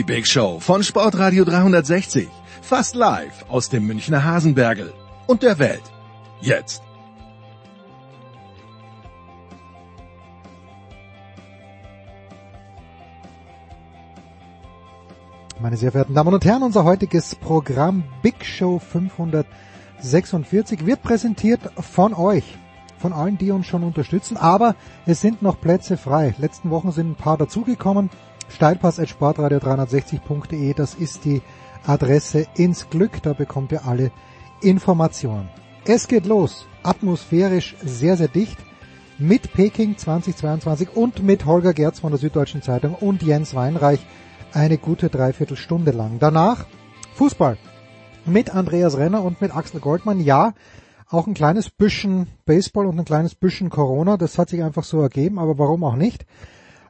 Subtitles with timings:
[0.00, 2.26] Die Big Show von Sportradio 360.
[2.62, 4.94] Fast live aus dem Münchner Hasenbergel
[5.26, 5.82] und der Welt.
[6.40, 6.82] Jetzt.
[15.60, 22.14] Meine sehr verehrten Damen und Herren, unser heutiges Programm Big Show 546 wird präsentiert von
[22.14, 22.56] euch,
[22.96, 26.34] von allen, die uns schon unterstützen, aber es sind noch Plätze frei.
[26.38, 28.08] Letzten Wochen sind ein paar dazugekommen.
[28.50, 31.40] Steilpass.sportradio360.de, das ist die
[31.86, 34.10] Adresse ins Glück, da bekommt ihr alle
[34.60, 35.48] Informationen.
[35.86, 38.58] Es geht los, atmosphärisch sehr, sehr dicht
[39.18, 44.00] mit Peking 2022 und mit Holger Gerz von der Süddeutschen Zeitung und Jens Weinreich
[44.52, 46.18] eine gute Dreiviertelstunde lang.
[46.18, 46.66] Danach
[47.14, 47.56] Fußball
[48.24, 50.20] mit Andreas Renner und mit Axel Goldmann.
[50.20, 50.54] Ja,
[51.08, 54.16] auch ein kleines bisschen Baseball und ein kleines bisschen Corona.
[54.16, 56.26] Das hat sich einfach so ergeben, aber warum auch nicht?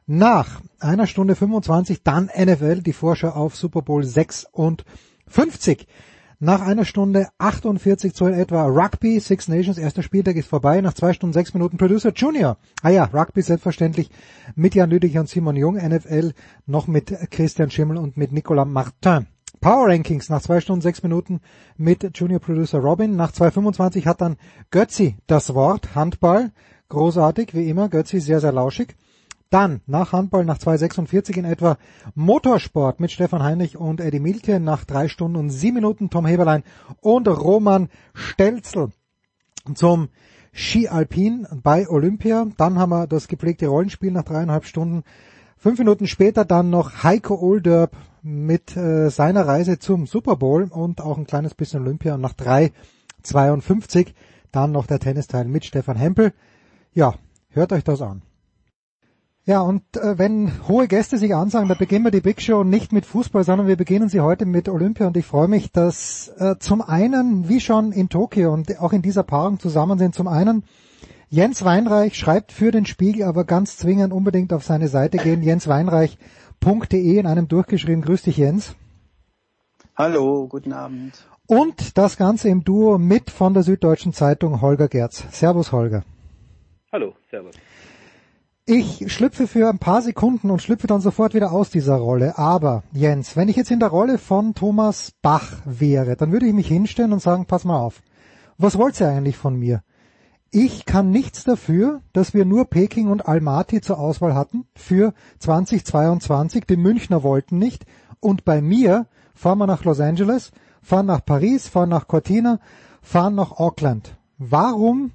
[0.07, 5.87] Nach einer Stunde 25 dann NFL, die Vorschau auf Super Bowl 56.
[6.43, 10.81] Nach einer Stunde 48 so in etwa Rugby, Six Nations, erster Spieltag ist vorbei.
[10.81, 12.57] Nach zwei Stunden sechs Minuten Producer Junior.
[12.81, 14.09] Ah ja, Rugby selbstverständlich
[14.55, 15.75] mit Jan Lüdich und Simon Jung.
[15.75, 16.33] NFL
[16.65, 19.27] noch mit Christian Schimmel und mit Nicolas Martin.
[19.59, 21.41] Power Rankings nach zwei Stunden sechs Minuten
[21.77, 23.15] mit Junior Producer Robin.
[23.15, 24.37] Nach 2.25 hat dann
[24.71, 25.93] Götzi das Wort.
[25.93, 26.51] Handball.
[26.89, 27.87] Großartig, wie immer.
[27.87, 28.95] Götzi sehr, sehr lauschig.
[29.51, 31.77] Dann nach Handball nach 2,46 in etwa
[32.15, 36.63] Motorsport mit Stefan Heinrich und Eddie Milke nach drei Stunden und sieben Minuten Tom Heberlein
[37.01, 38.91] und Roman Stelzel
[39.75, 40.07] zum
[40.53, 42.47] Ski Alpin bei Olympia.
[42.55, 45.03] Dann haben wir das gepflegte Rollenspiel nach dreieinhalb Stunden.
[45.57, 47.91] Fünf Minuten später dann noch Heiko Olderb
[48.21, 52.35] mit äh, seiner Reise zum Super Bowl und auch ein kleines bisschen Olympia und nach
[52.35, 54.13] 3,52
[54.53, 56.31] dann noch der Tennisteil mit Stefan Hempel.
[56.93, 57.15] Ja,
[57.49, 58.21] hört euch das an.
[59.45, 62.93] Ja, und äh, wenn hohe Gäste sich ansagen, da beginnen wir die Big Show nicht
[62.93, 66.57] mit Fußball, sondern wir beginnen sie heute mit Olympia und ich freue mich, dass äh,
[66.59, 70.63] zum einen, wie schon in Tokio und auch in dieser Paarung zusammen sind, zum einen
[71.29, 77.17] Jens Weinreich schreibt für den Spiegel, aber ganz zwingend unbedingt auf seine Seite gehen, jensweinreich.de
[77.17, 78.03] in einem durchgeschrieben.
[78.03, 78.75] Grüß dich Jens.
[79.95, 81.13] Hallo, guten Abend.
[81.47, 85.23] Und das Ganze im Duo mit von der Süddeutschen Zeitung Holger Gerz.
[85.31, 86.03] Servus Holger.
[86.91, 87.55] Hallo, servus.
[88.65, 92.37] Ich schlüpfe für ein paar Sekunden und schlüpfe dann sofort wieder aus dieser Rolle.
[92.37, 96.53] Aber Jens, wenn ich jetzt in der Rolle von Thomas Bach wäre, dann würde ich
[96.53, 98.03] mich hinstellen und sagen, pass mal auf.
[98.59, 99.81] Was wollt ihr eigentlich von mir?
[100.51, 106.65] Ich kann nichts dafür, dass wir nur Peking und Almaty zur Auswahl hatten für 2022.
[106.65, 107.85] Die Münchner wollten nicht.
[108.19, 110.51] Und bei mir fahren wir nach Los Angeles,
[110.83, 112.59] fahren nach Paris, fahren nach Cortina,
[113.01, 114.17] fahren nach Auckland.
[114.37, 115.13] Warum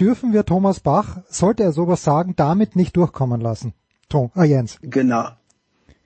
[0.00, 3.74] dürfen wir Thomas Bach, sollte er sowas sagen, damit nicht durchkommen lassen.
[4.08, 4.78] Tom, ah, Jens.
[4.82, 5.28] Genau.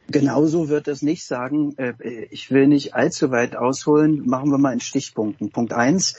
[0.08, 1.76] Genauso wird es nicht sagen.
[1.76, 1.92] Äh,
[2.30, 4.26] Ich will nicht allzu weit ausholen.
[4.26, 5.50] Machen wir mal in Stichpunkten.
[5.50, 6.16] Punkt eins: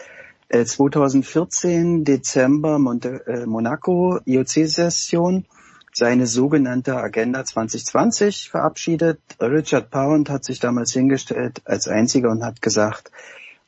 [0.50, 5.45] äh, 2014 Dezember Monte, äh, Monaco IOC-Session
[5.94, 9.19] seine sogenannte Agenda 2020 verabschiedet.
[9.41, 13.12] Richard Pound hat sich damals hingestellt als einziger und hat gesagt,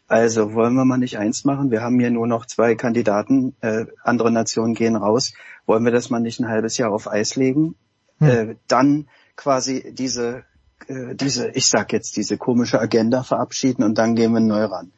[0.07, 1.71] also wollen wir mal nicht eins machen?
[1.71, 5.33] Wir haben hier nur noch zwei Kandidaten, äh, andere Nationen gehen raus.
[5.65, 7.75] Wollen wir das mal nicht ein halbes Jahr auf Eis legen?
[8.19, 8.27] Hm.
[8.27, 10.43] Äh, dann quasi diese,
[10.87, 14.91] äh, diese, ich sag jetzt diese komische Agenda verabschieden und dann gehen wir neu ran.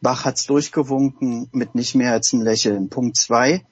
[0.00, 2.88] Bach hat's durchgewunken mit nicht mehr als ein Lächeln.
[2.88, 3.64] Punkt zwei.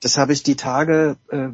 [0.00, 1.48] Das habe ich die Tage, äh,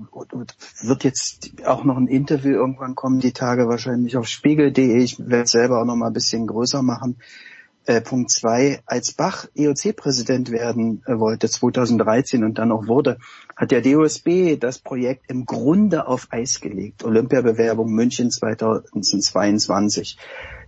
[0.82, 4.98] wird jetzt auch noch ein Interview irgendwann kommen, die Tage wahrscheinlich auf spiegel.de.
[4.98, 7.16] Ich werde selber auch noch mal ein bisschen größer machen.
[7.86, 13.19] Äh, Punkt zwei, als Bach IOC-Präsident werden äh, wollte 2013 und dann auch wurde,
[13.56, 17.04] hat der DOSB das Projekt im Grunde auf Eis gelegt.
[17.04, 20.16] Olympiabewerbung München 2022.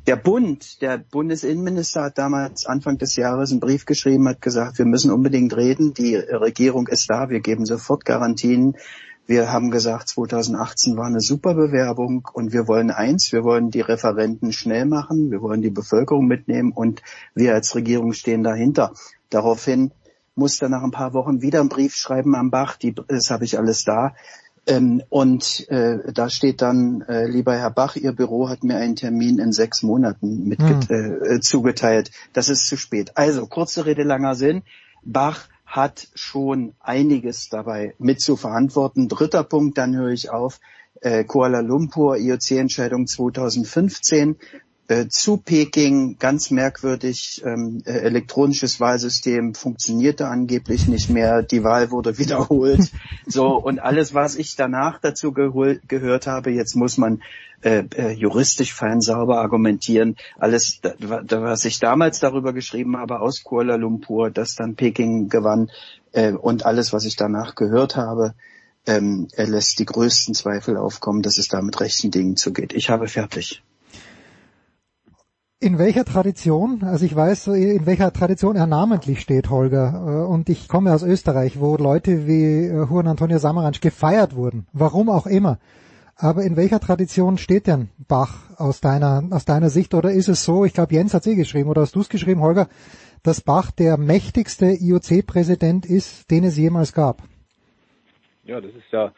[0.06, 4.84] Der Bund, der Bundesinnenminister hat damals Anfang des Jahres einen Brief geschrieben, hat gesagt, wir
[4.84, 8.76] müssen unbedingt reden, die Regierung ist da, wir geben sofort Garantien.
[9.26, 13.80] Wir haben gesagt, 2018 war eine super Bewerbung und wir wollen eins, wir wollen die
[13.80, 17.02] Referenten schnell machen, wir wollen die Bevölkerung mitnehmen und
[17.34, 18.92] wir als Regierung stehen dahinter.
[19.30, 19.90] Daraufhin
[20.36, 23.58] musste nach ein paar Wochen wieder einen Brief schreiben am Bach, die, das habe ich
[23.58, 24.14] alles da.
[24.68, 28.96] Ähm, und äh, da steht dann, äh, lieber Herr Bach, Ihr Büro hat mir einen
[28.96, 30.80] Termin in sechs Monaten mit Hm.
[30.88, 32.10] äh, zugeteilt.
[32.32, 33.12] Das ist zu spät.
[33.14, 34.62] Also, kurze Rede, langer Sinn.
[35.04, 39.08] Bach hat schon einiges dabei mit zu verantworten.
[39.08, 40.60] Dritter Punkt, dann höre ich auf.
[41.02, 44.36] Äh, Kuala Lumpur, IOC-Entscheidung 2015.
[44.88, 51.90] Äh, zu Peking, ganz merkwürdig, ähm, äh, elektronisches Wahlsystem funktionierte angeblich nicht mehr, die Wahl
[51.90, 52.92] wurde wiederholt.
[53.26, 57.20] So, und alles, was ich danach dazu gehört habe, jetzt muss man
[57.62, 60.16] äh, äh, juristisch fein sauber argumentieren.
[60.38, 65.70] Alles, da, was ich damals darüber geschrieben habe aus Kuala Lumpur, dass dann Peking gewann
[66.12, 68.34] äh, und alles, was ich danach gehört habe,
[68.86, 72.72] ähm, er lässt die größten Zweifel aufkommen, dass es da mit rechten Dingen zugeht.
[72.72, 73.62] Ich habe fertig.
[75.58, 80.50] In welcher Tradition, also ich weiß, in welcher Tradition er namentlich steht, Holger, äh, und
[80.50, 85.26] ich komme aus Österreich, wo Leute wie äh, Juan Antonio Samaranch gefeiert wurden, warum auch
[85.26, 85.58] immer.
[86.14, 89.94] Aber in welcher Tradition steht denn Bach aus deiner, aus deiner Sicht?
[89.94, 92.42] Oder ist es so, ich glaube Jens hat eh geschrieben, oder hast du es geschrieben,
[92.42, 92.68] Holger,
[93.22, 97.22] dass Bach der mächtigste IOC-Präsident ist, den es jemals gab?
[98.44, 99.10] Ja, das ist ja,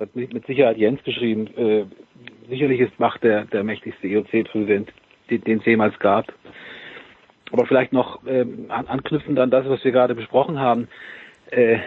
[0.00, 1.46] hat mit mit Sicherheit Jens geschrieben.
[1.56, 1.84] Äh,
[2.48, 4.92] sicherlich ist Bach der, der mächtigste IOC-Präsident,
[5.30, 6.32] den es jemals gab.
[7.52, 10.88] Aber vielleicht noch an, anknüpfend an das, was wir gerade besprochen haben.
[11.50, 11.78] Äh,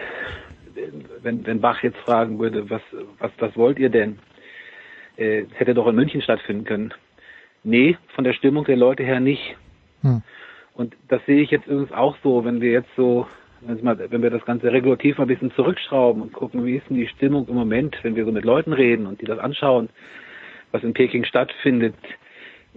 [1.22, 2.82] wenn, wenn Bach jetzt fragen würde, was,
[3.18, 4.18] was, was wollt ihr denn?
[5.16, 6.94] Äh, hätte doch in München stattfinden können.
[7.64, 9.56] Nee, von der Stimmung der Leute her nicht.
[10.02, 10.22] Hm.
[10.74, 13.26] Und das sehe ich jetzt übrigens auch so, wenn wir jetzt so,
[13.60, 17.08] wenn wir das ganze regulativ mal ein bisschen zurückschrauben und gucken, wie ist denn die
[17.08, 19.88] Stimmung im Moment, wenn wir so mit Leuten reden und die das anschauen,
[20.70, 21.96] was in Peking stattfindet,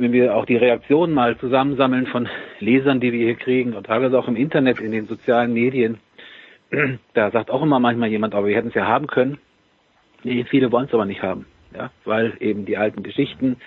[0.02, 2.28] wenn wir auch die Reaktionen mal zusammensammeln von
[2.60, 6.00] Lesern, die wir hier kriegen und teilweise auch im Internet, in den sozialen Medien,
[7.14, 9.38] da sagt auch immer manchmal jemand, aber wir hätten es ja haben können.
[10.24, 11.46] Nee, viele wollen es aber nicht haben,
[11.76, 13.58] ja, weil eben die alten Geschichten,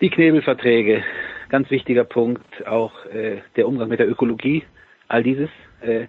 [0.00, 1.04] die Knebelverträge,
[1.50, 4.64] ganz wichtiger Punkt, auch äh, der Umgang mit der Ökologie,
[5.08, 5.50] all dieses
[5.82, 6.06] äh,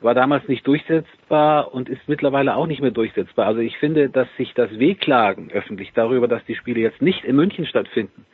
[0.00, 3.46] war damals nicht durchsetzbar und ist mittlerweile auch nicht mehr durchsetzbar.
[3.46, 7.34] Also ich finde, dass sich das Wehklagen öffentlich darüber, dass die Spiele jetzt nicht in
[7.34, 8.26] München stattfinden,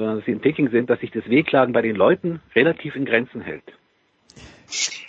[0.00, 3.04] sondern dass sie in Peking sind, dass sich das Wehklagen bei den Leuten relativ in
[3.04, 3.64] Grenzen hält.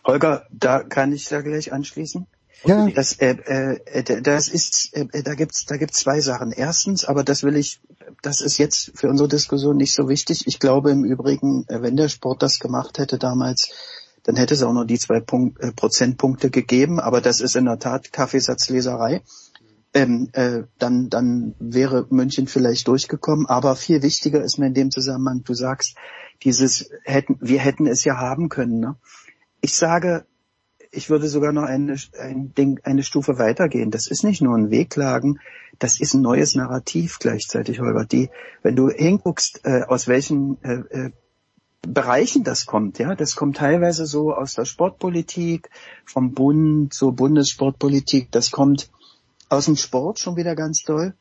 [0.06, 2.28] Holger, da kann ich da gleich anschließen.
[2.66, 6.52] Ja, Das, äh, äh, das ist, äh, da gibt's, da gibt's zwei Sachen.
[6.52, 7.80] Erstens, aber das will ich,
[8.22, 10.44] das ist jetzt für unsere Diskussion nicht so wichtig.
[10.46, 13.72] Ich glaube im Übrigen, äh, wenn der Sport das gemacht hätte damals,
[14.24, 17.00] dann hätte es auch noch die zwei Punkt, äh, Prozentpunkte gegeben.
[17.00, 19.22] Aber das ist in der Tat Kaffeesatzleserei.
[19.94, 23.46] Ähm, äh, dann, dann wäre München vielleicht durchgekommen.
[23.46, 25.98] Aber viel wichtiger ist mir in dem Zusammenhang, du sagst,
[26.44, 28.80] dieses hätten, wir hätten es ja haben können.
[28.80, 28.96] Ne?
[29.60, 30.26] Ich sage,
[30.92, 33.92] ich würde sogar noch eine, ein Ding, eine Stufe weitergehen.
[33.92, 35.40] Das ist nicht nur ein Wehklagen,
[35.80, 38.06] das ist ein neues Narrativ gleichzeitig, Holger.
[38.06, 38.30] Die,
[38.62, 41.12] wenn du hinguckst, äh, aus welchen äh, äh,
[41.82, 45.70] Bereichen das kommt, ja, das kommt teilweise so aus der Sportpolitik,
[46.06, 48.92] vom Bund zur Bundessportpolitik, das kommt
[49.52, 51.14] aus dem Sport schon wieder ganz doll.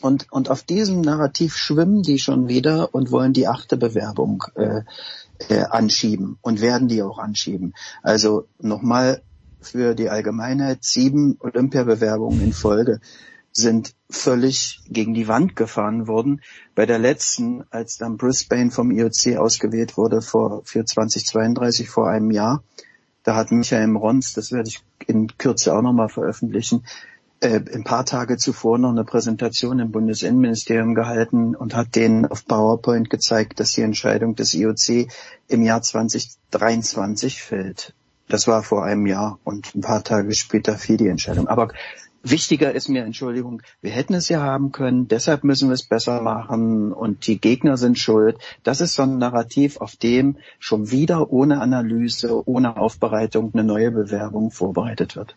[0.00, 4.82] Und, und auf diesem Narrativ schwimmen die schon wieder und wollen die achte Bewerbung äh,
[5.48, 7.74] äh, anschieben und werden die auch anschieben.
[8.02, 9.22] Also nochmal
[9.60, 13.00] für die Allgemeinheit, sieben Olympiabewerbungen in Folge
[13.50, 16.42] sind völlig gegen die Wand gefahren worden.
[16.74, 22.30] Bei der letzten, als dann Brisbane vom IOC ausgewählt wurde vor, für 2032 vor einem
[22.30, 22.62] Jahr,
[23.24, 26.84] da hat Michael Rons, das werde ich in Kürze auch nochmal veröffentlichen,
[27.40, 32.46] äh, ein paar Tage zuvor noch eine Präsentation im Bundesinnenministerium gehalten und hat denen auf
[32.46, 35.08] PowerPoint gezeigt, dass die Entscheidung des IOC
[35.48, 37.94] im Jahr 2023 fällt.
[38.28, 41.48] Das war vor einem Jahr und ein paar Tage später fiel die Entscheidung.
[41.48, 41.68] Aber
[42.24, 46.20] Wichtiger ist mir, Entschuldigung, wir hätten es ja haben können, deshalb müssen wir es besser
[46.20, 48.36] machen und die Gegner sind schuld.
[48.64, 53.92] Das ist so ein Narrativ, auf dem schon wieder ohne Analyse, ohne Aufbereitung eine neue
[53.92, 55.36] Bewerbung vorbereitet wird.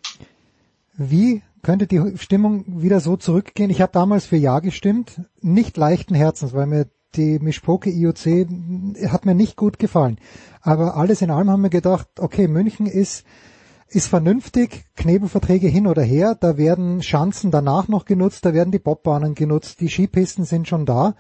[1.10, 3.70] Wie könnte die Stimmung wieder so zurückgehen?
[3.70, 8.48] Ich habe damals für Ja gestimmt, nicht leichten Herzens, weil mir die Mischpoke IOC
[9.10, 10.18] hat mir nicht gut gefallen.
[10.62, 13.26] Aber alles in allem haben wir gedacht, okay, München ist
[13.94, 18.80] ist vernünftig, Knebelverträge hin oder her, da werden Schanzen danach noch genutzt, da werden die
[18.80, 21.16] Bobbahnen genutzt, die Skipisten sind schon da.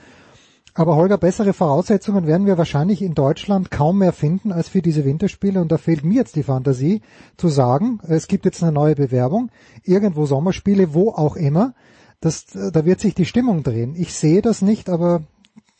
[0.73, 5.03] Aber Holger, bessere Voraussetzungen werden wir wahrscheinlich in Deutschland kaum mehr finden als für diese
[5.03, 7.01] Winterspiele und da fehlt mir jetzt die Fantasie
[7.35, 9.49] zu sagen, es gibt jetzt eine neue Bewerbung,
[9.83, 11.73] irgendwo Sommerspiele, wo auch immer,
[12.21, 13.95] das, da wird sich die Stimmung drehen.
[13.97, 15.23] Ich sehe das nicht, aber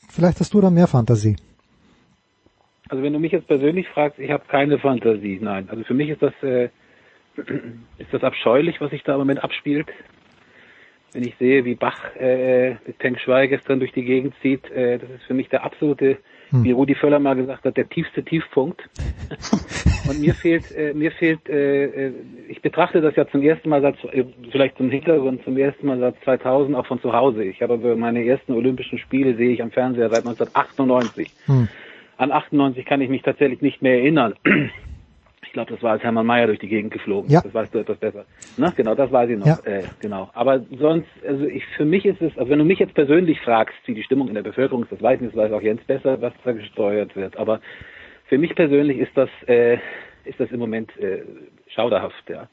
[0.10, 1.38] vielleicht hast du da mehr Fantasie.
[2.90, 5.70] Also wenn du mich jetzt persönlich fragst, ich habe keine Fantasie, nein.
[5.70, 6.70] Also für mich ist das äh,
[7.98, 9.88] ist das abscheulich, was sich da im Moment abspielt.
[11.14, 14.98] Wenn ich sehe, wie Bach äh, mit Peng Shui gestern durch die Gegend zieht, äh,
[14.98, 16.18] das ist für mich der absolute,
[16.52, 16.66] Hm.
[16.66, 18.82] wie Rudi Völler mal gesagt hat, der tiefste Tiefpunkt.
[20.10, 22.12] Und mir fehlt, äh, mir fehlt, äh, äh,
[22.50, 26.00] ich betrachte das ja zum ersten Mal seit, äh, vielleicht zum Hintergrund, zum ersten Mal
[26.00, 27.44] seit 2000 auch von zu Hause.
[27.46, 31.32] Ich habe meine ersten Olympischen Spiele sehe ich am Fernseher seit 1998.
[31.46, 31.70] Hm.
[32.18, 34.34] An 98 kann ich mich tatsächlich nicht mehr erinnern.
[35.52, 37.30] Ich glaube, das war, als Hermann Mayer durch die Gegend geflogen.
[37.30, 37.42] Ja.
[37.42, 38.24] Das weißt du etwas besser.
[38.56, 39.48] Na, genau, das weiß ich noch.
[39.48, 39.60] Ja.
[39.66, 40.30] Äh, genau.
[40.34, 43.76] Aber sonst, also ich, für mich ist es, also wenn du mich jetzt persönlich fragst,
[43.84, 45.84] wie die Stimmung in der Bevölkerung ist, das weiß ich nicht, das weiß auch Jens
[45.84, 47.36] besser, was da gesteuert wird.
[47.36, 47.60] Aber
[48.28, 49.74] für mich persönlich ist das, äh,
[50.24, 51.24] ist das im Moment äh,
[51.68, 52.48] schauderhaft, ja.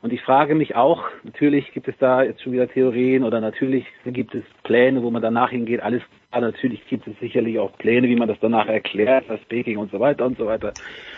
[0.00, 3.84] Und ich frage mich auch, natürlich gibt es da jetzt schon wieder Theorien oder natürlich
[4.04, 5.80] gibt es Pläne, wo man danach hingeht.
[5.82, 9.76] Alles klar, natürlich gibt es sicherlich auch Pläne, wie man das danach erklärt, das Peking
[9.76, 10.74] und so weiter und so weiter.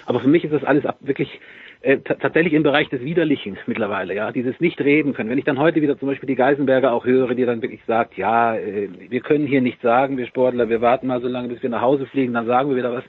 [0.07, 1.41] Aber für mich ist das alles wirklich
[1.83, 5.29] äh, ta- tatsächlich im Bereich des Widerlichen mittlerweile, ja, dieses nicht reden können.
[5.29, 8.17] Wenn ich dann heute wieder zum Beispiel die Geisenberger auch höre, die dann wirklich sagt,
[8.17, 11.63] ja, äh, wir können hier nichts sagen, wir Sportler, wir warten mal so lange, bis
[11.63, 13.05] wir nach Hause fliegen, dann sagen wir wieder was.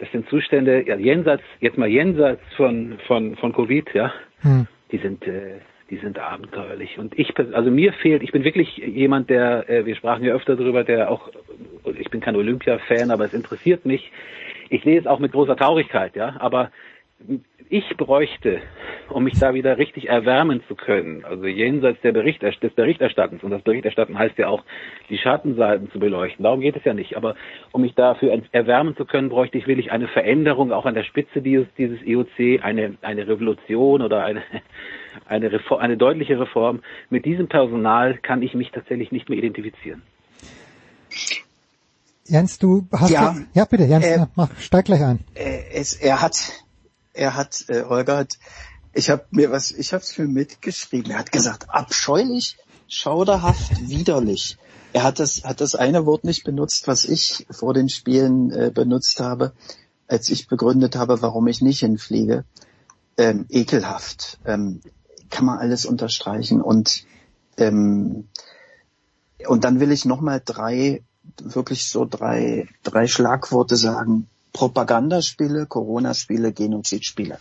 [0.00, 4.66] Das sind Zustände, ja, jenseits, jetzt mal jenseits von, von, von Covid, ja, Hm.
[4.94, 5.58] Die sind, äh,
[5.90, 6.98] die sind abenteuerlich.
[6.98, 10.54] Und ich, also mir fehlt, ich bin wirklich jemand, der, äh, wir sprachen ja öfter
[10.54, 11.30] darüber, der auch,
[11.98, 14.12] ich bin kein Olympia-Fan, aber es interessiert mich.
[14.70, 16.70] Ich sehe es auch mit großer Traurigkeit, ja, aber
[17.68, 18.60] ich bräuchte,
[19.08, 23.50] um mich da wieder richtig erwärmen zu können, also jenseits der Bericht, des Berichterstattens, und
[23.50, 24.62] das Berichterstatten heißt ja auch,
[25.08, 27.34] die Schattenseiten zu beleuchten, darum geht es ja nicht, aber
[27.72, 31.42] um mich dafür erwärmen zu können, bräuchte ich wirklich eine Veränderung auch an der Spitze
[31.42, 34.42] dieses, dieses EOC, eine, eine Revolution oder eine,
[35.26, 36.80] eine, Reform, eine deutliche Reform.
[37.10, 40.02] Mit diesem Personal kann ich mich tatsächlich nicht mehr identifizieren.
[42.26, 43.22] Jens, du hast Ja.
[43.22, 45.20] ja, ja bitte, Jens, Äh, mach, steig gleich ein.
[45.34, 46.64] Äh, es, er hat,
[47.14, 48.38] er hat, äh, Holger hat,
[48.92, 51.12] ich habe mir was, ich habe es für mitgeschrieben.
[51.12, 54.58] Er hat gesagt, abscheulich, schauderhaft, widerlich.
[54.92, 58.70] Er hat das, hat das eine Wort nicht benutzt, was ich vor den Spielen äh,
[58.72, 59.52] benutzt habe,
[60.06, 62.44] als ich begründet habe, warum ich nicht hinfliege.
[63.16, 64.38] Ähm, ekelhaft.
[64.44, 64.80] Ähm,
[65.30, 67.04] kann man alles unterstreichen und
[67.56, 68.28] ähm,
[69.46, 71.02] und dann will ich noch mal drei
[71.42, 77.38] wirklich so drei drei Schlagworte sagen: Propagandaspiele, Corona-Spiele, Genozidspiele.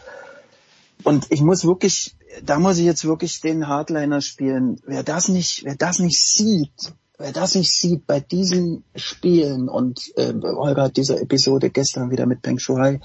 [1.04, 4.82] Und ich muss wirklich, da muss ich jetzt wirklich den Hardliner spielen.
[4.86, 10.02] Wer das nicht, wer das nicht sieht, wer das nicht sieht bei diesen Spielen und
[10.18, 13.00] äh, Holger hat diese Episode gestern wieder mit Peng Shuai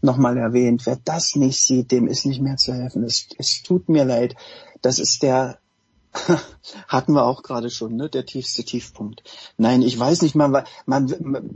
[0.00, 3.04] nochmal erwähnt, wer das nicht sieht, dem ist nicht mehr zu helfen.
[3.04, 4.34] Es, es tut mir leid.
[4.80, 5.58] Das ist der,
[6.88, 9.22] hatten wir auch gerade schon, ne, der tiefste Tiefpunkt.
[9.56, 11.48] Nein, ich weiß nicht, man, man,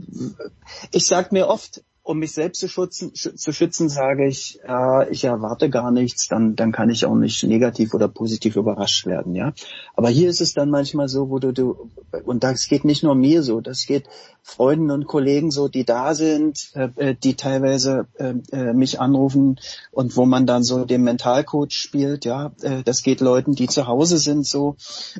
[0.91, 5.11] ich sag mir oft, um mich selbst zu schützen, schü- zu schützen, sage ich, äh,
[5.11, 9.35] ich erwarte gar nichts, dann, dann kann ich auch nicht negativ oder positiv überrascht werden,
[9.35, 9.53] ja.
[9.95, 11.89] Aber hier ist es dann manchmal so, wo du, du,
[12.25, 14.05] und das geht nicht nur mir so, das geht
[14.41, 19.59] Freunden und Kollegen so, die da sind, äh, äh, die teilweise äh, äh, mich anrufen
[19.91, 22.53] und wo man dann so den Mentalcoach spielt, ja.
[22.61, 24.77] Äh, das geht Leuten, die zu Hause sind so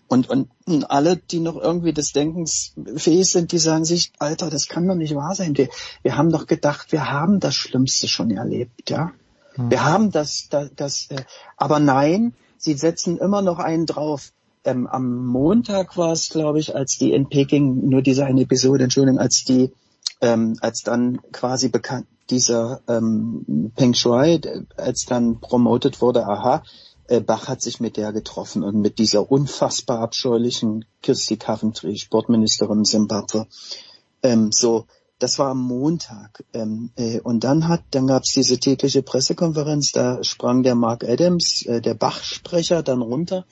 [0.08, 0.48] und, und
[0.90, 4.96] alle, die noch irgendwie des Denkens fähig sind, die sagen sich, Alter, das kann doch
[4.96, 5.58] nicht wahr sein.
[5.58, 5.70] Wir,
[6.04, 9.12] wir haben doch gedacht, wir haben das Schlimmste schon erlebt, ja.
[9.58, 11.24] Wir haben das, das, das äh,
[11.58, 14.32] aber nein, sie setzen immer noch einen drauf.
[14.64, 18.84] Ähm, am Montag war es, glaube ich, als die in Peking, nur diese eine Episode,
[18.84, 19.72] Entschuldigung, als die,
[20.22, 24.42] ähm, als dann quasi bekannt, dieser ähm, Peng Shuai,
[24.76, 26.62] als dann promotet wurde, aha,
[27.08, 32.84] äh, Bach hat sich mit der getroffen und mit dieser unfassbar abscheulichen Kirsty Coventry, Sportministerin
[32.84, 33.48] Zimbabwe.
[34.22, 34.86] Ähm, so,
[35.20, 36.44] das war am Montag.
[36.54, 41.66] Ähm, äh, und dann hat, dann gab's diese tägliche Pressekonferenz, da sprang der Mark Adams,
[41.66, 43.46] äh, der Bach-Sprecher, dann runter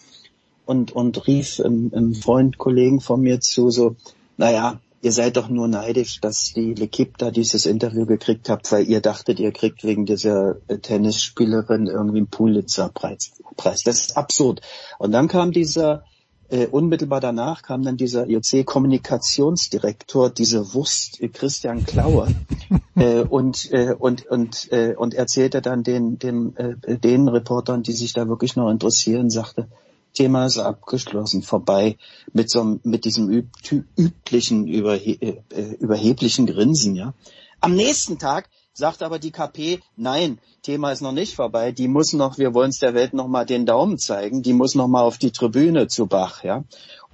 [0.66, 3.96] und, und rief einem, einem Freund, Kollegen von mir zu, so,
[4.38, 8.90] naja, ihr seid doch nur neidisch, dass die L'Equipe da dieses Interview gekriegt habt, weil
[8.90, 13.34] ihr dachtet, ihr kriegt wegen dieser äh, Tennisspielerin irgendwie einen Pulitzer-Preis.
[13.56, 13.82] Preis.
[13.84, 14.62] Das ist absurd.
[14.98, 16.04] Und dann kam dieser,
[16.50, 22.28] äh, unmittelbar danach kam dann dieser IOC-Kommunikationsdirektor, diese Wurst, äh, Christian Klauer,
[22.96, 27.94] äh, und, äh, und, und, äh, und erzählte dann den, den, äh, den Reportern, die
[27.94, 29.68] sich da wirklich noch interessieren, sagte,
[30.14, 31.98] Thema ist abgeschlossen, vorbei
[32.32, 33.50] mit so mit diesem üb
[33.98, 35.44] üblichen überhe
[35.78, 37.14] überheblichen Grinsen, ja.
[37.60, 42.14] Am nächsten Tag sagt aber die KP, nein, Thema ist noch nicht vorbei, die muss
[42.14, 45.02] noch, wir wollen es der Welt noch mal den Daumen zeigen, die muss noch mal
[45.02, 46.64] auf die Tribüne zu Bach, ja.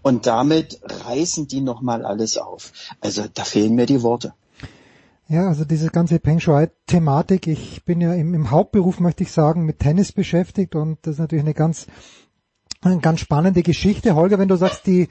[0.01, 2.74] Und damit reißen die noch mal alles auf.
[3.00, 4.34] Also da fehlen mir die Worte.
[5.27, 9.63] Ja, also diese ganze Peng Shui-Thematik, ich bin ja im, im Hauptberuf, möchte ich sagen,
[9.63, 11.86] mit Tennis beschäftigt und das ist natürlich eine ganz,
[12.82, 14.16] eine ganz spannende Geschichte.
[14.16, 15.08] Holger, wenn du sagst, die,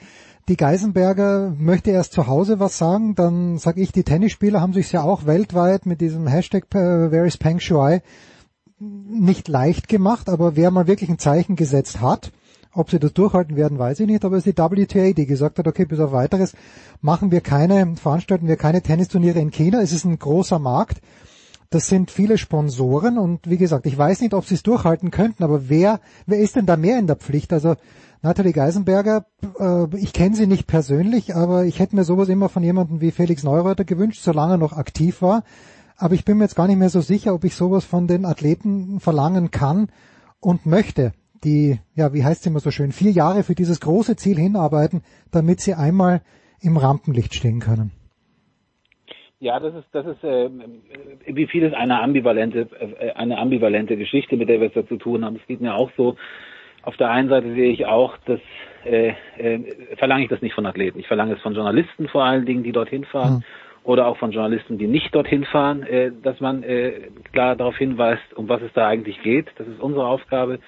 [0.49, 4.91] die Geisenberger möchte erst zu Hause was sagen, dann sage ich, die Tennisspieler haben sich
[4.93, 8.00] ja auch weltweit mit diesem Hashtag äh, Where is Peng Shui
[8.81, 12.33] nicht leicht gemacht, aber wer mal wirklich ein Zeichen gesetzt hat,
[12.73, 15.59] ob sie das durchhalten werden, weiß ich nicht, aber es ist die WTA, die gesagt
[15.59, 16.55] hat, okay, bis auf weiteres
[17.00, 19.83] machen wir keine, veranstalten wir keine Tennisturniere in China.
[19.83, 21.00] Es ist ein großer Markt.
[21.73, 25.45] Das sind viele Sponsoren und wie gesagt, ich weiß nicht, ob sie es durchhalten könnten,
[25.45, 27.53] aber wer, wer ist denn da mehr in der Pflicht?
[27.53, 27.77] Also
[28.23, 29.27] Nathalie Geisenberger,
[29.61, 33.12] äh, ich kenne sie nicht persönlich, aber ich hätte mir sowas immer von jemandem wie
[33.12, 35.45] Felix Neureuter gewünscht, solange er noch aktiv war.
[35.97, 38.25] Aber ich bin mir jetzt gar nicht mehr so sicher, ob ich sowas von den
[38.25, 39.91] Athleten verlangen kann
[40.41, 41.12] und möchte,
[41.45, 45.03] die, ja, wie heißt es immer so schön, vier Jahre für dieses große Ziel hinarbeiten,
[45.31, 46.23] damit sie einmal
[46.61, 47.93] im Rampenlicht stehen können.
[49.40, 50.50] Ja, das ist, das ist äh,
[51.26, 55.25] wie vieles eine ambivalente, äh, eine ambivalente Geschichte, mit der wir es da zu tun
[55.25, 55.37] haben.
[55.37, 56.16] Es geht mir auch so.
[56.82, 58.40] Auf der einen Seite sehe ich auch, dass
[58.85, 59.61] äh, äh,
[59.97, 60.99] verlange ich das nicht von Athleten.
[60.99, 63.44] Ich verlange es von Journalisten vor allen Dingen, die dorthin fahren, Hm.
[63.85, 68.35] oder auch von Journalisten, die nicht dorthin fahren, äh, dass man äh, klar darauf hinweist,
[68.35, 69.47] um was es da eigentlich geht.
[69.56, 70.59] Das ist unsere Aufgabe.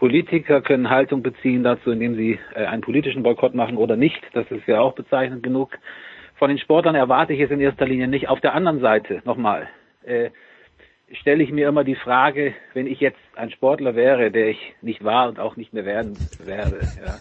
[0.00, 4.20] Politiker können Haltung beziehen dazu, indem sie äh, einen politischen Boykott machen oder nicht.
[4.32, 5.78] Das ist ja auch bezeichnend genug.
[6.40, 8.30] Von den Sportlern erwarte ich es in erster Linie nicht.
[8.30, 9.68] Auf der anderen Seite, nochmal,
[10.04, 10.30] äh,
[11.12, 15.04] stelle ich mir immer die Frage, wenn ich jetzt ein Sportler wäre, der ich nicht
[15.04, 16.80] war und auch nicht mehr werden werde.
[17.04, 17.16] Ja.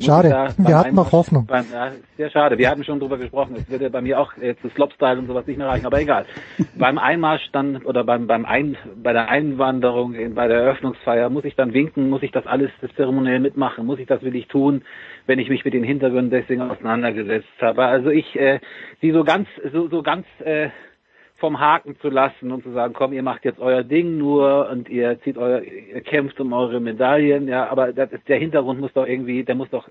[0.00, 0.54] Schade.
[0.58, 1.46] Wir hatten noch Hoffnung.
[1.46, 2.56] Beim, ja, sehr schade.
[2.56, 3.56] Wir hatten schon drüber gesprochen.
[3.56, 5.86] Es würde bei mir auch äh, zu Slopestyle und sowas nicht mehr reichen.
[5.86, 6.26] Aber egal.
[6.76, 11.44] beim Einmarsch dann oder beim beim Ein, bei der Einwanderung, in, bei der Eröffnungsfeier muss
[11.44, 14.46] ich dann winken, muss ich das alles das zeremoniell mitmachen, muss ich das will ich
[14.46, 14.82] tun,
[15.26, 17.84] wenn ich mich mit den Hintergründen deswegen auseinandergesetzt habe.
[17.84, 18.60] Also ich äh,
[19.02, 20.68] die so ganz so so ganz äh,
[21.36, 24.88] vom Haken zu lassen und zu sagen, komm, ihr macht jetzt euer Ding nur und
[24.88, 29.06] ihr zieht euer, ihr kämpft um eure Medaillen, ja, aber das der Hintergrund muss doch
[29.06, 29.88] irgendwie, der muss doch,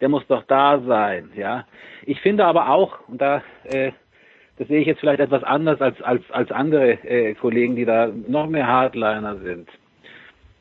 [0.00, 1.66] der muss doch da sein, ja.
[2.04, 3.92] Ich finde aber auch, und da, äh,
[4.56, 8.10] das sehe ich jetzt vielleicht etwas anders als als als andere äh, Kollegen, die da
[8.26, 9.68] noch mehr Hardliner sind.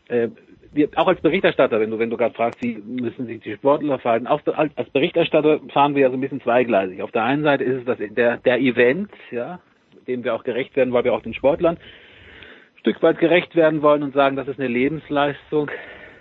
[0.10, 0.30] Äh,
[0.78, 4.00] wir, auch als Berichterstatter, wenn du, wenn du gerade fragst, wie müssen sich die Sportler
[4.00, 7.02] verhalten, auch als, Berichterstatter fahren wir ja so ein bisschen zweigleisig.
[7.02, 9.60] Auf der einen Seite ist es das, der, der Event, ja,
[10.08, 13.82] dem wir auch gerecht werden, weil wir auch den Sportlern ein Stück weit gerecht werden
[13.82, 15.70] wollen und sagen, das ist eine Lebensleistung.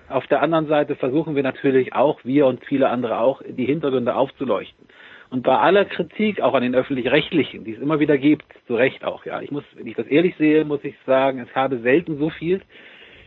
[0.09, 4.15] Auf der anderen Seite versuchen wir natürlich auch, wir und viele andere auch, die Hintergründe
[4.15, 4.87] aufzuleuchten.
[5.31, 9.05] Und bei aller Kritik, auch an den öffentlich-rechtlichen, die es immer wieder gibt, zu Recht
[9.05, 9.41] auch, ja.
[9.41, 12.63] Ich muss, wenn ich das ehrlich sehe, muss ich sagen, es habe selten so viel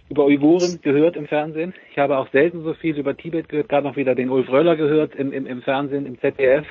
[0.10, 1.74] über Uiguren gehört im Fernsehen.
[1.92, 4.76] Ich habe auch selten so viel über Tibet gehört, gerade noch wieder den Ulf Röller
[4.76, 6.66] gehört im, im, im Fernsehen, im ZDF.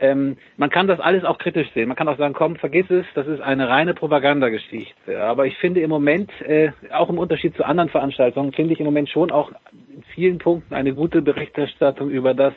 [0.00, 1.88] Ähm, man kann das alles auch kritisch sehen.
[1.88, 5.22] Man kann auch sagen, komm, vergiss es, das ist eine reine Propagandageschichte.
[5.22, 8.86] Aber ich finde im Moment, äh, auch im Unterschied zu anderen Veranstaltungen, finde ich im
[8.86, 12.54] Moment schon auch in vielen Punkten eine gute Berichterstattung über das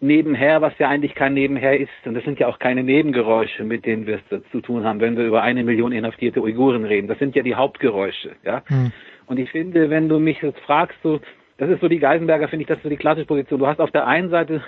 [0.00, 1.90] Nebenher, was ja eigentlich kein Nebenher ist.
[2.04, 5.16] Und das sind ja auch keine Nebengeräusche, mit denen wir es zu tun haben, wenn
[5.16, 7.08] wir über eine Million inhaftierte Uiguren reden.
[7.08, 8.36] Das sind ja die Hauptgeräusche.
[8.44, 8.62] Ja?
[8.66, 8.92] Hm.
[9.26, 11.20] Und ich finde, wenn du mich jetzt fragst, so,
[11.58, 13.58] das ist so die Geisenberger, finde ich, das ist so die klassische Position.
[13.58, 14.62] Du hast auf der einen Seite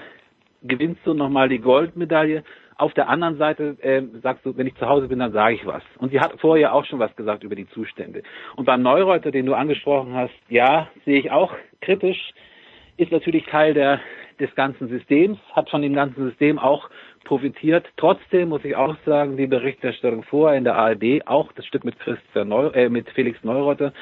[0.63, 2.43] gewinnst du nochmal die Goldmedaille.
[2.77, 5.67] Auf der anderen Seite äh, sagst du, wenn ich zu Hause bin, dann sage ich
[5.67, 5.83] was.
[5.99, 8.23] Und sie hat vorher auch schon was gesagt über die Zustände.
[8.57, 12.33] Und beim Neureuter, den du angesprochen hast, ja, sehe ich auch kritisch,
[12.97, 14.01] ist natürlich Teil der,
[14.41, 16.89] des ganzen Systems, hat von dem ganzen System auch
[17.25, 17.87] profitiert.
[17.97, 21.99] Trotzdem muss ich auch sagen, die Berichterstattung vorher in der ARD, auch das Stück mit
[22.01, 23.93] Christian Neu äh, mit Felix Neureuter,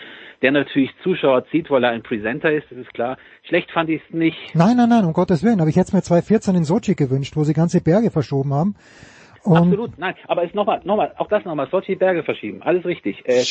[0.41, 3.19] der natürlich Zuschauer zieht, weil er ein Presenter ist, das ist klar.
[3.43, 4.39] Schlecht fand ich es nicht.
[4.55, 5.61] Nein, nein, nein, um Gottes Willen.
[5.61, 8.77] Aber ich hätte es mir 2014 in Sochi gewünscht, wo sie ganze Berge verschoben haben.
[9.43, 13.27] Und Absolut, nein, aber es nochmal, nochmal, auch das nochmal, solche Berge verschieben, alles richtig.
[13.27, 13.45] Äh,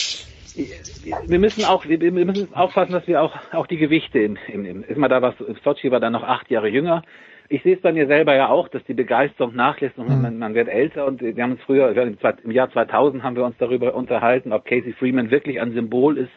[0.57, 4.83] wir müssen auch, wir müssen aufpassen, dass wir auch, auch die Gewichte im, im, im
[4.83, 7.03] ist mal da was, Sochi war dann noch acht Jahre jünger.
[7.49, 10.53] Ich sehe es bei mir selber ja auch, dass die Begeisterung nachlässt und man, man
[10.53, 11.95] wird älter und wir haben uns früher,
[12.43, 16.31] im Jahr 2000 haben wir uns darüber unterhalten, ob Casey Freeman wirklich ein Symbol ist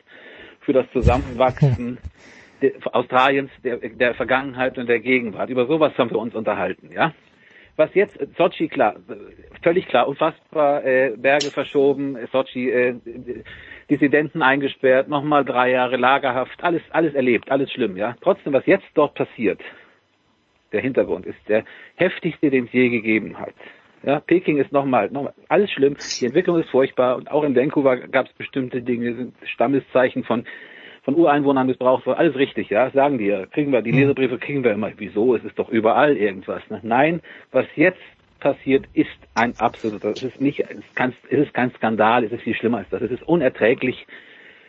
[0.61, 1.99] für das Zusammenwachsen
[2.63, 5.51] der, Australiens, der, der Vergangenheit und der Gegenwart.
[5.51, 7.13] Über sowas haben wir uns unterhalten, ja.
[7.77, 8.97] Was jetzt, Sochi, klar,
[9.63, 12.95] völlig klar, unfassbar, äh, Berge verschoben, Sochi, äh,
[13.91, 18.17] Dissidenten eingesperrt, nochmal drei Jahre Lagerhaft, alles, alles erlebt, alles schlimm, ja.
[18.23, 19.61] Trotzdem, was jetzt dort passiert,
[20.73, 21.65] der Hintergrund ist der
[21.97, 23.55] heftigste, den es je gegeben hat.
[24.03, 27.97] Ja, Peking ist nochmal, nochmal, alles schlimm, die Entwicklung ist furchtbar und auch in Vancouver
[27.97, 30.45] gab es bestimmte Dinge, Stammeszeichen von
[31.03, 34.63] von Ureinwohnern missbraucht wird, alles richtig, ja, sagen die ja, kriegen wir, die Leserbriefe kriegen
[34.65, 36.63] wir immer, wieso, es ist doch überall irgendwas.
[36.69, 36.81] Ne?
[36.83, 37.23] Nein,
[37.53, 37.99] was jetzt
[38.41, 42.33] passiert, ist ein absoluter, es ist nicht, es ist kein, es ist kein Skandal, es
[42.33, 44.07] ist viel schlimmer als das, es ist unerträglich,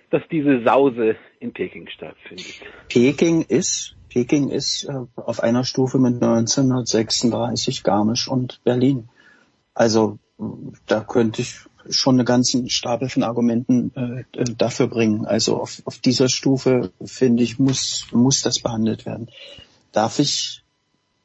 [0.10, 2.62] dass diese Sause in Peking stattfindet.
[2.90, 9.10] Peking ist, Peking ist äh, auf einer Stufe mit 1936 Garmisch und Berlin.
[9.74, 10.20] Also
[10.86, 15.26] da könnte ich schon einen ganzen Stapel von Argumenten äh, äh, dafür bringen.
[15.26, 19.30] Also auf, auf dieser Stufe, finde ich, muss, muss das behandelt werden.
[19.92, 20.61] Darf ich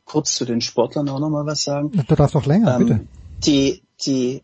[0.06, 1.90] kurz zu den Sportlern auch nochmal was sagen?
[1.92, 2.92] Du darfst doch länger, bitte.
[2.92, 3.08] Ähm,
[3.44, 4.42] die, die,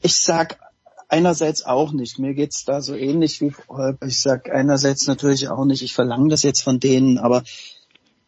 [0.00, 0.58] ich sag
[1.08, 2.18] einerseits auch nicht.
[2.18, 3.52] Mir geht's da so ähnlich wie.
[4.06, 5.82] Ich sag einerseits natürlich auch nicht.
[5.82, 7.42] Ich verlange das jetzt von denen, aber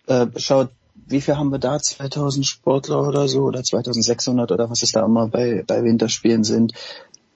[0.06, 0.70] äh, schaut,
[1.06, 1.78] wie viel haben wir da?
[1.78, 6.72] 2000 Sportler oder so oder 2600 oder was es da immer bei, bei Winterspielen sind.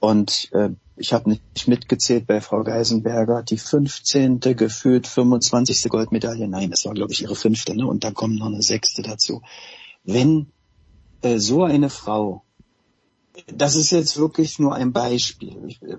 [0.05, 4.41] Und äh, ich habe nicht mitgezählt bei Frau Geisenberger, die 15.
[4.41, 5.89] gefühlt 25.
[5.89, 6.47] Goldmedaille.
[6.47, 7.87] Nein, das war glaube ich ihre fünfte, ne?
[7.87, 9.41] Und dann kommt noch eine sechste dazu.
[10.05, 10.49] Wenn
[11.23, 12.43] äh, so eine Frau,
[13.47, 15.75] das ist jetzt wirklich nur ein Beispiel.
[15.81, 15.97] Äh,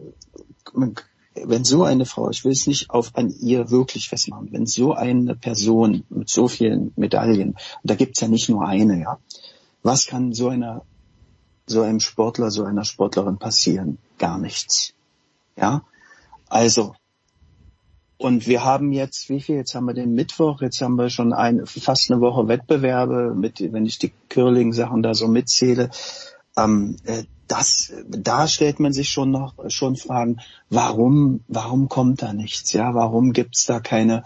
[1.43, 4.93] wenn so eine Frau, ich will es nicht auf an ihr wirklich festmachen, wenn so
[4.93, 9.19] eine Person mit so vielen Medaillen, da gibt's ja nicht nur eine, ja,
[9.83, 10.83] was kann so einer,
[11.67, 13.97] so einem Sportler, so einer Sportlerin passieren?
[14.17, 14.93] Gar nichts.
[15.57, 15.83] Ja,
[16.49, 16.95] also,
[18.17, 19.55] und wir haben jetzt, wie viel?
[19.55, 23.59] Jetzt haben wir den Mittwoch, jetzt haben wir schon ein, fast eine Woche Wettbewerbe, mit,
[23.73, 25.89] wenn ich die Curling-Sachen da so mitzähle.
[26.57, 30.37] Ähm, äh, das, da stellt man sich schon noch schon Fragen,
[30.69, 32.73] warum, warum kommt da nichts?
[32.73, 34.23] Ja, warum gibt's da keine,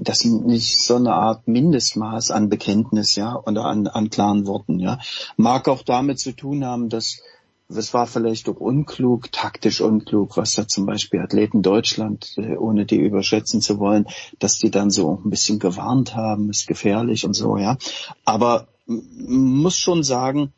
[0.00, 4.98] das nicht so eine Art Mindestmaß an Bekenntnis, ja, oder an, an klaren Worten, ja,
[5.36, 7.22] mag auch damit zu tun haben, dass
[7.68, 12.84] es war vielleicht auch unklug, taktisch unklug, was da zum Beispiel Athleten Deutschland, äh, ohne
[12.84, 14.06] die überschätzen zu wollen,
[14.38, 17.76] dass die dann so ein bisschen gewarnt haben, ist gefährlich und so, ja.
[18.24, 20.52] Aber muss schon sagen,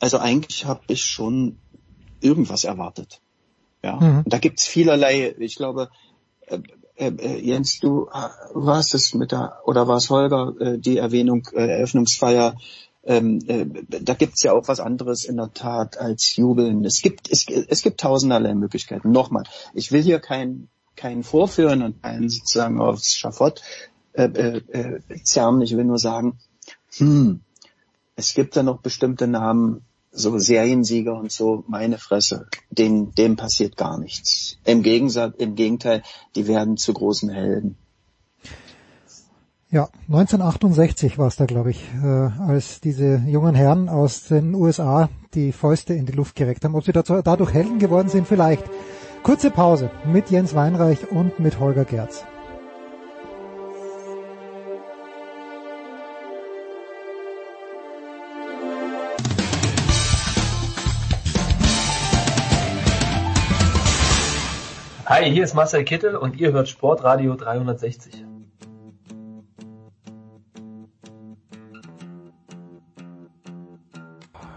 [0.00, 1.58] also eigentlich habe ich schon
[2.20, 3.20] irgendwas erwartet.
[3.82, 4.24] Ja, mhm.
[4.26, 5.34] da gibt's vielerlei.
[5.38, 5.90] Ich glaube,
[6.46, 6.62] äh, äh,
[6.98, 11.66] Jens, du äh, warst es mit der oder war es Holger äh, die Erwähnung äh,
[11.66, 12.56] Eröffnungsfeier.
[13.04, 13.66] Ähm, äh,
[14.02, 16.84] da gibt's ja auch was anderes in der Tat als Jubeln.
[16.84, 19.12] Es gibt es, es gibt tausenderlei Möglichkeiten.
[19.12, 23.62] Nochmal, ich will hier keinen keinen vorführen und einen sozusagen aufs Schafott
[24.12, 25.62] äh, äh, äh, zerren.
[25.62, 26.38] Ich will nur sagen,
[26.96, 27.40] hm,
[28.16, 33.76] es gibt da noch bestimmte Namen, so Seriensieger und so, meine Fresse, dem, dem passiert
[33.76, 34.58] gar nichts.
[34.64, 36.02] Im Gegensatz, im Gegenteil,
[36.34, 37.76] die werden zu großen Helden.
[39.70, 45.10] Ja, 1968 war es da, glaube ich, äh, als diese jungen Herren aus den USA
[45.34, 46.74] die Fäuste in die Luft gereckt haben.
[46.74, 48.64] Ob sie dazu, dadurch Helden geworden sind, vielleicht.
[49.22, 52.24] Kurze Pause mit Jens Weinreich und mit Holger Gerz.
[65.08, 68.26] Hi, hier ist Marcel Kittel und ihr hört Sportradio 360.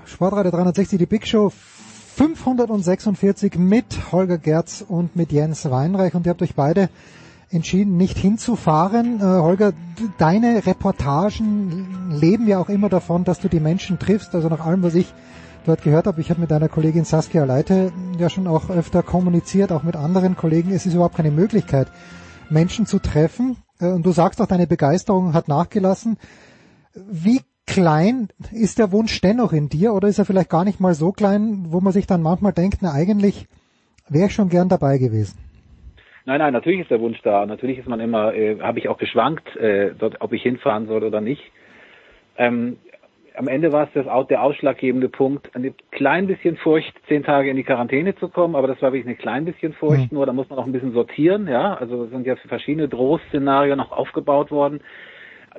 [0.04, 1.54] Sportradio 360, die Big Show
[2.18, 6.90] 546 mit Holger Gerz und mit Jens Weinreich und ihr habt euch beide
[7.50, 9.22] entschieden, nicht hinzufahren.
[9.22, 9.72] Äh, Holger,
[10.18, 14.36] deine Reportagen leben ja auch immer davon, dass du die Menschen triffst.
[14.36, 15.14] Also nach allem, was ich
[15.65, 19.71] dort gehört habe, ich habe mit deiner Kollegin Saskia Leite ja schon auch öfter kommuniziert,
[19.71, 20.71] auch mit anderen Kollegen.
[20.71, 21.88] Es ist überhaupt keine Möglichkeit,
[22.50, 23.58] Menschen zu treffen.
[23.80, 26.17] Äh, Und du sagst auch, deine Begeisterung hat nachgelassen.
[26.93, 30.93] Wie klein ist der Wunsch dennoch in dir oder ist er vielleicht gar nicht mal
[30.93, 33.47] so klein, wo man sich dann manchmal denkt, na eigentlich
[34.10, 35.38] wäre ich schon gern dabei gewesen?
[36.26, 37.45] Nein, nein, natürlich ist der Wunsch da.
[37.45, 41.04] Natürlich ist man immer, äh, habe ich auch geschwankt, äh, dort, ob ich hinfahren soll
[41.04, 41.41] oder nicht.
[42.38, 42.78] Ähm,
[43.41, 45.49] am Ende war es das, der ausschlaggebende Punkt.
[45.56, 49.12] Ein klein bisschen Furcht, zehn Tage in die Quarantäne zu kommen, aber das war wirklich
[49.12, 51.73] ein klein bisschen Furcht, nur da muss man auch ein bisschen sortieren, ja.
[51.73, 54.82] Also es sind ja verschiedene Drohszenarien noch aufgebaut worden.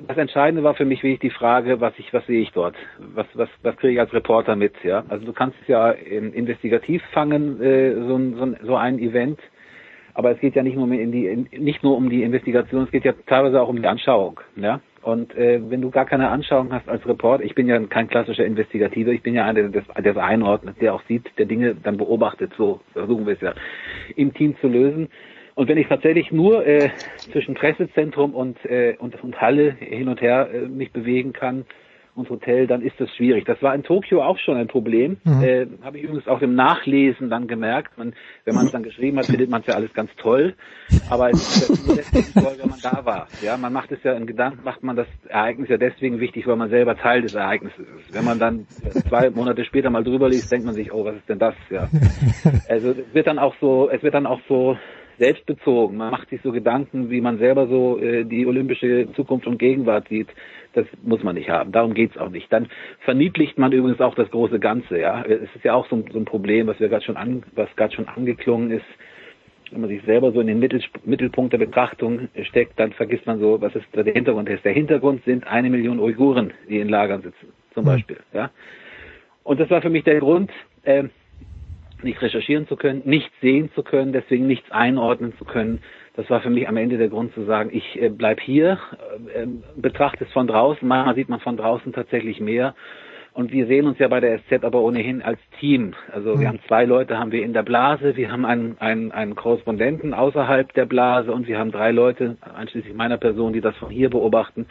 [0.07, 2.75] Das Entscheidende war für mich wirklich die Frage, was ich, was sehe ich dort?
[3.13, 5.03] Was, was, was kriege ich als Reporter mit, ja?
[5.09, 8.97] Also du kannst es ja in, investigativ fangen, äh, so, ein- so, ein- so ein
[8.99, 9.39] Event.
[10.13, 12.91] Aber es geht ja nicht nur, um die, in, nicht nur um die Investigation, es
[12.91, 14.39] geht ja teilweise auch um die Anschauung.
[14.55, 14.79] Ja?
[15.03, 18.45] Und äh, wenn du gar keine Anschauung hast als Reporter, ich bin ja kein klassischer
[18.45, 22.53] Investigativer, ich bin ja einer, der das, einordnet, der auch sieht, der Dinge dann beobachtet,
[22.57, 23.53] so versuchen wir es ja
[24.15, 25.09] im Team zu lösen.
[25.55, 26.89] Und wenn ich tatsächlich nur äh,
[27.31, 31.65] zwischen Pressezentrum und, äh, und, und Halle hin und her äh, mich bewegen kann
[32.15, 33.45] und Hotel, dann ist das schwierig.
[33.45, 35.17] Das war in Tokio auch schon ein Problem.
[35.25, 37.97] Äh, Habe ich übrigens auch im Nachlesen dann gemerkt.
[37.97, 38.13] Man,
[38.45, 40.53] wenn man es dann geschrieben hat, findet man es ja alles ganz toll.
[41.09, 43.27] Aber es ist ja toll, wenn man da war.
[43.41, 46.55] Ja, man macht es ja in Gedanken, macht man das Ereignis ja deswegen wichtig, weil
[46.55, 48.13] man selber Teil des Ereignisses ist.
[48.13, 48.67] Wenn man dann
[49.09, 51.55] zwei Monate später mal drüber liest, denkt man sich, oh, was ist denn das?
[51.69, 51.89] Ja.
[52.69, 54.77] Also es wird dann auch so, es wird dann auch so
[55.19, 55.97] selbstbezogen.
[55.97, 60.07] Man macht sich so Gedanken, wie man selber so äh, die olympische Zukunft und Gegenwart
[60.09, 60.27] sieht.
[60.73, 61.71] Das muss man nicht haben.
[61.71, 62.51] Darum geht's auch nicht.
[62.51, 62.67] Dann
[63.01, 64.99] verniedlicht man übrigens auch das große Ganze.
[64.99, 67.43] Ja, es ist ja auch so, ein- so ein Problem, was wir gerade schon an,
[67.55, 68.85] was gerade schon angeklungen ist.
[69.71, 73.39] Wenn man sich selber so in den Mittel, Mittelpunkt der Betrachtung steckt, dann vergisst man
[73.39, 74.65] so, was ist der Hintergrund ist.
[74.65, 78.17] Der Hintergrund sind eine Million Uiguren, die in Lagern sitzen, zum Beispiel.
[78.33, 78.51] Ja,
[79.43, 80.51] und das war für mich der Grund,
[80.83, 81.05] äh,
[82.03, 85.81] nicht recherchieren zu können, nichts sehen zu können, deswegen nichts einordnen zu können.
[86.15, 88.77] Das war für mich am Ende der Grund zu sagen, ich äh, bleib hier,
[89.33, 90.87] äh, äh, betrachte es von draußen.
[90.87, 92.75] Manchmal sieht man von draußen tatsächlich mehr.
[93.33, 95.95] Und wir sehen uns ja bei der SZ aber ohnehin als Team.
[96.11, 99.33] Also wir haben zwei Leute haben wir in der Blase, wir haben einen, einen, einen
[99.33, 103.89] Korrespondenten außerhalb der Blase und wir haben drei Leute, einschließlich meiner Person, die das von
[103.89, 104.67] hier beobachten.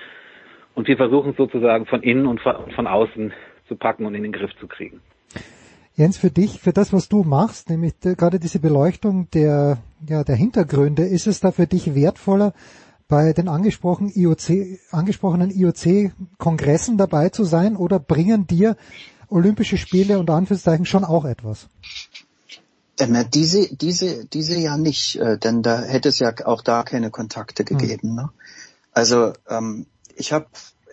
[0.76, 3.32] Und wir versuchen es sozusagen von innen und von außen
[3.66, 5.00] zu packen und in den Griff zu kriegen.
[5.94, 9.78] Jens, für dich, für das, was du machst, nämlich gerade diese Beleuchtung der,
[10.08, 12.54] ja, der Hintergründe, ist es da für dich wertvoller,
[13.08, 18.76] bei den angesprochenen IOC, angesprochenen IOC-Kongressen dabei zu sein oder bringen dir
[19.28, 21.68] Olympische Spiele unter Anführungszeichen schon auch etwas?
[22.98, 26.84] Äh, na, diese, diese, diese ja nicht, äh, denn da hätte es ja auch da
[26.84, 28.14] keine Kontakte gegeben.
[28.14, 28.30] Ne?
[28.92, 29.84] Also ähm,
[30.16, 30.46] ich habe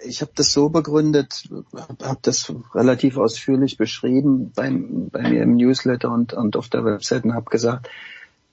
[0.06, 5.56] ich hab das so begründet, habe hab das relativ ausführlich beschrieben beim, bei mir im
[5.56, 7.90] Newsletter und, und auf der Website und habe gesagt,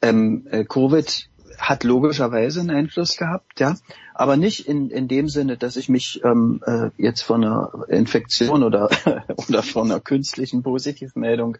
[0.02, 1.28] ähm, äh, Covid
[1.58, 3.76] hat logischerweise einen Einfluss gehabt, ja,
[4.14, 8.62] aber nicht in, in dem Sinne, dass ich mich ähm, äh, jetzt von einer Infektion
[8.62, 8.90] oder
[9.48, 11.58] oder von einer künstlichen Positivmeldung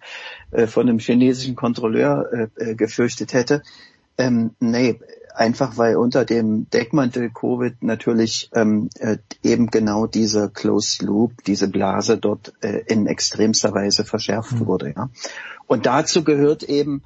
[0.51, 3.63] äh, von einem chinesischen Kontrolleur äh, äh, gefürchtet hätte.
[4.19, 4.99] Ähm, nee,
[5.37, 11.69] einfach weil unter dem Deckmantel Covid natürlich ähm, äh, eben genau diese Closed Loop, diese
[11.69, 14.95] Blase dort äh, in extremster Weise verschärft wurde.
[14.97, 15.11] Ja.
[15.67, 17.03] Und dazu gehört eben,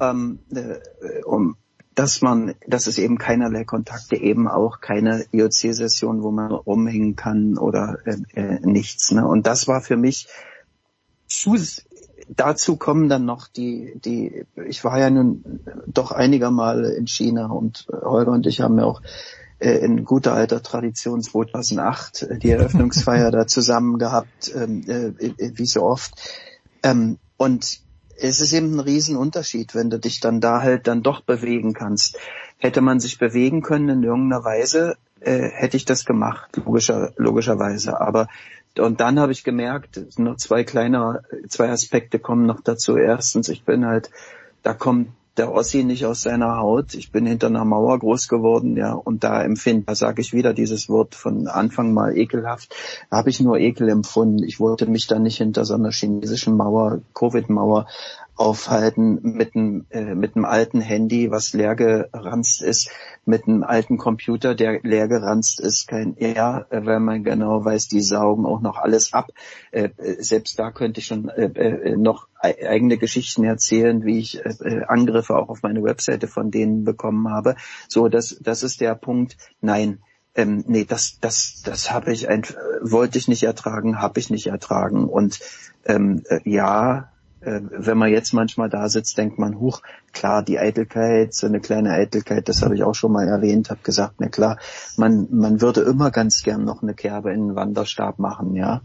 [0.00, 1.56] ähm, äh, um
[1.94, 7.58] dass man, dass es eben keinerlei Kontakte, eben auch keine IOC-Session, wo man rumhängen kann
[7.58, 9.10] oder äh, äh, nichts.
[9.10, 9.26] Ne?
[9.26, 10.26] Und das war für mich
[11.26, 11.84] zus
[12.28, 17.46] dazu kommen dann noch die, die, ich war ja nun doch einiger Male in China
[17.46, 19.02] und äh, Holger und ich haben ja auch
[19.58, 25.12] äh, in guter alter Tradition 2008 äh, die Eröffnungsfeier da zusammen gehabt, ähm, äh,
[25.54, 26.12] wie so oft.
[26.82, 27.80] Ähm, und
[28.18, 32.18] es ist eben ein Riesenunterschied, wenn du dich dann da halt dann doch bewegen kannst.
[32.58, 38.00] Hätte man sich bewegen können in irgendeiner Weise, äh, hätte ich das gemacht, logischer, logischerweise.
[38.00, 38.28] Aber
[38.78, 42.96] und dann habe ich gemerkt, noch zwei kleine, zwei Aspekte kommen noch dazu.
[42.96, 44.10] Erstens, ich bin halt,
[44.62, 46.94] da kommt der Ossi nicht aus seiner Haut.
[46.94, 50.52] Ich bin hinter einer Mauer groß geworden, ja, und da empfinde, da sage ich wieder
[50.52, 52.74] dieses Wort von Anfang mal ekelhaft,
[53.10, 54.42] da habe ich nur Ekel empfunden.
[54.42, 57.86] Ich wollte mich da nicht hinter so einer chinesischen Mauer, Covid-Mauer
[58.42, 62.90] aufhalten mit einem, äh, mit einem alten Handy, was leer geranzt ist,
[63.24, 67.86] mit einem alten Computer, der leer geranzt ist, kein ja, äh, weil man genau weiß,
[67.86, 69.30] die saugen auch noch alles ab.
[69.70, 74.42] Äh, äh, selbst da könnte ich schon äh, äh, noch eigene Geschichten erzählen, wie ich
[74.88, 77.54] Angriffe auch auf meine Webseite von denen bekommen habe.
[77.86, 79.36] So, das, das ist der Punkt.
[79.60, 80.00] Nein,
[80.34, 82.42] ähm, nee, das, das, das habe ich ein,
[82.80, 85.04] wollte ich nicht ertragen, habe ich nicht ertragen.
[85.04, 85.38] Und
[85.84, 87.11] ähm, äh, ja,
[87.44, 91.90] wenn man jetzt manchmal da sitzt, denkt man, huch, klar, die Eitelkeit, so eine kleine
[91.90, 94.58] Eitelkeit, das habe ich auch schon mal erwähnt, habe gesagt, na klar,
[94.96, 98.82] man, man würde immer ganz gern noch eine Kerbe in den Wanderstab machen, ja.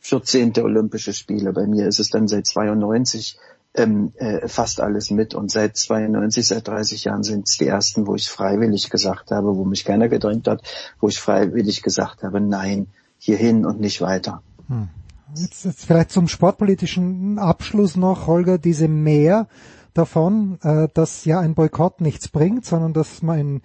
[0.00, 0.52] 14.
[0.58, 3.38] Olympische Spiele, bei mir ist es dann seit 92
[3.74, 8.06] ähm, äh, fast alles mit und seit 92, seit 30 Jahren sind es die ersten,
[8.06, 10.62] wo ich freiwillig gesagt habe, wo mich keiner gedrängt hat,
[11.00, 12.86] wo ich freiwillig gesagt habe, nein,
[13.18, 14.42] hierhin und nicht weiter.
[15.36, 19.48] Jetzt, jetzt vielleicht zum sportpolitischen Abschluss noch, Holger, diese Mehr
[19.94, 23.62] davon, äh, dass ja ein Boykott nichts bringt, sondern dass man in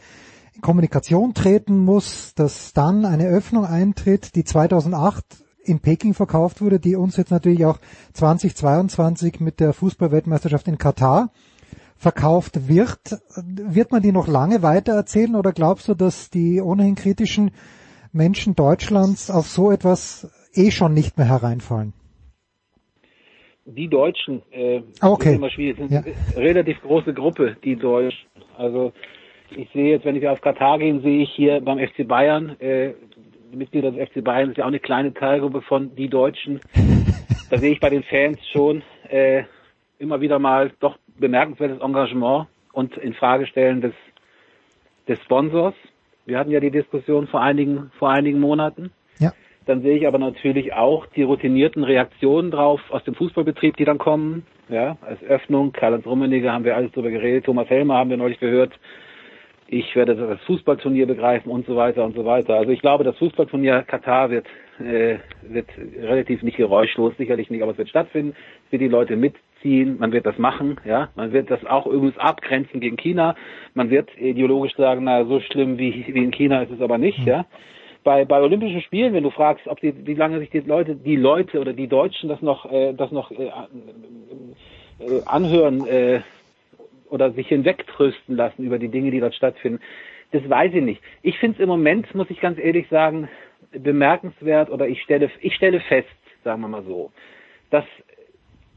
[0.61, 5.23] Kommunikation treten muss, dass dann eine Öffnung eintritt, die 2008
[5.63, 7.79] in Peking verkauft wurde, die uns jetzt natürlich auch
[8.13, 11.31] 2022 mit der Fußballweltmeisterschaft in Katar
[11.97, 13.21] verkauft wird.
[13.35, 17.51] Wird man die noch lange weitererzählen oder glaubst du, dass die ohnehin kritischen
[18.11, 21.93] Menschen Deutschlands auf so etwas eh schon nicht mehr hereinfallen?
[23.65, 25.35] Die Deutschen, äh, Ah, okay.
[25.35, 26.01] immer schwierig, sind Ja.
[26.01, 28.27] eine relativ große Gruppe, die Deutschen.
[28.57, 28.93] Also
[29.55, 32.93] ich sehe jetzt, wenn ich auf Katar gehe, sehe ich hier beim FC Bayern, äh,
[33.51, 36.59] die Mitglieder des FC Bayern ist ja auch eine kleine Teilgruppe von die Deutschen.
[37.49, 39.43] Da sehe ich bei den Fans schon äh,
[39.97, 43.93] immer wieder mal doch bemerkenswertes Engagement und in Frage stellen des,
[45.07, 45.73] des Sponsors.
[46.25, 48.91] Wir hatten ja die Diskussion vor einigen, vor einigen Monaten.
[49.69, 53.99] Dann sehe ich aber natürlich auch die routinierten Reaktionen drauf aus dem Fußballbetrieb, die dann
[53.99, 54.43] kommen.
[54.67, 58.39] Ja, als Öffnung, Karl-Heinz Rummenigge haben wir alles drüber geredet, Thomas Helmer haben wir neulich
[58.39, 58.73] gehört.
[59.67, 62.55] Ich werde das Fußballturnier begreifen und so weiter und so weiter.
[62.55, 64.47] Also ich glaube, das Fußballturnier Katar wird,
[64.79, 65.67] äh, wird
[66.01, 68.35] relativ nicht geräuschlos, sicherlich nicht, aber es wird stattfinden.
[68.65, 71.09] Es wird die Leute mitziehen, man wird das machen, ja.
[71.15, 73.35] Man wird das auch übrigens abgrenzen gegen China.
[73.75, 77.19] Man wird ideologisch sagen, na, so schlimm wie, wie in China ist es aber nicht,
[77.19, 77.45] ja
[78.03, 81.15] bei, bei Olympischen Spielen, wenn du fragst, ob die, wie lange sich die Leute, die
[81.15, 83.51] Leute oder die Deutschen das noch, äh, das noch äh,
[84.99, 86.21] äh, anhören äh,
[87.09, 89.81] oder sich hinwegtrösten lassen über die Dinge, die dort stattfinden,
[90.31, 91.01] das weiß ich nicht.
[91.21, 93.27] Ich finde es im Moment, muss ich ganz ehrlich sagen,
[93.71, 96.07] bemerkenswert oder ich stelle, ich stelle fest,
[96.43, 97.11] sagen wir mal so,
[97.69, 97.85] dass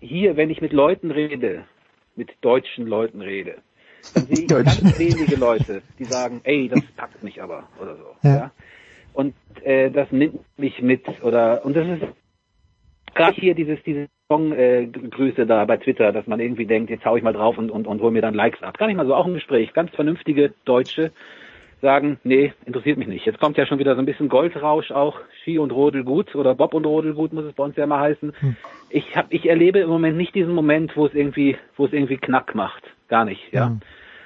[0.01, 1.65] hier, wenn ich mit Leuten rede,
[2.17, 3.57] mit deutschen Leuten rede,
[4.15, 8.17] dann sehe ich ganz wenige Leute, die sagen, ey, das packt mich aber oder so.
[8.23, 8.35] Ja.
[8.35, 8.51] Ja.
[9.13, 12.03] Und äh, das nimmt mich mit oder und das ist
[13.15, 17.05] gerade hier dieses diese Song, äh, Grüße da bei Twitter, dass man irgendwie denkt, jetzt
[17.05, 18.79] hau ich mal drauf und, und, und hol mir dann Likes ab.
[18.79, 19.75] Gar nicht mal so, auch im Gespräch.
[19.75, 21.13] Ganz vernünftige Deutsche
[21.83, 23.27] sagen, nee, interessiert mich nicht.
[23.27, 26.55] Jetzt kommt ja schon wieder so ein bisschen Goldrausch auch, Ski und Rodel gut oder
[26.55, 28.33] Bob und Rodel gut muss es bei uns ja mal heißen.
[28.89, 32.17] Ich hab, ich erlebe im Moment nicht diesen Moment, wo es irgendwie, wo es irgendwie
[32.17, 32.85] Knack macht.
[33.09, 33.71] Gar nicht, ja.
[33.71, 33.81] Mhm.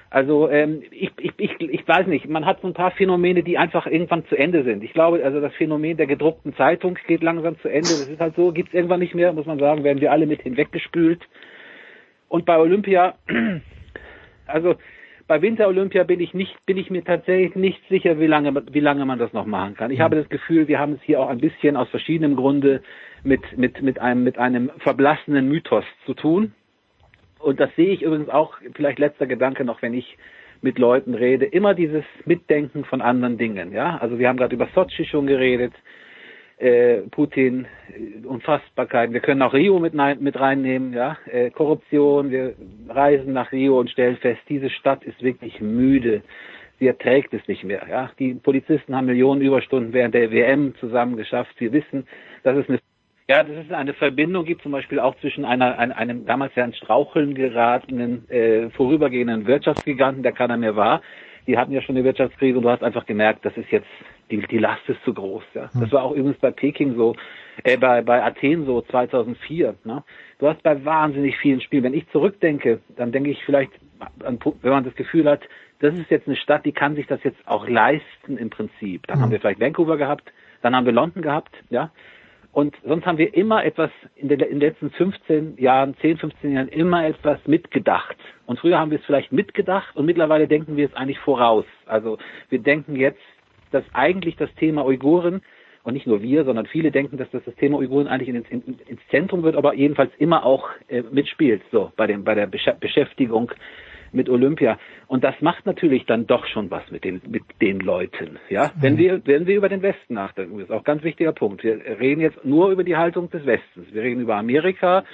[0.08, 3.58] Also ähm, ich, ich, ich, ich weiß nicht, man hat so ein paar Phänomene, die
[3.58, 4.84] einfach irgendwann zu Ende sind.
[4.84, 7.88] Ich glaube, also das Phänomen der gedruckten Zeitung geht langsam zu Ende.
[7.88, 10.42] Das ist halt so, gibt's irgendwann nicht mehr, muss man sagen, werden wir alle mit
[10.42, 11.22] hinweggespült.
[12.28, 13.14] Und bei Olympia,
[14.46, 14.76] also
[15.26, 18.80] bei Winter Olympia bin ich nicht, bin ich mir tatsächlich nicht sicher, wie lange, wie
[18.80, 19.90] lange man das noch machen kann.
[19.90, 22.80] Ich habe das Gefühl, wir haben es hier auch ein bisschen aus verschiedenem Grunde
[23.24, 26.52] mit, mit, mit einem, mit einem verblassenen Mythos zu tun.
[27.38, 30.16] Und das sehe ich übrigens auch, vielleicht letzter Gedanke noch, wenn ich
[30.62, 33.98] mit Leuten rede, immer dieses Mitdenken von anderen Dingen, ja.
[33.98, 35.72] Also wir haben gerade über Sochi schon geredet,
[36.58, 39.12] äh, Putin, äh, Unfassbarkeiten.
[39.12, 41.18] Wir können auch Rio mit, mit reinnehmen, ja.
[41.30, 42.54] Äh, Korruption, wir
[42.88, 46.22] reisen nach Rio und stellen fest, diese Stadt ist wirklich müde.
[46.78, 48.10] Sie erträgt es nicht mehr, ja.
[48.18, 51.54] Die Polizisten haben Millionen Überstunden während der WM zusammen geschafft.
[51.58, 52.06] Sie wissen,
[52.42, 52.78] dass es eine
[53.28, 56.64] ja, dass es eine Verbindung gibt, zum Beispiel auch zwischen einer, ein, einem damals ja
[56.64, 61.02] ins Straucheln geratenen, äh, vorübergehenden Wirtschaftsgiganten, der keiner mehr war.
[61.48, 63.86] Die hatten ja schon eine Wirtschaftskrise und du hast einfach gemerkt, das ist jetzt,
[64.30, 65.42] die, die Last ist zu groß.
[65.54, 65.70] Ja.
[65.74, 67.14] Das war auch übrigens bei Peking so,
[67.64, 69.74] äh, bei, bei Athen so 2004.
[69.84, 70.02] Ne?
[70.38, 73.72] Du hast bei wahnsinnig vielen Spielen, wenn ich zurückdenke, dann denke ich vielleicht,
[74.24, 75.42] an, wenn man das Gefühl hat,
[75.80, 79.06] das ist jetzt eine Stadt, die kann sich das jetzt auch leisten im Prinzip.
[79.06, 81.90] Dann haben wir vielleicht Vancouver gehabt, dann haben wir London gehabt, ja.
[82.56, 86.52] Und sonst haben wir immer etwas in den, in den letzten 15 Jahren, 10, 15
[86.54, 88.16] Jahren immer etwas mitgedacht.
[88.46, 91.66] Und früher haben wir es vielleicht mitgedacht und mittlerweile denken wir es eigentlich voraus.
[91.84, 92.16] Also
[92.48, 93.20] wir denken jetzt,
[93.72, 95.42] dass eigentlich das Thema Uiguren
[95.82, 98.62] und nicht nur wir, sondern viele denken, dass das, das Thema Uiguren eigentlich ins, in,
[98.88, 102.80] ins Zentrum wird, aber jedenfalls immer auch äh, mitspielt, so bei dem bei der Besch-
[102.80, 103.52] Beschäftigung
[104.12, 104.78] mit Olympia.
[105.06, 108.38] Und das macht natürlich dann doch schon was mit den, mit den Leuten.
[108.48, 111.32] Ja, wenn wir, wenn wir über den Westen nachdenken, das ist auch ein ganz wichtiger
[111.32, 111.62] Punkt.
[111.64, 113.92] Wir reden jetzt nur über die Haltung des Westens.
[113.92, 115.04] Wir reden über Amerika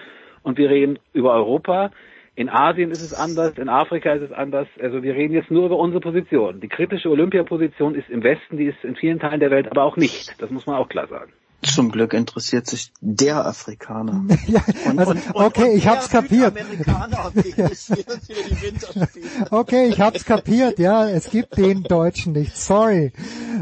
[0.43, 1.91] und wir reden über Europa.
[2.35, 4.67] In Asien ist es anders, in Afrika ist es anders.
[4.81, 6.61] Also wir reden jetzt nur über unsere Position.
[6.61, 9.99] Die kritische Olympiaposition ist im Westen, die ist in vielen Teilen der Welt aber auch
[9.99, 10.35] nicht.
[10.41, 11.33] Das muss man auch klar sagen.
[11.63, 14.27] Zum Glück interessiert sich der Afrikaner.
[14.47, 14.65] Ja,
[14.97, 16.55] also, okay, ich hab's kapiert.
[19.51, 23.13] Okay, ich hab's kapiert, ja, es gibt den Deutschen nicht, sorry.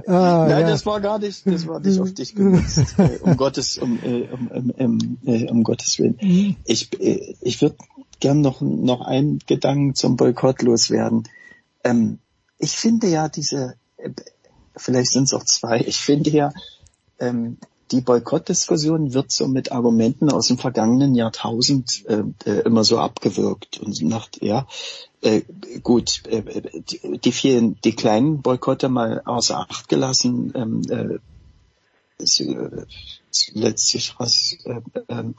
[0.06, 0.60] Äh, Nein, ja.
[0.62, 2.98] das war gar nicht, das war nicht auf dich gemünzt.
[2.98, 6.16] Äh, um Gottes, um, äh, um, um, um, äh, um Gottes Willen.
[6.64, 7.76] Ich, äh, ich würde
[8.18, 11.24] gern noch, noch einen Gedanken zum Boykott loswerden.
[11.84, 12.18] Ähm,
[12.58, 13.74] ich finde ja diese,
[14.76, 16.52] vielleicht sind es auch zwei, ich finde ja,
[17.18, 17.58] ähm,
[17.90, 23.80] die Boykottdiskussion wird so mit Argumenten aus dem vergangenen Jahrtausend äh, äh, immer so abgewürgt
[23.80, 24.66] und nach, ja,
[25.22, 25.42] äh,
[25.82, 31.18] gut, äh, die, die vielen, die kleinen Boykotte mal außer Acht gelassen, ähm, äh,
[32.42, 32.86] äh,
[33.54, 35.34] letztlich was äh, ähm,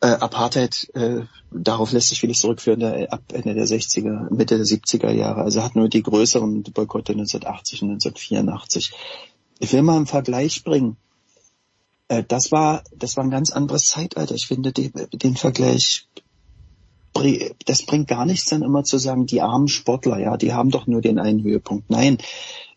[0.00, 4.66] äh, Apartheid, äh, darauf lässt sich wenig zurückführen, der, ab Ende der 60er, Mitte der
[4.66, 5.42] 70er Jahre.
[5.42, 8.92] Also hat nur die größeren Boykotte 1980 und 1984.
[9.58, 10.96] Ich will mal einen Vergleich bringen.
[12.08, 14.34] Äh, das war, das war ein ganz anderes Zeitalter.
[14.34, 16.08] Ich finde die, den Vergleich,
[17.64, 20.86] das bringt gar nichts dann immer zu sagen, die armen Sportler, ja, die haben doch
[20.86, 21.90] nur den einen Höhepunkt.
[21.90, 22.18] Nein,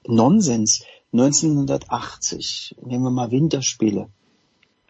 [0.08, 0.84] Nonsens.
[1.12, 4.10] 1980, nehmen wir mal Winterspiele,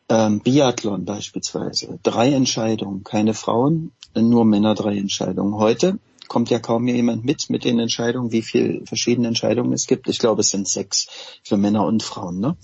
[0.09, 5.55] ähm, Biathlon beispielsweise, drei Entscheidungen, keine Frauen, nur Männer drei Entscheidungen.
[5.55, 10.09] Heute kommt ja kaum jemand mit mit den Entscheidungen, wie viele verschiedene Entscheidungen es gibt.
[10.09, 11.07] Ich glaube, es sind sechs
[11.43, 12.39] für Männer und Frauen.
[12.39, 12.57] Ne?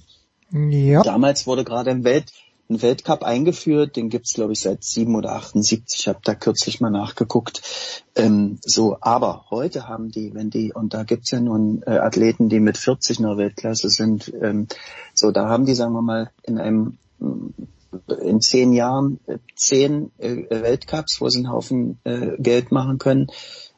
[0.51, 2.31] Ja, Damals wurde gerade ein, Welt,
[2.69, 5.99] ein Weltcup eingeführt, den gibt's glaube ich seit sieben oder 78.
[5.99, 7.61] Ich habe da kürzlich mal nachgeguckt.
[8.15, 12.49] Ähm, so, aber heute haben die, wenn die und da gibt's ja nun äh, Athleten,
[12.49, 14.31] die mit 40 in der Weltklasse sind.
[14.41, 14.67] Ähm,
[15.13, 16.97] so, da haben die, sagen wir mal, in einem
[18.21, 23.27] in zehn Jahren äh, zehn äh, Weltcups, wo sie einen Haufen äh, Geld machen können.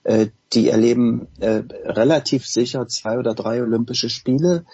[0.03, 4.65] Äh, die erleben äh, relativ sicher zwei oder drei Olympische Spiele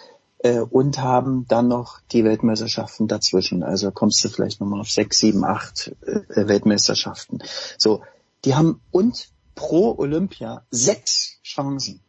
[0.44, 3.64] äh, und haben dann noch die Weltmeisterschaften dazwischen.
[3.64, 7.40] Also kommst du vielleicht nochmal auf sechs, sieben, acht äh, Weltmeisterschaften.
[7.78, 8.04] So,
[8.46, 12.02] die haben und pro Olympia sechs Chancen.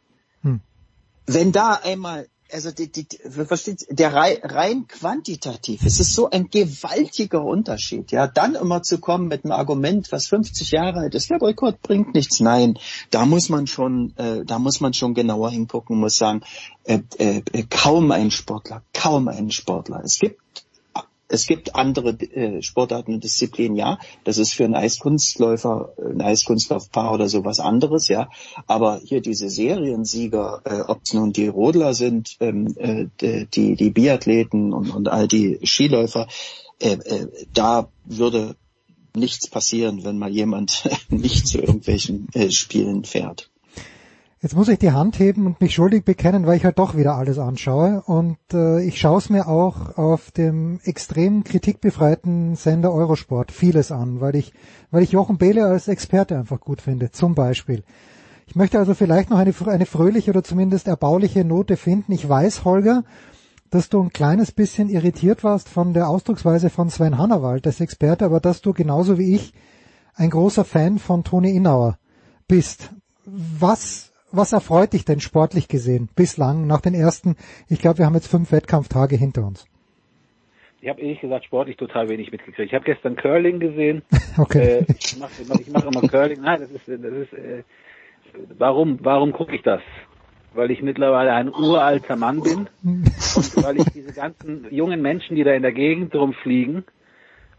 [0.42, 0.60] Hm.
[1.26, 6.48] Wenn da einmal also die, die, versteht, der rein, rein quantitativ, es ist so ein
[6.50, 11.30] gewaltiger Unterschied, ja, dann immer zu kommen mit einem Argument, was 50 Jahre alt ist,
[11.30, 12.40] der Boykott bringt nichts.
[12.40, 12.78] Nein,
[13.10, 16.42] da muss man schon, äh, da muss man schon genauer hingucken, muss sagen,
[16.84, 20.02] äh, äh, kaum ein Sportler, kaum ein Sportler.
[20.04, 20.63] Es gibt
[21.34, 23.98] es gibt andere äh, Sportarten und Disziplinen, ja.
[24.24, 28.30] Das ist für einen Eiskunstläufer, ein Eiskunstlaufpaar oder sowas anderes, ja.
[28.66, 33.90] Aber hier diese Seriensieger, äh, ob es nun die Rodler sind, ähm, äh, die, die
[33.90, 36.28] Biathleten und, und all die Skiläufer,
[36.80, 38.56] äh, äh, da würde
[39.16, 43.50] nichts passieren, wenn mal jemand nicht zu irgendwelchen äh, Spielen fährt.
[44.44, 47.14] Jetzt muss ich die Hand heben und mich schuldig bekennen, weil ich halt doch wieder
[47.14, 48.02] alles anschaue.
[48.04, 54.20] Und äh, ich schaue es mir auch auf dem extrem kritikbefreiten Sender Eurosport vieles an,
[54.20, 54.52] weil ich,
[54.90, 57.84] weil ich Jochen Behle als Experte einfach gut finde, zum Beispiel.
[58.46, 62.12] Ich möchte also vielleicht noch eine, eine fröhliche oder zumindest erbauliche Note finden.
[62.12, 63.04] Ich weiß, Holger,
[63.70, 68.26] dass du ein kleines bisschen irritiert warst von der Ausdrucksweise von Sven Hannawald als Experte,
[68.26, 69.54] aber dass du genauso wie ich
[70.14, 71.96] ein großer Fan von Toni Innauer
[72.46, 72.90] bist.
[73.24, 77.36] Was was erfreut dich denn sportlich gesehen bislang nach den ersten,
[77.68, 79.66] ich glaube, wir haben jetzt fünf Wettkampftage hinter uns?
[80.80, 82.68] Ich habe ehrlich gesagt sportlich total wenig mitgekriegt.
[82.68, 84.02] Ich habe gestern Curling gesehen.
[84.36, 84.80] Okay.
[84.80, 85.30] Äh, ich mache
[85.60, 86.40] ich mach immer Curling.
[86.40, 87.62] Nein, das ist, das ist äh,
[88.58, 89.80] warum, warum gucke ich das?
[90.54, 95.44] Weil ich mittlerweile ein uralter Mann bin und weil ich diese ganzen jungen Menschen, die
[95.44, 96.84] da in der Gegend rumfliegen,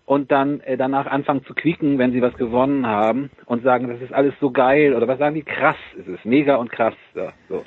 [0.06, 4.02] und dann äh, danach anfangen zu quieken, wenn sie was gewonnen haben und sagen, das
[4.02, 5.44] ist alles so geil oder was sagen die?
[5.44, 6.96] Krass ist es, mega und krass.
[7.16, 7.64] Ja, so.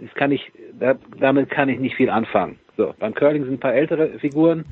[0.00, 2.58] Das kann ich, da, damit kann ich nicht viel anfangen.
[2.76, 4.64] So, beim Curling sind ein paar ältere Figuren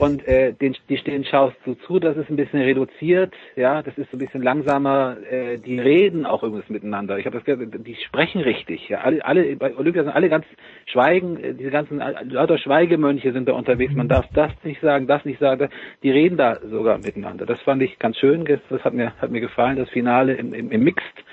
[0.00, 3.98] und äh, den, die stehen schaust du zu, das ist ein bisschen reduziert, ja, das
[3.98, 7.18] ist so ein bisschen langsamer, äh, die reden auch irgendwas miteinander.
[7.18, 10.46] Ich habe das gehört, die sprechen richtig, ja, alle, alle bei Olympia sind alle ganz
[10.86, 15.06] schweigen, äh, diese ganzen äh, lauter Schweigemönche sind da unterwegs, man darf das nicht sagen,
[15.06, 15.68] das nicht sagen,
[16.02, 17.44] die reden da sogar miteinander.
[17.44, 20.70] Das fand ich ganz schön, das hat mir hat mir gefallen, das Finale im, im,
[20.70, 21.24] im Mixed,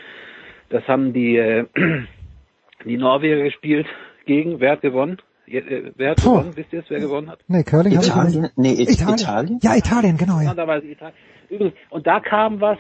[0.67, 1.67] das haben die äh,
[2.83, 3.87] die Norweger gespielt
[4.25, 5.19] gegen, wer hat gewonnen?
[5.47, 6.31] Äh, Wer hat Puh.
[6.31, 6.55] gewonnen?
[6.55, 7.39] Wisst ihr es, wer gewonnen hat?
[7.47, 8.41] Nee, Curling Italien?
[8.41, 8.57] nicht.
[8.57, 9.19] Nee, It- Italien.
[9.19, 9.59] Italien?
[9.63, 10.51] Ja, Italien, genau, ja.
[10.51, 11.13] Italien.
[11.49, 12.77] Übrigens, und da kam was,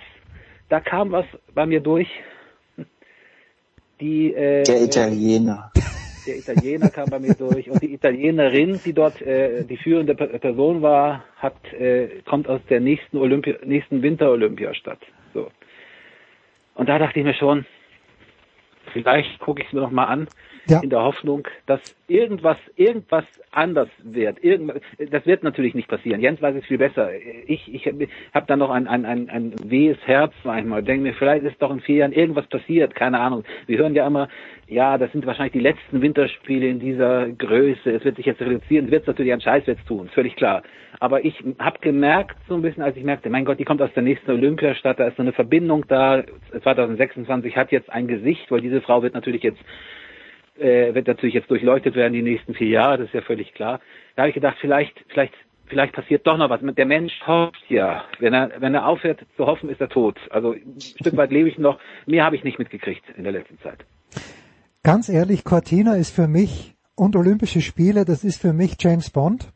[0.69, 2.09] da kam was bei mir durch.
[3.99, 5.71] Die, äh, Der Italiener.
[6.27, 10.27] der Italiener kam bei mir durch und die Italienerin, die dort äh, die führende Pe-
[10.39, 14.99] Person war, hat äh, kommt aus der nächsten Olympia, nächsten Winterolympiastadt.
[15.33, 15.49] So.
[16.75, 17.65] Und da dachte ich mir schon,
[18.93, 20.27] vielleicht gucke ich es mir noch mal an,
[20.67, 20.81] Ja.
[20.81, 24.43] in der Hoffnung, dass irgendwas, irgendwas anders wird.
[24.43, 26.21] Irgendwas, das wird natürlich nicht passieren.
[26.21, 27.09] Jens weiß es viel besser.
[27.47, 27.85] Ich, ich
[28.33, 30.83] habe da noch ein, ein, ein, ein wehes Herz manchmal.
[30.83, 32.95] Denke mir, vielleicht ist doch in vier Jahren irgendwas passiert.
[32.95, 33.43] Keine Ahnung.
[33.65, 34.29] Wir hören ja immer,
[34.67, 37.91] ja, das sind wahrscheinlich die letzten Winterspiele in dieser Größe.
[37.91, 38.85] Es wird sich jetzt reduzieren.
[38.85, 40.07] Es wird natürlich an Scheißwitz tun.
[40.07, 40.63] Ist völlig klar.
[40.99, 43.93] Aber ich habe gemerkt, so ein bisschen, als ich merkte, mein Gott, die kommt aus
[43.93, 46.23] der nächsten Olympiastadt, da ist so eine Verbindung da.
[46.63, 49.59] 2026 hat jetzt ein Gesicht, weil diese Frau wird natürlich jetzt
[50.59, 53.79] äh, wird natürlich jetzt durchleuchtet werden die nächsten vier Jahre, das ist ja völlig klar.
[54.15, 55.33] Da habe ich gedacht, vielleicht, vielleicht,
[55.67, 56.61] vielleicht passiert doch noch was.
[56.61, 58.03] Der Mensch hofft ja.
[58.19, 60.17] Wenn er, wenn er aufhört zu hoffen, ist er tot.
[60.29, 61.79] Also ein Stück weit lebe ich noch.
[62.05, 63.85] Mehr habe ich nicht mitgekriegt in der letzten Zeit.
[64.83, 69.51] Ganz ehrlich, Cortina ist für mich und Olympische Spiele, das ist für mich James Bond.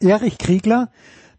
[0.00, 0.90] Erich Kriegler,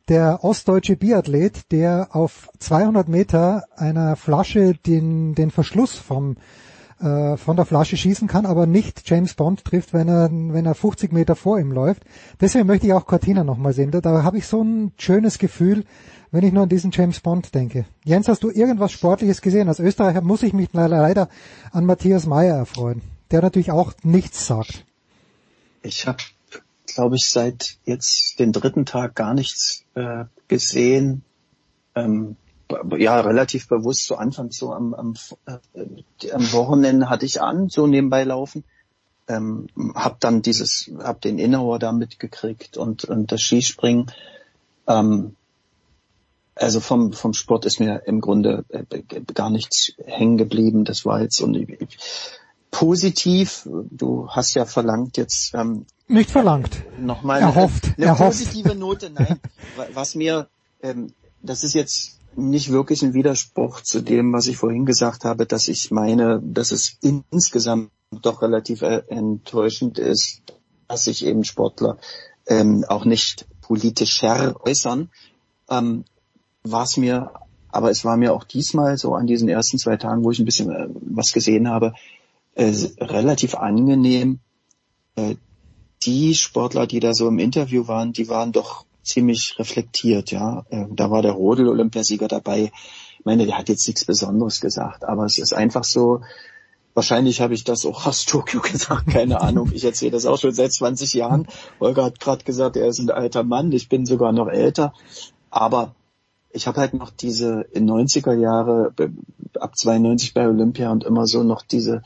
[0.10, 6.36] der ostdeutsche Biathlet, der auf 200 Meter einer Flasche den, den Verschluss vom,
[7.04, 10.74] äh, von der Flasche schießen kann, aber nicht James Bond trifft, wenn er, wenn er
[10.74, 12.04] 50 Meter vor ihm läuft.
[12.40, 13.92] Deswegen möchte ich auch Cortina nochmal sehen.
[13.92, 15.84] Da, da habe ich so ein schönes Gefühl,
[16.32, 17.86] wenn ich nur an diesen James Bond denke.
[18.06, 19.68] Jens, hast du irgendwas Sportliches gesehen?
[19.68, 21.30] Als Österreicher muss ich mich leider
[21.72, 23.02] an Matthias Meyer erfreuen,
[23.32, 24.86] der natürlich auch nichts sagt.
[25.82, 26.24] Ich habe,
[26.88, 31.24] glaube ich, seit jetzt den dritten Tag gar nichts äh, gesehen.
[31.96, 32.38] Ähm,
[32.98, 35.14] ja, relativ bewusst zu Anfang so am, am,
[35.46, 38.64] äh, am Wochenende hatte ich an, so nebenbei laufen.
[39.28, 44.12] Ähm, hab dann dieses, hab den Inhour da mitgekriegt und, und das Skispringen.
[44.88, 45.36] Ähm,
[46.56, 48.84] also vom, vom Sport ist mir im Grunde äh,
[49.34, 50.84] gar nichts hängen geblieben.
[50.86, 51.98] Das war jetzt und ich,
[52.70, 53.68] positiv.
[53.90, 56.84] Du hast ja verlangt jetzt ähm, Nicht verlangt.
[57.00, 58.40] nochmal Erhofft, eine, eine erhofft.
[58.40, 59.10] positive Note.
[59.10, 59.40] Nein,
[59.78, 60.48] Wa- was mir,
[60.82, 65.46] ähm, das ist jetzt nicht wirklich ein Widerspruch zu dem, was ich vorhin gesagt habe,
[65.46, 70.42] dass ich meine, dass es insgesamt doch relativ äh, enttäuschend ist,
[70.88, 71.98] dass sich eben Sportler
[72.48, 75.10] ähm, auch nicht politischer äußern.
[75.70, 76.06] Ähm,
[76.64, 77.32] war mir,
[77.70, 80.46] aber es war mir auch diesmal so an diesen ersten zwei Tagen, wo ich ein
[80.46, 81.94] bisschen äh, was gesehen habe,
[82.56, 84.40] äh, relativ angenehm.
[85.16, 85.36] Äh,
[86.04, 90.66] die Sportler, die da so im Interview waren, die waren doch ziemlich reflektiert, ja.
[90.70, 92.72] Äh, da war der Rodel Olympiasieger dabei.
[93.20, 96.22] Ich meine, der hat jetzt nichts Besonderes gesagt, aber es ist einfach so,
[96.94, 99.72] wahrscheinlich habe ich das auch aus Tokio gesagt, keine Ahnung.
[99.74, 101.48] Ich erzähle das auch schon seit 20 Jahren.
[101.80, 104.94] Holger hat gerade gesagt, er ist ein alter Mann, ich bin sogar noch älter.
[105.50, 105.96] Aber
[106.52, 108.94] ich habe halt noch diese in 90er Jahre,
[109.60, 112.04] ab 92 bei Olympia und immer so noch diese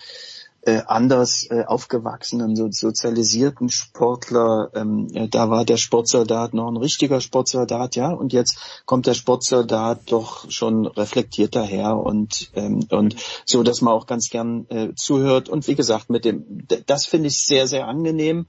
[0.68, 4.70] äh, anders äh, aufgewachsenen, so sozialisierten Sportler.
[4.76, 9.14] Ähm, äh, da war der Sportsoldat noch ein richtiger Sportsoldat, ja, und jetzt kommt der
[9.14, 13.16] Sportsoldat doch schon reflektiert daher und ähm, und
[13.46, 15.48] so, dass man auch ganz gern äh, zuhört.
[15.48, 18.48] Und wie gesagt, mit dem, das finde ich sehr sehr angenehm.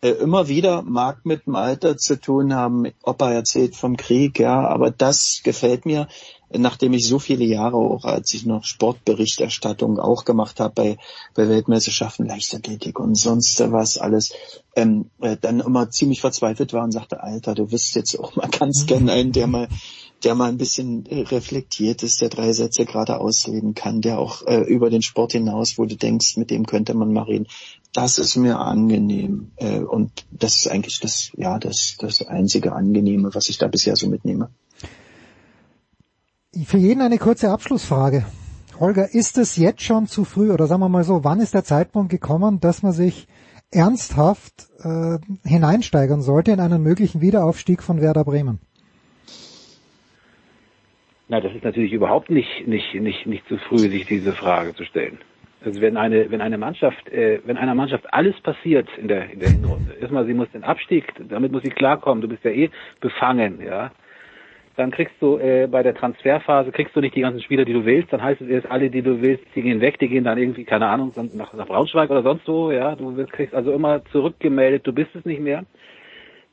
[0.00, 4.38] Äh, immer wieder mag mit dem Alter zu tun haben, ob er erzählt vom Krieg,
[4.38, 6.06] ja, aber das gefällt mir,
[6.50, 10.96] nachdem ich so viele Jahre auch, als ich noch Sportberichterstattung auch gemacht habe bei,
[11.34, 14.32] bei Weltmeisterschaften, Leichtathletik und sonst was alles,
[14.76, 18.48] ähm, äh, dann immer ziemlich verzweifelt war und sagte, Alter, du wirst jetzt auch mal
[18.48, 19.68] ganz gern einen, der mal
[20.24, 24.46] der mal ein bisschen äh, reflektiert ist, der drei Sätze gerade ausleben kann, der auch
[24.46, 27.46] äh, über den Sport hinaus, wo du denkst, mit dem könnte man mal reden.
[27.92, 33.34] Das ist mir angenehm äh, und das ist eigentlich das, ja, das, das einzige Angenehme,
[33.34, 34.50] was ich da bisher so mitnehme.
[36.64, 38.26] Für jeden eine kurze Abschlussfrage.
[38.78, 41.64] Holger, ist es jetzt schon zu früh oder sagen wir mal so, wann ist der
[41.64, 43.26] Zeitpunkt gekommen, dass man sich
[43.70, 48.60] ernsthaft äh, hineinsteigern sollte in einen möglichen Wiederaufstieg von Werder Bremen?
[51.28, 54.84] Na, das ist natürlich überhaupt nicht, nicht, nicht, nicht zu früh, sich diese Frage zu
[54.84, 55.18] stellen.
[55.64, 59.40] Also wenn eine, wenn eine Mannschaft, äh, wenn einer Mannschaft alles passiert in der, in
[59.40, 62.70] der Hinrunde, erstmal sie muss den Abstieg, damit muss sie klarkommen, du bist ja eh
[63.00, 63.90] befangen, ja.
[64.76, 67.84] Dann kriegst du äh, bei der Transferphase kriegst du nicht die ganzen Spieler, die du
[67.84, 70.38] willst, dann heißt es erst alle, die du willst, die gehen weg, die gehen dann
[70.38, 72.94] irgendwie, keine Ahnung, nach, nach Braunschweig oder sonst wo, ja.
[72.94, 75.64] Du kriegst also immer zurückgemeldet, du bist es nicht mehr.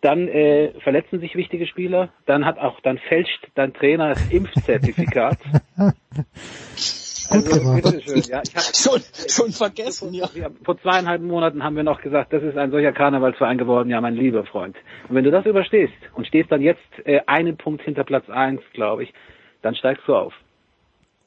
[0.01, 2.09] Dann äh, verletzen sich wichtige Spieler.
[2.25, 5.37] Dann hat auch, dann fälscht dein Trainer das Impfzertifikat.
[7.29, 7.83] Gut gemacht.
[7.83, 8.41] bitteschön, ja.
[8.45, 10.29] Ich hab, Schon, schon vergessen, ja.
[10.63, 14.15] vor zweieinhalb Monaten haben wir noch gesagt, das ist ein solcher Karnevalsverein geworden, ja, mein
[14.15, 14.75] lieber Freund.
[15.09, 18.61] Und wenn du das überstehst und stehst dann jetzt äh, einen Punkt hinter Platz eins,
[18.73, 19.13] glaube ich,
[19.61, 20.33] dann steigst du auf.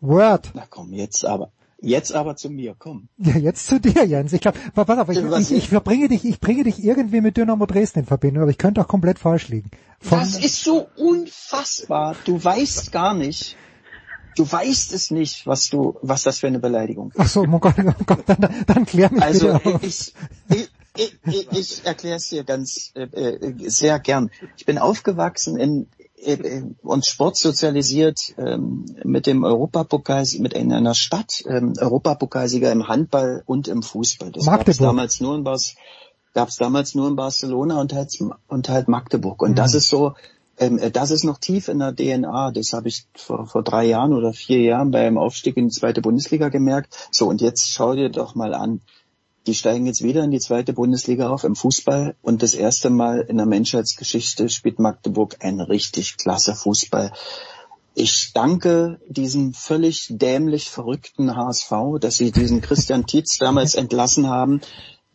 [0.01, 0.51] Word.
[0.55, 3.09] Na komm, jetzt aber, jetzt aber zu mir, komm.
[3.19, 4.33] Ja, jetzt zu dir, Jens.
[4.33, 7.67] Ich glaube, pass auf, ich, ich, ich verbringe dich, ich bringe dich irgendwie mit Dynamo
[7.67, 9.71] Dresden in Verbindung, aber ich könnte auch komplett falsch liegen.
[9.99, 12.15] Von, Das ist so unfassbar.
[12.25, 13.57] Du weißt gar nicht,
[14.39, 17.21] du weißt es nicht, was du, was das für eine Beleidigung ist.
[17.21, 20.15] ach so, oh Gott, oh Gott, dann, dann klär mich Also ich,
[20.49, 24.31] ich, ich, ich, ich erkläre es dir ganz äh, äh, sehr gern.
[24.57, 25.87] Ich bin aufgewachsen in
[26.25, 32.89] äh, äh, und sportsozialisiert ähm, mit dem Europapokal, mit in einer Stadt, ähm, Europapokalsieger im
[32.89, 34.33] Handball und im Fußball.
[34.33, 34.89] Das gab es Magdeburg.
[34.89, 35.77] damals nur in Bas
[36.35, 38.17] gab es damals nur in Barcelona und halt,
[38.49, 39.43] und halt Magdeburg.
[39.43, 40.15] Und das ist so,
[40.59, 42.51] das ist noch tief in der DNA.
[42.53, 46.03] Das habe ich vor, vor drei Jahren oder vier Jahren beim Aufstieg in die zweite
[46.03, 47.09] Bundesliga gemerkt.
[47.11, 48.81] So, und jetzt schau dir doch mal an.
[49.47, 53.21] Die steigen jetzt wieder in die zweite Bundesliga auf im Fußball und das erste Mal
[53.21, 57.13] in der Menschheitsgeschichte spielt Magdeburg einen richtig klasse Fußball.
[57.95, 64.61] Ich danke diesem völlig dämlich verrückten HSV, dass sie diesen Christian Tietz damals entlassen haben.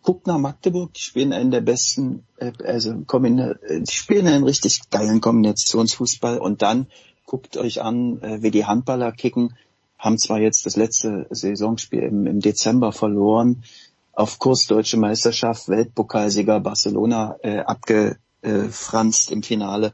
[0.04, 4.44] Guckt nach Magdeburg, die spielen einen der besten, äh, also kombina- äh, die spielen einen
[4.44, 6.88] richtig geilen Kombinationsfußball und dann
[7.26, 9.56] guckt euch an, äh, wie die Handballer kicken,
[9.98, 13.64] haben zwar jetzt das letzte Saisonspiel im, im Dezember verloren,
[14.12, 19.94] auf Kurs Deutsche Meisterschaft, Weltpokalsieger Barcelona äh, abgefranst im Finale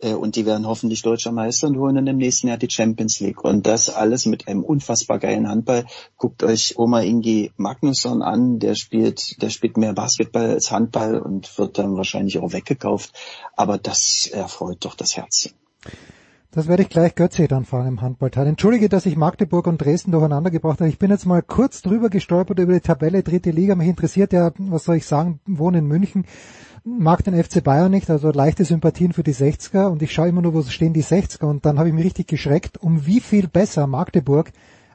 [0.00, 3.42] und die werden hoffentlich deutscher Meister und holen dann im nächsten Jahr die Champions League.
[3.42, 5.86] Und das alles mit einem unfassbar geilen Handball.
[6.16, 11.58] Guckt euch Oma Ingi Magnusson an, der spielt, der spielt mehr Basketball als Handball und
[11.58, 13.12] wird dann wahrscheinlich auch weggekauft.
[13.56, 15.50] Aber das erfreut doch das Herz.
[16.50, 18.46] Das werde ich gleich Götze dann fragen im Handballteil.
[18.46, 20.88] Entschuldige, dass ich Magdeburg und Dresden durcheinander gebracht habe.
[20.88, 23.74] Ich bin jetzt mal kurz drüber gestolpert über die Tabelle dritte Liga.
[23.74, 26.24] Mich interessiert ja, was soll ich sagen, wohne in München,
[26.84, 30.40] mag den FC Bayern nicht, also leichte Sympathien für die 60er und ich schaue immer
[30.40, 33.46] nur, wo stehen die 60er und dann habe ich mich richtig geschreckt, um wie viel
[33.46, 34.50] besser Magdeburg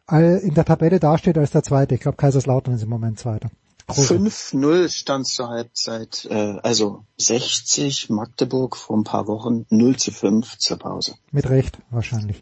[0.09, 1.93] in der Tabelle dasteht als der zweite.
[1.93, 3.51] Ich glaube, Kaiserslautern ist im Moment zweiter.
[3.87, 4.15] Große.
[4.15, 10.57] 5-0 stand zur Halbzeit, äh, also 60 Magdeburg vor ein paar Wochen, 0 zu 5
[10.57, 11.15] zur Pause.
[11.31, 12.41] Mit Recht, wahrscheinlich.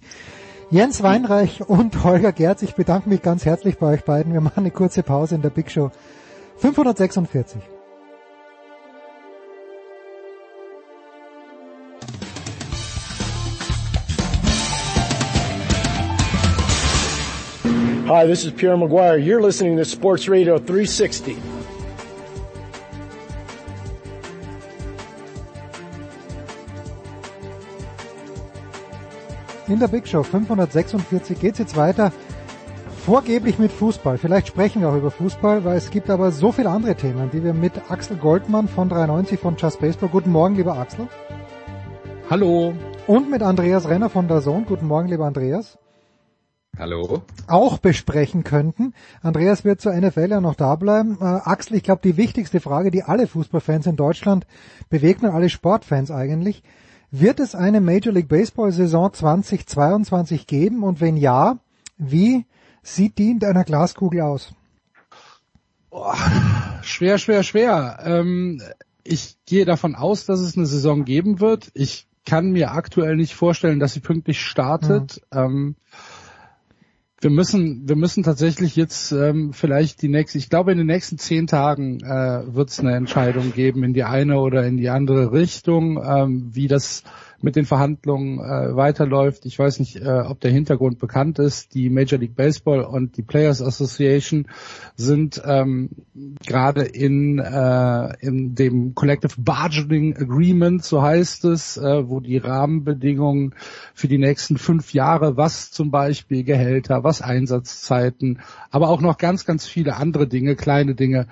[0.69, 4.33] Jens Weinreich und Holger Gerz, ich bedanke mich ganz herzlich bei euch beiden.
[4.33, 5.91] Wir machen eine kurze Pause in der Big Show
[6.57, 7.61] 546.
[18.13, 19.17] Hi, this is Pierre Maguire.
[19.17, 21.37] You're listening to Sports Radio 360.
[29.69, 32.11] In der Big Show 546 geht's jetzt weiter.
[33.05, 34.17] Vorgeblich mit Fußball.
[34.17, 37.41] Vielleicht sprechen wir auch über Fußball, weil es gibt aber so viele andere Themen, die
[37.41, 40.09] wir mit Axel Goldmann von 93 von Just Baseball.
[40.09, 41.07] Guten Morgen, lieber Axel.
[42.29, 42.73] Hallo.
[43.07, 44.65] Und mit Andreas Renner von der Zone.
[44.67, 45.77] Guten Morgen, lieber Andreas.
[46.77, 47.21] Hallo.
[47.47, 48.93] Auch besprechen könnten.
[49.21, 51.17] Andreas wird zur NFL ja noch da bleiben.
[51.19, 54.47] Äh, Axel, ich glaube, die wichtigste Frage, die alle Fußballfans in Deutschland
[54.89, 56.63] bewegt und alle Sportfans eigentlich,
[57.11, 60.83] wird es eine Major League Baseball Saison 2022 geben?
[60.83, 61.59] Und wenn ja,
[61.97, 62.45] wie
[62.83, 64.53] sieht die in deiner Glaskugel aus?
[66.83, 67.99] Schwer, schwer, schwer.
[68.03, 68.61] Ähm,
[69.03, 71.69] ich gehe davon aus, dass es eine Saison geben wird.
[71.73, 75.21] Ich kann mir aktuell nicht vorstellen, dass sie pünktlich startet.
[75.33, 75.75] Ähm,
[77.21, 81.19] wir müssen, wir müssen tatsächlich jetzt ähm, vielleicht die nächste, ich glaube in den nächsten
[81.19, 85.31] zehn Tagen äh, wird es eine Entscheidung geben in die eine oder in die andere
[85.31, 87.03] Richtung, ähm, wie das
[87.43, 89.45] mit den Verhandlungen äh, weiterläuft.
[89.45, 91.73] Ich weiß nicht, äh, ob der Hintergrund bekannt ist.
[91.73, 94.47] Die Major League Baseball und die Players Association
[94.95, 95.89] sind ähm,
[96.45, 103.55] gerade in, äh, in dem Collective Bargaining Agreement, so heißt es, äh, wo die Rahmenbedingungen
[103.93, 108.39] für die nächsten fünf Jahre, was zum Beispiel Gehälter, was Einsatzzeiten,
[108.69, 111.27] aber auch noch ganz, ganz viele andere Dinge, kleine Dinge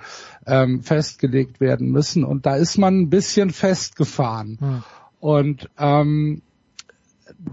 [0.46, 2.24] ähm, festgelegt werden müssen.
[2.24, 4.58] Und da ist man ein bisschen festgefahren.
[4.60, 4.82] Hm.
[5.20, 6.42] Und ähm,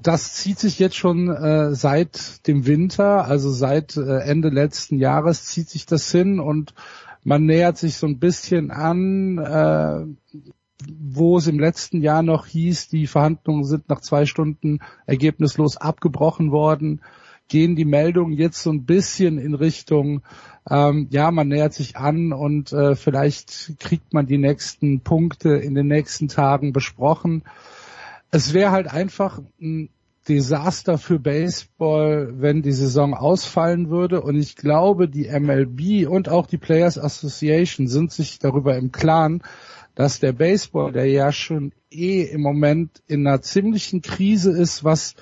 [0.02, 5.46] das zieht sich jetzt schon äh, seit dem Winter, also seit äh, Ende letzten Jahres
[5.46, 6.74] zieht sich das hin und
[7.24, 10.06] man nähert sich so ein bisschen an, äh,
[10.88, 16.52] wo es im letzten Jahr noch hieß, die Verhandlungen sind nach zwei Stunden ergebnislos abgebrochen
[16.52, 17.02] worden,
[17.48, 20.22] gehen die Meldungen jetzt so ein bisschen in Richtung,
[20.70, 25.76] ähm, ja, man nähert sich an und äh, vielleicht kriegt man die nächsten Punkte in
[25.76, 27.44] den nächsten Tagen besprochen.
[28.32, 29.90] Es wäre halt einfach ein
[30.28, 34.22] Desaster für Baseball, wenn die Saison ausfallen würde.
[34.22, 39.42] Und ich glaube, die MLB und auch die Players Association sind sich darüber im Klaren,
[39.96, 45.16] dass der Baseball, der ja schon eh im Moment in einer ziemlichen Krise ist, was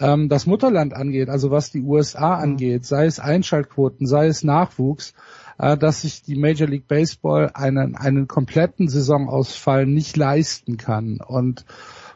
[0.00, 5.14] ähm, das Mutterland angeht, also was die USA angeht, sei es Einschaltquoten, sei es Nachwuchs,
[5.58, 11.20] äh, dass sich die Major League Baseball einen, einen kompletten Saisonausfall nicht leisten kann.
[11.20, 11.64] Und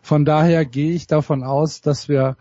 [0.02, 2.36] von daher gehe ich davon aus, dass wir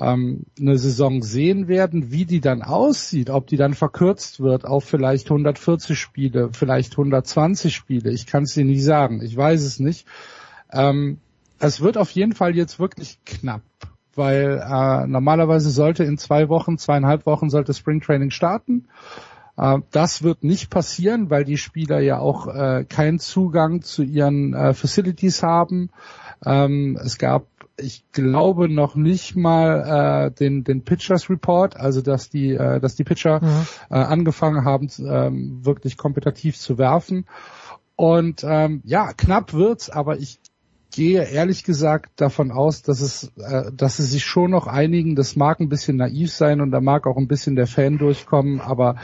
[0.00, 4.84] ähm, eine Saison sehen werden, wie die dann aussieht, ob die dann verkürzt wird auf
[4.84, 8.10] vielleicht 140 Spiele, vielleicht 120 Spiele.
[8.10, 9.20] Ich kann es dir nicht sagen.
[9.22, 10.06] Ich weiß es nicht.
[10.72, 11.18] Ähm,
[11.58, 13.62] es wird auf jeden Fall jetzt wirklich knapp,
[14.18, 18.88] weil äh, normalerweise sollte in zwei Wochen, zweieinhalb Wochen sollte Spring Training starten.
[19.56, 24.52] Äh, das wird nicht passieren, weil die Spieler ja auch äh, keinen Zugang zu ihren
[24.52, 25.90] äh, Facilities haben.
[26.44, 27.46] Ähm, es gab
[27.80, 32.96] ich glaube noch nicht mal äh, den den Pitchers Report, also dass die äh, dass
[32.96, 33.66] die Pitcher Mhm.
[33.90, 37.26] äh, angefangen haben ähm, wirklich kompetitiv zu werfen
[37.94, 40.40] und ähm, ja knapp wird's, aber ich
[40.98, 45.14] gehe ehrlich gesagt davon aus, dass es äh, dass sie sich schon noch einigen.
[45.14, 48.60] Das mag ein bisschen naiv sein und da mag auch ein bisschen der Fan durchkommen,
[48.60, 48.96] aber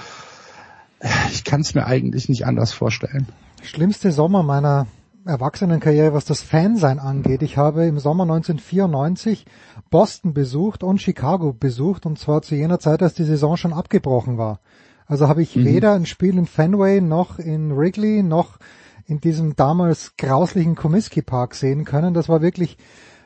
[0.98, 3.28] äh, ich kann es mir eigentlich nicht anders vorstellen.
[3.62, 4.88] Schlimmste Sommer meiner
[5.24, 7.42] Erwachsenenkarriere, was das Fansein angeht.
[7.42, 9.46] Ich habe im Sommer 1994
[9.88, 14.36] Boston besucht und Chicago besucht und zwar zu jener Zeit, als die Saison schon abgebrochen
[14.36, 14.58] war.
[15.06, 15.64] Also habe ich Mhm.
[15.64, 18.58] weder ein Spiel in Fenway noch in Wrigley noch
[19.06, 22.14] in diesem damals grauslichen Comiskey Park sehen können.
[22.14, 22.78] Das war wirklich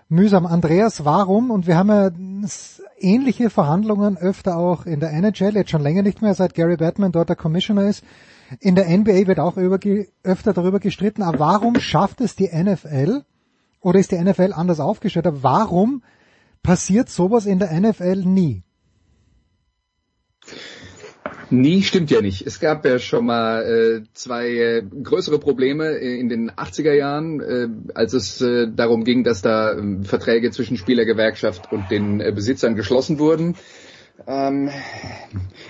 [0.09, 0.47] mühsam.
[0.47, 1.51] Andreas, warum?
[1.51, 2.11] Und wir haben ja
[2.99, 7.13] ähnliche Verhandlungen öfter auch in der NHL, jetzt schon länger nicht mehr, seit Gary Batman
[7.13, 8.03] dort der Commissioner ist.
[8.61, 13.23] In der NBA wird auch öfter darüber gestritten, aber warum schafft es die NFL
[13.81, 15.27] oder ist die NFL anders aufgestellt?
[15.27, 16.03] Aber warum
[16.63, 18.63] passiert sowas in der NFL nie?
[21.51, 22.47] Nie stimmt ja nicht.
[22.47, 27.41] Es gab ja schon mal äh, zwei äh, größere Probleme äh, in den 80er Jahren,
[27.41, 32.33] äh, als es äh, darum ging, dass da ähm, Verträge zwischen Spielergewerkschaft und den äh,
[32.33, 33.57] Besitzern geschlossen wurden.
[34.27, 34.69] Ähm,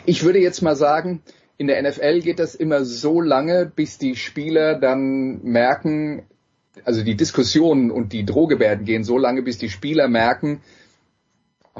[0.04, 1.22] ich würde jetzt mal sagen,
[1.58, 6.24] in der NFL geht das immer so lange, bis die Spieler dann merken,
[6.84, 10.60] also die Diskussionen und die Drohgebärden gehen so lange, bis die Spieler merken,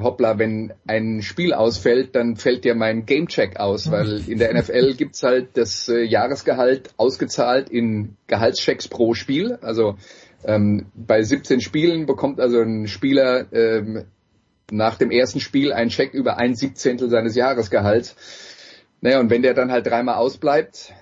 [0.03, 4.95] hoppla, wenn ein Spiel ausfällt, dann fällt ja mein Gamecheck aus, weil in der NFL
[4.95, 9.59] gibt's halt das äh, Jahresgehalt ausgezahlt in Gehaltschecks pro Spiel.
[9.63, 9.97] Also
[10.45, 14.05] ähm, bei 17 Spielen bekommt also ein Spieler ähm,
[14.71, 18.17] nach dem ersten Spiel einen Check über ein Siebzehntel seines Jahresgehalts.
[19.01, 20.93] Naja, und wenn der dann halt dreimal ausbleibt,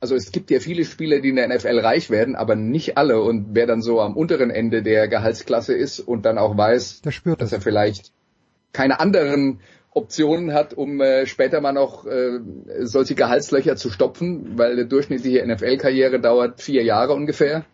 [0.00, 3.20] also es gibt ja viele Spieler, die in der NFL reich werden, aber nicht alle.
[3.20, 7.10] Und wer dann so am unteren Ende der Gehaltsklasse ist und dann auch weiß, Der
[7.10, 7.58] spürt dass das.
[7.58, 8.12] er vielleicht
[8.72, 9.60] keine anderen
[9.92, 12.40] Optionen hat, um äh, später mal noch äh,
[12.80, 17.64] solche Gehaltslöcher zu stopfen, weil eine durchschnittliche NFL-Karriere dauert vier Jahre ungefähr.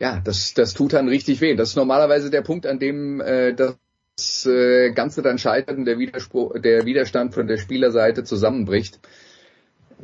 [0.00, 1.54] Ja, das, das tut dann richtig weh.
[1.54, 5.98] Das ist normalerweise der Punkt, an dem äh, das äh, Ganze dann scheitert und der,
[5.98, 8.98] Widerspruch, der Widerstand von der Spielerseite zusammenbricht.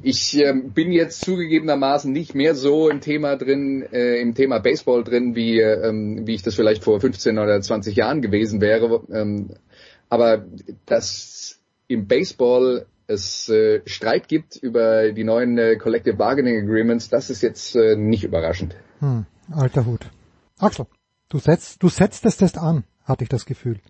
[0.02, 5.04] Ich ähm, bin jetzt zugegebenermaßen nicht mehr so im Thema drin, äh, im Thema Baseball
[5.04, 9.02] drin, wie, ähm, wie ich das vielleicht vor 15 oder 20 Jahren gewesen wäre.
[9.12, 9.50] Ähm,
[10.08, 10.44] aber
[10.86, 17.28] dass im Baseball es äh, Streit gibt über die neuen äh, Collective Bargaining Agreements, das
[17.28, 18.76] ist jetzt äh, nicht überraschend.
[19.00, 20.08] Hm, alter Hut.
[20.58, 20.86] Axel,
[21.28, 23.80] du setzt, du setzt das an, hatte ich das Gefühl.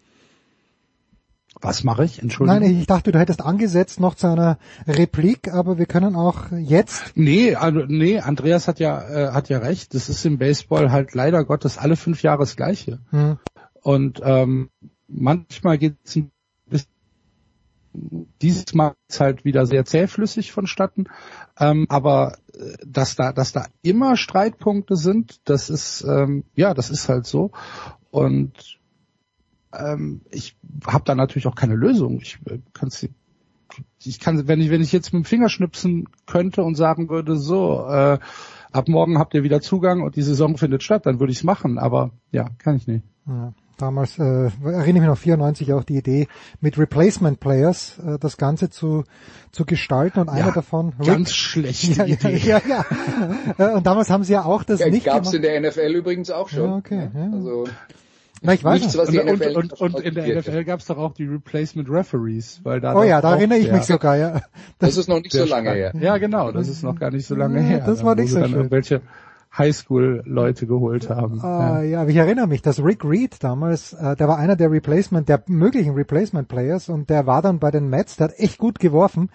[1.63, 2.23] Was mache ich?
[2.23, 2.63] Entschuldigung.
[2.63, 7.13] Nein, ich dachte, du hättest angesetzt noch zu einer Replik, aber wir können auch jetzt.
[7.17, 9.95] Nee, also, nee, Andreas hat ja, äh, hat ja recht.
[9.95, 13.01] Das ist im Baseball halt leider Gottes alle fünf Jahre das Gleiche.
[13.11, 13.39] Hm,
[13.83, 14.71] Und ähm,
[15.07, 16.31] manchmal geht es ein
[16.67, 16.89] bisschen,
[18.41, 21.09] dieses Mal ist halt wieder sehr zähflüssig vonstatten.
[21.59, 26.89] Ähm, aber äh, dass da, dass da immer Streitpunkte sind, das ist ähm, ja, das
[26.89, 27.51] ist halt so.
[28.11, 28.80] Und
[29.77, 30.57] ähm, ich
[30.87, 32.21] habe da natürlich auch keine Lösung.
[32.21, 33.07] Ich äh, kann's,
[34.03, 37.37] ich kann, wenn ich, wenn ich jetzt mit dem Finger schnipsen könnte und sagen würde,
[37.37, 38.19] so, äh,
[38.73, 41.45] ab morgen habt ihr wieder Zugang und die Saison findet statt, dann würde ich es
[41.45, 41.79] machen.
[41.79, 43.05] Aber ja, kann ich nicht.
[43.27, 43.53] ja.
[43.79, 44.23] Damals äh,
[44.63, 46.29] erinnere ich mich noch 94 auch die Idee
[46.61, 49.05] mit Replacement Players äh, das Ganze zu
[49.53, 52.37] zu gestalten und einer Ja, davon ganz schlechte ja, Idee.
[52.47, 52.85] Ja, ja,
[53.59, 53.71] ja.
[53.73, 55.47] Äh, Und damals haben sie ja auch das Ja, nicht gab's gemacht.
[55.47, 56.63] in der NFL übrigens auch schon.
[56.69, 57.31] Ja, okay, ja.
[57.33, 57.65] Also
[58.43, 59.03] Na, ich weiß nichts, nicht.
[59.03, 60.41] was die und, NFL und, und, und in der.
[60.41, 63.71] NFL gab es doch auch die Replacement Referees, weil da Oh ja, da erinnere ich
[63.71, 64.41] mich sogar, ja.
[64.79, 65.93] Das ist noch nicht so lange her.
[66.01, 67.83] Ja, genau, das ist noch gar nicht so lange Ja, her.
[67.87, 68.55] das da, war nicht so schön.
[68.55, 69.03] irgendwelche
[69.57, 71.41] Highschool-Leute geholt haben.
[71.41, 74.71] Ah, ja, aber ich erinnere mich, dass Rick Reed damals, äh, der war einer der
[74.71, 78.59] Replacement, der möglichen Replacement Players und der war dann bei den Mets, der hat echt
[78.59, 79.29] gut geworfen.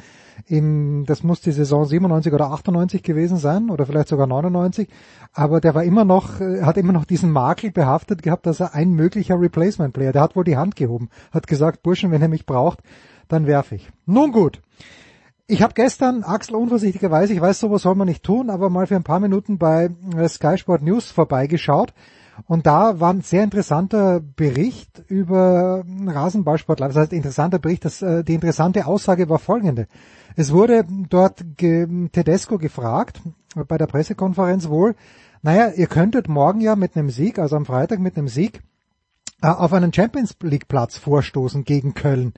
[0.48, 4.88] In, das muss die Saison 97 oder 98 gewesen sein oder vielleicht sogar 99,
[5.34, 8.74] aber der war immer noch, äh, hat immer noch diesen Makel behaftet gehabt, dass er
[8.74, 12.30] ein möglicher Replacement Player, der hat wohl die Hand gehoben, hat gesagt, Burschen, wenn ihr
[12.30, 12.80] mich braucht,
[13.28, 13.90] dann werfe ich.
[14.06, 14.62] Nun gut.
[15.48, 18.96] Ich habe gestern, Axel unvorsichtigerweise, ich weiß, sowas soll man nicht tun, aber mal für
[18.96, 21.94] ein paar Minuten bei äh, Sky Sport News vorbeigeschaut.
[22.48, 26.80] Und da war ein sehr interessanter Bericht über Rasenballsport.
[26.82, 29.88] Das heißt, interessanter Bericht, das, äh, die interessante Aussage war folgende.
[30.36, 33.22] Es wurde dort Tedesco gefragt,
[33.68, 34.96] bei der Pressekonferenz wohl,
[35.44, 38.64] naja, ihr könntet morgen ja mit einem Sieg, also am Freitag mit einem Sieg,
[39.44, 42.34] äh, auf einen Champions League Platz vorstoßen gegen Köln.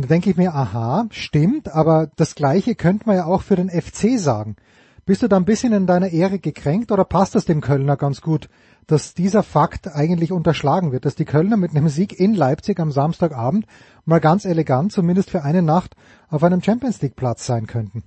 [0.00, 3.56] Und da denke ich mir, aha, stimmt, aber das Gleiche könnte man ja auch für
[3.56, 4.56] den FC sagen.
[5.04, 8.22] Bist du da ein bisschen in deiner Ehre gekränkt oder passt das dem Kölner ganz
[8.22, 8.48] gut,
[8.86, 12.92] dass dieser Fakt eigentlich unterschlagen wird, dass die Kölner mit einem Sieg in Leipzig am
[12.92, 13.66] Samstagabend
[14.06, 15.96] mal ganz elegant, zumindest für eine Nacht,
[16.30, 18.02] auf einem Champions League Platz sein könnten?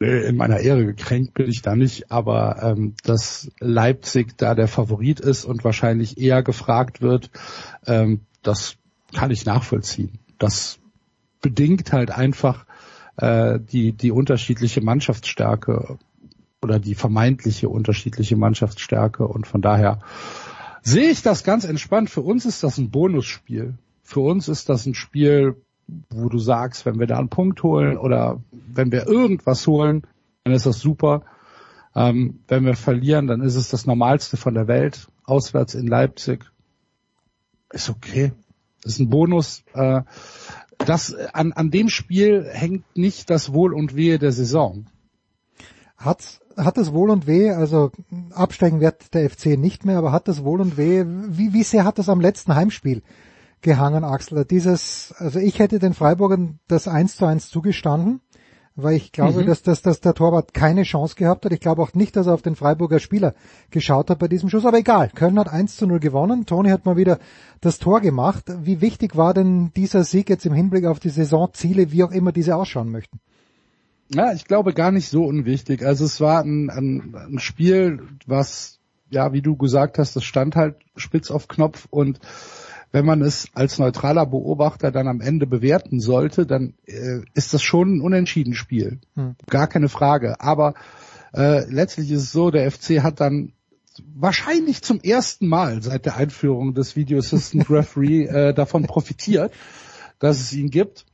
[0.00, 5.20] In meiner Ehre gekränkt bin ich da nicht, aber ähm, dass Leipzig da der Favorit
[5.20, 7.30] ist und wahrscheinlich eher gefragt wird,
[7.86, 8.74] ähm, das
[9.14, 10.18] kann ich nachvollziehen.
[10.38, 10.78] Das
[11.40, 12.66] bedingt halt einfach
[13.16, 15.98] äh, die, die unterschiedliche Mannschaftsstärke
[16.62, 20.00] oder die vermeintliche unterschiedliche Mannschaftsstärke und von daher
[20.82, 22.10] sehe ich das ganz entspannt.
[22.10, 23.74] Für uns ist das ein Bonusspiel.
[24.02, 25.56] Für uns ist das ein Spiel,
[26.10, 30.02] wo du sagst, wenn wir da einen Punkt holen oder wenn wir irgendwas holen,
[30.44, 31.22] dann ist das super.
[31.94, 35.08] Ähm, wenn wir verlieren, dann ist es das Normalste von der Welt.
[35.24, 36.44] Auswärts in Leipzig
[37.70, 38.32] ist okay.
[38.84, 39.64] Das ist ein Bonus.
[39.72, 40.02] Äh,
[40.78, 44.86] das an, an dem Spiel hängt nicht das Wohl und Wehe der Saison.
[45.96, 47.90] Hat, hat das Wohl und Wehe, also
[48.32, 51.84] absteigen wird der FC nicht mehr, aber hat das Wohl und Wehe, wie, wie sehr
[51.84, 53.02] hat das am letzten Heimspiel
[53.62, 54.44] gehangen, Axel?
[54.44, 58.20] Dieses, also ich hätte den Freiburgern das 1 zu 1 zugestanden,
[58.76, 59.46] weil ich glaube, Mhm.
[59.46, 61.52] dass, dass, dass der Torwart keine Chance gehabt hat.
[61.52, 63.34] Ich glaube auch nicht, dass er auf den Freiburger Spieler
[63.70, 65.10] geschaut hat bei diesem Schuss, aber egal.
[65.14, 66.44] Köln hat 1 zu 0 gewonnen.
[66.46, 67.18] Toni hat mal wieder
[67.60, 68.44] das Tor gemacht.
[68.62, 72.32] Wie wichtig war denn dieser Sieg jetzt im Hinblick auf die Saisonziele, wie auch immer
[72.32, 73.20] diese ausschauen möchten?
[74.12, 75.84] Ja, ich glaube gar nicht so unwichtig.
[75.84, 80.56] Also es war ein, ein, ein Spiel, was, ja, wie du gesagt hast, das stand
[80.56, 82.18] halt spitz auf Knopf und
[82.94, 87.60] wenn man es als neutraler Beobachter dann am Ende bewerten sollte, dann äh, ist das
[87.60, 89.00] schon ein unentschieden Spiel.
[89.16, 89.34] Hm.
[89.50, 90.40] Gar keine Frage.
[90.40, 90.74] Aber
[91.34, 93.52] äh, letztlich ist es so, der FC hat dann
[94.14, 99.52] wahrscheinlich zum ersten Mal seit der Einführung des Video Assistant Referee äh, davon profitiert,
[100.20, 101.04] dass es ihn gibt.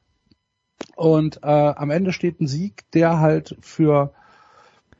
[0.96, 4.12] Und äh, am Ende steht ein Sieg, der halt für,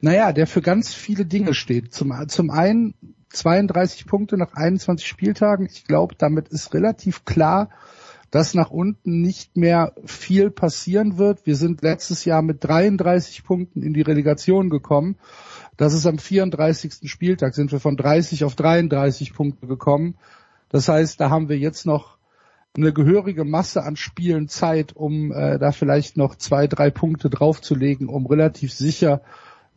[0.01, 1.93] naja, der für ganz viele Dinge steht.
[1.93, 2.95] Zum, zum einen
[3.31, 5.67] 32 Punkte nach 21 Spieltagen.
[5.67, 7.71] Ich glaube, damit ist relativ klar,
[8.31, 11.47] dass nach unten nicht mehr viel passieren wird.
[11.47, 15.17] Wir sind letztes Jahr mit 33 Punkten in die Relegation gekommen.
[15.77, 17.11] Das ist am 34.
[17.11, 20.17] Spieltag sind wir von 30 auf 33 Punkte gekommen.
[20.69, 22.19] Das heißt, da haben wir jetzt noch
[22.77, 28.09] eine gehörige Masse an Spielen Zeit, um äh, da vielleicht noch zwei, drei Punkte draufzulegen,
[28.09, 29.23] um relativ sicher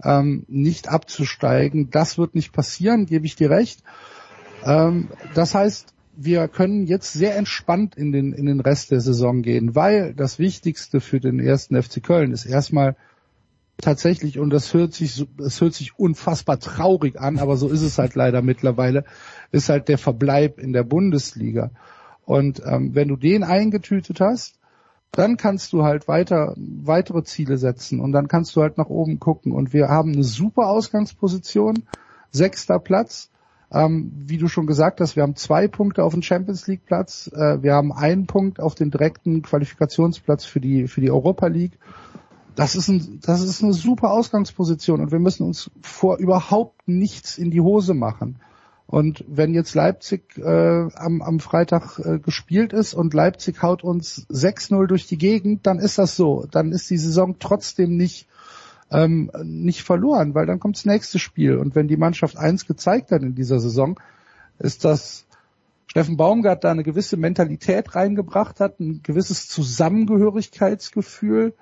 [0.03, 1.89] ähm, nicht abzusteigen.
[1.89, 3.83] Das wird nicht passieren, gebe ich dir recht.
[4.65, 9.41] Ähm, das heißt, wir können jetzt sehr entspannt in den, in den Rest der Saison
[9.41, 12.95] gehen, weil das Wichtigste für den ersten FC Köln ist erstmal
[13.77, 17.97] tatsächlich, und das hört sich, das hört sich unfassbar traurig an, aber so ist es
[17.97, 19.05] halt leider mittlerweile,
[19.51, 21.71] ist halt der Verbleib in der Bundesliga.
[22.25, 24.59] Und ähm, wenn du den eingetütet hast,
[25.13, 29.19] dann kannst du halt weiter weitere Ziele setzen und dann kannst du halt nach oben
[29.19, 29.51] gucken.
[29.51, 31.83] Und wir haben eine super Ausgangsposition,
[32.31, 33.29] sechster Platz.
[33.71, 37.29] Ähm, wie du schon gesagt hast, wir haben zwei Punkte auf den Champions League Platz,
[37.33, 41.79] äh, wir haben einen Punkt auf den direkten Qualifikationsplatz für die für die Europa League.
[42.55, 47.39] Das ist ein, das ist eine super Ausgangsposition und wir müssen uns vor überhaupt nichts
[47.39, 48.39] in die Hose machen.
[48.85, 54.27] Und wenn jetzt Leipzig äh, am, am Freitag äh, gespielt ist und Leipzig haut uns
[54.29, 56.45] 6-0 durch die Gegend, dann ist das so.
[56.51, 58.27] Dann ist die Saison trotzdem nicht,
[58.91, 61.57] ähm, nicht verloren, weil dann kommt das nächste Spiel.
[61.57, 63.99] Und wenn die Mannschaft eins gezeigt hat in dieser Saison,
[64.59, 65.25] ist, dass
[65.87, 71.53] Steffen Baumgart da eine gewisse Mentalität reingebracht hat, ein gewisses Zusammengehörigkeitsgefühl,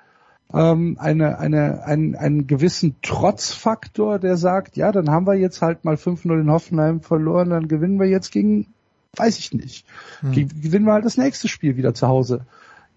[0.54, 5.86] ähm, eine, eine, einen, einen gewissen Trotzfaktor, der sagt, ja, dann haben wir jetzt halt
[5.86, 8.68] mal 5-0 in Hoffenheim verloren, dann gewinnen wir jetzt gegen,
[9.16, 9.86] weiß ich nicht,
[10.22, 10.32] Hm.
[10.34, 12.45] Ge- gewinnen wir halt das nächste Spiel wieder zu Hause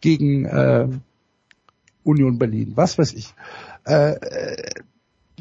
[0.01, 0.89] gegen äh,
[2.03, 3.35] Union Berlin, was weiß ich.
[3.87, 4.71] Äh, äh,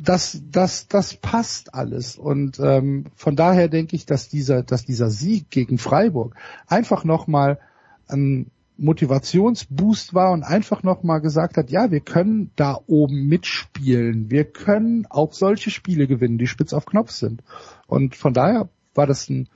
[0.02, 2.18] das, das, das passt alles.
[2.18, 6.36] Und ähm, von daher denke ich, dass dieser, dass dieser Sieg gegen Freiburg
[6.68, 7.60] einfach nochmal
[8.08, 8.48] ein
[8.84, 14.30] Motivationsboost war und einfach nochmal gesagt hat, ja, wir können da oben mitspielen.
[14.30, 17.42] Wir können auch solche Spiele gewinnen, die spitz auf Knopf sind.
[17.88, 19.48] Und von daher war das ein,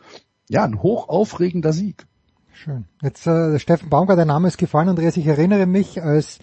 [0.50, 2.08] ja, ein hochaufregender Sieg.
[2.54, 2.86] Schön.
[3.04, 5.18] Jetzt äh, Steffen Baumgart, der Name ist gefallen, Andreas.
[5.18, 6.40] Ich erinnere mich, als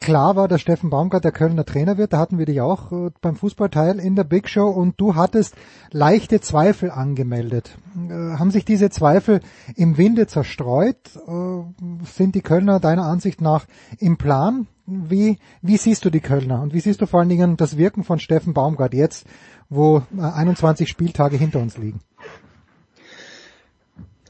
[0.00, 3.10] klar war, dass Steffen Baumgart der Kölner Trainer wird, da hatten wir dich auch äh,
[3.20, 5.54] beim Fußballteil in der Big Show und du hattest
[5.90, 7.76] leichte Zweifel angemeldet.
[7.96, 9.40] Äh, haben sich diese Zweifel
[9.76, 10.96] im Winde zerstreut?
[11.26, 13.66] Äh, sind die Kölner deiner Ansicht nach
[13.98, 14.66] im Plan?
[14.86, 18.04] Wie, wie siehst du die Kölner und wie siehst du vor allen Dingen das Wirken
[18.04, 19.26] von Steffen Baumgart jetzt,
[19.70, 22.00] wo äh, 21 Spieltage hinter uns liegen?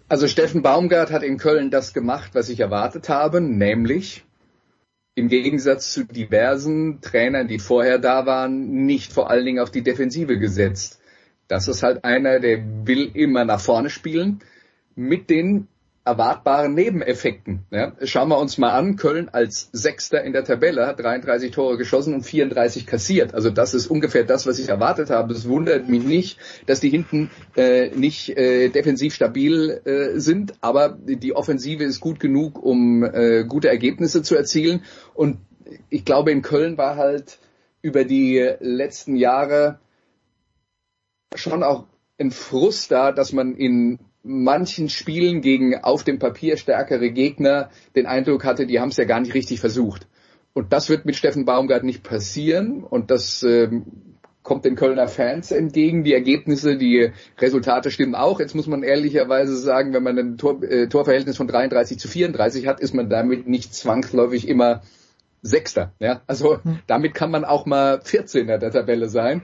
[0.09, 4.25] Also Steffen Baumgart hat in Köln das gemacht, was ich erwartet habe, nämlich
[5.15, 9.83] im Gegensatz zu diversen Trainern, die vorher da waren, nicht vor allen Dingen auf die
[9.83, 11.01] Defensive gesetzt.
[11.47, 14.41] Das ist halt einer, der will immer nach vorne spielen
[14.97, 15.69] mit den
[16.05, 17.65] erwartbaren Nebeneffekten.
[17.71, 21.79] Ja, schauen wir uns mal an, Köln als Sechster in der Tabelle hat 33 Tore
[21.79, 23.35] geschossen und 34 kassiert.
[23.35, 25.33] Also das ist ungefähr das, was ich erwartet habe.
[25.33, 30.91] Es wundert mich nicht, dass die hinten äh, nicht äh, defensiv stabil äh, sind, aber
[30.91, 34.83] die Offensive ist gut genug, um äh, gute Ergebnisse zu erzielen.
[35.15, 35.39] Und
[35.89, 37.39] ich glaube, in Köln war halt
[37.81, 39.79] über die letzten Jahre
[41.35, 41.87] schon auch
[42.19, 48.07] ein Frust da, dass man in manchen Spielen gegen auf dem Papier stärkere Gegner den
[48.07, 50.09] Eindruck hatte, die haben es ja gar nicht richtig versucht.
[50.55, 53.85] Und das wird mit Steffen Baumgart nicht passieren und das ähm,
[54.43, 56.05] kommt den Kölner Fans entgegen.
[56.05, 58.41] Die Ergebnisse, die Resultate stimmen auch.
[58.41, 62.67] Jetzt muss man ehrlicherweise sagen, wenn man ein Tor, äh, Torverhältnis von 33 zu 34
[62.67, 64.83] hat, ist man damit nicht zwangsläufig immer
[65.43, 65.93] Sechster.
[65.99, 66.23] Ja?
[66.27, 69.43] Also damit kann man auch mal 14 der Tabelle sein.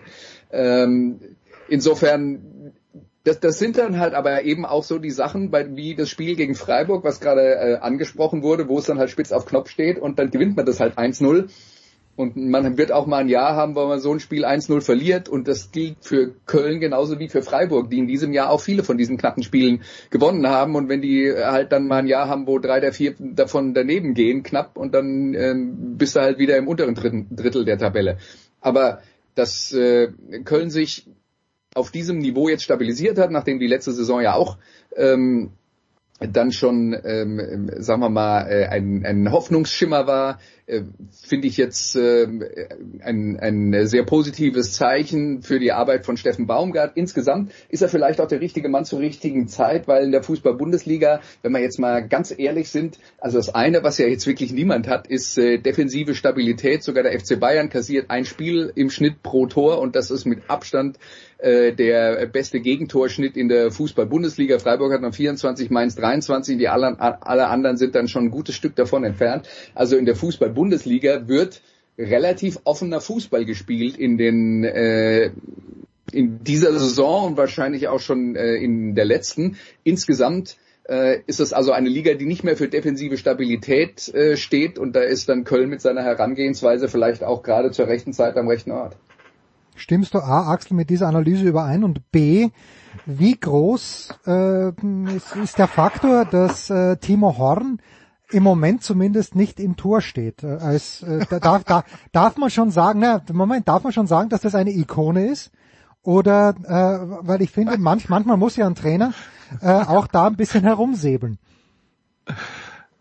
[0.52, 1.20] Ähm,
[1.68, 2.59] insofern
[3.24, 6.36] das, das sind dann halt aber eben auch so die Sachen, bei, wie das Spiel
[6.36, 9.98] gegen Freiburg, was gerade äh, angesprochen wurde, wo es dann halt spitz auf Knopf steht
[9.98, 11.48] und dann gewinnt man das halt 1-0.
[12.16, 15.30] Und man wird auch mal ein Jahr haben, wo man so ein Spiel 1-0 verliert.
[15.30, 18.82] Und das gilt für Köln genauso wie für Freiburg, die in diesem Jahr auch viele
[18.82, 20.74] von diesen knappen Spielen gewonnen haben.
[20.74, 24.12] Und wenn die halt dann mal ein Jahr haben, wo drei der vier davon daneben
[24.12, 28.18] gehen, knapp, und dann ähm, bist du halt wieder im unteren Drittel der Tabelle.
[28.60, 29.00] Aber
[29.34, 30.08] dass äh,
[30.44, 31.06] Köln sich
[31.74, 34.58] auf diesem Niveau jetzt stabilisiert hat, nachdem die letzte Saison ja auch
[34.96, 35.52] ähm,
[36.18, 40.38] dann schon, ähm, sagen wir mal, äh, ein, ein Hoffnungsschimmer war,
[41.22, 42.26] finde ich jetzt äh,
[43.02, 46.92] ein, ein sehr positives Zeichen für die Arbeit von Steffen Baumgart.
[46.94, 51.20] Insgesamt ist er vielleicht auch der richtige Mann zur richtigen Zeit, weil in der Fußball-Bundesliga,
[51.42, 54.86] wenn wir jetzt mal ganz ehrlich sind, also das eine, was ja jetzt wirklich niemand
[54.86, 56.82] hat, ist äh, defensive Stabilität.
[56.82, 60.48] Sogar der FC Bayern kassiert ein Spiel im Schnitt pro Tor und das ist mit
[60.48, 60.98] Abstand
[61.38, 64.58] äh, der beste Gegentorschnitt in der Fußball-Bundesliga.
[64.58, 68.54] Freiburg hat noch 24, Mainz 23, die alle, alle anderen sind dann schon ein gutes
[68.54, 69.48] Stück davon entfernt.
[69.74, 70.59] Also in der Fußball-Bundesliga
[71.28, 71.62] wird
[71.98, 75.30] relativ offener Fußball gespielt in den äh,
[76.12, 79.56] in dieser Saison und wahrscheinlich auch schon äh, in der letzten.
[79.84, 80.56] Insgesamt
[80.88, 84.96] äh, ist es also eine Liga, die nicht mehr für defensive Stabilität äh, steht und
[84.96, 88.72] da ist dann Köln mit seiner Herangehensweise vielleicht auch gerade zur rechten Zeit am rechten
[88.72, 88.96] Ort.
[89.76, 92.48] Stimmst du A, Axel, mit dieser Analyse überein und B,
[93.06, 94.68] wie groß äh,
[95.14, 97.80] ist, ist der Faktor, dass äh, Timo Horn
[98.32, 100.42] im Moment zumindest nicht im Tor steht?
[100.42, 104.06] Äh, als, äh, da, darf, da, darf man schon sagen, na, Moment, darf man schon
[104.06, 105.50] sagen, dass das eine Ikone ist?
[106.02, 109.12] Oder, äh, weil ich finde, manch, manchmal muss ja ein Trainer
[109.60, 111.38] äh, auch da ein bisschen herumsäbeln.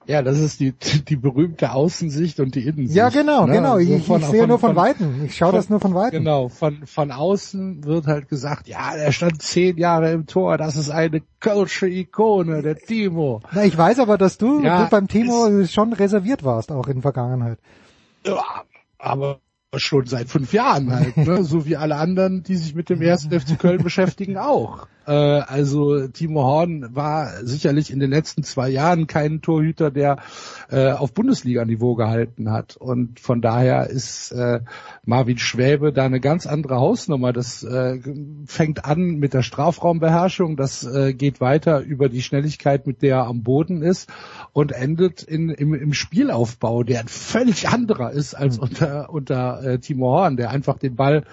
[0.10, 0.72] Ja, das ist die,
[1.08, 2.96] die berühmte Außensicht und die Innensicht.
[2.96, 3.54] Ja, genau, ne?
[3.54, 3.78] genau.
[3.78, 5.24] Ich, von- ich sehe von- nur von, von- Weitem.
[5.24, 6.24] Ich schaue das nur von Weitem.
[6.24, 10.78] Genau, von, von außen wird halt gesagt, ja, er stand zehn Jahre im Tor, das
[10.78, 13.42] ist eine kölsche Ikone, der Timo.
[13.52, 16.94] Na, ich weiß aber, dass du, Ja, du beim Timo schon reserviert warst, auch in
[16.96, 17.60] der Vergangenheit.
[18.26, 18.44] Ja,
[18.98, 19.40] aber
[19.78, 21.44] schon seit fünf Jahren halt, ne?
[21.44, 24.88] so wie alle anderen, die sich mit dem ersten FC Köln beschäftigen auch.
[25.06, 30.18] Äh, also Timo Horn war sicherlich in den letzten zwei Jahren kein Torhüter, der
[30.72, 32.78] äh, auf Bundesliga-Niveau gehalten hat.
[32.78, 34.62] Und von daher ist äh,
[35.06, 37.32] Marvin Schwäbe da eine ganz andere Hausnummer.
[37.32, 38.00] Das äh,
[38.46, 43.28] fängt an mit der Strafraumbeherrschung, das äh, geht weiter über die Schnelligkeit, mit der er
[43.28, 44.10] am Boden ist
[44.54, 49.80] und endet in, im, im Spielaufbau, der ein völlig anderer ist als unter, unter äh,
[49.80, 51.24] Timo Horn, der einfach den Ball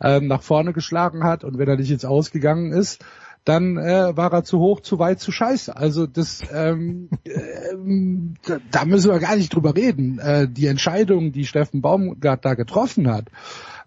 [0.00, 3.04] ähm, nach vorne geschlagen hat und wenn er nicht ins Ausgegangen ist,
[3.44, 5.74] dann äh, war er zu hoch, zu weit, zu scheiße.
[5.74, 8.34] Also das, ähm, ähm,
[8.70, 10.18] da, müssen wir gar nicht drüber reden.
[10.18, 13.26] Äh, die Entscheidung, die Steffen Baumgart da getroffen hat,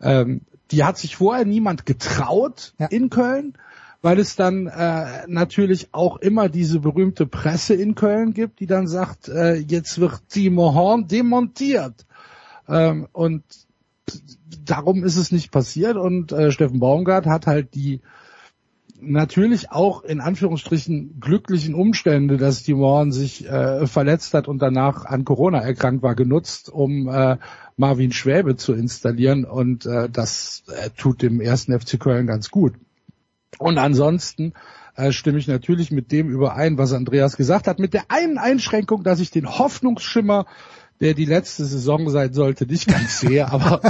[0.02, 3.54] ähm, die hat sich vorher niemand getraut in Köln,
[4.02, 8.88] weil es dann äh, natürlich auch immer diese berühmte Presse in Köln gibt, die dann
[8.88, 12.06] sagt, äh, jetzt wird Timo Horn demontiert.
[12.68, 13.44] Ähm, und
[14.66, 18.02] darum ist es nicht passiert und äh, Steffen Baumgart hat halt die
[19.04, 25.06] natürlich auch in Anführungsstrichen glücklichen Umstände, dass Timo Horn sich äh, verletzt hat und danach
[25.06, 27.38] an Corona erkrankt war, genutzt, um äh,
[27.78, 32.74] Marvin Schwäbe zu installieren und äh, das äh, tut dem ersten FC Köln ganz gut.
[33.58, 34.54] Und ansonsten
[34.96, 39.04] äh, stimme ich natürlich mit dem überein, was Andreas gesagt hat, mit der einen Einschränkung,
[39.04, 40.46] dass ich den Hoffnungsschimmer
[41.02, 43.82] der die letzte Saison sein sollte, nicht ganz sehe, aber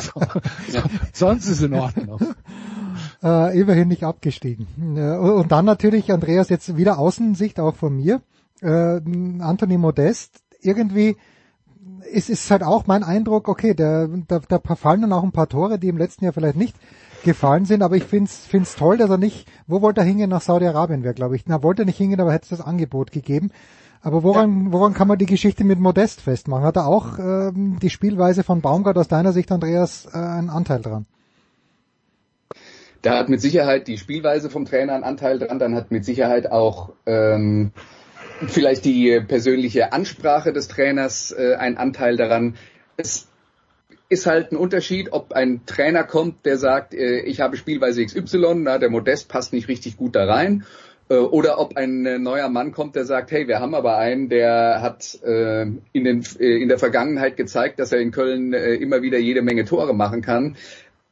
[1.14, 2.20] sonst ist in Ordnung.
[3.24, 4.66] Äh, immerhin nicht abgestiegen.
[4.98, 8.22] Äh, und dann natürlich, Andreas, jetzt wieder Außensicht auch von mir.
[8.62, 9.00] Äh,
[9.40, 11.18] Anthony Modest, irgendwie
[12.12, 15.50] es ist halt auch mein Eindruck, okay, da, da, da fallen dann auch ein paar
[15.50, 16.76] Tore, die im letzten Jahr vielleicht nicht
[17.24, 20.30] gefallen sind, aber ich find's find's toll, dass er nicht, wo wollte er hingehen?
[20.30, 21.44] Nach Saudi-Arabien wäre, glaube ich.
[21.48, 23.52] Na, wollte er nicht hingehen, aber hätte es das Angebot gegeben.
[24.02, 24.72] Aber woran, ja.
[24.72, 26.64] woran kann man die Geschichte mit Modest festmachen?
[26.64, 30.82] Hat er auch ähm, die Spielweise von Baumgart aus deiner Sicht, Andreas, äh, einen Anteil
[30.82, 31.06] dran?
[33.04, 36.52] Da hat mit Sicherheit die Spielweise vom Trainer einen Anteil dran, dann hat mit Sicherheit
[36.52, 37.72] auch ähm,
[38.48, 42.56] vielleicht die persönliche Ansprache des Trainers äh, einen Anteil daran.
[42.98, 43.28] Es
[44.12, 48.56] ist halt ein Unterschied, ob ein Trainer kommt, der sagt, äh, ich habe Spielweise XY,
[48.56, 50.66] na, der Modest passt nicht richtig gut da rein,
[51.10, 54.28] äh, oder ob ein äh, neuer Mann kommt, der sagt, hey, wir haben aber einen,
[54.28, 59.42] der hat in, den, in der Vergangenheit gezeigt, dass er in Köln immer wieder jede
[59.42, 60.58] Menge Tore machen kann.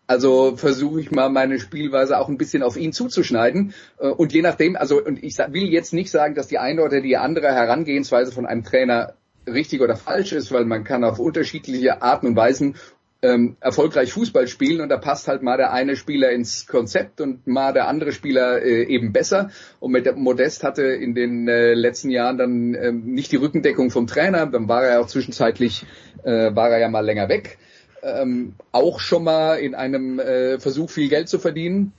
[0.08, 3.74] Also versuche ich mal meine Spielweise auch ein bisschen auf ihn zuzuschneiden.
[3.98, 7.18] Und je nachdem, also und ich will jetzt nicht sagen, dass die eine oder die
[7.18, 9.14] andere Herangehensweise von einem Trainer
[9.54, 12.76] richtig oder falsch ist, weil man kann auf unterschiedliche Arten und Weisen
[13.22, 17.46] ähm, erfolgreich Fußball spielen und da passt halt mal der eine Spieler ins Konzept und
[17.48, 19.50] mal der andere Spieler äh, eben besser.
[19.82, 24.08] Und mit Modest hatte in den äh, letzten Jahren dann äh, nicht die Rückendeckung vom
[24.08, 25.86] Trainer, dann war er auch zwischenzeitlich,
[26.24, 27.58] äh, war er ja mal länger weg
[28.04, 31.94] ähm, auch schon mal in einem äh, Versuch, viel Geld zu verdienen.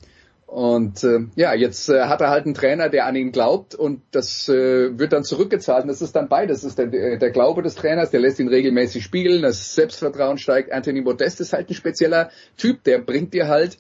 [0.51, 4.03] Und äh, ja, jetzt äh, hat er halt einen Trainer, der an ihn glaubt und
[4.11, 5.83] das äh, wird dann zurückgezahlt.
[5.83, 6.63] Und das ist dann beides.
[6.63, 10.73] Das ist der, der Glaube des Trainers, der lässt ihn regelmäßig spielen, das Selbstvertrauen steigt.
[10.73, 13.79] Anthony Modest ist halt ein spezieller Typ, der bringt dir halt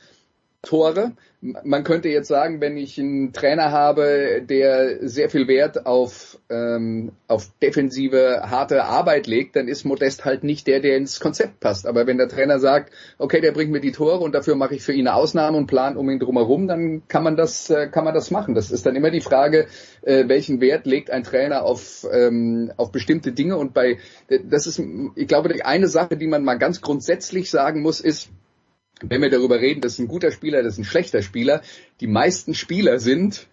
[0.62, 1.16] Tore.
[1.42, 7.12] Man könnte jetzt sagen, wenn ich einen Trainer habe, der sehr viel Wert auf, ähm,
[7.28, 11.86] auf defensive, harte Arbeit legt, dann ist Modest halt nicht der, der ins Konzept passt.
[11.86, 14.82] Aber wenn der Trainer sagt, okay, der bringt mir die Tore und dafür mache ich
[14.82, 18.04] für ihn eine Ausnahme und plan um ihn drumherum, dann kann man das, äh, kann
[18.04, 18.54] man das machen.
[18.54, 19.66] Das ist dann immer die Frage,
[20.02, 23.56] äh, welchen Wert legt ein Trainer auf, ähm, auf bestimmte Dinge.
[23.56, 23.96] Und bei,
[24.28, 24.78] das ist,
[25.14, 28.28] ich glaube, die eine Sache, die man mal ganz grundsätzlich sagen muss, ist,
[29.02, 31.62] wenn wir darüber reden, das ist ein guter Spieler, das ist ein schlechter Spieler,
[32.00, 33.46] die meisten Spieler sind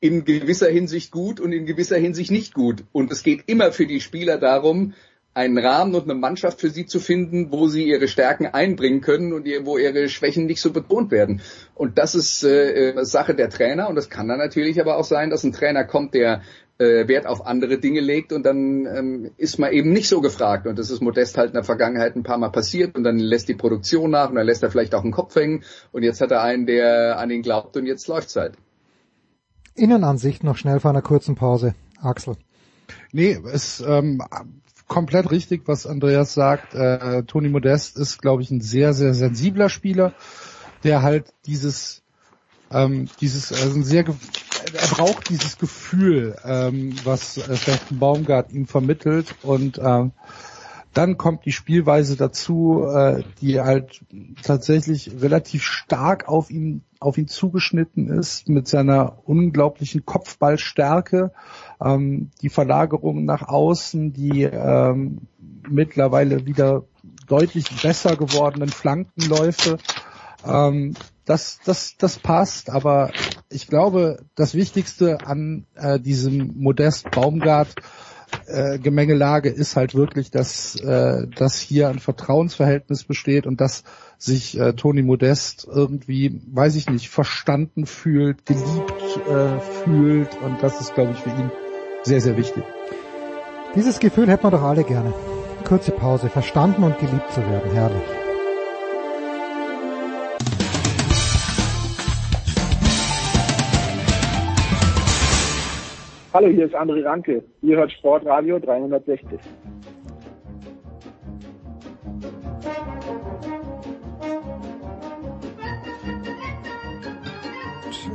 [0.00, 2.84] in gewisser Hinsicht gut und in gewisser Hinsicht nicht gut.
[2.90, 4.94] Und es geht immer für die Spieler darum,
[5.34, 9.32] einen Rahmen und eine Mannschaft für sie zu finden, wo sie ihre Stärken einbringen können
[9.32, 11.40] und wo ihre Schwächen nicht so betont werden.
[11.74, 13.88] Und das ist äh, Sache der Trainer.
[13.88, 16.42] Und das kann dann natürlich aber auch sein, dass ein Trainer kommt, der
[16.82, 20.66] äh, Wert auf andere Dinge legt und dann ähm, ist man eben nicht so gefragt.
[20.66, 23.48] Und das ist Modest halt in der Vergangenheit ein paar Mal passiert und dann lässt
[23.48, 26.30] die Produktion nach und dann lässt er vielleicht auch einen Kopf hängen und jetzt hat
[26.30, 28.54] er einen, der an ihn glaubt und jetzt läuft's halt.
[29.74, 31.74] Innenansicht noch schnell vor einer kurzen Pause.
[32.00, 32.36] Axel.
[33.12, 34.22] Nee, es ähm,
[34.88, 36.74] komplett richtig, was Andreas sagt.
[36.74, 40.12] Äh, Toni Modest ist, glaube ich, ein sehr, sehr sensibler Spieler,
[40.84, 42.01] der halt dieses
[42.72, 48.66] ähm, dieses also ein sehr er braucht dieses Gefühl, ähm, was äh, Steffen Baumgart ihm
[48.66, 50.12] vermittelt und ähm,
[50.94, 54.04] dann kommt die Spielweise dazu, äh, die halt
[54.42, 61.32] tatsächlich relativ stark auf ihn auf ihn zugeschnitten ist mit seiner unglaublichen Kopfballstärke,
[61.80, 65.22] ähm, die Verlagerung nach außen, die ähm,
[65.68, 66.84] mittlerweile wieder
[67.26, 69.78] deutlich besser gewordenen Flankenläufe.
[70.46, 70.94] Ähm,
[71.24, 73.10] das, das, das passt, aber
[73.48, 77.74] ich glaube, das Wichtigste an äh, diesem Modest Baumgart
[78.46, 83.84] äh, Gemengelage ist halt wirklich, dass, äh, dass hier ein Vertrauensverhältnis besteht und dass
[84.18, 90.80] sich äh, Toni Modest irgendwie, weiß ich nicht, verstanden fühlt, geliebt äh, fühlt und das
[90.80, 91.50] ist, glaube ich, für ihn
[92.02, 92.64] sehr, sehr wichtig.
[93.74, 95.14] Dieses Gefühl hätten wir doch alle gerne.
[95.64, 98.21] Kurze Pause, verstanden und geliebt zu werden, herrlich.
[106.34, 107.44] Hallo, hier ist André Ranke.
[107.60, 109.38] Ihr hört Sportradio 360.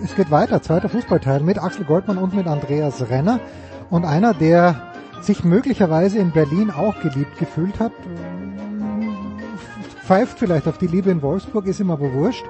[0.04, 3.40] Es geht weiter, zweiter Fußballteil mit Axel Goldmann und mit Andreas Renner.
[3.92, 7.92] Und einer, der sich möglicherweise in Berlin auch geliebt gefühlt hat,
[10.04, 12.46] pfeift vielleicht auf die Liebe in Wolfsburg, ist ihm aber wurscht.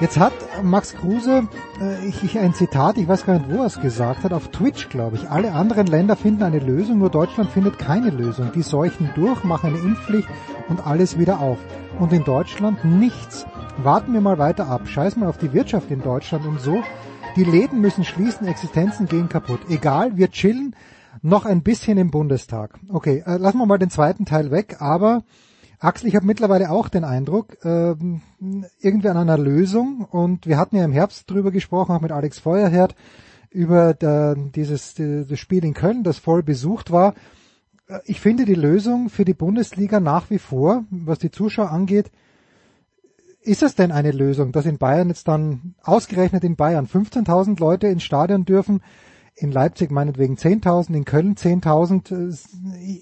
[0.00, 0.32] Jetzt hat
[0.62, 1.46] Max Kruse
[1.78, 4.48] äh, ich, ich, ein Zitat, ich weiß gar nicht, wo er es gesagt hat, auf
[4.48, 5.28] Twitch, glaube ich.
[5.28, 8.50] Alle anderen Länder finden eine Lösung, nur Deutschland findet keine Lösung.
[8.54, 10.28] Die seuchen durch, machen eine Impfpflicht
[10.70, 11.58] und alles wieder auf.
[11.98, 13.44] Und in Deutschland nichts.
[13.82, 14.88] Warten wir mal weiter ab.
[14.88, 16.82] Scheiß mal auf die Wirtschaft in Deutschland und so.
[17.36, 19.60] Die Läden müssen schließen, Existenzen gehen kaputt.
[19.68, 20.74] Egal, wir chillen
[21.20, 22.78] noch ein bisschen im Bundestag.
[22.88, 25.24] Okay, äh, lassen wir mal den zweiten Teil weg, aber
[25.82, 28.20] Axel, ich habe mittlerweile auch den Eindruck, ähm,
[28.80, 32.38] irgendwie an einer Lösung und wir hatten ja im Herbst drüber gesprochen, auch mit Alex
[32.38, 32.94] Feuerherd,
[33.48, 37.14] über der, dieses das Spiel in Köln, das voll besucht war.
[38.04, 42.10] ich finde die Lösung für die Bundesliga nach wie vor, was die Zuschauer angeht,
[43.40, 47.86] ist es denn eine Lösung, dass in Bayern jetzt dann ausgerechnet in Bayern 15.000 Leute
[47.86, 48.82] ins Stadion dürfen,
[49.34, 52.38] in Leipzig meinetwegen 10.000, in Köln 10.000?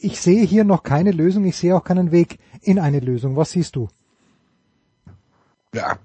[0.00, 3.36] Ich sehe hier noch keine Lösung, ich sehe auch keinen Weg in eine Lösung.
[3.36, 3.88] Was siehst du?
[5.74, 5.98] Ja,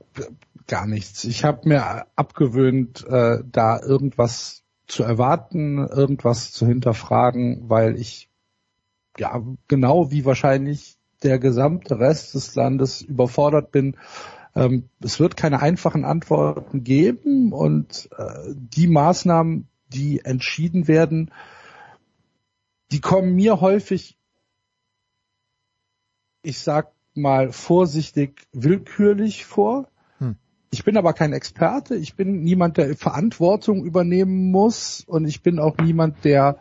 [0.68, 1.24] gar nichts.
[1.24, 8.30] Ich habe mir abgewöhnt, äh, da irgendwas zu erwarten, irgendwas zu hinterfragen, weil ich
[9.18, 13.96] ja genau wie wahrscheinlich der gesamte Rest des Landes überfordert bin.
[14.56, 21.32] Ähm, es wird keine einfachen Antworten geben und äh, die Maßnahmen, die entschieden werden,
[22.92, 24.18] die kommen mir häufig,
[26.44, 29.88] ich sag mal vorsichtig, willkürlich vor.
[30.20, 30.36] Hm.
[30.72, 35.60] Ich bin aber kein Experte, ich bin niemand, der Verantwortung übernehmen muss und ich bin
[35.60, 36.57] auch niemand, der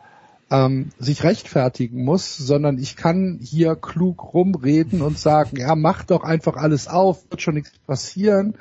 [0.51, 6.25] ähm, sich rechtfertigen muss, sondern ich kann hier klug rumreden und sagen, ja, mach doch
[6.25, 8.59] einfach alles auf, wird schon nichts passieren.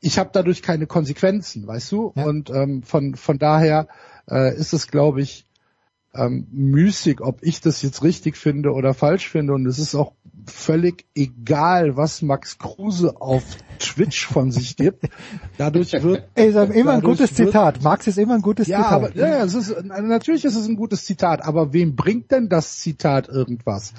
[0.00, 2.12] Ich habe dadurch keine Konsequenzen, weißt du?
[2.14, 2.24] Ja.
[2.24, 3.88] Und ähm, von von daher
[4.30, 5.46] äh, ist es, glaube ich,
[6.14, 9.52] ähm, müßig, ob ich das jetzt richtig finde oder falsch finde.
[9.54, 10.12] Und es ist auch
[10.46, 13.42] völlig egal, was Max Kruse auf
[13.78, 15.06] Twitch von sich gibt.
[15.58, 17.82] Dadurch wird Ey, ist immer ein gutes wird- Zitat.
[17.82, 18.92] Max ist immer ein gutes ja, Zitat.
[18.92, 22.48] aber ja, ja, es ist, natürlich ist es ein gutes Zitat, aber wem bringt denn
[22.48, 23.94] das Zitat irgendwas?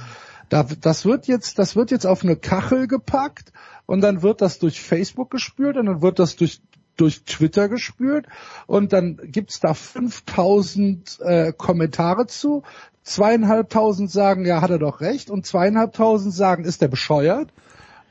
[0.49, 3.51] Da, das wird jetzt, das wird jetzt auf eine Kachel gepackt
[3.87, 6.61] und dann wird das durch Facebook gespürt und dann wird das durch
[6.95, 8.25] durch Twitter gespürt
[8.67, 12.63] und dann gibt's da 5000 äh, Kommentare zu.
[13.03, 17.51] Zweieinhalbtausend sagen, ja, hat er doch recht und zweieinhalbtausend sagen, ist der bescheuert.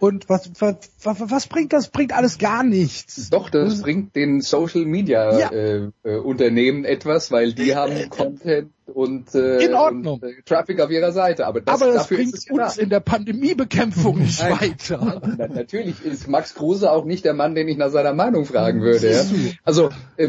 [0.04, 1.88] Und was, was, was, was bringt das?
[1.88, 3.30] Bringt alles gar nichts.
[3.30, 5.50] Doch, das bringt den Social Media Ja.
[5.50, 10.20] äh, äh, Unternehmen etwas, weil die haben Content und, äh, In Ordnung.
[10.20, 11.46] und äh, Traffic auf ihrer Seite.
[11.46, 14.60] Aber, das, Aber das dafür bringt uns in der Pandemiebekämpfung nicht Nein.
[14.60, 15.22] weiter.
[15.38, 18.82] Na, natürlich ist Max Kruse auch nicht der Mann, den ich nach seiner Meinung fragen
[18.82, 19.10] würde.
[19.10, 19.22] Ja?
[19.64, 20.28] Also äh,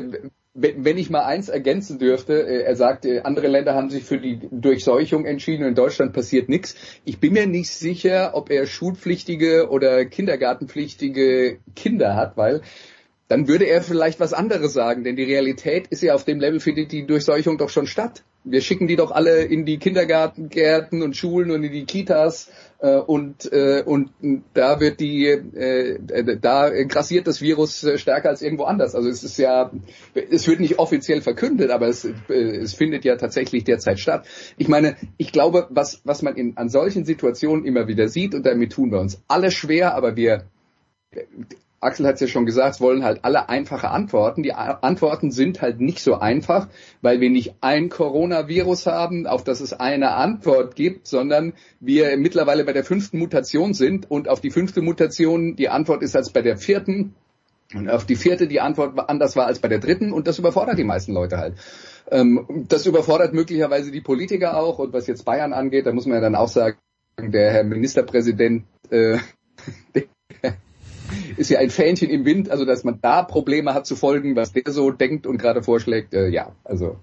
[0.55, 4.17] wenn ich mal eins ergänzen dürfte, äh, er sagt, äh, andere Länder haben sich für
[4.17, 6.75] die Durchseuchung entschieden und in Deutschland passiert nichts.
[7.03, 12.61] Ich bin mir nicht sicher, ob er schulpflichtige oder kindergartenpflichtige Kinder hat, weil
[13.27, 16.61] dann würde er vielleicht was anderes sagen, denn die Realität ist ja auf dem Level
[16.61, 18.23] findet die Durchseuchung doch schon statt.
[18.45, 22.49] Wir schicken die doch alle in die Kindergartengärten und Schulen und in die Kitas
[22.87, 24.11] und äh, und
[24.53, 28.95] da wird die äh, äh, da grassiert das Virus äh, stärker als irgendwo anders.
[28.95, 29.71] Also es ist ja
[30.13, 34.27] es wird nicht offiziell verkündet, aber es, äh, es findet ja tatsächlich derzeit statt.
[34.57, 38.45] Ich meine, ich glaube, was was man in an solchen Situationen immer wieder sieht und
[38.45, 40.45] damit tun wir uns alle schwer, aber wir
[41.85, 44.43] Axel hat es ja schon gesagt, es wollen halt alle einfache Antworten.
[44.43, 46.67] Die Antworten sind halt nicht so einfach,
[47.01, 52.65] weil wir nicht ein Coronavirus haben, auf das es eine Antwort gibt, sondern wir mittlerweile
[52.65, 56.41] bei der fünften Mutation sind und auf die fünfte Mutation die Antwort ist als bei
[56.41, 57.15] der vierten
[57.73, 60.77] und auf die vierte die Antwort anders war als bei der dritten und das überfordert
[60.77, 61.55] die meisten Leute halt.
[62.11, 66.15] Ähm, das überfordert möglicherweise die Politiker auch und was jetzt Bayern angeht, da muss man
[66.15, 66.77] ja dann auch sagen,
[67.19, 69.17] der Herr Ministerpräsident äh,
[71.37, 74.53] ist ja ein Fähnchen im Wind, also dass man da Probleme hat zu folgen, was
[74.53, 76.97] der so denkt und gerade vorschlägt, äh, ja, also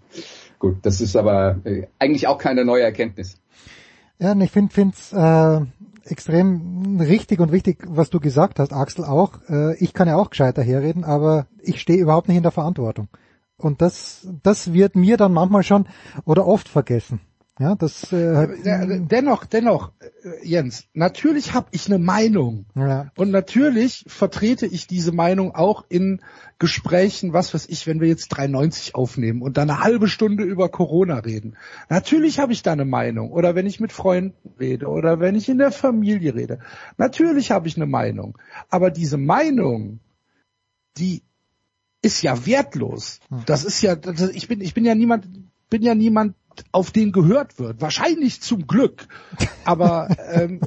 [0.59, 3.39] gut, das ist aber äh, eigentlich auch keine neue Erkenntnis.
[4.19, 5.61] Ja, und ich finde es äh,
[6.05, 9.41] extrem richtig und wichtig, was du gesagt hast, Axel auch.
[9.49, 13.09] Äh, ich kann ja auch gescheiter herreden, aber ich stehe überhaupt nicht in der Verantwortung.
[13.57, 15.87] Und das, das wird mir dann manchmal schon
[16.25, 17.21] oder oft vergessen.
[17.59, 22.65] Ja, das äh, Ja, dennoch, dennoch, äh, Jens, natürlich habe ich eine Meinung.
[22.75, 26.23] ja, Und natürlich vertrete ich diese Meinung auch in
[26.59, 30.71] Gesprächen, was weiß ich, wenn wir jetzt 390 aufnehmen und dann eine halbe Stunde über
[30.71, 31.57] Corona reden.
[31.91, 33.31] Natürlich habe ich da eine Meinung.
[33.33, 36.61] Oder wenn ich mit Freunden rede oder wenn ich in der Familie rede.
[36.97, 38.39] Natürlich habe ich eine Meinung.
[38.71, 40.01] Aber diese Meinung,
[40.97, 41.23] die
[42.01, 43.21] ist ja wertlos.
[43.47, 43.95] Das ist ja,
[44.33, 45.29] ich bin, ich bin ja niemand,
[45.69, 46.35] bin ja niemand,
[46.73, 47.81] auf den gehört wird.
[47.81, 49.07] Wahrscheinlich zum Glück.
[49.65, 50.61] Aber ähm,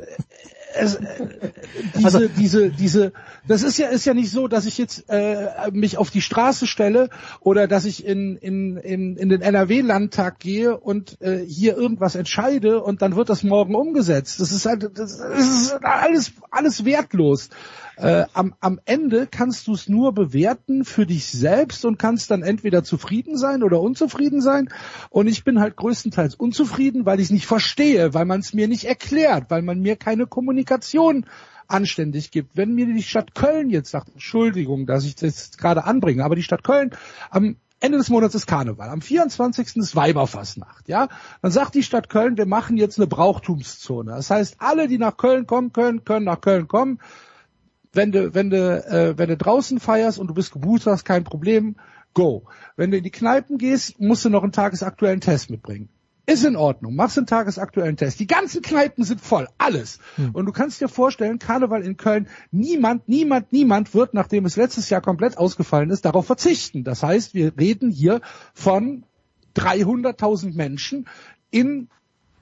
[0.75, 1.51] es, äh,
[1.95, 3.13] diese, Also- diese, diese,
[3.47, 6.67] das ist ja, ist ja nicht so, dass ich jetzt äh, mich auf die Straße
[6.67, 7.09] stelle
[7.39, 12.81] oder dass ich in, in, in, in den NRW-Landtag gehe und äh, hier irgendwas entscheide
[12.81, 14.39] und dann wird das morgen umgesetzt.
[14.39, 17.49] Das ist halt, das, das ist alles, alles wertlos.
[17.97, 22.43] Äh, am, am Ende kannst du es nur bewerten für dich selbst und kannst dann
[22.43, 24.69] entweder zufrieden sein oder unzufrieden sein.
[25.09, 28.67] Und ich bin halt größtenteils unzufrieden, weil ich es nicht verstehe, weil man es mir
[28.67, 31.25] nicht erklärt, weil man mir keine Kommunikation
[31.67, 32.55] anständig gibt.
[32.55, 36.43] Wenn mir die Stadt Köln jetzt sagt, Entschuldigung, dass ich das gerade anbringe, aber die
[36.43, 36.91] Stadt Köln
[37.29, 38.89] am, Ende des Monats ist Karneval.
[38.89, 39.75] Am 24.
[39.75, 41.09] ist Weiberfassnacht, ja.
[41.41, 44.11] Dann sagt die Stadt Köln, wir machen jetzt eine Brauchtumszone.
[44.11, 46.99] Das heißt, alle, die nach Köln kommen können, können nach Köln kommen.
[47.95, 51.23] Wenn du, wenn du, äh, wenn du draußen feierst und du bist gebucht hast, kein
[51.23, 51.75] Problem,
[52.13, 52.43] go.
[52.75, 55.89] Wenn du in die Kneipen gehst, musst du noch einen tagesaktuellen Test mitbringen.
[56.27, 56.95] Ist in Ordnung.
[56.95, 58.19] Machst einen tagesaktuellen Test.
[58.19, 59.47] Die ganzen Kneipen sind voll.
[59.59, 59.99] Alles.
[60.33, 64.89] Und du kannst dir vorstellen, Karneval in Köln, niemand, niemand, niemand wird, nachdem es letztes
[64.89, 66.83] Jahr komplett ausgefallen ist, darauf verzichten.
[66.83, 68.21] Das heißt, wir reden hier
[68.55, 69.03] von
[69.55, 71.07] 300.000 Menschen
[71.51, 71.89] in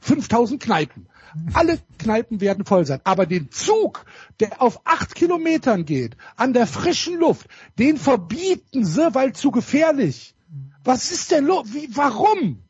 [0.04, 1.08] 5.000 Kneipen.
[1.54, 3.02] Alle Kneipen werden voll sein.
[3.04, 4.06] Aber den Zug,
[4.40, 7.48] der auf acht Kilometern geht, an der frischen Luft,
[7.80, 10.36] den verbieten sie, weil zu gefährlich.
[10.84, 11.74] Was ist denn los?
[11.74, 12.64] Wie, warum?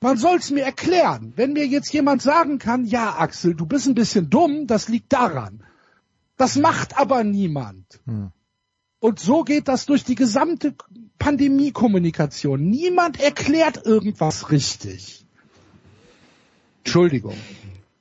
[0.00, 1.32] Man soll's mir erklären.
[1.36, 5.12] Wenn mir jetzt jemand sagen kann, ja, Axel, du bist ein bisschen dumm, das liegt
[5.12, 5.64] daran.
[6.36, 8.00] Das macht aber niemand.
[9.00, 10.74] Und so geht das durch die gesamte
[11.18, 12.62] Pandemie-Kommunikation.
[12.62, 15.25] Niemand erklärt irgendwas richtig.
[16.86, 17.34] Entschuldigung.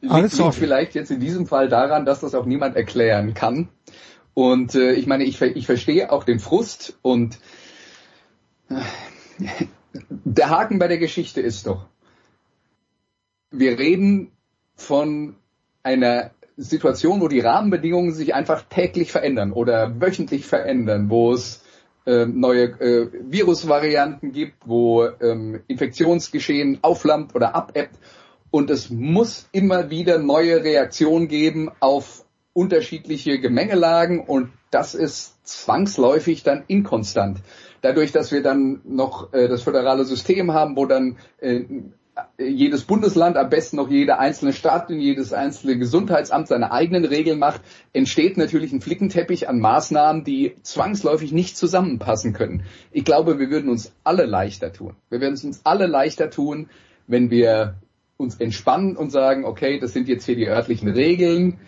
[0.01, 3.69] Liegt, liegt vielleicht jetzt in diesem Fall daran, dass das auch niemand erklären kann.
[4.35, 7.39] Und äh, ich meine, ich, ich verstehe auch den Frust und
[8.69, 8.75] äh,
[10.09, 11.87] der Haken bei der Geschichte ist doch,
[13.49, 14.31] wir reden
[14.75, 15.35] von
[15.81, 21.63] einer Situation, wo die Rahmenbedingungen sich einfach täglich verändern oder wöchentlich verändern, wo es
[22.05, 27.97] äh, neue äh, Virusvarianten gibt, wo ähm, Infektionsgeschehen aufflammt oder abebbt.
[28.55, 32.23] Und es muss immer wieder neue Reaktionen geben auf
[32.53, 37.39] unterschiedliche Gemengelagen und das ist zwangsläufig dann inkonstant.
[37.81, 41.65] Dadurch, dass wir dann noch äh, das föderale System haben, wo dann äh,
[42.39, 47.39] jedes Bundesland, am besten noch jede einzelne Stadt und jedes einzelne Gesundheitsamt seine eigenen Regeln
[47.39, 47.59] macht,
[47.91, 52.63] entsteht natürlich ein Flickenteppich an Maßnahmen, die zwangsläufig nicht zusammenpassen können.
[52.93, 54.95] Ich glaube, wir würden uns alle leichter tun.
[55.09, 56.69] Wir würden es uns alle leichter tun,
[57.05, 57.75] wenn wir
[58.17, 61.59] uns entspannen und sagen, okay, das sind jetzt hier die örtlichen Regeln.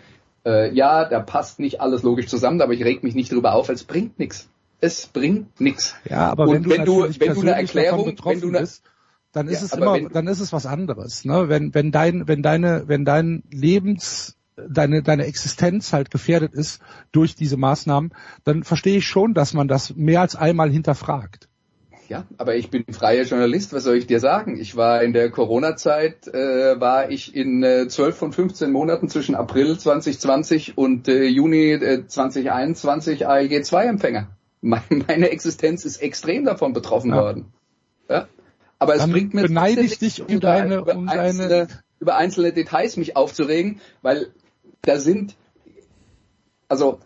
[0.46, 3.68] Äh, ja, da passt nicht alles logisch zusammen, aber ich reg mich nicht drüber auf,
[3.68, 4.48] es bringt nichts.
[4.80, 5.94] Es bringt nichts.
[6.08, 8.84] Ja, aber und wenn du, wenn du, wenn du eine Erklärung, wenn du eine, bist,
[9.32, 11.24] dann ist Ja, es immer, wenn- dann ist es was anderes.
[11.24, 11.48] Ne?
[11.48, 16.80] Wenn, wenn dein, wenn deine, wenn dein Lebens, deine, deine Existenz halt gefährdet ist
[17.12, 18.12] durch diese Maßnahmen,
[18.44, 21.47] dann verstehe ich schon, dass man das mehr als einmal hinterfragt.
[22.08, 24.58] Ja, aber ich bin freier Journalist, was soll ich dir sagen?
[24.58, 29.34] Ich war in der Corona-Zeit, äh, war ich in äh, 12 von 15 Monaten zwischen
[29.34, 34.28] April 2020 und äh, Juni äh, 2021 ALG 2 Empfänger.
[34.62, 37.16] Meine, meine Existenz ist extrem davon betroffen Ja.
[37.22, 37.52] worden.
[38.08, 38.26] Ja?
[38.78, 41.68] Aber es Dann bringt mir beneide ich dich um deine- über, um deine- einzelne,
[42.00, 44.28] über einzelne Details mich aufzuregen, weil
[44.82, 45.36] da sind,
[46.68, 47.00] also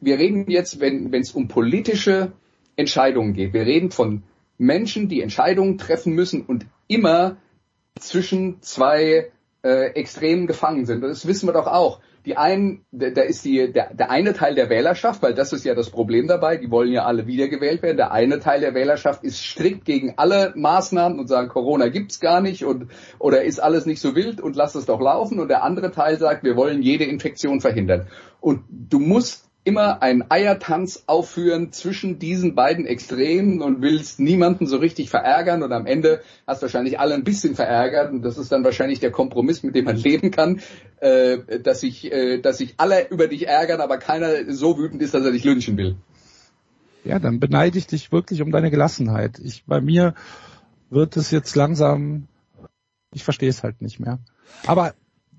[0.00, 2.32] wir reden jetzt, wenn wenn es um politische
[2.76, 4.22] Entscheidungen geht, wir reden von
[4.58, 7.36] Menschen, die Entscheidungen treffen müssen und immer
[7.98, 9.30] zwischen zwei
[9.62, 11.02] äh, Extremen gefangen sind.
[11.02, 12.00] Das wissen wir doch auch.
[12.26, 15.64] Die einen, da da ist die, der, der eine Teil der Wählerschaft, weil das ist
[15.64, 17.98] ja das Problem dabei, die wollen ja alle wiedergewählt werden.
[17.98, 22.40] Der eine Teil der Wählerschaft ist strikt gegen alle Maßnahmen und sagen, Corona gibt's gar
[22.40, 22.88] nicht und
[23.18, 25.38] oder ist alles nicht so wild und lass es doch laufen.
[25.38, 28.06] Und der andere Teil sagt, wir wollen jede Infektion verhindern.
[28.40, 34.76] Und du musst immer einen Eiertanz aufführen zwischen diesen beiden Extremen und willst niemanden so
[34.76, 38.62] richtig verärgern und am Ende hast wahrscheinlich alle ein bisschen verärgert und das ist dann
[38.62, 40.60] wahrscheinlich der Kompromiss, mit dem man leben kann,
[41.00, 45.14] äh, dass sich äh, dass sich alle über dich ärgern, aber keiner so wütend ist,
[45.14, 45.96] dass er dich lynchen will.
[47.04, 49.38] Ja, dann beneide ich dich wirklich um deine Gelassenheit.
[49.38, 50.14] Ich, bei mir
[50.90, 52.28] wird es jetzt langsam,
[53.12, 54.20] ich verstehe es halt nicht mehr.
[54.66, 54.94] Aber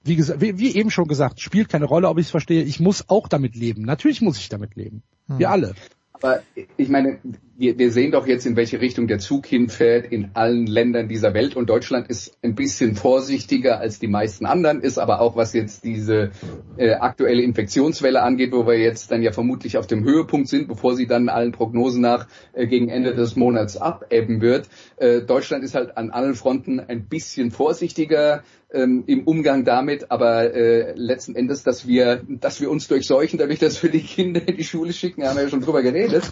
[0.05, 2.63] wie, gesagt, wie, wie eben schon gesagt, spielt keine Rolle, ob ich es verstehe.
[2.63, 3.81] Ich muss auch damit leben.
[3.81, 5.03] Natürlich muss ich damit leben.
[5.27, 5.73] Wir alle.
[6.13, 6.41] Aber
[6.77, 7.19] ich meine,
[7.57, 11.33] wir, wir sehen doch jetzt, in welche Richtung der Zug hinfährt in allen Ländern dieser
[11.33, 11.55] Welt.
[11.55, 15.83] Und Deutschland ist ein bisschen vorsichtiger als die meisten anderen, ist aber auch, was jetzt
[15.85, 16.31] diese
[16.77, 20.95] äh, aktuelle Infektionswelle angeht, wo wir jetzt dann ja vermutlich auf dem Höhepunkt sind, bevor
[20.95, 24.67] sie dann allen Prognosen nach äh, gegen Ende des Monats abebben wird.
[24.97, 30.53] Äh, Deutschland ist halt an allen Fronten ein bisschen vorsichtiger ähm, im Umgang damit, aber
[30.53, 34.57] äh, letzten Endes, dass wir, dass wir uns durchseuchen, dadurch, dass wir die Kinder in
[34.57, 36.23] die Schule schicken, haben wir ja schon drüber geredet.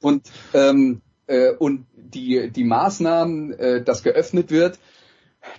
[0.00, 0.22] Und
[0.54, 4.78] ähm, äh, und die die Maßnahmen, äh, das geöffnet wird,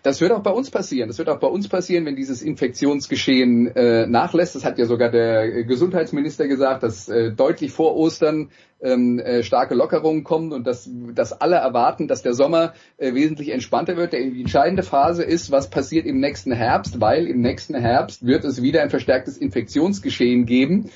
[0.03, 1.07] das wird auch bei uns passieren.
[1.07, 4.55] Das wird auch bei uns passieren, wenn dieses Infektionsgeschehen äh, nachlässt.
[4.55, 8.49] Das hat ja sogar der Gesundheitsminister gesagt, dass äh, deutlich vor Ostern
[8.81, 13.49] ähm, äh, starke Lockerungen kommen und dass, dass alle erwarten, dass der Sommer äh, wesentlich
[13.49, 14.13] entspannter wird.
[14.13, 18.61] Die entscheidende Phase ist, was passiert im nächsten Herbst, weil im nächsten Herbst wird es
[18.61, 20.91] wieder ein verstärktes Infektionsgeschehen geben,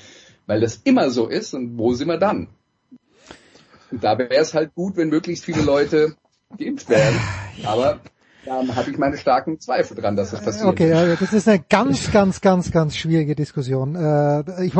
[0.46, 1.54] weil das immer so ist.
[1.54, 2.48] Und wo sind wir dann?
[3.90, 6.16] Und da wäre es halt gut, wenn möglichst viele Leute
[6.58, 7.18] geimpft werden.
[7.64, 8.00] Aber
[8.44, 10.66] da habe ich meine starken Zweifel dran, dass das passiert.
[10.66, 13.96] Okay, ja, das ist eine ganz, ganz, ganz, ganz schwierige Diskussion.
[13.96, 14.74] Äh, ich,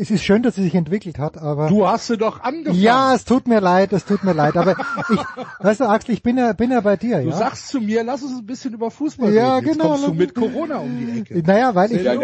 [0.00, 2.80] es ist schön, dass sie sich entwickelt hat, aber Du hast sie doch angefangen.
[2.80, 4.72] ja, es tut mir leid, es tut mir leid, aber
[5.10, 5.20] ich,
[5.60, 7.36] weißt du, Axel, ich bin ja, bin ja bei dir, Du ja.
[7.36, 9.66] sagst zu mir, lass uns ein bisschen über Fußball Ja, reden.
[9.66, 9.90] Jetzt genau.
[9.90, 11.42] kommst du mit Corona um die Ecke.
[11.46, 12.14] Naja, weil ich, Ja,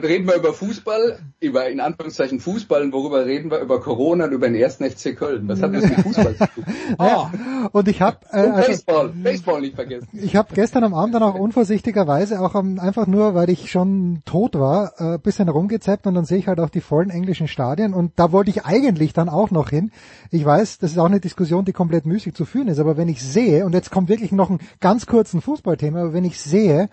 [0.00, 3.60] dann, reden wir über Fußball, über in Anführungszeichen Fußball und worüber reden wir?
[3.60, 5.46] Über Corona und über den ersten FC Köln.
[5.48, 6.64] Was hat das mit Fußball zu tun?
[6.98, 7.32] ja,
[7.72, 10.08] und ich habe, äh, also, Baseball, Baseball nicht vergessen.
[10.12, 14.22] Ich habe gestern am Abend dann auch unvorsichtigerweise, auch am, einfach nur, weil ich schon
[14.24, 17.94] tot war, äh, bisschen rumgezappt und dann sehe ich halt auch die vollen englischen Stadien
[17.94, 19.92] und da wollte ich eigentlich dann auch noch hin.
[20.30, 23.08] Ich weiß, das ist auch eine Diskussion, die komplett müßig zu führen ist, aber wenn
[23.08, 26.88] ich sehe, und jetzt kommt wirklich noch ein ganz kurzen Fußballthema, aber wenn ich sehe,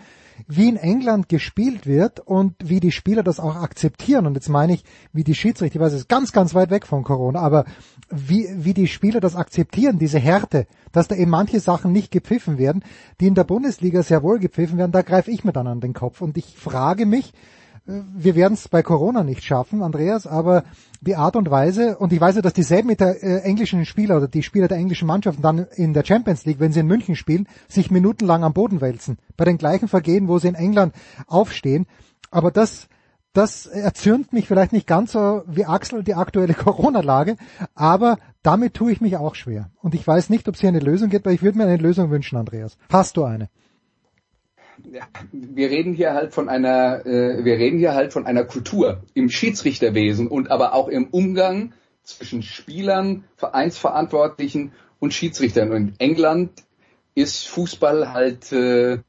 [0.48, 4.26] wie in England gespielt wird und wie die Spieler das auch akzeptieren.
[4.26, 4.84] Und jetzt meine ich,
[5.14, 7.66] wie die Schiedsrichter, ich weiß, es ist ganz, ganz weit weg von Corona, aber
[8.10, 12.58] wie, wie die Spieler das akzeptieren, diese Härte, dass da eben manche Sachen nicht gepfiffen
[12.58, 12.84] werden,
[13.20, 15.94] die in der Bundesliga sehr wohl gepfiffen werden, da greife ich mir dann an den
[15.94, 16.22] Kopf.
[16.22, 17.34] Und ich frage mich,
[18.13, 20.63] wir werden es bei Corona nicht schaffen, Andreas, aber
[21.01, 24.18] die Art und Weise, und ich weiß ja, dass dieselben mit der äh, englischen Spieler
[24.18, 27.15] oder die Spieler der englischen Mannschaften dann in der Champions League, wenn sie in München
[27.15, 29.18] spielen, sich minutenlang am Boden wälzen.
[29.35, 30.93] Bei den gleichen Vergehen, wo sie in England
[31.27, 31.88] aufstehen.
[32.30, 32.88] Aber das,
[33.34, 37.35] das erzürnt mich vielleicht nicht ganz so wie Axel die aktuelle Corona-Lage,
[37.73, 39.72] aber damit tue ich mich auch schwer.
[39.81, 41.77] Und ich weiß nicht, ob es hier eine Lösung gibt, aber ich würde mir eine
[41.77, 42.77] Lösung wünschen, Andreas.
[42.89, 43.49] Hast du eine?
[45.32, 49.30] Wir reden hier halt von einer, äh, wir reden hier halt von einer Kultur im
[49.30, 55.72] Schiedsrichterwesen und aber auch im Umgang zwischen Spielern, Vereinsverantwortlichen und Schiedsrichtern.
[55.72, 56.52] Und in England
[57.16, 58.99] ist Fußball halt äh,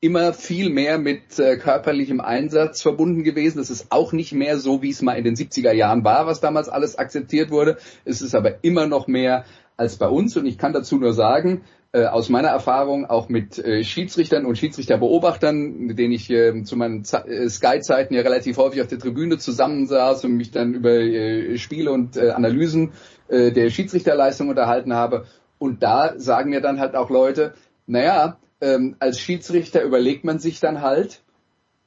[0.00, 3.58] immer viel mehr mit äh, körperlichem Einsatz verbunden gewesen.
[3.58, 6.40] Das ist auch nicht mehr so, wie es mal in den 70er Jahren war, was
[6.40, 7.76] damals alles akzeptiert wurde.
[8.04, 9.44] Es ist aber immer noch mehr
[9.76, 10.36] als bei uns.
[10.36, 14.56] Und ich kann dazu nur sagen, äh, aus meiner Erfahrung auch mit äh, Schiedsrichtern und
[14.56, 19.38] Schiedsrichterbeobachtern, mit denen ich äh, zu meinen äh, Sky-Zeiten ja relativ häufig auf der Tribüne
[19.38, 22.92] zusammensaß und mich dann über äh, Spiele und Analysen
[23.28, 25.24] der Schiedsrichterleistung unterhalten habe.
[25.58, 27.54] Und da sagen mir dann halt auch Leute,
[27.86, 31.22] naja, ähm, als Schiedsrichter überlegt man sich dann halt,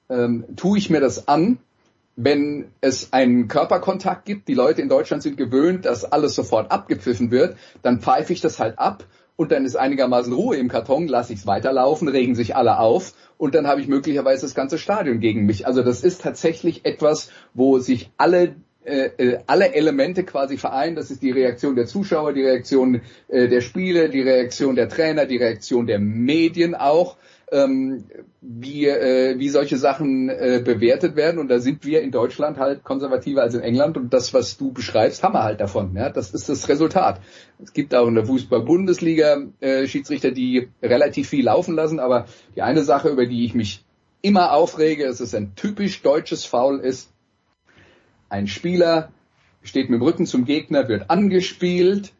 [0.09, 1.59] ähm, tue ich mir das an,
[2.15, 7.31] wenn es einen Körperkontakt gibt, die Leute in Deutschland sind gewöhnt, dass alles sofort abgepfiffen
[7.31, 9.03] wird, dann pfeife ich das halt ab
[9.35, 13.14] und dann ist einigermaßen Ruhe im Karton, lasse ich es weiterlaufen, regen sich alle auf
[13.38, 15.65] und dann habe ich möglicherweise das ganze Stadion gegen mich.
[15.65, 18.55] Also das ist tatsächlich etwas, wo sich alle
[18.85, 20.97] äh, äh, alle Elemente quasi vereinen.
[20.97, 25.26] Das ist die Reaktion der Zuschauer, die Reaktion äh, der Spiele, die Reaktion der Trainer,
[25.26, 27.15] die Reaktion der Medien auch,
[27.51, 28.05] ähm,
[28.41, 31.39] wie, äh, wie solche Sachen äh, bewertet werden.
[31.39, 33.97] Und da sind wir in Deutschland halt konservativer als in England.
[33.97, 35.95] Und das, was du beschreibst, haben wir halt davon.
[35.95, 36.09] Ja?
[36.09, 37.21] Das ist das Resultat.
[37.61, 41.99] Es gibt auch in der Fußball-Bundesliga äh, Schiedsrichter, die relativ viel laufen lassen.
[41.99, 42.25] Aber
[42.55, 43.83] die eine Sache, über die ich mich
[44.21, 47.11] immer aufrege, dass es ein typisch deutsches Foul ist,
[48.29, 49.11] ein Spieler
[49.61, 52.13] steht mit dem Rücken zum Gegner, wird angespielt,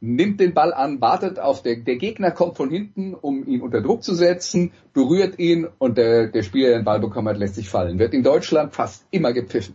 [0.00, 3.80] nimmt den Ball an, wartet auf der, der Gegner kommt von hinten, um ihn unter
[3.80, 7.56] Druck zu setzen, berührt ihn und der, der Spieler, der den Ball bekommen hat, lässt
[7.56, 7.98] sich fallen.
[7.98, 9.74] Wird in Deutschland fast immer gepfiffen.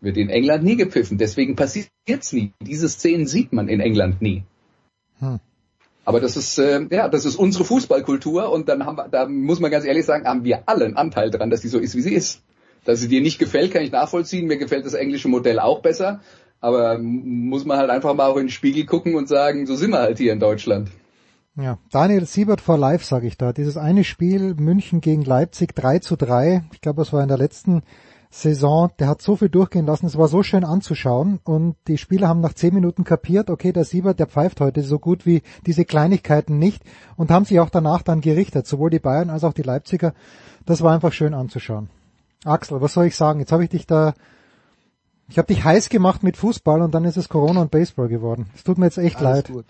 [0.00, 1.18] Wird in England nie gepfiffen.
[1.18, 2.52] Deswegen passiert es nie.
[2.60, 4.44] Diese Szenen sieht man in England nie.
[5.18, 5.40] Hm.
[6.04, 9.58] Aber das ist, äh, ja, das ist unsere Fußballkultur und dann haben wir, da muss
[9.58, 12.00] man ganz ehrlich sagen, haben wir alle einen Anteil dran, dass die so ist, wie
[12.00, 12.42] sie ist.
[12.84, 14.46] Dass sie dir nicht gefällt, kann ich nachvollziehen.
[14.46, 16.20] Mir gefällt das englische Modell auch besser.
[16.60, 19.90] Aber muss man halt einfach mal auch in den Spiegel gucken und sagen, so sind
[19.90, 20.90] wir halt hier in Deutschland.
[21.58, 23.52] Ja, Daniel Siebert for Life, sage ich da.
[23.52, 27.38] Dieses eine Spiel München gegen Leipzig 3 zu 3, ich glaube, es war in der
[27.38, 27.82] letzten
[28.30, 32.28] Saison, der hat so viel durchgehen lassen, es war so schön anzuschauen und die Spieler
[32.28, 35.86] haben nach zehn Minuten kapiert, okay, der Siebert, der pfeift heute so gut wie diese
[35.86, 36.82] Kleinigkeiten nicht
[37.16, 40.12] und haben sich auch danach dann gerichtet, sowohl die Bayern als auch die Leipziger.
[40.66, 41.88] Das war einfach schön anzuschauen.
[42.44, 43.40] Axel, was soll ich sagen?
[43.40, 44.12] Jetzt habe ich dich da,
[45.28, 48.46] ich habe dich heiß gemacht mit Fußball und dann ist es Corona und Baseball geworden.
[48.54, 49.48] Es tut mir jetzt echt Alles leid.
[49.48, 49.64] gut.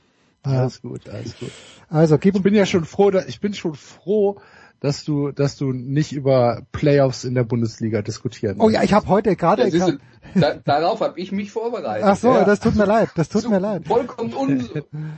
[0.45, 0.61] Ja.
[0.61, 1.51] Alles gut, alles gut.
[1.89, 4.37] Also gib Ich bin ja schon froh, da- ich bin schon froh,
[4.87, 9.09] dass du, dass du nicht über Playoffs in der Bundesliga diskutieren Oh ja, ich habe
[9.09, 9.99] heute gerade ist,
[10.35, 12.05] da, darauf habe ich mich vorbereitet.
[12.07, 12.45] Ach so, ja.
[12.45, 13.87] das tut mir leid, das tut mir leid.
[13.87, 14.69] Vollkommen, un,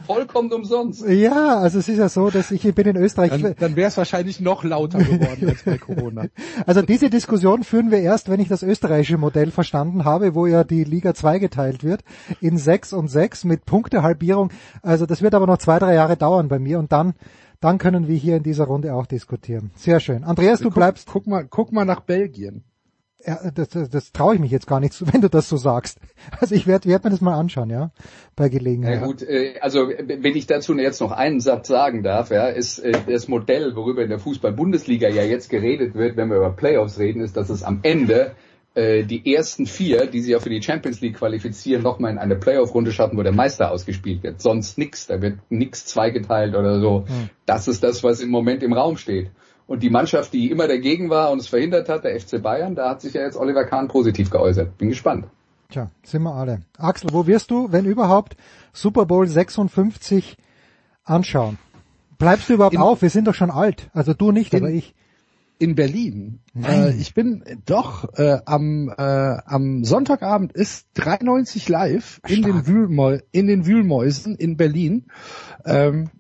[0.07, 1.07] vollkommen umsonst.
[1.07, 3.31] Ja, also es ist ja so, dass ich bin in Österreich.
[3.31, 6.27] Dann, dann wäre es wahrscheinlich noch lauter geworden als bei Corona.
[6.66, 10.65] Also diese Diskussion führen wir erst, wenn ich das österreichische Modell verstanden habe, wo ja
[10.65, 12.03] die Liga zweigeteilt wird
[12.40, 14.51] in sechs und sechs mit Punktehalbierung.
[14.82, 17.15] Also das wird aber noch zwei, drei Jahre dauern bei mir und dann,
[17.60, 19.70] dann können wir hier in dieser Runde auch diskutieren.
[19.76, 20.24] Sehr schön.
[20.24, 21.09] Andreas, du guck, bleibst.
[21.10, 22.64] Guck mal, guck mal nach Belgien.
[23.26, 25.56] Ja, das, das, das traue ich mich jetzt gar nicht, zu, wenn du das so
[25.56, 25.98] sagst.
[26.40, 27.90] Also ich werde werd mir das mal anschauen, ja,
[28.36, 29.01] bei Gelegenheit.
[29.01, 32.78] Na gut, äh, also wenn ich dazu jetzt noch einen Satz sagen darf, ja, ist
[32.78, 36.98] äh, das Modell, worüber in der Fußball-Bundesliga ja jetzt geredet wird, wenn wir über Playoffs
[37.01, 38.36] reden, ist, dass es am Ende
[38.79, 42.37] äh, die ersten vier, die sich ja für die Champions League qualifizieren, nochmal in eine
[42.37, 44.41] Playoff-Runde schaffen, wo der Meister ausgespielt wird.
[44.41, 47.05] Sonst nix, da wird nix zweigeteilt oder so.
[47.07, 47.31] Hm.
[47.47, 49.31] Das ist das, was im Moment im Raum steht.
[49.67, 52.89] Und die Mannschaft, die immer dagegen war und es verhindert hat, der FC Bayern, da
[52.91, 54.79] hat sich ja jetzt Oliver Kahn positiv geäußert.
[54.79, 55.27] Bin gespannt.
[55.71, 56.61] Tja, sind wir alle.
[56.79, 58.37] Axel, wo wirst du, wenn überhaupt,
[58.73, 60.37] Super Bowl 56
[61.05, 61.59] anschauen?
[62.17, 63.03] Bleibst du überhaupt In- auf?
[63.03, 63.91] Wir sind doch schon alt.
[63.93, 64.95] Also du nicht, In- aber ich.
[65.59, 66.40] In Berlin.
[66.60, 73.18] Äh, ich bin doch äh, am äh, am Sonntagabend ist 93 live in den, Wühlmäu
[73.32, 75.06] in den Wühlmäusen in Berlin.
[75.64, 76.10] Ähm,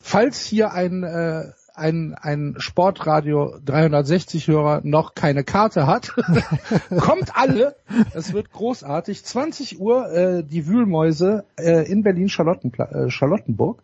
[0.00, 6.12] falls hier ein äh, ein, ein Sportradio 360 Hörer noch keine Karte hat,
[6.98, 7.76] kommt alle.
[8.14, 9.24] Es wird großartig.
[9.24, 13.82] 20 Uhr äh, die Wühlmäuse äh, in Berlin äh, Charlottenburg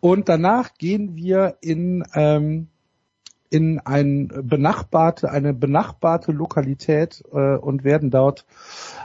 [0.00, 2.68] und danach gehen wir in ähm,
[3.52, 8.46] in ein benachbarte, eine benachbarte Lokalität äh, und werden dort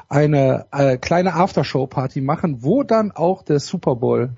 [0.07, 4.29] eine äh, kleine Aftershow-Party machen, wo dann auch der Super Bowl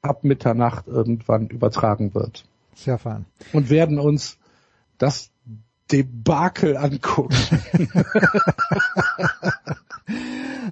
[0.00, 2.44] ab Mitternacht irgendwann übertragen wird.
[2.74, 3.24] Sehr fein.
[3.52, 4.36] Und werden uns
[4.98, 5.30] das
[5.90, 7.36] Debakel angucken.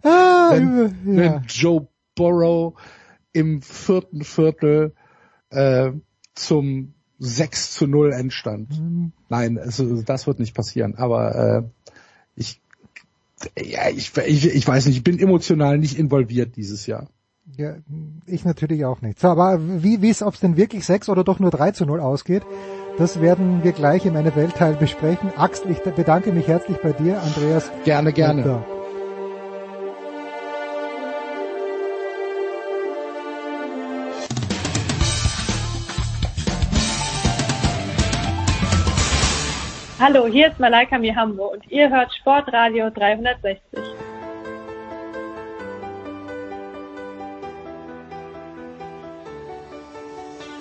[0.02, 0.92] Ah, wenn, ja.
[1.04, 2.74] wenn Joe Burrow
[3.32, 4.94] im vierten Viertel
[5.50, 5.92] äh,
[6.34, 8.80] zum 6 zu 0 entstand.
[8.80, 9.12] Mhm.
[9.28, 11.62] Nein, also das wird nicht passieren, aber äh,
[12.34, 12.60] ich,
[13.56, 17.08] ja, ich, ich, ich weiß nicht, ich bin emotional nicht involviert dieses Jahr.
[17.56, 17.76] Ja,
[18.26, 19.18] ich natürlich auch nicht.
[19.20, 21.84] So, aber wie wie es, ob es denn wirklich 6 oder doch nur 3 zu
[21.84, 22.42] 0 ausgeht,
[22.96, 25.30] das werden wir gleich im NFL-Teil besprechen.
[25.36, 27.70] Axel, ich bedanke mich herzlich bei dir, Andreas.
[27.84, 28.56] Gerne, gerne.
[28.56, 28.79] Und,
[40.02, 43.60] Hallo, hier ist Malaika Mihambo und ihr hört Sportradio 360.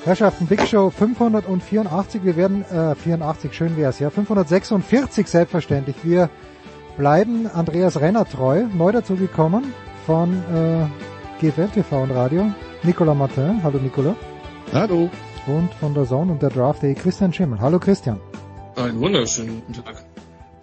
[0.03, 5.95] Herrschaften, Big Show 584, wir werden, äh, 84, schön wär's, ja, 546 selbstverständlich.
[6.03, 6.29] Wir
[6.97, 9.73] bleiben Andreas Renner treu, neu dazugekommen
[10.05, 10.85] von äh,
[11.39, 12.51] GFL TV und Radio,
[12.83, 13.63] Nicolas Martin.
[13.63, 14.15] Hallo Nicolas.
[14.73, 15.09] Hallo.
[15.47, 17.57] Und von der Zone und der Draft Day Christian Schimmel.
[17.61, 18.19] Hallo Christian.
[18.79, 20.05] Einen wunderschönen guten Tag.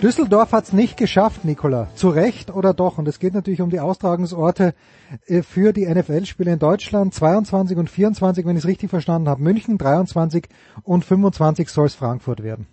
[0.03, 1.89] Düsseldorf hat's nicht geschafft, Nicola.
[1.95, 2.99] Zu Recht oder doch?
[2.99, 4.75] Und es geht natürlich um die Austragungsorte
[5.27, 7.15] äh, für die NFL-Spiele in Deutschland.
[7.15, 9.43] 22 und 24, wenn ich es richtig verstanden habe.
[9.43, 10.45] München 23
[10.83, 12.67] und 25 soll es Frankfurt werden.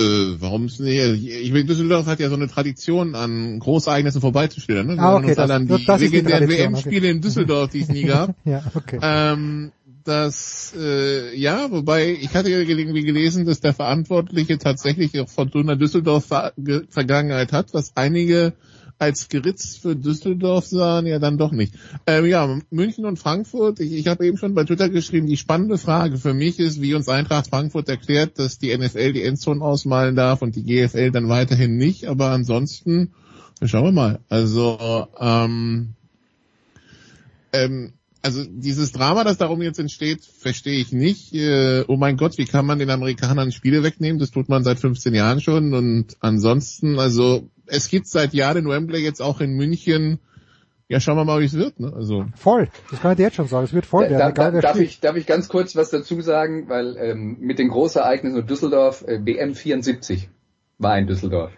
[0.00, 0.04] Äh,
[0.40, 0.98] warum es nicht?
[0.98, 4.86] Ich meine, Düsseldorf hat ja so eine Tradition, an Großereignissen vorbeizustellen.
[4.86, 4.94] Ne?
[4.96, 7.10] Wir Ah, okay, das- an die das ist die legendären WM-Spiele okay.
[7.10, 8.34] in Düsseldorf, die es nie gab.
[8.46, 8.98] ja, okay.
[9.02, 9.72] Ähm,
[10.04, 16.26] das, äh, ja, wobei, ich hatte irgendwie gelesen, dass der Verantwortliche tatsächlich auch Fortuna Düsseldorf
[16.26, 18.54] Ver Ge- Vergangenheit hat, was einige
[18.98, 21.74] als geritzt für Düsseldorf sahen, ja dann doch nicht.
[22.06, 25.78] Ähm, ja, München und Frankfurt, ich, ich habe eben schon bei Twitter geschrieben, die spannende
[25.78, 30.16] Frage für mich ist, wie uns Eintracht Frankfurt erklärt, dass die NFL die Endzone ausmalen
[30.16, 33.14] darf und die GFL dann weiterhin nicht, aber ansonsten,
[33.62, 34.18] schauen wir mal.
[34.28, 35.94] Also, ähm,
[37.52, 41.34] ähm, also dieses Drama, das darum jetzt entsteht, verstehe ich nicht.
[41.34, 44.18] Äh, oh mein Gott, wie kann man den Amerikanern Spiele wegnehmen?
[44.18, 45.74] Das tut man seit 15 Jahren schon.
[45.74, 50.18] Und ansonsten, also es gibt seit Jahren in Wembley jetzt auch in München.
[50.88, 51.78] Ja, schauen wir mal, wie es wird.
[51.78, 51.92] Ne?
[51.94, 52.68] Also Voll.
[52.90, 53.64] Das kann ich dir jetzt schon sagen.
[53.64, 56.68] Es wird voll Da, werden, da, darf, ich, darf ich ganz kurz was dazu sagen,
[56.68, 60.28] weil ähm, mit den Großereignissen in Düsseldorf, äh, WM 74
[60.78, 61.52] war in Düsseldorf.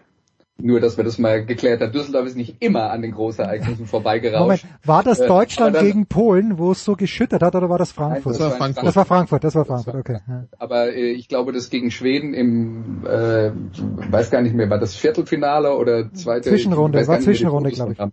[0.64, 1.90] Nur, dass wir das mal geklärt haben.
[1.90, 4.64] Düsseldorf ist nicht immer an den Großereignissen vorbeigerauscht.
[4.64, 7.78] Moment, war das Äh, Deutschland dann- gegen Polen, wo es so geschüttet hat, oder war
[7.78, 8.34] das Frankfurt?
[8.34, 8.84] das war Frankfurt.
[8.86, 10.18] Das war Frankfurt, das war Frankfurt, okay.
[10.59, 13.51] Aber äh, ich glaube, das gegen Schweden im, äh,
[14.12, 16.48] weiß gar nicht mehr, war das Viertelfinale oder zweite?
[16.51, 17.98] Zwischenrunde, war nicht Zwischenrunde, glaube ich.
[17.98, 18.12] Ja,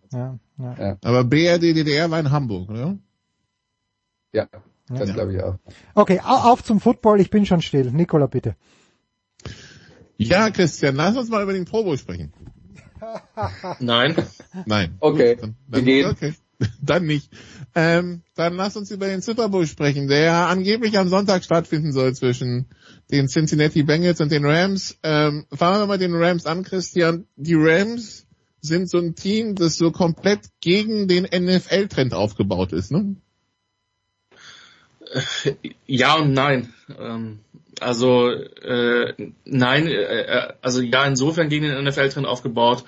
[0.57, 0.75] ja.
[0.79, 2.97] Ja, aber BRD DDR war in Hamburg, oder?
[4.33, 4.47] ja
[4.89, 5.13] das Ja.
[5.13, 5.55] glaube ich auch.
[5.93, 7.91] Okay, au- auf zum Football, ich bin schon still.
[7.91, 8.55] Nikola, bitte.
[10.17, 12.33] Ja, Christian, lass uns mal über den Pro Bowl sprechen.
[13.79, 14.15] Nein.
[14.65, 14.95] Nein.
[14.99, 16.09] Okay, Gut, dann, wir dann, gehen.
[16.09, 16.33] okay.
[16.81, 17.29] dann nicht.
[17.75, 21.93] Ähm, dann lass uns über den Super Bowl sprechen, der ja angeblich am Sonntag stattfinden
[21.93, 22.65] soll zwischen
[23.11, 24.97] den Cincinnati Bengals und den Rams.
[25.03, 27.25] Ähm, fangen wir mal den Rams an, Christian.
[27.35, 28.27] Die Rams
[28.61, 33.15] sind so ein Team, das so komplett gegen den NFL-Trend aufgebaut ist, ne?
[35.87, 36.73] Ja und nein.
[36.99, 37.39] Ähm,
[37.81, 39.13] Also äh,
[39.45, 42.83] nein, äh, also ja, insofern gegen den NFL-Trend aufgebaut,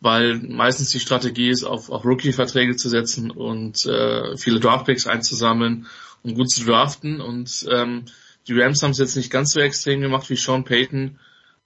[0.00, 5.86] weil meistens die Strategie ist, auf, auf Rookie-Verträge zu setzen und äh, viele Draftpicks einzusammeln
[6.22, 7.20] und gut zu draften.
[7.20, 8.06] Und ähm,
[8.48, 11.18] die Rams haben es jetzt nicht ganz so extrem gemacht wie Sean Payton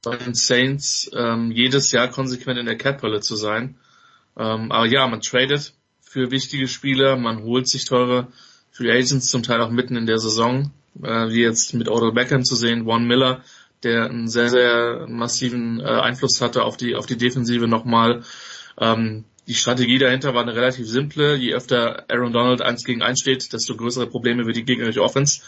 [0.03, 3.77] bei den Saints, ähm, jedes Jahr konsequent in der Cap-Rolle zu sein.
[4.37, 8.29] Ähm, aber ja, man tradet für wichtige Spieler, man holt sich teure
[8.71, 10.71] Free Agents, zum Teil auch mitten in der Saison,
[11.02, 13.43] äh, wie jetzt mit Odell Beckham zu sehen, Juan Miller,
[13.82, 18.23] der einen sehr, sehr massiven äh, Einfluss hatte auf die, auf die Defensive nochmal.
[18.78, 21.36] Ähm, die Strategie dahinter war eine relativ simple.
[21.36, 25.43] Je öfter Aaron Donald eins gegen eins steht, desto größere Probleme wird die gegnerische Offense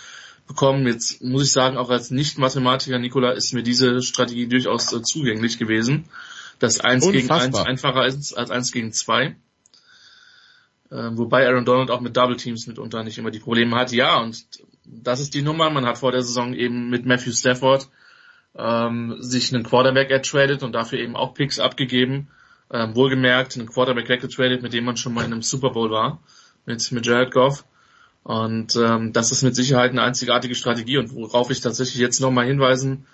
[0.46, 0.86] bekommen.
[0.86, 5.58] Jetzt muss ich sagen, auch als Nicht-Mathematiker, Nikola, ist mir diese Strategie durchaus äh, zugänglich
[5.58, 6.04] gewesen.
[6.58, 7.66] Dass eins gegen eins Unfassbar.
[7.66, 9.36] einfacher ist als eins gegen zwei.
[10.90, 13.92] Ähm, wobei Aaron Donald auch mit Double Teams mitunter nicht immer die Probleme hat.
[13.92, 14.46] Ja, und
[14.84, 15.70] das ist die Nummer.
[15.70, 17.88] Man hat vor der Saison eben mit Matthew Stafford
[18.56, 22.28] ähm, sich einen Quarterback ertradet und dafür eben auch Picks abgegeben.
[22.70, 26.20] Ähm, wohlgemerkt, einen Quarterback weggetradet, mit dem man schon mal in einem Super Bowl war,
[26.66, 27.64] mit, mit Jared Goff.
[28.24, 32.46] Und ähm, das ist mit Sicherheit eine einzigartige Strategie und worauf ich tatsächlich jetzt nochmal
[32.46, 33.06] hinweisen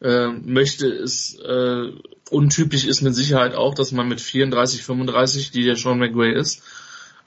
[0.00, 1.92] äh, möchte, ist äh,
[2.30, 6.62] untypisch ist mit Sicherheit auch, dass man mit 34, 35, die der Sean McVay ist,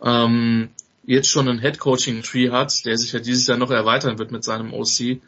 [0.04, 0.70] ähm,
[1.06, 4.74] jetzt schon einen Head-Coaching-Tree hat, der sich ja dieses Jahr noch erweitern wird mit seinem
[4.74, 5.22] OC,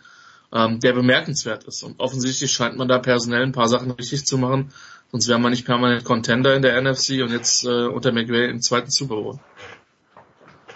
[0.53, 1.84] ähm, der bemerkenswert ist.
[1.84, 4.72] Und offensichtlich scheint man da personell ein paar Sachen richtig zu machen,
[5.11, 8.61] sonst wäre man nicht permanent Contender in der NFC und jetzt äh, unter McVay im
[8.61, 9.39] zweiten Super Bowl.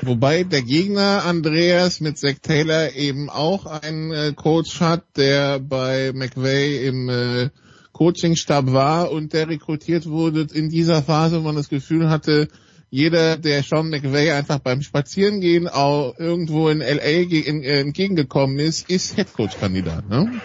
[0.03, 6.11] Wobei der Gegner Andreas mit Zach Taylor eben auch einen äh, Coach hat, der bei
[6.13, 7.49] McVay im äh,
[7.91, 12.47] Coachingstab war und der rekrutiert wurde in dieser Phase, wo man das Gefühl hatte,
[12.91, 19.15] jeder, der Sean McVay einfach beim Spazierengehen auch irgendwo in LA äh, entgegengekommen ist, ist
[19.15, 20.09] Headcoach-Kandidat.
[20.09, 20.41] Ne?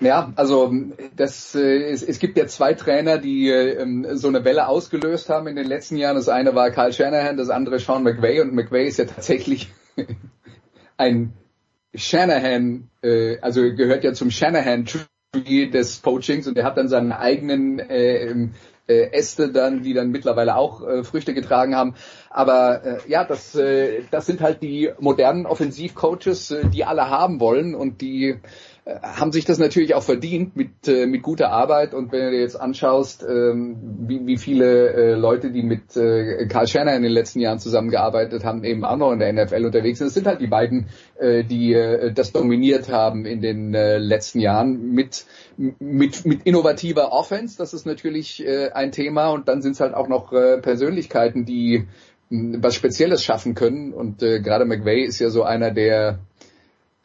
[0.00, 0.72] Ja, also
[1.16, 5.46] das, äh, es, gibt ja zwei Trainer, die äh, ähm, so eine Welle ausgelöst haben
[5.46, 6.16] in den letzten Jahren.
[6.16, 9.72] Das eine war Carl Shanahan, das andere Sean McVay und McVay ist ja tatsächlich
[10.98, 11.32] ein
[11.94, 12.90] Shanahan,
[13.40, 18.26] also gehört ja zum Shanahan Tree des Coachings und der hat dann seinen eigenen äh,
[18.26, 18.54] ähm,
[18.88, 21.94] äh, Äste dann, die dann mittlerweile auch äh, Früchte getragen haben.
[22.30, 27.40] Aber äh, ja, das, äh, das sind halt die modernen Offensivcoaches, äh, die alle haben
[27.40, 28.40] wollen und die
[29.02, 31.92] haben sich das natürlich auch verdient mit, äh, mit guter Arbeit.
[31.92, 36.46] Und wenn du dir jetzt anschaust, ähm, wie, wie viele äh, Leute, die mit äh,
[36.46, 39.98] Karl Shannon in den letzten Jahren zusammengearbeitet haben, eben auch noch in der NFL unterwegs
[39.98, 40.86] sind, das sind halt die beiden,
[41.18, 47.12] äh, die äh, das dominiert haben in den äh, letzten Jahren mit, mit, mit innovativer
[47.12, 47.58] Offense.
[47.58, 49.28] Das ist natürlich äh, ein Thema.
[49.28, 51.86] Und dann sind es halt auch noch äh, Persönlichkeiten, die
[52.30, 53.92] mh, was Spezielles schaffen können.
[53.92, 56.20] Und äh, gerade McVay ist ja so einer, der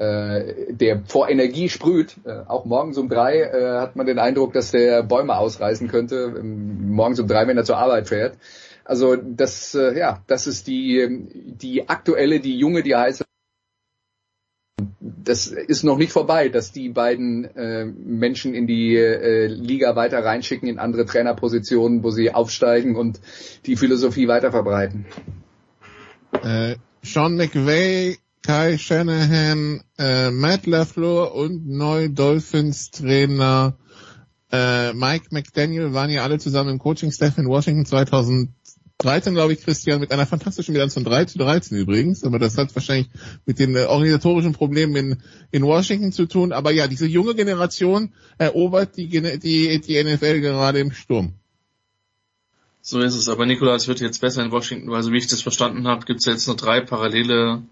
[0.03, 2.17] äh, der vor Energie sprüht.
[2.25, 6.35] Äh, auch morgens um drei äh, hat man den Eindruck, dass der Bäume ausreißen könnte,
[6.37, 8.37] ähm, morgens um drei, wenn er zur Arbeit fährt.
[8.85, 13.23] Also das, äh, ja, das ist die, die aktuelle, die junge, die heiße.
[14.99, 20.23] Das ist noch nicht vorbei, dass die beiden äh, Menschen in die äh, Liga weiter
[20.23, 23.21] reinschicken in andere Trainerpositionen, wo sie aufsteigen und
[23.65, 25.05] die Philosophie weiter verbreiten.
[26.43, 33.77] Äh, Sean McVay, Kai Shanahan, äh, Matt LaFleur und neu Dolphins Trainer
[34.53, 39.99] äh, Mike McDaniel waren ja alle zusammen im Coaching-Staff in Washington 2013, glaube ich, Christian,
[39.99, 42.23] mit einer fantastischen Bilanz von 3 zu 13 übrigens.
[42.23, 43.09] Aber das hat wahrscheinlich
[43.47, 46.53] mit den äh, organisatorischen Problemen in, in Washington zu tun.
[46.53, 51.33] Aber ja, diese junge Generation erobert die, die, die NFL gerade im Sturm.
[52.81, 53.29] So ist es.
[53.29, 56.05] Aber Nikola, es wird jetzt besser in Washington, weil so wie ich das verstanden habe,
[56.05, 57.63] gibt es jetzt noch drei parallele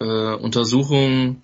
[0.00, 1.42] äh, Untersuchungen.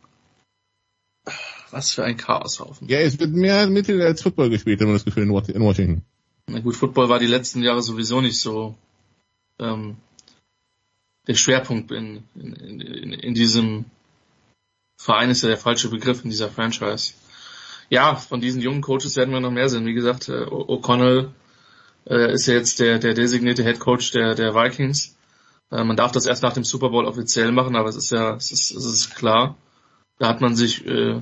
[1.71, 2.89] Was für ein Chaoshaufen.
[2.89, 5.63] Ja, es wird mehr Mittel als Football gespielt, wenn man das Gefühl in Wa- in
[5.63, 6.03] Washington.
[6.47, 8.77] Na gut, Football war die letzten Jahre sowieso nicht so
[9.59, 9.97] ähm,
[11.27, 13.87] der Schwerpunkt in, in, in, in diesem
[15.01, 17.15] Verein ist ja der falsche Begriff in dieser Franchise.
[17.91, 19.87] Ja, von diesen jungen Coaches werden wir noch mehr sehen.
[19.87, 21.31] Wie gesagt, äh, O'Connell
[22.07, 25.14] äh, ist ja jetzt der, der designierte Head Coach der, der Vikings.
[25.75, 28.37] Äh, man darf das erst nach dem Super Bowl offiziell machen, aber es ist ja,
[28.37, 29.57] es ist, es ist klar.
[30.19, 31.21] Da hat man sich, äh,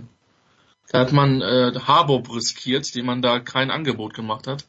[0.90, 4.66] da hat man äh, Harbour riskiert, dem man da kein Angebot gemacht hat.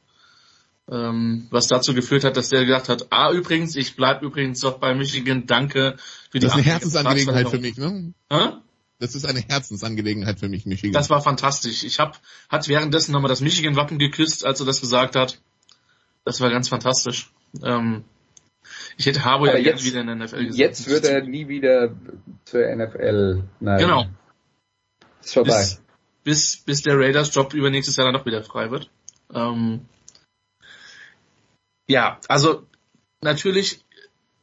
[0.90, 4.80] Ähm, was dazu geführt hat, dass der gesagt hat, ah übrigens, ich bleib übrigens doch
[4.80, 5.98] bei Michigan, danke
[6.30, 8.14] für die Das ist eine Herzensangelegenheit für mich, ne?
[8.30, 8.50] Hä?
[9.00, 10.94] Das ist eine Herzensangelegenheit für mich, Michigan.
[10.94, 11.84] Das war fantastisch.
[11.84, 15.40] Ich hab, hat währenddessen nochmal das Michigan-Wappen geküsst, als er das gesagt hat.
[16.24, 17.32] Das war ganz fantastisch.
[17.64, 18.06] Ähm,
[18.98, 20.60] ich hätte Harbour ja jetzt- wieder in der NFL gesehen.
[20.60, 21.96] Jetzt wird er nie wieder
[22.46, 23.44] zur NFL.
[23.60, 23.80] Nein.
[23.80, 24.06] Genau.
[25.22, 25.60] Ist vorbei.
[25.60, 25.82] Bis,
[26.24, 28.90] bis, bis der Raiders Job übernächstes Jahr dann noch wieder frei wird.
[29.34, 29.86] Ähm,
[31.88, 32.66] ja, also
[33.22, 33.84] natürlich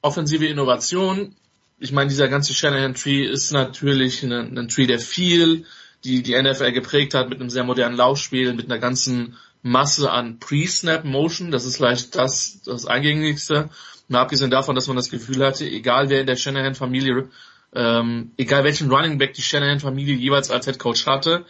[0.02, 1.36] offensive Innovation.
[1.78, 5.64] Ich meine, dieser ganze Shanahan-Tree ist natürlich ein, ein Tree, der viel
[6.05, 10.39] die, die NFL geprägt hat mit einem sehr modernen Laufspiel, mit einer ganzen Masse an
[10.39, 11.51] Pre-Snap-Motion.
[11.51, 13.68] Das ist vielleicht das, das Eingängigste.
[14.11, 17.28] Mal abgesehen davon, dass man das Gefühl hatte, egal wer in der Shanahan-Familie,
[17.73, 21.45] ähm, egal welchen Running Back die Shanahan-Familie jeweils als Head Coach hatte,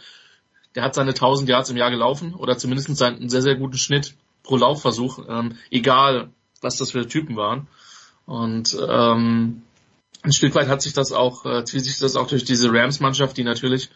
[0.75, 4.13] der hat seine 1000 Yards im Jahr gelaufen oder zumindest einen sehr, sehr guten Schnitt
[4.43, 6.29] pro Laufversuch, ähm, egal
[6.61, 7.67] was das für Typen waren.
[8.27, 9.63] Und ähm,
[10.21, 13.35] ein Stück weit hat sich das auch, äh, zieht sich das auch durch diese Rams-Mannschaft,
[13.37, 13.89] die natürlich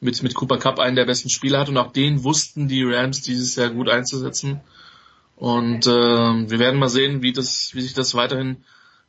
[0.00, 3.22] mit, mit Cooper Cup einen der besten Spieler hat und auch den wussten die Rams
[3.22, 4.60] dieses Jahr gut einzusetzen.
[5.36, 8.64] Und äh, wir werden mal sehen, wie das, wie sich das weiterhin,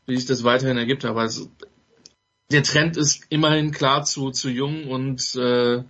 [0.05, 1.05] wie sich das weiterhin ergibt.
[1.05, 1.47] Aber es,
[2.51, 5.83] der Trend ist immerhin klar zu, zu jung und äh,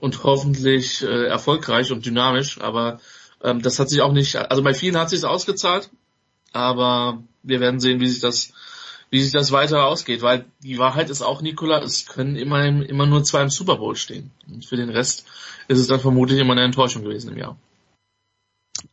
[0.00, 2.60] und hoffentlich äh, erfolgreich und dynamisch.
[2.60, 3.00] Aber
[3.42, 5.90] ähm, das hat sich auch nicht, also bei vielen hat sich ausgezahlt,
[6.52, 8.52] aber wir werden sehen, wie sich das,
[9.10, 13.06] wie sich das weiter ausgeht, weil die Wahrheit ist auch, Nikola, es können immerhin immer
[13.06, 14.30] nur zwei im Super Bowl stehen.
[14.48, 15.26] Und für den Rest
[15.68, 17.56] ist es dann vermutlich immer eine Enttäuschung gewesen im Jahr.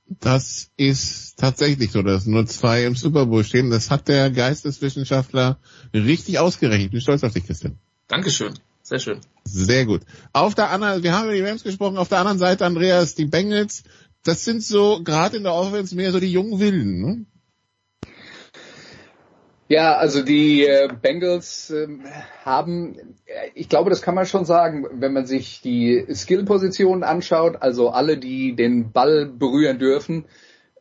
[0.10, 3.70] Das ist tatsächlich so, dass nur zwei im Super Bowl stehen.
[3.70, 5.60] Das hat der Geisteswissenschaftler
[5.94, 6.86] richtig ausgerechnet.
[6.86, 7.78] Ich bin stolz auf dich, Christian.
[8.08, 8.54] Dankeschön.
[8.84, 9.20] Sehr schön.
[9.44, 10.04] Sehr gut.
[10.32, 13.26] Auf der anderen, wir haben über die Rams gesprochen, auf der anderen Seite, Andreas, die
[13.26, 13.84] Bengals,
[14.24, 17.26] das sind so, gerade in der Offense, mehr so die jungen Wilden, ne?
[19.70, 21.88] Ja, also die äh, Bengals äh,
[22.46, 23.16] haben,
[23.54, 28.18] ich glaube, das kann man schon sagen, wenn man sich die Skill-Positionen anschaut, also alle,
[28.18, 30.26] die den Ball berühren dürfen,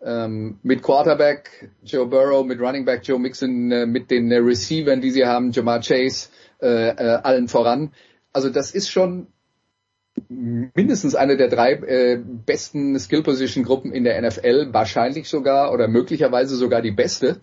[0.03, 5.01] ähm, mit Quarterback Joe Burrow, mit Running Back Joe Mixon, äh, mit den äh, Receivern,
[5.01, 6.29] die sie haben, Jamar Chase,
[6.63, 7.93] äh, äh, allen voran.
[8.33, 9.27] Also das ist schon
[10.29, 16.83] mindestens eine der drei äh, besten Skill-Position-Gruppen in der NFL, wahrscheinlich sogar oder möglicherweise sogar
[16.83, 17.41] die beste.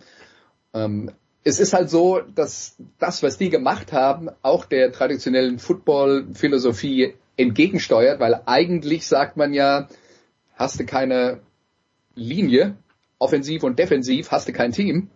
[0.72, 1.10] Ähm,
[1.44, 8.18] es ist halt so, dass das, was die gemacht haben, auch der traditionellen Football-Philosophie entgegensteuert,
[8.18, 9.88] weil eigentlich sagt man ja,
[10.56, 11.40] hast du keine
[12.14, 12.76] Linie,
[13.18, 15.10] offensiv und defensiv, hast du kein Team.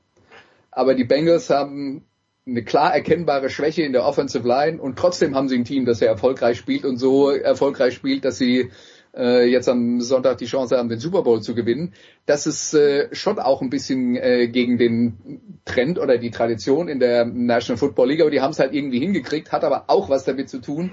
[0.70, 2.04] Aber die Bengals haben
[2.46, 5.98] eine klar erkennbare Schwäche in der Offensive Line und trotzdem haben sie ein Team, das
[5.98, 8.70] sehr erfolgreich spielt und so erfolgreich spielt, dass sie
[9.16, 11.94] äh, jetzt am Sonntag die Chance haben, den Super Bowl zu gewinnen.
[12.26, 17.00] Das ist äh, schon auch ein bisschen äh, gegen den Trend oder die Tradition in
[17.00, 20.24] der National Football League, aber die haben es halt irgendwie hingekriegt, hat aber auch was
[20.24, 20.92] damit zu tun,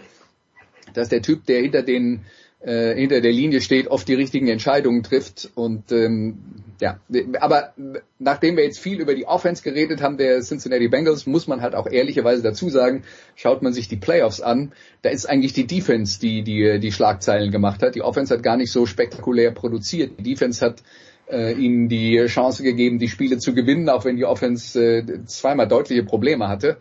[0.94, 2.26] dass der Typ, der hinter den
[2.66, 6.40] äh, hinter der Linie steht, oft die richtigen Entscheidungen trifft und ähm,
[6.82, 7.00] ja,
[7.40, 7.74] aber
[8.20, 11.74] nachdem wir jetzt viel über die Offense geredet haben, der Cincinnati Bengals, muss man halt
[11.74, 13.04] auch ehrlicherweise dazu sagen,
[13.36, 14.74] schaut man sich die Playoffs an,
[15.04, 17.96] da ist eigentlich die Defense, die die, die Schlagzeilen gemacht hat.
[17.96, 20.20] Die Offense hat gar nicht so spektakulär produziert.
[20.20, 20.84] Die Defense hat
[21.32, 25.68] äh, ihnen die Chance gegeben, die Spiele zu gewinnen, auch wenn die Offense äh, zweimal
[25.68, 26.78] deutliche Probleme hatte.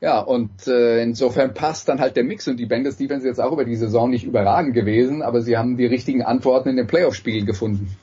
[0.00, 3.52] Ja, und äh, insofern passt dann halt der Mix und die Bengals Defense jetzt auch
[3.52, 7.44] über die Saison nicht überragend gewesen, aber sie haben die richtigen Antworten in den Playoff-Spielen
[7.44, 7.94] gefunden.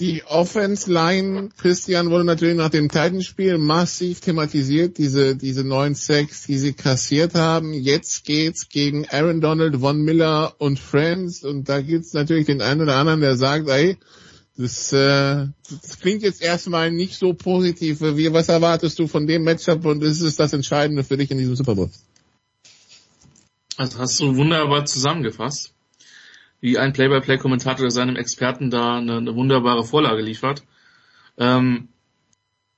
[0.00, 6.46] Die Offense Line, Christian, wurde natürlich nach dem Titanspiel massiv thematisiert, diese, diese neuen Sacks,
[6.46, 7.72] die sie kassiert haben.
[7.72, 12.80] Jetzt geht's gegen Aaron Donald, Von Miller und Friends und da gibt's natürlich den einen
[12.80, 13.96] oder anderen, der sagt, ey,
[14.56, 18.00] das, äh, das klingt jetzt erstmal nicht so positiv.
[18.00, 21.38] Wie, was erwartest du von dem Matchup und ist es das Entscheidende für dich in
[21.38, 21.90] diesem Super Bowl?
[23.76, 25.74] Also hast du wunderbar zusammengefasst
[26.64, 30.62] wie ein Play-by-Play-Kommentator seinem Experten da eine, eine wunderbare Vorlage liefert.
[31.36, 31.88] Ähm,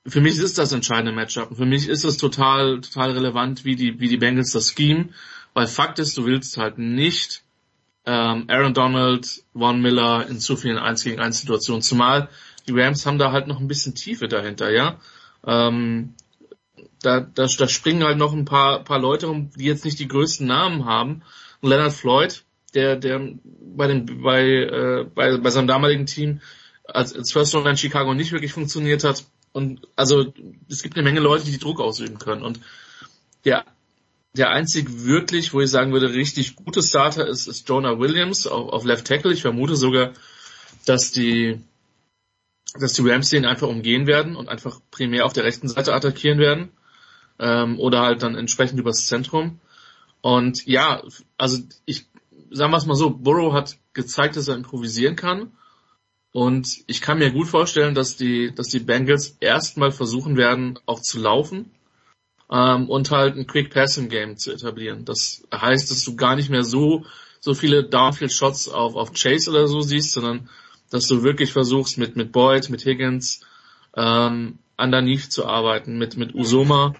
[0.05, 1.55] für mich ist das entscheidende Matchup.
[1.55, 5.09] Für mich ist es total, total relevant, wie die, wie die Bengals das Scheme,
[5.53, 7.45] weil Fakt ist, du willst halt nicht
[8.07, 12.29] ähm, Aaron Donald, Von Miller in zu vielen 1 gegen 1 Situationen, zumal
[12.67, 14.99] die Rams haben da halt noch ein bisschen Tiefe dahinter, ja.
[15.45, 16.15] Ähm,
[17.01, 20.07] da, da, da springen halt noch ein paar, paar Leute um, die jetzt nicht die
[20.07, 21.21] größten Namen haben.
[21.61, 22.43] Und Leonard Floyd,
[22.73, 23.21] der, der
[23.75, 26.41] bei dem, bei, äh, bei, bei seinem damaligen Team
[26.85, 29.25] als, als First Round in Chicago nicht wirklich funktioniert hat.
[29.51, 30.33] Und also
[30.69, 32.43] es gibt eine Menge Leute, die, Druck ausüben können.
[32.43, 32.59] Und
[33.45, 33.65] der,
[34.37, 38.69] der einzig wirklich, wo ich sagen würde, richtig gute Starter ist, ist Jonah Williams auf,
[38.69, 39.33] auf Left Tackle.
[39.33, 40.13] Ich vermute sogar,
[40.85, 41.61] dass die,
[42.79, 46.39] dass die Rams den einfach umgehen werden und einfach primär auf der rechten Seite attackieren
[46.39, 46.69] werden.
[47.39, 49.59] Ähm, oder halt dann entsprechend übers Zentrum.
[50.21, 51.03] Und ja,
[51.37, 52.07] also ich
[52.51, 55.51] sagen wir es mal so, Burrow hat gezeigt, dass er improvisieren kann.
[56.31, 61.01] Und ich kann mir gut vorstellen, dass die, dass die Bengals erstmal versuchen werden, auch
[61.01, 61.71] zu laufen.
[62.51, 65.05] Ähm, und halt ein Quick Passing Game zu etablieren.
[65.05, 67.05] Das heißt, dass du gar nicht mehr so
[67.39, 70.49] so viele Downfield Shots auf auf Chase oder so siehst, sondern
[70.89, 73.41] dass du wirklich versuchst mit mit Boyd, mit Higgins
[73.95, 76.95] ähm, underneath zu arbeiten, mit mit Usoma,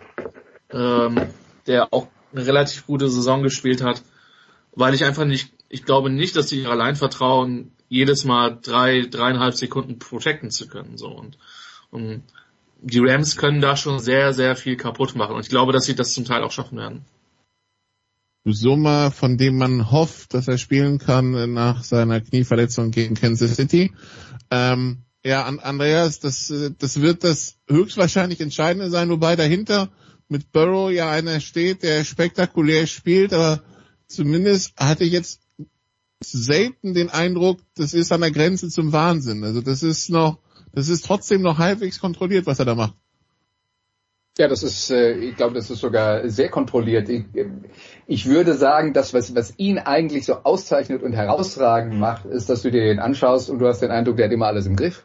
[0.71, 1.21] ähm,
[1.65, 4.03] der auch eine relativ gute Saison gespielt hat,
[4.75, 9.55] weil ich einfach nicht, ich glaube nicht, dass die allein vertrauen, jedes Mal drei, dreieinhalb
[9.55, 10.97] Sekunden protecten zu können.
[10.97, 11.37] So und,
[11.89, 12.23] und
[12.81, 15.35] die Rams können da schon sehr, sehr viel kaputt machen.
[15.35, 17.05] Und ich glaube, dass sie das zum Teil auch schaffen werden.
[18.45, 23.91] Sommer, von dem man hofft, dass er spielen kann nach seiner Knieverletzung gegen Kansas City.
[24.49, 29.89] Ähm, ja, Andreas, das, das wird das höchstwahrscheinlich Entscheidende sein, wobei dahinter
[30.29, 33.61] mit Burrow ja einer steht, der spektakulär spielt, aber
[34.07, 35.41] zumindest hatte ich jetzt
[36.21, 39.43] selten den Eindruck, das ist an der Grenze zum Wahnsinn.
[39.43, 40.39] Also das ist noch,
[40.77, 42.93] das ist trotzdem noch halbwegs kontrolliert, was er da macht.
[44.37, 47.09] Ja, das ist, äh, ich glaube, das ist sogar sehr kontrolliert.
[47.09, 47.25] Ich,
[48.05, 52.61] ich würde sagen, das, was, was ihn eigentlich so auszeichnet und herausragend macht, ist, dass
[52.61, 55.03] du dir den anschaust und du hast den Eindruck, der hat immer alles im Griff.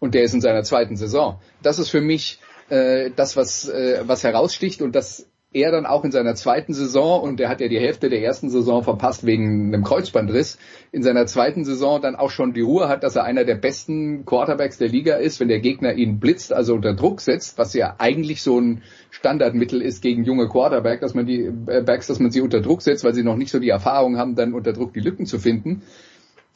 [0.00, 1.40] Und der ist in seiner zweiten Saison.
[1.62, 6.04] Das ist für mich äh, das, was, äh, was heraussticht und das er dann auch
[6.04, 9.72] in seiner zweiten Saison, und er hat ja die Hälfte der ersten Saison verpasst wegen
[9.72, 10.58] einem Kreuzbandriss,
[10.92, 14.26] in seiner zweiten Saison dann auch schon die Ruhe hat, dass er einer der besten
[14.26, 17.94] Quarterbacks der Liga ist, wenn der Gegner ihn blitzt, also unter Druck setzt, was ja
[17.98, 22.30] eigentlich so ein Standardmittel ist gegen junge Quarterback, dass man die äh, Backs, dass man
[22.30, 24.92] sie unter Druck setzt, weil sie noch nicht so die Erfahrung haben, dann unter Druck
[24.92, 25.82] die Lücken zu finden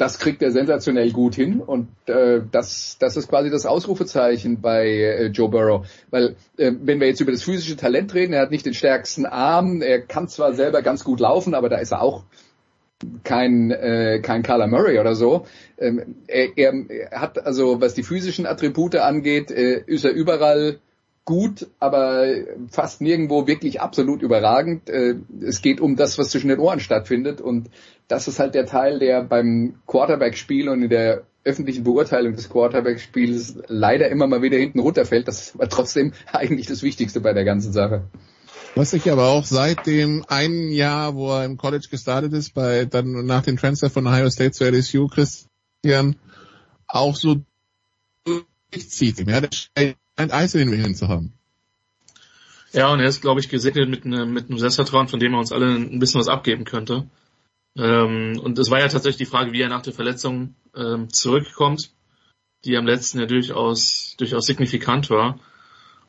[0.02, 4.88] das kriegt er sensationell gut hin und äh, das, das ist quasi das Ausrufezeichen bei
[4.88, 5.86] äh, Joe Burrow.
[6.10, 9.26] Weil äh, wenn wir jetzt über das physische Talent reden, er hat nicht den stärksten
[9.26, 12.24] Arm, er kann zwar selber ganz gut laufen, aber da ist er auch
[13.22, 15.46] kein äh, kein Carla Murray oder so.
[15.78, 16.72] Ähm, er, er
[17.12, 20.80] hat also was die physischen Attribute angeht, äh, ist er überall
[21.24, 22.26] gut, aber
[22.68, 24.88] fast nirgendwo wirklich absolut überragend.
[24.88, 27.70] Äh, es geht um das, was zwischen den Ohren stattfindet und
[28.08, 33.56] das ist halt der Teil, der beim Quarterback-Spiel und in der öffentlichen Beurteilung des Quarterback-Spiels
[33.68, 35.26] leider immer mal wieder hinten runterfällt.
[35.28, 38.04] Das ist aber trotzdem eigentlich das Wichtigste bei der ganzen Sache.
[38.74, 42.86] Was sich aber auch seit dem einen Jahr, wo er im College gestartet ist, bei
[42.86, 46.16] dann nach dem Transfer von Ohio State zu LSU, Christian,
[46.86, 47.36] auch so
[48.24, 49.18] durchzieht.
[49.28, 51.32] Ja, der scheint Eis in den Venen zu haben.
[52.72, 55.38] Ja, und er ist, glaube ich, gesegnet mit, ne, mit einem Selbstvertrauen, von dem er
[55.38, 57.06] uns alle ein bisschen was abgeben könnte.
[57.76, 61.90] Ähm, und es war ja tatsächlich die Frage, wie er nach der Verletzung ähm, zurückkommt,
[62.64, 65.38] die am letzten ja durchaus, durchaus signifikant war.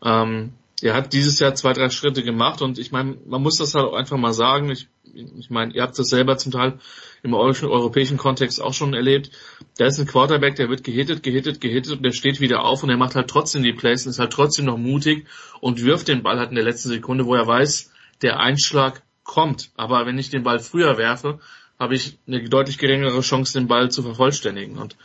[0.03, 0.53] Ähm,
[0.83, 3.85] er hat dieses Jahr zwei, drei Schritte gemacht und ich meine, man muss das halt
[3.85, 4.69] auch einfach mal sagen.
[4.69, 6.77] Ich, ich meine, ihr habt das selber zum Teil
[7.23, 9.31] im europäischen Kontext auch schon erlebt.
[9.77, 12.89] Da ist ein Quarterback, der wird gehittet, gehittet, gehittet und der steht wieder auf und
[12.89, 15.25] er macht halt trotzdem die Plays und ist halt trotzdem noch mutig
[15.61, 19.71] und wirft den Ball halt in der letzten Sekunde, wo er weiß, der Einschlag kommt.
[19.77, 21.39] Aber wenn ich den Ball früher werfe,
[21.79, 24.77] habe ich eine deutlich geringere Chance, den Ball zu vervollständigen.
[24.77, 24.97] Und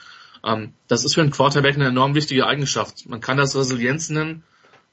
[0.44, 3.08] ähm, das ist für einen Quarterback eine enorm wichtige Eigenschaft.
[3.08, 4.42] Man kann das Resilienz nennen,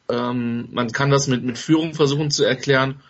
[0.10, 3.02] ähm, man kann das mit, mit Führung versuchen zu erklären,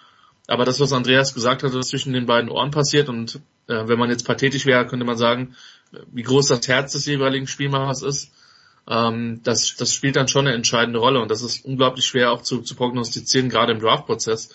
[0.47, 3.99] aber das, was Andreas gesagt hat, was zwischen den beiden Ohren passiert und äh, wenn
[3.99, 5.55] man jetzt pathetisch wäre, könnte man sagen,
[6.11, 8.31] wie groß das Herz des jeweiligen Spielmachers ist,
[8.87, 12.41] ähm, das, das spielt dann schon eine entscheidende Rolle und das ist unglaublich schwer auch
[12.41, 14.49] zu, zu prognostizieren, gerade im Draftprozess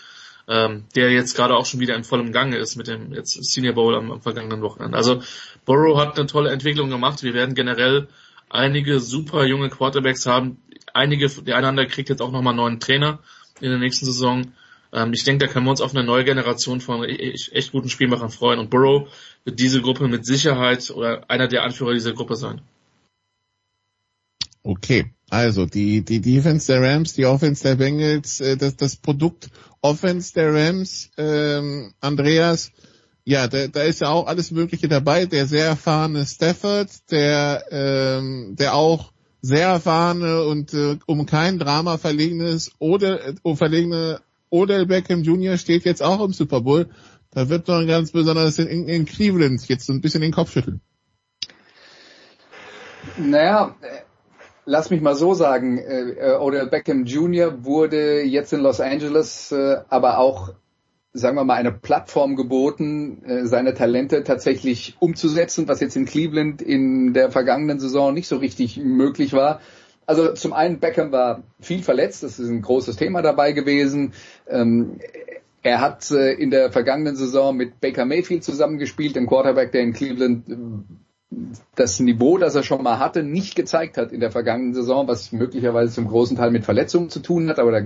[0.51, 3.75] ähm, der jetzt gerade auch schon wieder in vollem Gange ist mit dem jetzt Senior
[3.75, 4.97] Bowl am, am vergangenen Wochenende.
[4.97, 5.23] Also
[5.65, 7.23] Burrow hat eine tolle Entwicklung gemacht.
[7.23, 8.09] Wir werden generell
[8.51, 10.59] einige super junge Quarterbacks haben.
[10.93, 13.21] Einige, der einander kriegt jetzt auch nochmal einen neuen Trainer
[13.61, 14.53] in der nächsten Saison.
[14.93, 17.89] Ähm, ich denke, da können wir uns auf eine neue Generation von echt, echt guten
[17.89, 18.59] Spielmachern freuen.
[18.59, 19.09] Und Burrow
[19.45, 22.61] wird diese Gruppe mit Sicherheit oder einer der Anführer dieser Gruppe sein.
[24.63, 29.49] Okay, also die, die Defense der Rams, die Offense der Bengals, äh, das, das Produkt
[29.81, 32.73] Offense der Rams, ähm, Andreas,
[33.25, 35.27] ja, da, da ist ja auch alles Mögliche dabei.
[35.27, 41.99] Der sehr erfahrene Stafford, der, ähm, der auch sehr erfahrene und äh, um kein Drama
[41.99, 44.21] verlegenes oder äh, verlegene
[44.51, 45.57] Odell Beckham Jr.
[45.57, 46.89] steht jetzt auch im Super Bowl.
[47.31, 50.81] Da wird man ganz besonders in, in Cleveland jetzt so ein bisschen den Kopf schütteln.
[53.17, 53.77] Naja,
[54.65, 57.65] lass mich mal so sagen, äh, Odell Beckham Jr.
[57.65, 60.55] wurde jetzt in Los Angeles äh, aber auch,
[61.13, 66.63] sagen wir mal, eine Plattform geboten, äh, seine Talente tatsächlich umzusetzen, was jetzt in Cleveland
[66.63, 69.61] in der vergangenen Saison nicht so richtig möglich war.
[70.07, 74.13] Also zum einen, Beckham war viel verletzt, das ist ein großes Thema dabei gewesen.
[74.49, 74.99] Ähm,
[75.63, 80.45] er hat in der vergangenen Saison mit Baker Mayfield zusammengespielt, dem Quarterback, der in Cleveland
[81.77, 85.31] das Niveau, das er schon mal hatte, nicht gezeigt hat in der vergangenen Saison, was
[85.33, 87.59] möglicherweise zum großen Teil mit Verletzungen zu tun hat.
[87.59, 87.81] Aber da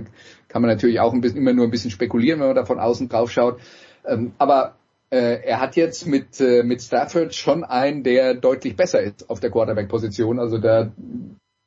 [0.47, 2.79] kann man natürlich auch ein bisschen, immer nur ein bisschen spekulieren, wenn man da von
[2.79, 3.59] außen drauf schaut.
[4.05, 4.75] Ähm, aber
[5.11, 9.39] äh, er hat jetzt mit, äh, mit Stafford schon einen, der deutlich besser ist auf
[9.39, 10.39] der Quarterback-Position.
[10.39, 10.91] Also da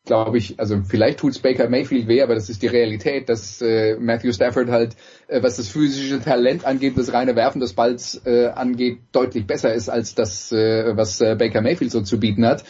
[0.08, 3.96] glaube ich, also vielleicht tut's Baker Mayfield weh, aber das ist die Realität, dass äh,
[4.00, 4.96] Matthew Stafford halt,
[5.28, 9.72] äh, was das physische Talent angeht, das reine Werfen des Balls äh, angeht, deutlich besser
[9.74, 12.64] ist als das, äh, was äh, Baker Mayfield so zu bieten hat.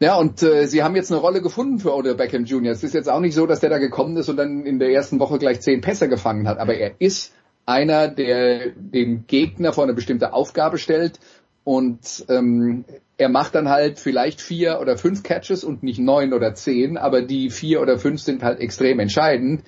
[0.00, 2.72] Ja, und äh, sie haben jetzt eine Rolle gefunden für Odell Beckham Jr.
[2.72, 4.90] Es ist jetzt auch nicht so, dass der da gekommen ist und dann in der
[4.90, 7.32] ersten Woche gleich zehn Pässe gefangen hat, aber er ist
[7.64, 11.18] einer, der dem Gegner vor eine bestimmte Aufgabe stellt
[11.64, 12.84] und ähm,
[13.18, 17.22] er macht dann halt vielleicht vier oder fünf Catches und nicht neun oder zehn, aber
[17.22, 19.64] die vier oder fünf sind halt extrem entscheidend.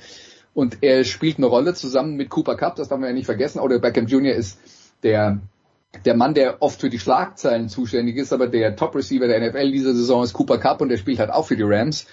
[0.54, 3.60] Und er spielt eine Rolle zusammen mit Cooper Cup, das darf man ja nicht vergessen.
[3.60, 4.34] Oder Beckham Jr.
[4.34, 4.58] ist
[5.02, 5.40] der,
[6.04, 9.94] der Mann, der oft für die Schlagzeilen zuständig ist, aber der Top-Receiver der NFL dieser
[9.94, 12.06] Saison ist Cooper Cup und der spielt halt auch für die Rams.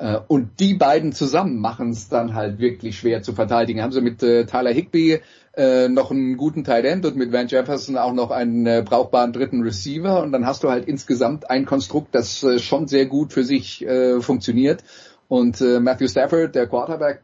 [0.00, 3.82] Äh, Und die beiden zusammen machen es dann halt wirklich schwer zu verteidigen.
[3.82, 5.20] Haben sie mit äh, Tyler Higby
[5.54, 9.32] äh, noch einen guten Tight End und mit Van Jefferson auch noch einen äh, brauchbaren
[9.32, 13.32] dritten Receiver und dann hast du halt insgesamt ein Konstrukt, das äh, schon sehr gut
[13.34, 14.82] für sich äh, funktioniert.
[15.28, 17.20] Und äh, Matthew Stafford, der Quarterback,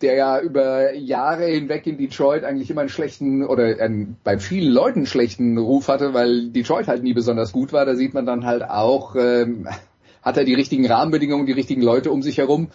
[0.00, 4.72] der ja über Jahre hinweg in Detroit eigentlich immer einen schlechten oder einen, bei vielen
[4.72, 7.84] Leuten einen schlechten Ruf hatte, weil Detroit halt nie besonders gut war.
[7.84, 9.68] Da sieht man dann halt auch, ähm,
[10.22, 12.68] hat er die richtigen Rahmenbedingungen, die richtigen Leute um sich herum,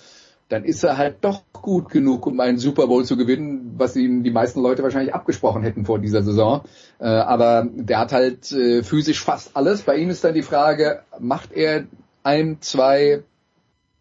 [0.50, 4.24] dann ist er halt doch gut genug, um einen Super Bowl zu gewinnen, was ihm
[4.24, 6.64] die meisten Leute wahrscheinlich abgesprochen hätten vor dieser Saison.
[7.00, 9.82] Äh, aber der hat halt äh, physisch fast alles.
[9.82, 11.86] Bei ihm ist dann die Frage, macht er
[12.22, 13.24] ein, zwei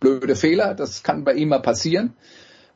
[0.01, 0.75] blöde Fehler?
[0.75, 2.15] Das kann bei ihm mal passieren.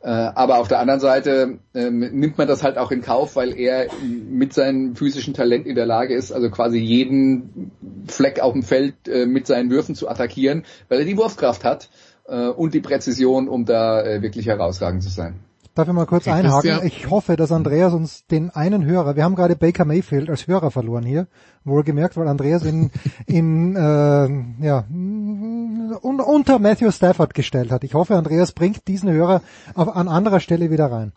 [0.00, 3.58] Äh, aber auf der anderen Seite ähm, nimmt man das halt auch in Kauf, weil
[3.58, 7.72] er mit seinem physischen Talent in der Lage ist, also quasi jeden
[8.06, 11.90] Fleck auf dem Feld äh, mit seinen Würfen zu attackieren, weil er die Wurfkraft hat
[12.28, 15.40] äh, und die Präzision, um da äh, wirklich herausragend zu sein.
[15.78, 16.80] Darf ich mal kurz einhaken?
[16.82, 20.72] Ich hoffe, dass Andreas uns den einen Hörer, wir haben gerade Baker Mayfield als Hörer
[20.72, 21.28] verloren hier,
[21.62, 22.90] wohlgemerkt, weil Andreas in,
[23.26, 27.84] in äh, ja, un, unter Matthew Stafford gestellt hat.
[27.84, 29.40] Ich hoffe, Andreas bringt diesen Hörer
[29.74, 31.12] auf, an anderer Stelle wieder rein.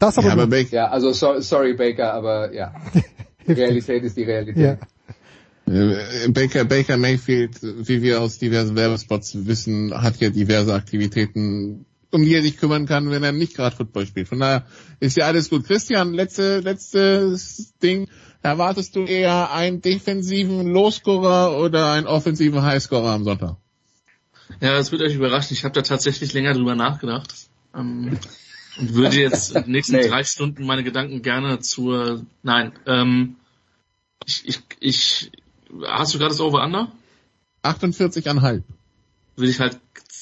[0.00, 2.74] Das aber, nur- ja, also so, sorry Baker, aber ja,
[3.46, 4.80] die Realität ist die Realität.
[5.66, 5.72] Ja.
[5.72, 12.22] Äh, Baker, Baker Mayfield, wie wir aus diversen Werbespots wissen, hat ja diverse Aktivitäten, um
[12.24, 14.28] die er sich kümmern kann, wenn er nicht gerade Football spielt.
[14.28, 14.66] Von daher
[15.00, 15.64] ist ja alles gut.
[15.64, 18.08] Christian, letzte, letztes Ding.
[18.42, 23.56] Erwartest du eher einen defensiven Lowscorer oder einen offensiven Highscorer am Sonntag?
[24.60, 25.54] Ja, das wird euch überraschen.
[25.54, 27.34] Ich habe da tatsächlich länger drüber nachgedacht.
[27.74, 28.18] Ähm,
[28.78, 30.08] und würde jetzt in den nächsten Nee.
[30.08, 33.36] drei Stunden meine Gedanken gerne zur, nein, ähm,
[34.24, 35.32] ich, ich, ich,
[35.86, 36.92] hast du gerade das Over-Under?
[37.62, 38.62] 48,5.
[39.36, 39.78] Würde ich halt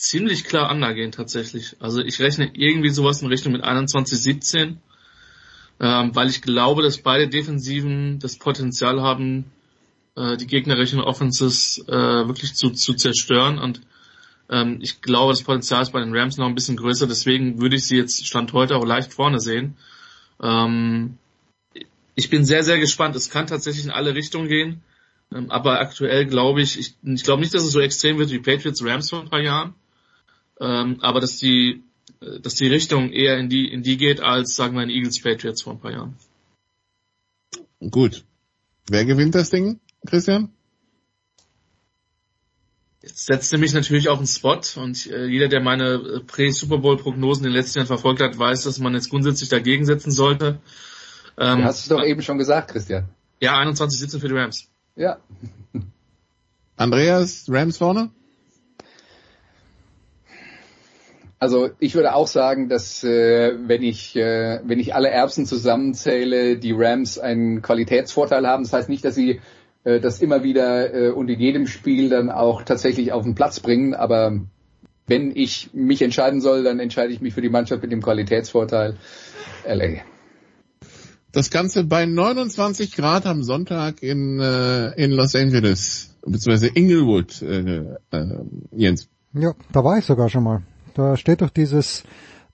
[0.08, 1.76] ziemlich klar Under gehen tatsächlich.
[1.80, 4.78] Also ich rechne irgendwie sowas in Richtung mit 21, 17,
[5.80, 9.46] ähm, weil ich glaube, dass beide Defensiven das Potenzial haben,
[10.16, 13.80] äh, die gegnerischen Offenses äh, wirklich zu, zu zerstören und
[14.50, 17.76] ähm, ich glaube, das Potenzial ist bei den Rams noch ein bisschen größer, deswegen würde
[17.76, 19.76] ich sie jetzt Stand heute auch leicht vorne sehen.
[20.42, 21.18] Ähm,
[22.14, 23.16] ich bin sehr, sehr gespannt.
[23.16, 24.82] Es kann tatsächlich in alle Richtungen gehen.
[25.32, 28.38] Ähm, aber aktuell glaube ich, ich, ich glaube nicht, dass es so extrem wird wie
[28.38, 29.74] Patriots Rams vor ein paar Jahren.
[30.60, 31.82] Ähm, aber dass die,
[32.20, 35.20] äh, dass die Richtung eher in die, in die geht, als sagen wir in Eagles
[35.20, 36.16] Patriots vor ein paar Jahren.
[37.90, 38.24] Gut.
[38.88, 40.50] Wer gewinnt das Ding, Christian?
[43.02, 47.44] Jetzt setzte mich natürlich auf den Spot und äh, jeder, der meine äh, Prä-Super Bowl-Prognosen
[47.44, 50.60] in den letzten Jahren verfolgt hat, weiß, dass man jetzt grundsätzlich dagegen setzen sollte.
[51.36, 53.08] Ähm, Du hast es doch eben schon gesagt, Christian.
[53.40, 54.68] Ja, 21 sitzen für die Rams.
[54.96, 55.18] Ja.
[56.76, 58.10] Andreas, Rams vorne?
[61.38, 66.56] Also ich würde auch sagen, dass äh, wenn ich äh, wenn ich alle Erbsen zusammenzähle,
[66.56, 68.62] die Rams einen Qualitätsvorteil haben.
[68.62, 69.40] Das heißt nicht, dass sie
[69.84, 73.60] äh, das immer wieder äh, und in jedem Spiel dann auch tatsächlich auf den Platz
[73.60, 73.94] bringen.
[73.94, 74.40] Aber
[75.06, 78.96] wenn ich mich entscheiden soll, dann entscheide ich mich für die Mannschaft mit dem Qualitätsvorteil
[79.66, 80.02] LA.
[81.32, 87.96] Das Ganze bei 29 Grad am Sonntag in, äh, in Los Angeles, beziehungsweise Inglewood, äh,
[88.12, 88.38] äh,
[88.70, 89.08] Jens.
[89.32, 90.62] Ja, da war ich sogar schon mal.
[90.94, 92.04] Da steht doch dieses,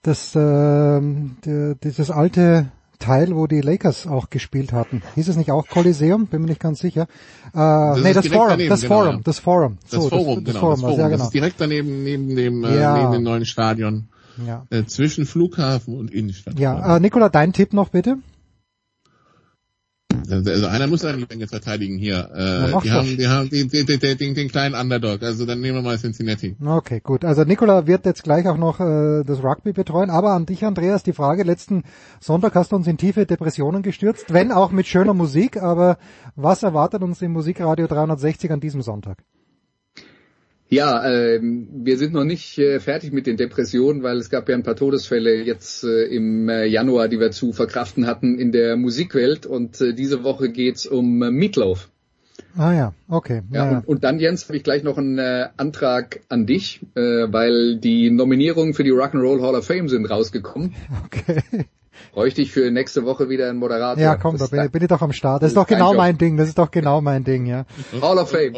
[0.02, 2.68] das, die, dieses alte
[2.98, 5.02] Teil, wo die Lakers auch gespielt hatten.
[5.14, 6.26] Hieß es nicht auch Coliseum?
[6.26, 7.06] Bin mir nicht ganz sicher.
[7.54, 9.20] Äh, nee, ist das Forum, daneben, das genau, Forum, ja.
[9.24, 9.78] das Forum.
[9.82, 10.98] Das So, Forum, das, genau, Forum, das Forum.
[10.98, 11.24] ja, Das genau.
[11.24, 12.98] ist direkt daneben, neben dem, äh, Ja.
[12.98, 14.08] neben dem neuen Stadion.
[14.46, 14.66] Ja.
[14.70, 16.58] Äh, zwischen Flughafen und Innenstadt.
[16.58, 18.18] Ja, äh, Nikola, dein Tipp noch bitte?
[20.28, 22.30] Also einer muss eine Länge verteidigen hier.
[22.34, 25.22] Äh, die haben, die haben den, den, den, den, kleinen Underdog.
[25.22, 26.56] Also dann nehmen wir mal Cincinnati.
[26.64, 27.24] Okay, gut.
[27.24, 30.10] Also Nikola wird jetzt gleich auch noch äh, das Rugby betreuen.
[30.10, 31.42] Aber an dich, Andreas, die Frage.
[31.42, 31.84] Letzten
[32.20, 35.62] Sonntag hast du uns in tiefe Depressionen gestürzt, wenn auch mit schöner Musik.
[35.62, 35.98] Aber
[36.36, 39.18] was erwartet uns im Musikradio 360 an diesem Sonntag?
[40.72, 44.54] Ja, ähm, wir sind noch nicht äh, fertig mit den Depressionen, weil es gab ja
[44.54, 48.76] ein paar Todesfälle jetzt äh, im äh, Januar, die wir zu verkraften hatten in der
[48.76, 49.46] Musikwelt.
[49.46, 51.88] Und äh, diese Woche geht's um äh, Meatloaf.
[52.56, 53.42] Ah ja, okay.
[53.50, 56.80] Ja, Ja, Und, und dann, Jens, habe ich gleich noch einen äh, Antrag an dich,
[56.94, 60.74] äh, weil die Nominierungen für die Rock'n'Roll Hall of Fame sind rausgekommen.
[61.04, 61.66] Okay.
[62.12, 64.02] Bräuchte ich für nächste Woche wieder einen Moderator.
[64.02, 65.42] ja komm, da bin, ich- bin ich doch am Start.
[65.42, 66.36] Das ist doch genau mein Ding.
[66.36, 67.64] Das ist doch genau mein Ding, ja.
[68.02, 68.54] Hall of Fame.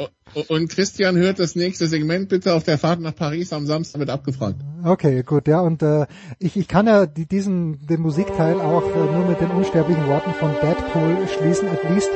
[0.48, 4.08] Und Christian hört das nächste Segment bitte auf der Fahrt nach Paris am Samstag wird
[4.10, 4.56] abgefragt.
[4.84, 6.06] Okay, gut, ja, und äh,
[6.38, 10.32] ich, ich kann ja die, diesen den Musikteil auch äh, nur mit den unsterblichen Worten
[10.34, 11.68] von Deadpool schließen.
[11.68, 12.10] At least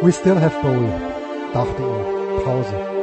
[0.00, 0.88] we still have Bowl,
[1.52, 2.42] dachte er.
[2.44, 2.97] Pause.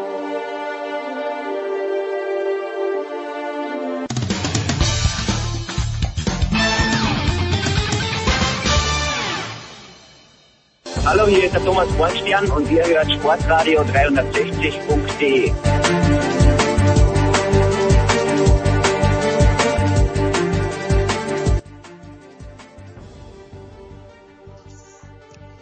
[11.05, 15.51] Hallo, hier ist der Thomas Bornstern und ihr hört Sportradio 360.de.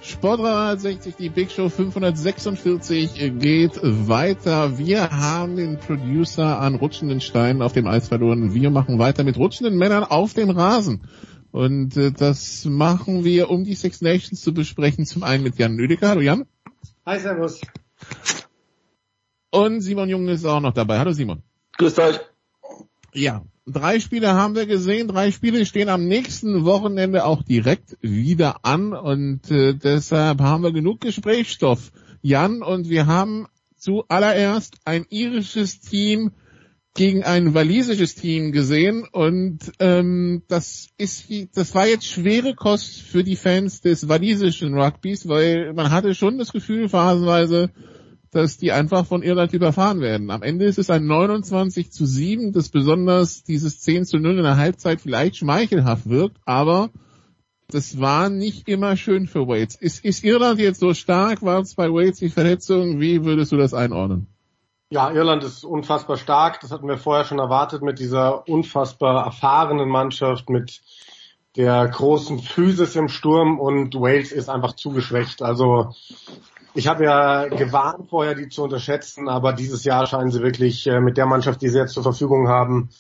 [0.02, 4.78] Sport 360, die Big Show 546 geht weiter.
[4.78, 8.54] Wir haben den Producer an rutschenden Steinen auf dem Eis verloren.
[8.54, 11.02] Wir machen weiter mit rutschenden Männern auf dem Rasen.
[11.54, 15.06] Und äh, das machen wir, um die Six Nations zu besprechen.
[15.06, 16.10] Zum einen mit Jan Lüdecker.
[16.10, 16.48] Hallo Jan.
[17.06, 17.62] Hi, Servus.
[19.52, 20.98] Und Simon Jung ist auch noch dabei.
[20.98, 21.44] Hallo Simon.
[21.78, 22.20] Grüßt euch.
[23.14, 25.08] Ja, drei Spiele haben wir gesehen.
[25.08, 30.72] Drei Spiele stehen am nächsten Wochenende auch direkt wieder an und äh, deshalb haben wir
[30.72, 31.92] genug Gesprächsstoff,
[32.24, 32.64] Jan.
[32.64, 33.46] Und wir haben
[33.78, 36.32] zuallererst ein irisches Team
[36.96, 41.26] gegen ein walisisches Team gesehen und ähm, das ist
[41.56, 46.38] das war jetzt schwere Kost für die Fans des walisischen Rugbys, weil man hatte schon
[46.38, 47.72] das Gefühl phasenweise,
[48.30, 50.30] dass die einfach von Irland überfahren werden.
[50.30, 54.44] Am Ende ist es ein 29 zu 7, das besonders dieses 10 zu 0 in
[54.44, 56.92] der Halbzeit vielleicht schmeichelhaft wirkt, aber
[57.68, 59.76] das war nicht immer schön für Wales.
[59.76, 61.42] Ist, ist Irland jetzt so stark?
[61.42, 63.00] War es bei Wales die Verletzung?
[63.00, 64.28] Wie würdest du das einordnen?
[64.94, 66.60] Ja, Irland ist unfassbar stark.
[66.60, 70.84] Das hatten wir vorher schon erwartet mit dieser unfassbar erfahrenen Mannschaft, mit
[71.56, 75.42] der großen Physis im Sturm und Wales ist einfach zu geschwächt.
[75.42, 75.96] Also
[76.76, 81.00] ich habe ja gewarnt vorher, die zu unterschätzen, aber dieses Jahr scheinen sie wirklich äh,
[81.00, 82.92] mit der Mannschaft, die sie jetzt zur Verfügung haben,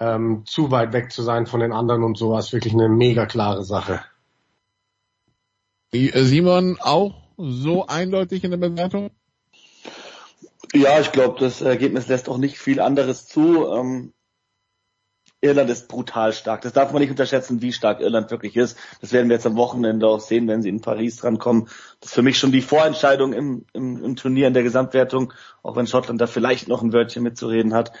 [0.00, 2.52] ähm, zu weit weg zu sein von den anderen und sowas.
[2.52, 4.00] Wirklich eine mega klare Sache.
[5.92, 9.12] Äh, Simon auch so eindeutig in der Bewertung?
[10.74, 13.68] Ja, ich glaube, das Ergebnis lässt auch nicht viel anderes zu.
[13.68, 14.12] Ähm,
[15.40, 16.62] Irland ist brutal stark.
[16.62, 18.76] Das darf man nicht unterschätzen, wie stark Irland wirklich ist.
[19.00, 21.68] Das werden wir jetzt am Wochenende auch sehen, wenn sie in Paris drankommen.
[22.00, 25.32] Das ist für mich schon die Vorentscheidung im, im, im Turnier in der Gesamtwertung,
[25.62, 27.92] auch wenn Schottland da vielleicht noch ein Wörtchen mitzureden hat.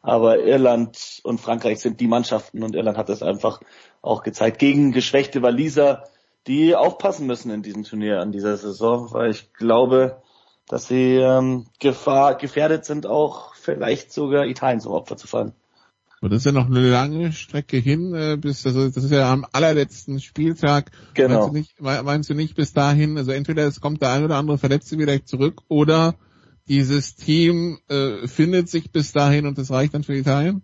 [0.00, 3.60] Aber Irland und Frankreich sind die Mannschaften und Irland hat es einfach
[4.00, 6.04] auch gezeigt gegen geschwächte Waliser,
[6.46, 10.22] die aufpassen müssen in diesem Turnier an dieser Saison, weil ich glaube,
[10.72, 15.52] dass sie ähm, Gefahr, gefährdet sind, auch vielleicht sogar Italien zum Opfer zu fallen.
[16.18, 19.30] Aber das ist ja noch eine lange Strecke hin, äh, bis also das ist ja
[19.30, 20.90] am allerletzten Spieltag.
[21.12, 21.34] Genau.
[21.34, 24.24] Meinst du nicht, me- meinst du nicht bis dahin, also entweder es kommt der ein
[24.24, 26.14] oder andere Verletzte wieder zurück oder
[26.68, 30.62] dieses Team äh, findet sich bis dahin und das reicht dann für Italien?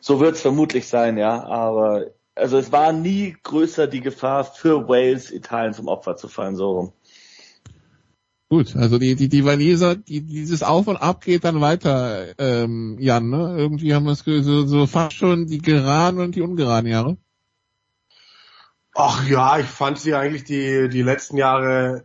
[0.00, 1.44] So wird es vermutlich sein, ja.
[1.44, 6.56] Aber also es war nie größer die Gefahr für Wales, Italien zum Opfer zu fallen,
[6.56, 6.92] so rum.
[8.52, 12.96] Gut, also die, die, die Waliser, die, dieses Auf und Ab geht dann weiter, ähm,
[12.98, 13.54] Jan, ne?
[13.56, 17.16] Irgendwie haben wir es so, so fast schon die geraden und die ungeraden Jahre.
[18.92, 22.02] Ach ja, ich fand sie eigentlich die, die letzten Jahre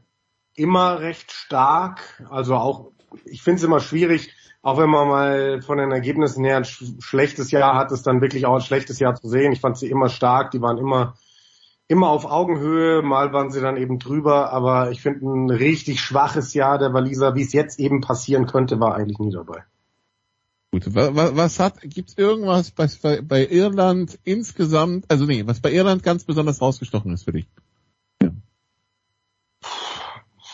[0.53, 2.23] immer recht stark.
[2.29, 2.91] Also auch,
[3.25, 4.29] ich finde es immer schwierig,
[4.61, 8.21] auch wenn man mal von den Ergebnissen her ein sch schlechtes Jahr hat, es dann
[8.21, 9.51] wirklich auch ein schlechtes Jahr zu sehen.
[9.51, 11.15] Ich fand sie immer stark, die waren immer,
[11.87, 16.53] immer auf Augenhöhe, mal waren sie dann eben drüber, aber ich finde ein richtig schwaches
[16.53, 19.63] Jahr der Waliser, wie es jetzt eben passieren könnte, war eigentlich nie dabei.
[20.71, 25.71] Gut, was, was hat, gibt's irgendwas bei, bei, bei Irland insgesamt, also nee, was bei
[25.71, 27.47] Irland ganz besonders rausgestochen ist für dich?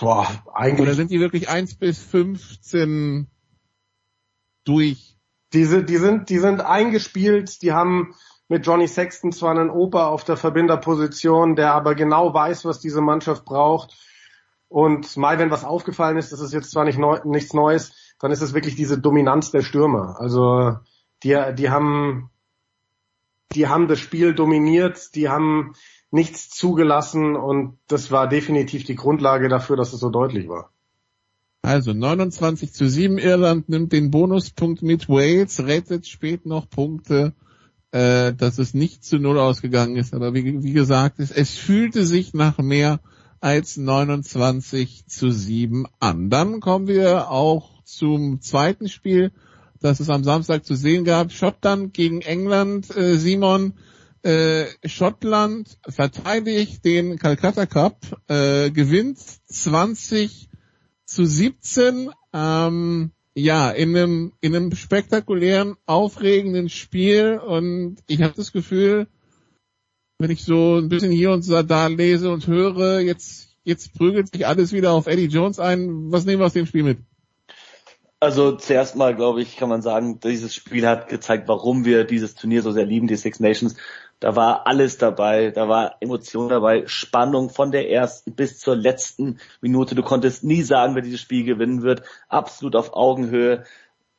[0.02, 0.82] Boah, eigentlich.
[0.82, 3.28] Oder sind die wirklich 1 bis 15
[4.64, 5.16] durch?
[5.54, 8.16] Diese, die sind, die sind eingespielt, die haben
[8.52, 13.00] mit Johnny Sexton zwar einen Opa auf der Verbinderposition, der aber genau weiß, was diese
[13.00, 13.96] Mannschaft braucht.
[14.68, 18.30] Und mal, wenn was aufgefallen ist, das ist jetzt zwar nicht neu, nichts Neues, dann
[18.30, 20.18] ist es wirklich diese Dominanz der Stürmer.
[20.20, 20.76] Also
[21.24, 22.30] die, die haben,
[23.56, 25.74] die haben das Spiel dominiert, die haben
[26.10, 30.72] nichts zugelassen und das war definitiv die Grundlage dafür, dass es so deutlich war.
[31.62, 37.34] Also 29 zu 7 Irland nimmt den Bonuspunkt mit Wales, rettet spät noch Punkte,
[37.92, 40.14] äh, dass es nicht zu Null ausgegangen ist.
[40.14, 43.00] Aber wie, wie gesagt, es, es fühlte sich nach mehr
[43.40, 46.30] als 29 zu 7 an.
[46.30, 49.32] Dann kommen wir auch zum zweiten Spiel,
[49.80, 51.32] das es am Samstag zu sehen gab.
[51.32, 52.96] Schottland gegen England.
[52.96, 53.74] Äh, Simon,
[54.22, 57.98] äh, Schottland verteidigt den Calcutta Cup,
[58.28, 60.50] äh, gewinnt 20
[61.06, 62.12] zu 17.
[62.32, 69.08] Ähm, ja, in einem, in einem spektakulären, aufregenden Spiel und ich habe das Gefühl,
[70.20, 74.46] wenn ich so ein bisschen hier und da lese und höre, jetzt, jetzt prügelt sich
[74.46, 76.12] alles wieder auf Eddie Jones ein.
[76.12, 77.00] Was nehmen wir aus dem Spiel mit?
[78.20, 82.36] Also zuerst mal, glaube ich, kann man sagen, dieses Spiel hat gezeigt, warum wir dieses
[82.36, 83.76] Turnier so sehr lieben, die Six Nations.
[84.22, 89.40] Da war alles dabei, da war Emotion dabei, Spannung von der ersten bis zur letzten
[89.62, 89.96] Minute.
[89.96, 92.04] Du konntest nie sagen, wer dieses Spiel gewinnen wird.
[92.30, 93.64] Absolut auf Augenhöhe.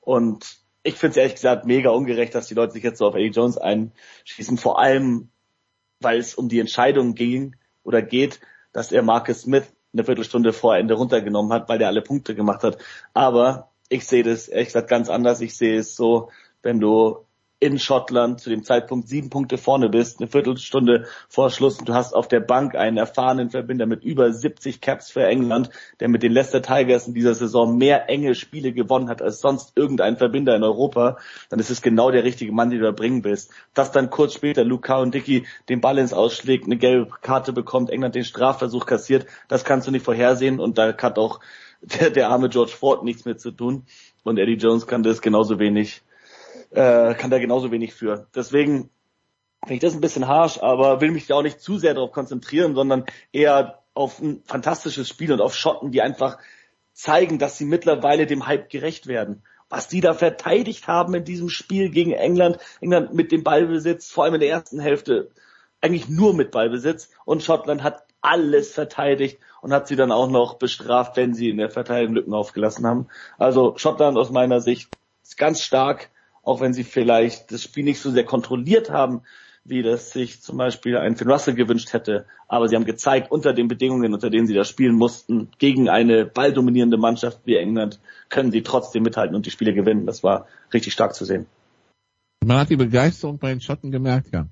[0.00, 3.14] Und ich finde es ehrlich gesagt mega ungerecht, dass die Leute sich jetzt so auf
[3.14, 4.58] Eddie Jones einschießen.
[4.58, 5.30] Vor allem,
[6.00, 7.54] weil es um die Entscheidung ging
[7.84, 8.40] oder geht,
[8.72, 12.64] dass er Marcus Smith eine Viertelstunde vor Ende runtergenommen hat, weil der alle Punkte gemacht
[12.64, 12.76] hat.
[13.14, 15.40] Aber ich sehe das ehrlich gesagt ganz anders.
[15.40, 16.30] Ich sehe es so,
[16.60, 17.21] wenn du
[17.62, 21.94] in Schottland zu dem Zeitpunkt sieben Punkte vorne bist, eine Viertelstunde vor Schluss und du
[21.94, 25.70] hast auf der Bank einen erfahrenen Verbinder mit über 70 Caps für England,
[26.00, 29.76] der mit den Leicester Tigers in dieser Saison mehr enge Spiele gewonnen hat als sonst
[29.76, 31.18] irgendein Verbinder in Europa,
[31.50, 33.52] dann ist es genau der richtige Mann, den du da bringen willst.
[33.74, 37.90] Dass dann kurz später Luca und Dicky den Ball ins Ausschlägt, eine gelbe Karte bekommt,
[37.90, 41.38] England den Strafversuch kassiert, das kannst du nicht vorhersehen und da hat auch
[41.80, 43.84] der, der arme George Ford nichts mit zu tun
[44.24, 46.02] und Eddie Jones kann das genauso wenig
[46.72, 48.26] äh, kann da genauso wenig für.
[48.34, 48.90] Deswegen
[49.62, 52.12] finde ich das ein bisschen harsh, aber will mich da auch nicht zu sehr darauf
[52.12, 56.38] konzentrieren, sondern eher auf ein fantastisches Spiel und auf Schotten, die einfach
[56.92, 59.42] zeigen, dass sie mittlerweile dem Hype gerecht werden.
[59.68, 64.24] Was die da verteidigt haben in diesem Spiel gegen England, England mit dem Ballbesitz, vor
[64.24, 65.30] allem in der ersten Hälfte,
[65.80, 70.54] eigentlich nur mit Ballbesitz und Schottland hat alles verteidigt und hat sie dann auch noch
[70.54, 73.08] bestraft, wenn sie in der Verteidigung Lücken aufgelassen haben.
[73.38, 74.90] Also Schottland aus meiner Sicht
[75.22, 76.10] ist ganz stark,
[76.42, 79.22] auch wenn sie vielleicht das Spiel nicht so sehr kontrolliert haben,
[79.64, 82.26] wie das sich zum Beispiel ein Finn Russell gewünscht hätte.
[82.48, 86.26] Aber sie haben gezeigt, unter den Bedingungen, unter denen sie da spielen mussten, gegen eine
[86.26, 90.06] balldominierende Mannschaft wie England, können sie trotzdem mithalten und die Spiele gewinnen.
[90.06, 91.46] Das war richtig stark zu sehen.
[92.44, 94.48] Man hat die Begeisterung bei den Schotten gemerkt, ja.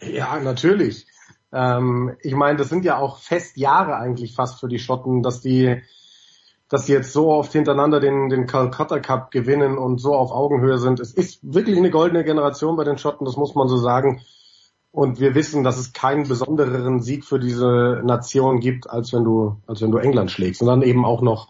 [0.00, 1.06] Ja, natürlich.
[1.52, 5.40] Ähm, ich meine, das sind ja auch fest Jahre eigentlich fast für die Schotten, dass
[5.40, 5.82] die,
[6.68, 10.78] dass sie jetzt so oft hintereinander den, den Calcutta Cup gewinnen und so auf Augenhöhe
[10.78, 11.00] sind.
[11.00, 14.20] Es ist wirklich eine goldene Generation bei den Schotten, das muss man so sagen.
[14.90, 19.56] Und wir wissen, dass es keinen besondereren Sieg für diese Nation gibt, als wenn du,
[19.66, 20.60] als wenn du England schlägst.
[20.60, 21.48] Und dann eben auch noch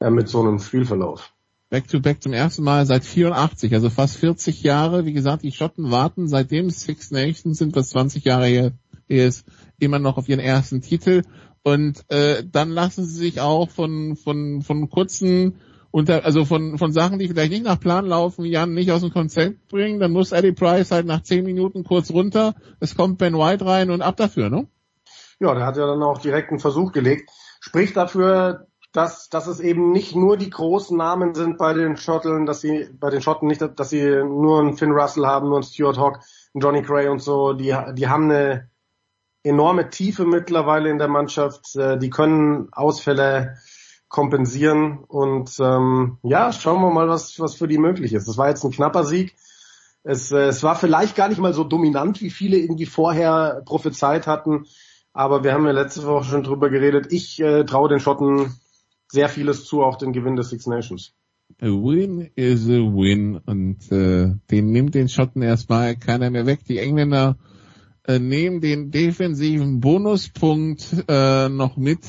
[0.00, 1.32] äh, mit so einem Spielverlauf.
[1.70, 5.06] Back-to-back -back zum ersten Mal seit 84, also fast 40 Jahre.
[5.06, 8.72] Wie gesagt, die Schotten warten seitdem Six Nations sind, was 20 Jahre her
[9.06, 9.46] ist,
[9.78, 11.22] immer noch auf ihren ersten Titel.
[11.62, 15.56] Und äh, dann lassen sie sich auch von von von kurzen
[15.90, 19.12] unter also von von Sachen, die vielleicht nicht nach Plan laufen, Jan nicht aus dem
[19.12, 20.00] Konzept bringen.
[20.00, 22.54] Dann muss Eddie Price halt nach zehn Minuten kurz runter.
[22.78, 24.68] Es kommt Ben White rein und ab dafür, ne?
[25.38, 27.30] Ja, der hat ja dann auch direkt einen Versuch gelegt.
[27.60, 32.46] Spricht dafür, dass, dass es eben nicht nur die großen Namen sind bei den Schotten,
[32.46, 35.64] dass sie bei den Schotten nicht, dass sie nur einen Finn Russell haben, nur einen
[35.64, 36.20] Stuart Hawk,
[36.54, 37.52] einen Johnny Gray und so.
[37.52, 38.69] Die, die haben eine
[39.42, 41.76] enorme Tiefe mittlerweile in der Mannschaft.
[41.76, 43.56] Äh, die können Ausfälle
[44.08, 48.26] kompensieren und ähm, ja, schauen wir mal, was, was für die möglich ist.
[48.26, 49.36] Das war jetzt ein knapper Sieg.
[50.02, 54.26] Es, äh, es war vielleicht gar nicht mal so dominant, wie viele irgendwie vorher prophezeit
[54.26, 54.66] hatten.
[55.12, 57.12] Aber wir haben ja letzte Woche schon drüber geredet.
[57.12, 58.56] Ich äh, traue den Schotten
[59.08, 61.14] sehr vieles zu, auch den Gewinn des Six Nations.
[61.60, 66.60] A win is a win und äh, den nimmt den Schotten erstmal keiner mehr weg.
[66.68, 67.36] Die Engländer
[68.06, 72.00] äh, nehmen den defensiven Bonuspunkt äh, noch mit.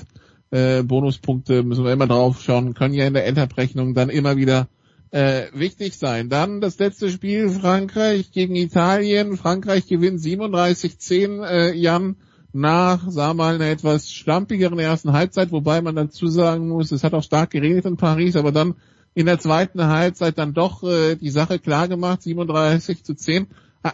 [0.51, 4.67] Äh, Bonuspunkte müssen wir immer drauf schauen, können ja in der Endabrechnung dann immer wieder
[5.11, 6.29] äh, wichtig sein.
[6.29, 9.37] Dann das letzte Spiel Frankreich gegen Italien.
[9.37, 11.45] Frankreich gewinnt 37-10.
[11.45, 12.15] Äh, Jan
[12.53, 17.13] nach, sag mal, einer etwas schlampigeren ersten Halbzeit, wobei man dazu sagen muss, es hat
[17.13, 18.75] auch stark geregnet in Paris, aber dann
[19.13, 23.47] in der zweiten Halbzeit dann doch äh, die Sache klar gemacht, 37 zu 10.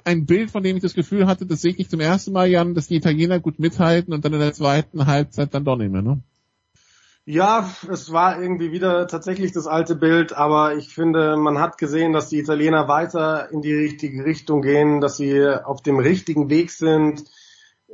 [0.04, 2.74] Ein Bild, von dem ich das Gefühl hatte, das sehe ich zum ersten Mal, Jan,
[2.74, 6.02] dass die Italiener gut mithalten und dann in der zweiten Halbzeit dann doch nicht mehr,
[6.02, 6.22] ne?
[7.30, 12.14] Ja, es war irgendwie wieder tatsächlich das alte Bild, aber ich finde, man hat gesehen,
[12.14, 16.72] dass die Italiener weiter in die richtige Richtung gehen, dass sie auf dem richtigen Weg
[16.72, 17.26] sind.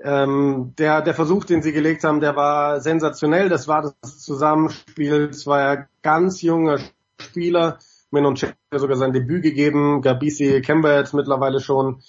[0.04, 3.50] Ähm, der, der Versuch, den sie gelegt haben, der war sensationell.
[3.50, 6.78] Das war das Zusammenspiel zweier ganz junger
[7.20, 7.80] Spieler.
[8.14, 12.02] Menoncello hat sogar sein Debüt gegeben, Gabisi Kemba jetzt mittlerweile schon.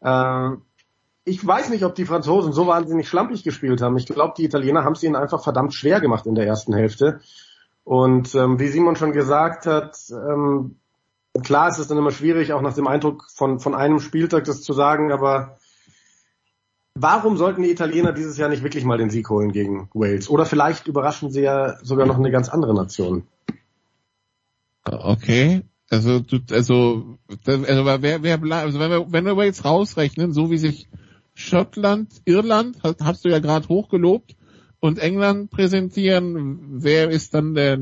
[0.00, 0.50] Äh,
[1.24, 3.98] ich weiß nicht, ob die Franzosen so wahnsinnig schlampig gespielt haben.
[3.98, 7.20] Ich glaube, die Italiener haben es ihnen einfach verdammt schwer gemacht in der ersten Hälfte.
[7.84, 10.76] Und ähm, wie Simon schon gesagt hat, ähm,
[11.42, 14.62] klar ist es dann immer schwierig, auch nach dem Eindruck von, von einem Spieltag das
[14.62, 15.58] zu sagen, aber
[16.94, 20.30] warum sollten die Italiener dieses Jahr nicht wirklich mal den Sieg holen gegen Wales?
[20.30, 23.26] Oder vielleicht überraschen sie ja sogar noch eine ganz andere Nation.
[24.92, 25.62] Okay.
[25.90, 30.50] Also, du, also, das- also wer, wer also wenn wir, wenn wir jetzt rausrechnen, so
[30.50, 30.88] wie sich
[31.34, 34.36] Schottland, Irland, hast, hast du ja gerade hochgelobt,
[34.80, 37.78] und England präsentieren, wer ist dann der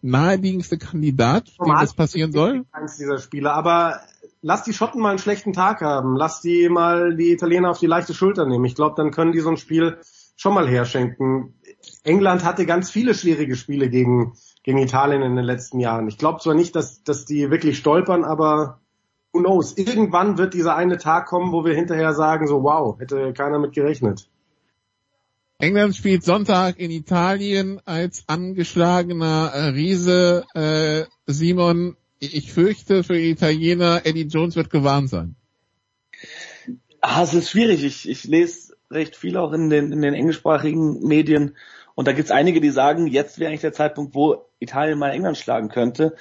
[0.00, 2.64] naheliegendste Kandidat, dem das passieren soll?
[2.72, 4.00] Eins dieser Spiele, aber
[4.40, 7.86] lass die Schotten mal einen schlechten Tag haben, lass die mal die Italiener auf die
[7.86, 8.64] leichte Schulter nehmen.
[8.64, 9.98] Ich glaube, dann können die so ein Spiel
[10.36, 11.54] schon mal herschenken.
[12.04, 14.34] England hatte ganz viele schwierige Spiele gegen,
[14.68, 16.08] gegen Italien in den letzten Jahren.
[16.08, 18.82] Ich glaube zwar nicht, dass, dass die wirklich stolpern, aber
[19.32, 19.78] who knows?
[19.78, 23.72] Irgendwann wird dieser eine Tag kommen, wo wir hinterher sagen, so wow, hätte keiner mit
[23.72, 24.28] gerechnet.
[25.56, 30.44] England spielt Sonntag in Italien als angeschlagener äh, Riese.
[30.52, 35.34] Äh, Simon, ich fürchte für Italiener, Eddie Jones wird gewarnt sein.
[37.00, 37.84] Ah, es ist schwierig.
[37.84, 41.56] Ich, ich lese recht viel auch in den, in den englischsprachigen Medien.
[41.94, 45.10] Und da gibt es einige, die sagen, jetzt wäre eigentlich der Zeitpunkt, wo Italien mal
[45.10, 46.16] England schlagen könnte,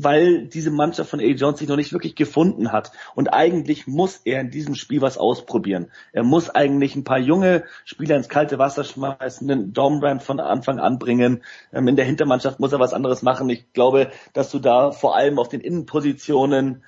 [0.00, 2.92] weil diese Mannschaft von Eddie Jones sich noch nicht wirklich gefunden hat.
[3.14, 5.90] Und eigentlich muss er in diesem Spiel was ausprobieren.
[6.12, 10.78] Er muss eigentlich ein paar junge Spieler ins kalte Wasser schmeißen, den Dornbrand von Anfang
[10.78, 11.42] an bringen.
[11.72, 13.48] Ähm, in der Hintermannschaft muss er was anderes machen.
[13.50, 16.82] Ich glaube, dass du da vor allem auf den Innenpositionen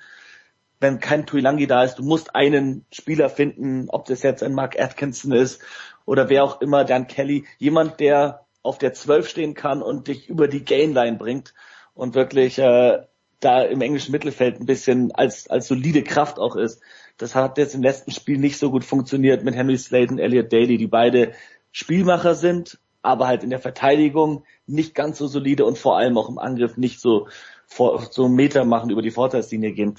[0.81, 4.79] wenn kein Tuilangi da ist, du musst einen Spieler finden, ob das jetzt ein Mark
[4.79, 5.63] Atkinson ist
[6.05, 10.29] oder wer auch immer, Dan Kelly, jemand, der auf der 12 stehen kann und dich
[10.29, 11.55] über die Gainline bringt
[11.95, 13.03] und wirklich äh,
[13.41, 16.81] da im englischen Mittelfeld ein bisschen als, als solide Kraft auch ist.
[17.19, 20.79] Das hat jetzt im letzten Spiel nicht so gut funktioniert mit Henry Sladen, Elliot Daly,
[20.79, 21.33] die beide
[21.71, 26.29] Spielmacher sind, aber halt in der Verteidigung nicht ganz so solide und vor allem auch
[26.29, 27.29] im Angriff nicht so
[27.67, 29.99] vor, so Meter machen, über die Vorteilslinie gehen.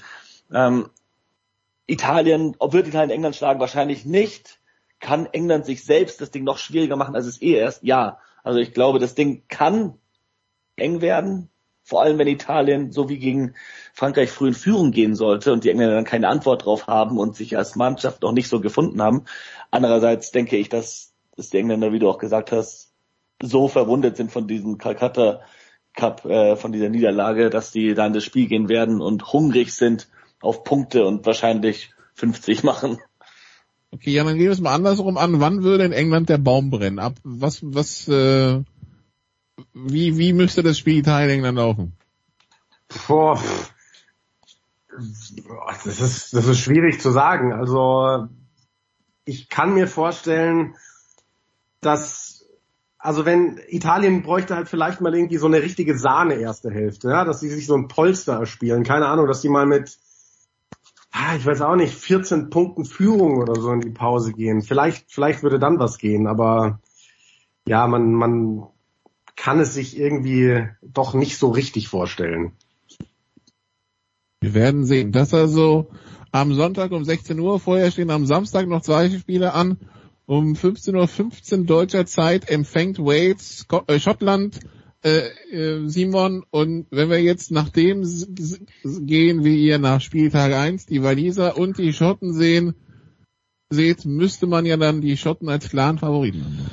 [0.52, 0.90] Ähm,
[1.86, 3.60] Italien, ob wird Italien England schlagen?
[3.60, 4.58] Wahrscheinlich nicht.
[4.98, 7.84] Kann England sich selbst das Ding noch schwieriger machen, als es eh ist?
[7.84, 8.18] Ja.
[8.46, 9.94] Also ich glaube, das Ding kann
[10.76, 11.50] eng werden.
[11.82, 13.56] Vor allem, wenn Italien so wie gegen
[13.92, 17.34] Frankreich früh in Führung gehen sollte und die Engländer dann keine Antwort drauf haben und
[17.34, 19.24] sich als Mannschaft noch nicht so gefunden haben.
[19.72, 22.92] Andererseits denke ich, dass, dass die Engländer, wie du auch gesagt hast,
[23.42, 25.40] so verwundet sind von diesem Calcutta
[25.96, 29.74] Cup, äh, von dieser Niederlage, dass die da in das Spiel gehen werden und hungrig
[29.74, 30.08] sind
[30.40, 33.00] auf Punkte und wahrscheinlich 50 machen.
[33.96, 35.40] Okay, ja, dann gehen wir es mal andersrum an.
[35.40, 36.98] Wann würde in England der Baum brennen?
[36.98, 38.62] Ab was, was, äh,
[39.72, 41.92] wie, wie müsste das Spiel Italien-England laufen?
[43.08, 43.40] Boah,
[45.82, 47.54] das ist, das ist schwierig zu sagen.
[47.54, 48.28] Also,
[49.24, 50.74] ich kann mir vorstellen,
[51.80, 52.44] dass,
[52.98, 57.24] also wenn Italien bräuchte halt vielleicht mal irgendwie so eine richtige Sahne erste Hälfte, ja,
[57.24, 58.84] dass sie sich so ein Polster erspielen.
[58.84, 59.96] Keine Ahnung, dass die mal mit,
[61.36, 64.62] ich weiß auch nicht, 14 Punkten Führung oder so in die Pause gehen.
[64.62, 66.80] Vielleicht, vielleicht würde dann was gehen, aber
[67.66, 68.66] ja, man, man
[69.34, 72.52] kann es sich irgendwie doch nicht so richtig vorstellen.
[74.40, 75.12] Wir werden sehen.
[75.12, 75.90] Das also
[76.32, 77.58] am Sonntag um 16 Uhr.
[77.60, 79.78] Vorher stehen am Samstag noch zwei Spiele an.
[80.26, 84.60] Um 15.15 Uhr deutscher Zeit empfängt Wales äh, Schottland
[85.06, 86.44] äh, äh, Simon.
[86.50, 88.02] Und wenn wir jetzt nach dem
[88.84, 92.74] gehen, wie ihr nach Spieltag 1 die Waliser und die Schotten sehen,
[93.70, 96.70] seht, müsste man ja dann die Schotten als klaren Favoriten haben.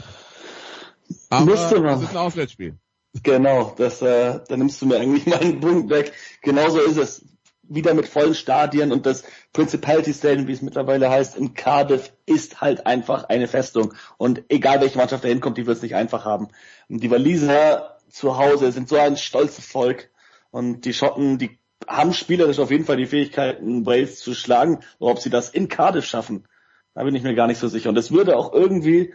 [1.30, 1.99] Aber Müsste man.
[1.99, 2.77] das ist ein Auswärtsspiel.
[3.22, 6.11] Genau, das, äh, da nimmst du mir eigentlich meinen Punkt weg.
[6.41, 7.26] Genauso ist es.
[7.65, 9.23] Wieder mit vollen Stadien und das
[9.53, 13.93] Principality Stadium, wie es mittlerweile heißt, in Cardiff ist halt einfach eine Festung.
[14.18, 16.49] Und egal welche Mannschaft da hinkommt, die wird es nicht einfach haben.
[16.89, 20.11] Und die Waliser zu Hause sind so ein stolzes Volk.
[20.52, 21.57] Und die Schotten, die
[21.88, 24.80] haben spielerisch auf jeden Fall die Fähigkeiten, Wales zu schlagen.
[24.99, 26.48] Aber ob sie das in Cardiff schaffen,
[26.94, 27.90] da bin ich mir gar nicht so sicher.
[27.90, 29.14] Und es würde auch irgendwie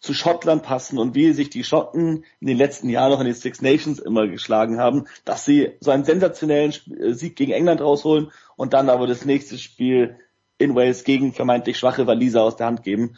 [0.00, 3.34] zu Schottland passen und wie sich die Schotten in den letzten Jahren noch in den
[3.34, 8.30] Six Nations immer geschlagen haben, dass sie so einen sensationellen äh, Sieg gegen England rausholen
[8.56, 10.16] und dann aber das nächste Spiel
[10.56, 13.16] in Wales gegen vermeintlich schwache Waliser aus der Hand geben.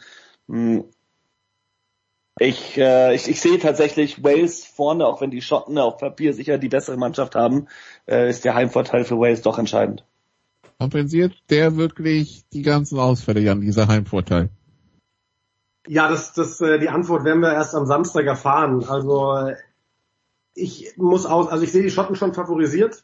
[2.41, 6.57] Ich, äh, ich, ich sehe tatsächlich Wales vorne, auch wenn die Schotten auf Papier sicher
[6.57, 7.67] die bessere Mannschaft haben,
[8.07, 10.03] äh, ist der Heimvorteil für Wales doch entscheidend.
[10.79, 14.49] Kompensiert der wirklich die ganzen Ausfälle, Jan, dieser Heimvorteil?
[15.85, 18.83] Ja, das, das, äh, die Antwort werden wir erst am Samstag erfahren.
[18.85, 19.55] Also äh,
[20.55, 23.03] ich muss aus, also ich sehe die Schotten schon favorisiert.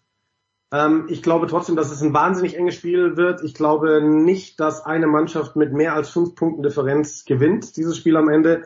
[0.71, 3.43] Ähm, ich glaube trotzdem, dass es ein wahnsinnig enges Spiel wird.
[3.43, 8.17] Ich glaube nicht, dass eine Mannschaft mit mehr als fünf Punkten Differenz gewinnt, dieses Spiel
[8.17, 8.63] am Ende.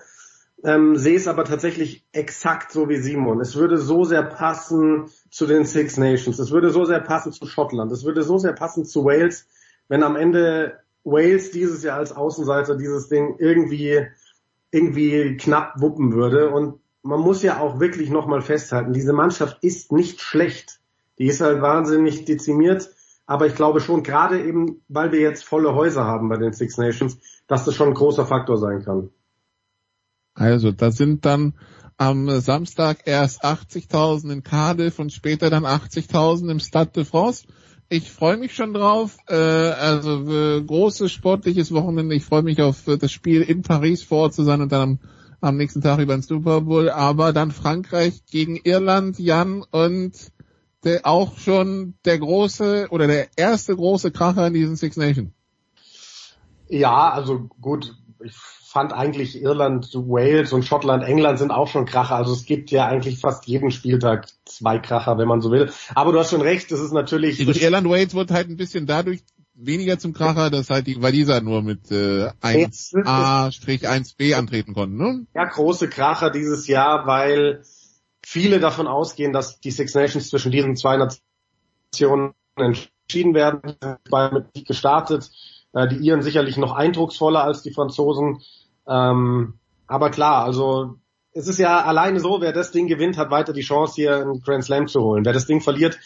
[0.64, 3.42] Ähm, sehe es aber tatsächlich exakt so wie Simon.
[3.42, 6.38] Es würde so sehr passen zu den Six Nations.
[6.38, 7.92] Es würde so sehr passen zu Schottland.
[7.92, 9.48] Es würde so sehr passen zu Wales,
[9.88, 14.06] wenn am Ende Wales dieses Jahr als Außenseiter dieses Ding irgendwie,
[14.70, 16.52] irgendwie knapp wuppen würde.
[16.52, 20.80] Und man muss ja auch wirklich nochmal festhalten, diese Mannschaft ist nicht schlecht.
[21.18, 22.92] Die ist halt wahnsinnig dezimiert.
[23.26, 26.78] Aber ich glaube schon, gerade eben, weil wir jetzt volle Häuser haben bei den Six
[26.78, 27.18] Nations,
[27.48, 29.10] dass das schon ein großer Faktor sein kann.
[30.34, 31.54] Also, da sind dann
[31.98, 37.46] am Samstag erst 80.000 in Cardiff und später dann 80.000 im Stade de France.
[37.90, 39.18] Ich freue mich schon drauf.
[39.28, 42.16] Äh, also äh, großes sportliches Wochenende.
[42.16, 44.82] Ich freue mich auf äh, das Spiel in Paris vor Ort zu sein und dann
[44.82, 45.00] am,
[45.42, 46.90] am nächsten Tag über den Super Bowl.
[46.90, 50.14] Aber dann Frankreich gegen Irland, Jan und
[50.84, 55.32] der, auch schon der große oder der erste große Kracher in diesen Six Nations.
[56.68, 57.94] Ja, also gut,
[58.24, 58.36] ich
[58.72, 62.16] fand eigentlich Irland, Wales und Schottland, England sind auch schon Kracher.
[62.16, 65.70] Also es gibt ja eigentlich fast jeden Spieltag zwei Kracher, wenn man so will.
[65.94, 67.46] Aber du hast schon recht, das ist natürlich.
[67.46, 69.20] Gut, Irland Wales wird halt ein bisschen dadurch
[69.54, 75.26] weniger zum Kracher, dass halt die Waliser nur mit äh, 1A-1B antreten konnten, ne?
[75.36, 77.64] Ja, große Kracher dieses Jahr, weil
[78.24, 83.76] viele davon ausgehen, dass die Six Nations zwischen diesen zwei Nationen entschieden werden.
[84.10, 85.30] Bei mit gestartet.
[85.74, 88.42] Äh, die Iren sicherlich noch eindrucksvoller als die Franzosen.
[88.92, 89.54] Ähm,
[89.88, 90.96] aber klar, also
[91.34, 94.42] es ist ja alleine so, wer das Ding gewinnt, hat weiter die Chance, hier einen
[94.42, 95.26] Grand Slam zu holen.
[95.26, 95.98] Wer das Ding verliert,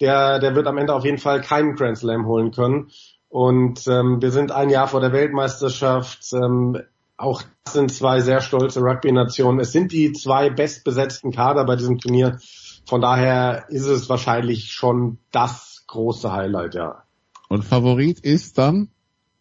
[0.00, 2.90] der, der wird am Ende auf jeden Fall keinen Grand Slam holen können.
[3.28, 6.32] Und ähm, wir sind ein Jahr vor der Weltmeisterschaft.
[6.34, 6.78] Ähm,
[7.16, 9.60] auch das sind zwei sehr stolze Rugby-Nationen.
[9.60, 12.38] Es sind die zwei bestbesetzten Kader bei diesem Turnier.
[12.86, 17.04] Von daher ist es wahrscheinlich schon das große Highlight, ja.
[17.48, 18.90] Und Favorit ist dann?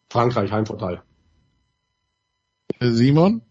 [0.10, 1.02] Frankreich, Heimvorteil.
[2.92, 3.42] Simon?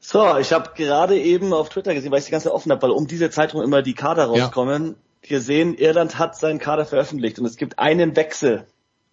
[0.00, 2.82] So, ich habe gerade eben auf Twitter gesehen, weil ich die ganze Zeit offen habe,
[2.82, 5.28] weil um diese Zeitung immer die Kader rauskommen, ja.
[5.28, 8.66] gesehen, Irland hat seinen Kader veröffentlicht und es gibt einen Wechsel.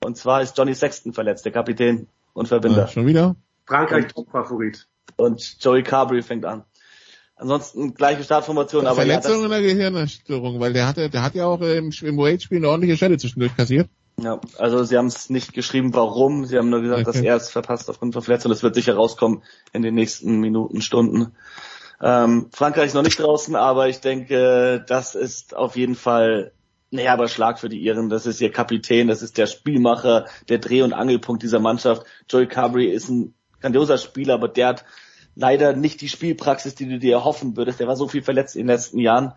[0.03, 2.81] Und zwar ist Johnny Sexton verletzt, der Kapitän und Verbinder.
[2.81, 3.35] Ja, schon wieder?
[3.65, 4.87] Frankreich Top-Favorit.
[5.15, 6.65] Und Joey Carberry fängt an.
[7.35, 11.61] Ansonsten gleiche Startformation, aber Verletzung ja, oder Gehirnerstörung, weil der hatte, der hat ja auch
[11.61, 13.89] im, im Wade-Spiel eine ordentliche Stelle zwischendurch kassiert.
[14.21, 16.45] Ja, also sie haben es nicht geschrieben, warum.
[16.45, 17.11] Sie haben nur gesagt, okay.
[17.11, 18.51] dass er es verpasst aufgrund von Verletzung.
[18.51, 19.41] Das wird sicher rauskommen
[19.73, 21.33] in den nächsten Minuten, Stunden.
[22.01, 26.51] Ähm, Frankreich ist noch nicht draußen, aber ich denke, das ist auf jeden Fall
[26.91, 28.09] ein herber Schlag für die Iren.
[28.09, 32.03] Das ist ihr Kapitän, das ist der Spielmacher, der Dreh- und Angelpunkt dieser Mannschaft.
[32.29, 34.85] Joey Carberry ist ein grandioser Spieler, aber der hat
[35.35, 37.79] leider nicht die Spielpraxis, die du dir erhoffen würdest.
[37.79, 39.33] Der war so viel verletzt in den letzten Jahren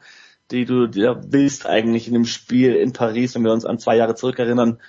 [0.50, 3.96] die du dir willst eigentlich in dem Spiel in Paris, wenn wir uns an zwei
[3.96, 4.80] Jahre zurückerinnern.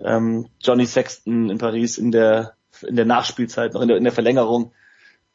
[0.00, 4.12] Ähm, Johnny Sexton in Paris in der in der Nachspielzeit, noch in der, in der
[4.12, 4.72] Verlängerung,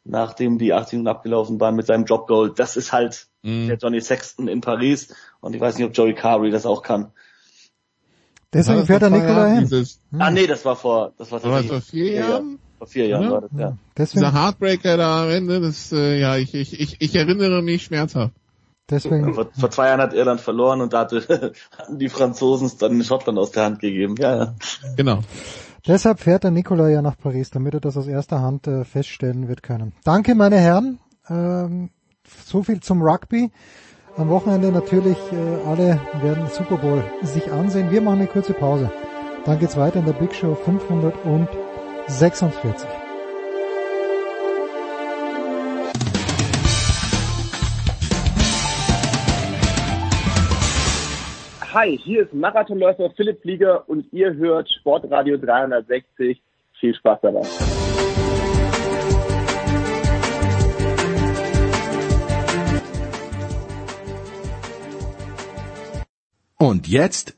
[0.03, 2.53] nachdem die 80 Minuten abgelaufen waren mit seinem Drop Goal.
[2.56, 3.68] Das ist halt mm.
[3.68, 7.11] der Johnny Sexton in Paris und ich weiß nicht, ob Joey Carberry das auch kann.
[8.52, 9.60] Deswegen fährt er Nikola hin.
[9.61, 10.22] Dieses, hm.
[10.22, 12.60] Ah nee, das war vor das war, war vor vier Jahren.
[12.80, 13.31] Vor vier Jahren ja.
[13.31, 13.77] war das, ja.
[13.95, 14.26] Deswegen.
[14.26, 18.34] Dieser Heartbreaker da am Ende, das äh, ja, ich, ich, ich, ich erinnere mich schmerzhaft.
[18.89, 19.33] Deswegen.
[19.33, 21.01] Vor, vor, zwei Jahren hat Irland verloren und da
[21.77, 24.15] hatten die Franzosen es dann in Schottland aus der Hand gegeben.
[24.17, 24.55] Ja, ja.
[24.97, 25.19] Genau.
[25.87, 29.47] Deshalb fährt der Nikola ja nach Paris, damit er das aus erster Hand äh, feststellen
[29.47, 29.93] wird können.
[30.03, 30.99] Danke, meine Herren.
[31.29, 31.89] Ähm,
[32.45, 33.51] so viel zum Rugby.
[34.17, 37.91] Am Wochenende natürlich äh, alle werden Super Bowl sich ansehen.
[37.91, 38.91] Wir machen eine kurze Pause.
[39.45, 42.98] Dann geht's weiter in der Big Show 546.
[51.81, 56.41] Hi, hier ist Marathonläufer Philipp Flieger und ihr hört Sportradio 360.
[56.77, 57.39] Viel Spaß dabei.
[66.57, 67.38] Und jetzt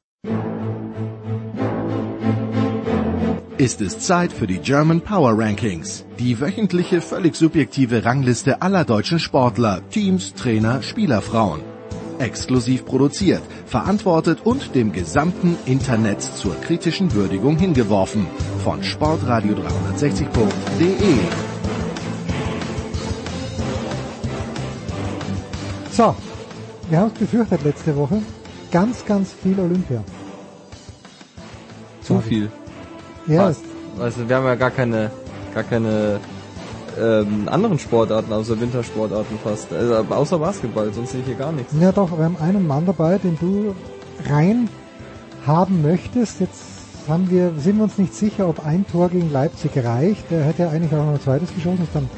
[3.59, 9.19] ist es Zeit für die German Power Rankings, die wöchentliche völlig subjektive Rangliste aller deutschen
[9.19, 11.70] Sportler, Teams, Trainer, Spielerfrauen
[12.21, 18.27] exklusiv produziert, verantwortet und dem gesamten Internet zur kritischen Würdigung hingeworfen.
[18.63, 21.15] Von sportradio 360.de.
[25.91, 26.15] So,
[26.89, 28.21] wir haben es befürchtet letzte Woche.
[28.71, 30.03] Ganz, ganz viel Olympia.
[32.01, 32.49] Zu viel.
[33.27, 33.49] Ja.
[33.49, 33.59] Yes.
[33.99, 35.11] Also, wir haben ja gar keine,
[35.53, 36.19] gar keine
[36.99, 39.71] ähm, anderen Sportarten, außer Wintersportarten fast.
[39.73, 41.73] Also, außer Basketball, sonst sehe ich hier gar nichts.
[41.79, 43.75] Ja doch, wir haben einen Mann dabei, den du
[44.29, 44.69] rein
[45.45, 46.39] haben möchtest.
[46.39, 46.61] Jetzt
[47.07, 50.29] haben wir, sind wir uns nicht sicher, ob ein Tor gegen Leipzig reicht.
[50.29, 52.09] Der hätte ja eigentlich auch noch ein zweites geschossen, ist dann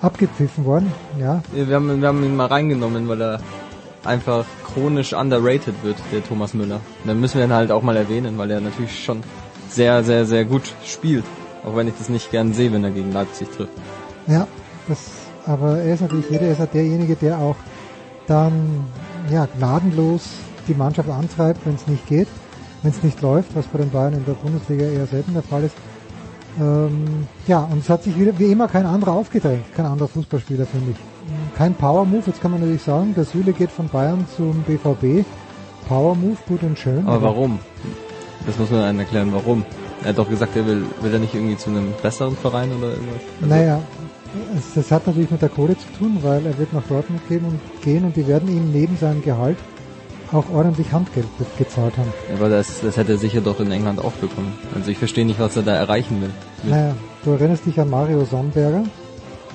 [0.00, 0.92] abgepfiffen worden.
[1.18, 3.40] Ja, Wir haben, wir haben ihn mal reingenommen, weil er
[4.04, 6.80] einfach chronisch underrated wird, der Thomas Müller.
[7.04, 9.22] Dann müssen wir ihn halt auch mal erwähnen, weil er natürlich schon
[9.68, 11.24] sehr, sehr, sehr gut spielt.
[11.64, 13.72] Auch wenn ich das nicht gern sehe, wenn er gegen Leipzig trifft.
[14.28, 14.46] Ja,
[14.86, 14.98] das,
[15.46, 17.56] aber er ist natürlich jeder, er ist halt derjenige, der auch
[18.26, 18.86] dann,
[19.30, 20.22] ja, gnadenlos
[20.68, 22.28] die Mannschaft antreibt, wenn es nicht geht,
[22.82, 25.64] wenn es nicht läuft, was bei den Bayern in der Bundesliga eher selten der Fall
[25.64, 25.74] ist.
[26.60, 30.66] Ähm, ja, und es hat sich wieder, wie immer, kein anderer aufgedrängt, kein anderer Fußballspieler,
[30.66, 30.96] finde ich.
[31.56, 35.24] Kein Power Move, jetzt kann man natürlich sagen, der Süle geht von Bayern zum BVB.
[35.88, 37.06] Power Move, gut und schön.
[37.06, 37.58] Aber warum?
[38.46, 39.64] Das muss man einem erklären, warum.
[40.02, 42.90] Er hat doch gesagt, er will, will er nicht irgendwie zu einem besseren Verein oder
[42.90, 43.20] irgendwas?
[43.40, 43.80] Also, Naja,
[44.74, 47.60] das hat natürlich mit der Kohle zu tun, weil er wird nach Dortmund gehen und,
[47.82, 49.58] gehen und die werden ihm neben seinem Gehalt
[50.32, 51.26] auch ordentlich Handgeld
[51.56, 52.12] gezahlt haben.
[52.34, 54.52] Aber das, das hätte er sicher doch in England auch bekommen.
[54.74, 56.30] Also ich verstehe nicht, was er da erreichen will.
[56.64, 56.94] Naja,
[57.24, 58.84] du erinnerst dich an Mario Sonnberger?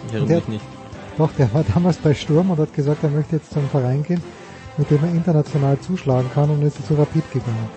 [0.08, 0.66] Ich erinnere mich nicht.
[1.18, 4.04] Doch, der war damals bei Sturm und hat gesagt, er möchte jetzt zu einem Verein
[4.04, 4.24] gehen,
[4.78, 7.70] mit dem er international zuschlagen kann und ist zu Rapid gegangen.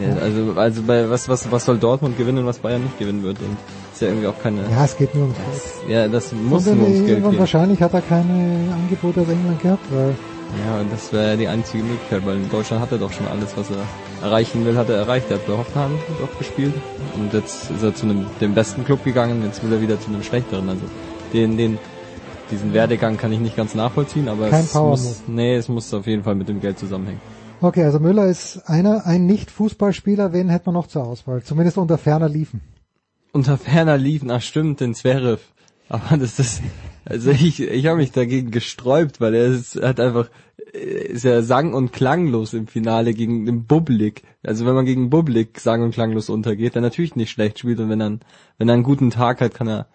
[0.00, 3.38] Ja, also, also bei was, was, was soll Dortmund gewinnen, was Bayern nicht gewinnen wird?
[3.40, 3.56] Und
[3.94, 4.62] ist ja irgendwie auch keine.
[4.70, 5.90] Ja, es geht nur ums Geld.
[5.90, 7.38] Ja, das muss nur ums Geld gehen.
[7.38, 10.14] wahrscheinlich hat er keine Angebote aus England gehabt, weil
[10.66, 13.26] Ja, und das wäre ja die einzige Möglichkeit, weil in Deutschland hat er doch schon
[13.28, 15.26] alles, was er erreichen will, hat er erreicht.
[15.30, 16.74] Er hat bei Hoffenheim doch gespielt
[17.16, 20.08] und jetzt ist er zu einem, dem besten Club gegangen, jetzt will er wieder zu
[20.08, 20.68] einem schlechteren.
[20.68, 20.82] Also
[21.32, 21.78] den, den,
[22.50, 25.94] diesen Werdegang kann ich nicht ganz nachvollziehen, aber Kein es Power muss, nee, es muss
[25.94, 27.20] auf jeden Fall mit dem Geld zusammenhängen.
[27.60, 31.42] Okay, also Müller ist einer, ein Nicht-Fußballspieler, wen hätte man noch zur Auswahl?
[31.42, 32.60] Zumindest unter ferner liefen.
[33.34, 35.40] Unter ferner liefen, ach stimmt, den Zverev.
[35.88, 36.62] Aber das ist,
[37.04, 40.30] also ich, ich habe mich dagegen gesträubt, weil er ist, hat einfach,
[40.72, 44.22] äh, ist ja sang- und klanglos im Finale gegen den Bublik.
[44.44, 47.90] Also wenn man gegen Bublik sang- und klanglos untergeht, der natürlich nicht schlecht spielt und
[47.90, 48.18] wenn er,
[48.58, 49.86] wenn er einen guten Tag hat, kann er,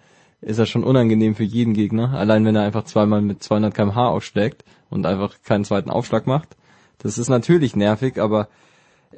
[0.41, 2.13] ist er schon unangenehm für jeden Gegner.
[2.13, 6.57] Allein wenn er einfach zweimal mit 200 kmh aufschlägt und einfach keinen zweiten Aufschlag macht.
[6.97, 8.49] Das ist natürlich nervig, aber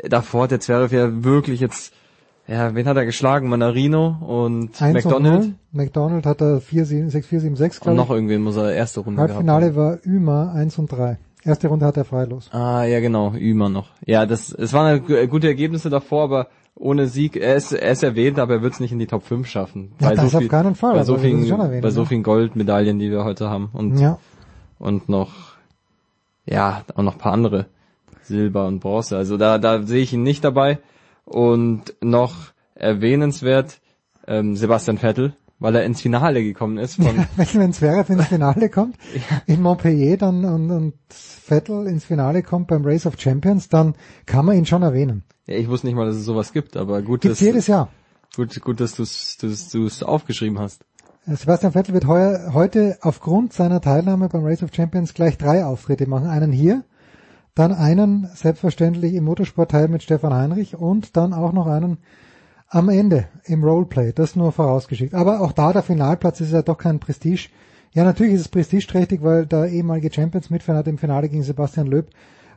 [0.03, 1.91] davor hat der Zverev ja wirklich jetzt,
[2.51, 3.49] ja, wen hat er geschlagen?
[3.49, 5.41] Manarino und 1 McDonald.
[5.43, 5.53] Und 0.
[5.71, 8.73] McDonald hat er 4, 7, 6, 4, 7, 6, Und glaube noch irgendwen muss er
[8.73, 11.17] erste Runde Halbfinale war Ümer 1 und 3.
[11.43, 12.49] Erste Runde hat er freilos.
[12.53, 13.87] Ah, ja genau, Ümer noch.
[14.05, 17.91] Ja, das, es waren halt gu- gute Ergebnisse davor, aber ohne Sieg, er ist, er
[17.91, 19.93] ist erwähnt, aber er wird es nicht in die Top 5 schaffen.
[19.99, 23.23] Ja, das auf keinen Fall, Bei so vielen, erwähnen, bei so vielen Goldmedaillen, die wir
[23.23, 23.69] heute haben.
[23.73, 24.19] Und, Ja.
[24.79, 25.31] und noch,
[26.45, 27.65] ja, auch noch ein paar andere.
[28.23, 29.17] Silber und Bronze.
[29.17, 30.79] Also da, da sehe ich ihn nicht dabei.
[31.25, 33.79] Und noch erwähnenswert,
[34.27, 38.69] ähm, Sebastian Vettel, weil er ins Finale gekommen ist von, wenn, wenn Zverev ins Finale
[38.69, 38.95] kommt,
[39.45, 43.95] in Montpellier dann und, und Vettel ins Finale kommt beim Race of Champions, dann
[44.25, 45.23] kann man ihn schon erwähnen.
[45.45, 47.89] Ja, ich wusste nicht mal, dass es sowas gibt, aber gut, Gibt's dass, jedes Jahr.
[48.35, 50.83] gut, gut, dass du es aufgeschrieben hast.
[51.27, 55.65] Äh, Sebastian Vettel wird heuer, heute aufgrund seiner Teilnahme beim Race of Champions gleich drei
[55.65, 56.27] Auftritte machen.
[56.27, 56.83] Einen hier,
[57.55, 61.97] dann einen selbstverständlich im Motorsportteil mit Stefan Heinrich und dann auch noch einen
[62.69, 64.13] am Ende im Roleplay.
[64.13, 65.13] Das nur vorausgeschickt.
[65.13, 67.49] Aber auch da der Finalplatz ist ja doch kein Prestige.
[67.93, 72.09] Ja, natürlich ist es prestigeträchtig, weil der ehemalige Champions-Mitfan hat im Finale gegen Sebastian Löb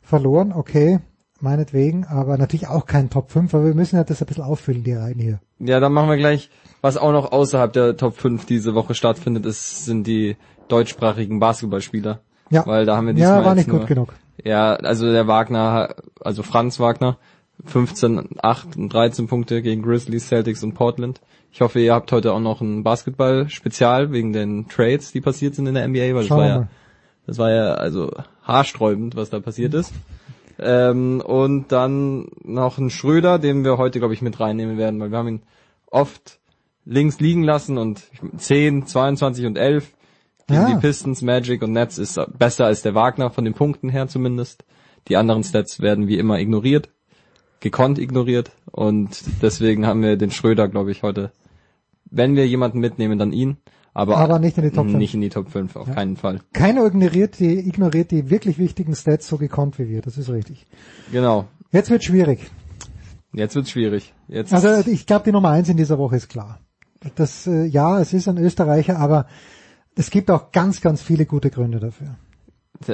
[0.03, 0.53] verloren.
[0.53, 1.01] Okay,
[1.41, 4.85] meinetwegen, aber natürlich auch kein Top 5, aber wir müssen ja das ein bisschen auffüllen,
[4.85, 5.41] die Reihen hier.
[5.59, 6.51] Ja, dann machen wir gleich,
[6.81, 10.37] was auch noch außerhalb der Top 5 diese Woche stattfindet, ist, sind die
[10.69, 12.21] deutschsprachigen Basketballspieler.
[12.51, 12.65] Ja.
[12.67, 14.15] Weil da haben wir Ja, diesmal war jetzt nicht gut genug.
[14.43, 17.19] Ja, also der Wagner, also Franz Wagner,
[17.65, 21.21] 15, 8 und 13 Punkte gegen Grizzlies, Celtics und Portland.
[21.53, 25.67] Ich hoffe, ihr habt heute auch noch ein Basketball-Spezial wegen den Trades, die passiert sind
[25.69, 26.69] in der NBA, weil das war ja,
[27.27, 28.11] das war ja also
[28.43, 29.93] haarsträubend, was da passiert ist.
[30.59, 35.11] Ähm, und dann noch ein Schröder, den wir heute, glaube ich, mit reinnehmen werden, weil
[35.11, 35.43] wir haben ihn
[35.91, 36.39] oft
[36.85, 38.03] links liegen lassen und
[38.37, 39.94] 10, 22 und 11
[40.47, 40.75] gegen Ja.
[40.75, 44.65] die Pistons, Magic und Nets ist besser als der Wagner von den Punkten her zumindest.
[45.09, 46.89] Die anderen Stats werden wie immer ignoriert,
[47.61, 51.33] gekonnt ignoriert und deswegen haben wir den Schröder, glaube ich, heute.
[52.11, 53.57] Wenn wir jemanden mitnehmen, dann ihn,
[53.93, 54.99] aber, Aber nicht in die Top 5.
[54.99, 55.95] Nicht in die Top 5, auf Ja.
[55.95, 56.41] keinen Fall.
[56.53, 60.67] Keiner ignoriert die, ignoriert die wirklich wichtigen Stats so gekonnt wie wir, das ist richtig.
[61.13, 61.47] Genau.
[61.71, 62.51] Jetzt wird schwierig.
[63.33, 64.15] Jetzt wird's schwierig.
[64.29, 66.61] Jetzt Also ich glaube, die Nummer eins in dieser Woche ist klar.
[67.17, 69.27] Das, äh, ja, es ist ein Österreicher, aber
[69.97, 72.17] es gibt auch ganz, ganz viele gute Gründe dafür.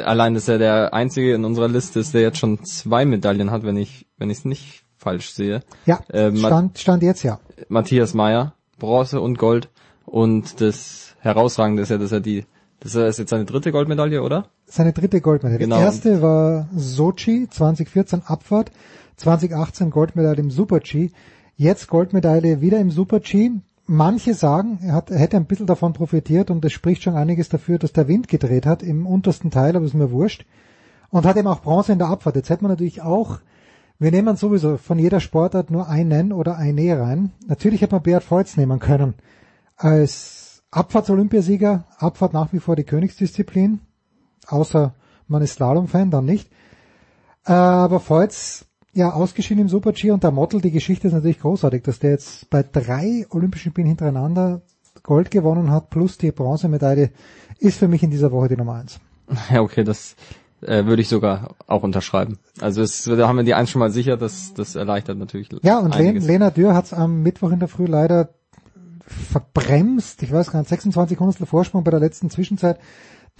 [0.05, 3.65] Allein, dass er der einzige in unserer Liste ist, der jetzt schon zwei Medaillen hat,
[3.65, 5.63] wenn ich wenn ich es nicht falsch sehe.
[5.87, 7.41] Ja, Äh, stand, stand jetzt ja.
[7.69, 9.71] Matthias Meyer, Bronze und Gold.
[10.05, 12.45] Und das Herausragende ist ja, dass er die,
[12.81, 14.49] das ist jetzt seine dritte Goldmedaille, oder?
[14.67, 15.59] Seine dritte Goldmedaille.
[15.59, 15.77] Genau.
[15.77, 18.71] Die erste war Sochi 2014 Abfahrt,
[19.17, 21.11] 2018 Goldmedaille im Super-G,
[21.57, 23.53] jetzt Goldmedaille wieder im Super-G.
[23.93, 27.49] Manche sagen, er, hat, er hätte ein bisschen davon profitiert und es spricht schon einiges
[27.49, 30.47] dafür, dass der Wind gedreht hat im untersten Teil, aber ist mir wurscht.
[31.09, 32.37] Und hat eben auch Bronze in der Abfahrt.
[32.37, 33.41] Jetzt hätte man natürlich auch,
[33.99, 37.33] wir nehmen sowieso von jeder Sportart nur einen oder eine rein.
[37.49, 39.15] Natürlich hätte man Beat Feutz nehmen können.
[39.75, 43.81] Als Abfahrts-Olympiasieger, Abfahrt nach wie vor die Königsdisziplin,
[44.47, 44.95] außer
[45.27, 46.49] man ist Slalom-Fan, dann nicht.
[47.45, 51.83] Äh, Aber Feutz, ja, ausgeschieden im Super-G und der Model, die Geschichte ist natürlich großartig,
[51.83, 54.63] dass der jetzt bei drei Olympischen Spielen hintereinander
[55.03, 57.11] Gold gewonnen hat, plus die Bronzemedaille,
[57.59, 58.99] ist für mich in dieser Woche die Nummer eins.
[59.53, 60.17] Ja, okay, das
[60.61, 62.39] äh, würde ich sogar auch unterschreiben.
[62.61, 65.79] Also es, da haben wir die eins schon mal sicher, das, das erleichtert natürlich Ja,
[65.79, 66.27] und einiges.
[66.27, 68.31] Lena Dürr hat es am Mittwoch in der Früh leider
[69.07, 70.23] verbremst.
[70.23, 72.79] Ich weiß gar nicht, 26 Hundertstel Vorsprung bei der letzten Zwischenzeit.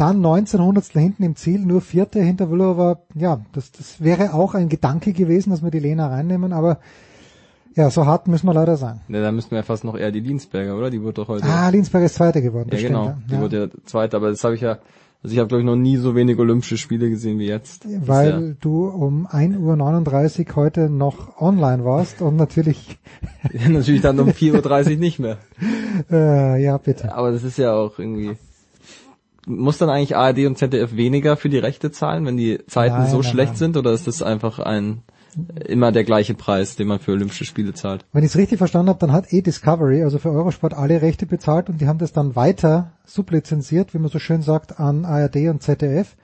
[0.01, 3.01] Dann 19 Hundertstel hinten im Ziel, nur Vierte hinter Vlhova.
[3.15, 6.79] Ja, das, das wäre auch ein Gedanke gewesen, dass wir die Lena reinnehmen, aber
[7.77, 9.03] ja, so hart müssen wir leider sein.
[9.09, 10.89] Ja, da müssten wir fast noch eher die Linsberger, oder?
[10.89, 11.45] Die wurde doch heute.
[11.45, 12.71] Ah, Linsberg ist Zweite geworden.
[12.73, 13.05] ja, genau.
[13.11, 13.41] stimmt, Die ja.
[13.43, 14.79] wurde ja zweite, aber das habe ich ja,
[15.23, 17.87] also ich habe glaube ich noch nie so wenig Olympische Spiele gesehen wie jetzt.
[18.07, 22.99] Weil du um 1.39 Uhr heute noch online warst und natürlich,
[23.53, 25.37] ja, natürlich dann um 4.30 Uhr nicht mehr.
[26.11, 27.15] äh, ja, bitte.
[27.15, 28.39] Aber das ist ja auch irgendwie.
[29.51, 33.11] Muss dann eigentlich ARD und ZDF weniger für die Rechte zahlen, wenn die Zeiten Nein,
[33.11, 33.59] so nein, schlecht nein.
[33.59, 35.03] sind, oder ist das einfach ein
[35.67, 38.05] immer der gleiche Preis, den man für Olympische Spiele zahlt?
[38.13, 41.27] Wenn ich es richtig verstanden habe, dann hat eh Discovery, also für Eurosport, alle Rechte
[41.27, 45.49] bezahlt und die haben das dann weiter sublizenziert, wie man so schön sagt, an ARD
[45.49, 46.17] und ZDF.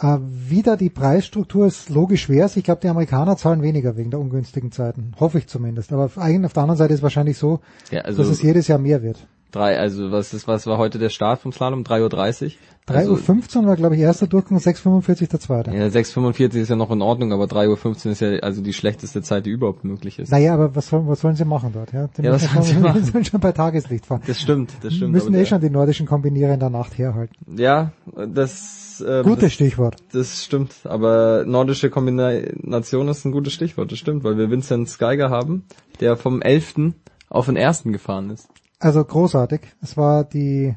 [0.00, 2.56] Äh, wieder die Preisstruktur ist logisch wär's.
[2.56, 5.12] Ich glaube, die Amerikaner zahlen weniger wegen der ungünstigen Zeiten.
[5.18, 5.92] Hoffe ich zumindest.
[5.92, 7.60] Aber eigentlich auf der anderen Seite ist es wahrscheinlich so,
[7.90, 9.26] Ja, also dass es jedes Jahr mehr wird.
[9.50, 11.82] Drei, also was ist, was war heute der Start vom Slalom?
[11.82, 12.50] 3.30 Uhr?
[12.88, 15.70] 3.15 Uhr war, glaube ich, erster Durchgang, 6.45 der zweite.
[15.70, 19.22] Ja, 6.45 ist ja noch in Ordnung, aber 3.15 Uhr ist ja also die schlechteste
[19.22, 20.32] Zeit, die überhaupt möglich ist.
[20.32, 21.92] Naja, aber was sollen, was sollen sie machen dort?
[21.92, 23.04] Ja, Ja, was sollen sie schon, machen?
[23.12, 24.22] sollen schon bei Tageslicht fahren.
[24.26, 25.12] Das stimmt, das stimmt.
[25.12, 27.34] müssen eh schon die nordischen Kombinierer in der Nacht herhalten.
[27.56, 29.04] Ja, das...
[29.06, 29.96] Ähm, Gutes das, Stichwort.
[30.12, 35.30] Das stimmt, aber nordische Kombination ist ein gutes Stichwort, das stimmt, weil wir Vincent Geiger
[35.30, 35.64] haben,
[36.00, 36.92] der vom 11.
[37.28, 37.84] auf den 1.
[37.84, 38.48] gefahren ist.
[38.80, 39.60] Also großartig.
[39.82, 40.74] Es war die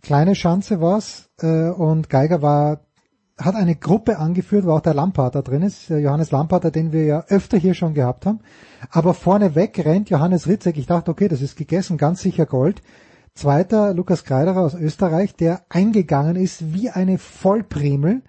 [0.00, 2.80] kleine Schanze war's äh, und Geiger war
[3.38, 7.04] hat eine Gruppe angeführt, wo auch der Lampard da drin ist, Johannes Lampard, den wir
[7.04, 8.40] ja öfter hier schon gehabt haben.
[8.90, 10.76] Aber vorne weg rennt Johannes Ritzek.
[10.76, 12.82] Ich dachte, okay, das ist gegessen, ganz sicher Gold.
[13.34, 18.22] Zweiter Lukas Kreiderer aus Österreich, der eingegangen ist wie eine Vollprimel.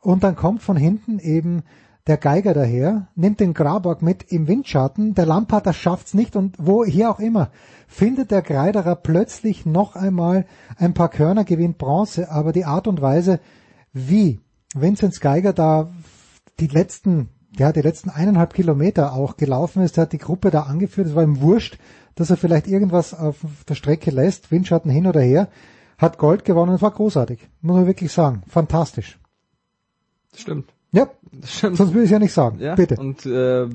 [0.00, 1.62] Und dann kommt von hinten eben
[2.06, 6.54] der Geiger daher, nimmt den Grabak mit im Windschatten, der Lampard, das schafft's nicht und
[6.58, 7.50] wo hier auch immer,
[7.88, 13.02] findet der Kreiderer plötzlich noch einmal ein paar Körner, gewinnt Bronze, aber die Art und
[13.02, 13.40] Weise,
[13.92, 14.40] wie
[14.74, 15.90] Vincent Geiger da
[16.60, 17.28] die letzten,
[17.58, 21.24] ja, die letzten eineinhalb Kilometer auch gelaufen ist, hat die Gruppe da angeführt, es war
[21.24, 21.78] ihm wurscht,
[22.14, 25.48] dass er vielleicht irgendwas auf der Strecke lässt, Windschatten hin oder her,
[25.98, 29.18] hat Gold gewonnen, es war großartig, muss man wirklich sagen, fantastisch.
[30.34, 30.75] Stimmt.
[30.92, 31.08] Ja,
[31.44, 31.76] Stimmt.
[31.76, 32.58] sonst würde ich ja nicht sagen.
[32.60, 32.96] Ja, Bitte.
[32.96, 33.66] Und äh,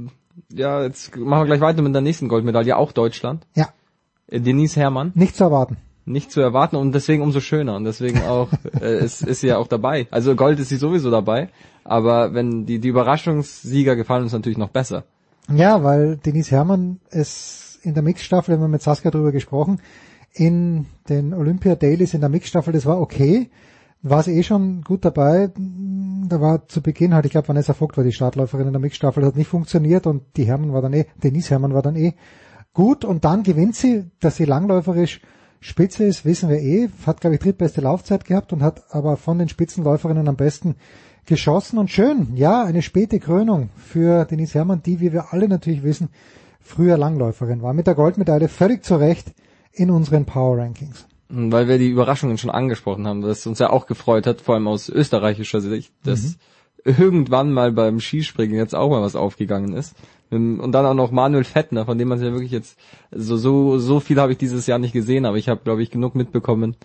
[0.50, 3.46] ja, jetzt machen wir gleich weiter mit der nächsten Goldmedaille, auch Deutschland.
[3.56, 3.70] Ja.
[4.28, 5.12] Äh, Denise Herrmann.
[5.16, 5.78] Nicht zu erwarten.
[6.06, 8.50] Nicht zu erwarten und deswegen umso schöner und deswegen auch
[8.82, 10.08] äh, ist, ist sie ja auch dabei.
[10.10, 11.50] Also Gold ist sie sowieso dabei,
[11.84, 15.04] aber wenn die die Überraschungssieger gefallen uns natürlich noch besser.
[15.54, 19.80] Ja, weil Denise Herrmann es in der Mixstaffel, haben wir mit Saskia drüber gesprochen,
[20.34, 23.50] in den Olympia Dailies in der Mixstaffel, das war okay,
[24.04, 25.52] war sie eh schon gut dabei.
[26.28, 29.26] Da war zu Beginn halt, ich glaube, Vanessa Vogt war die Startläuferin in der Mixstaffel,
[29.26, 32.14] hat nicht funktioniert und die Hermann war dann eh, Denise Hermann war dann eh
[32.74, 35.22] gut und dann gewinnt sie, dass sie langläuferisch
[35.60, 39.38] Spitze ist, wissen wir eh, hat glaube ich drittbeste Laufzeit gehabt und hat aber von
[39.38, 40.76] den Spitzenläuferinnen am besten
[41.26, 45.84] geschossen und schön, ja, eine späte Krönung für Denise Hermann, die, wie wir alle natürlich
[45.84, 46.10] wissen,
[46.62, 49.34] früher Langläuferin war, mit der Goldmedaille völlig zu Recht
[49.74, 51.06] in unseren Power Rankings.
[51.34, 54.68] Weil wir die Überraschungen schon angesprochen haben, das uns ja auch gefreut hat, vor allem
[54.68, 56.38] aus österreichischer Sicht, dass
[56.84, 59.96] irgendwann mal beim Skispringen jetzt auch mal was aufgegangen ist.
[60.30, 62.80] Und dann auch noch Manuel Fettner, von dem man ja wirklich jetzt,
[63.12, 65.92] so, so, so viel habe ich dieses Jahr nicht gesehen, aber ich habe, glaube ich,
[65.92, 66.78] genug mitbekommen,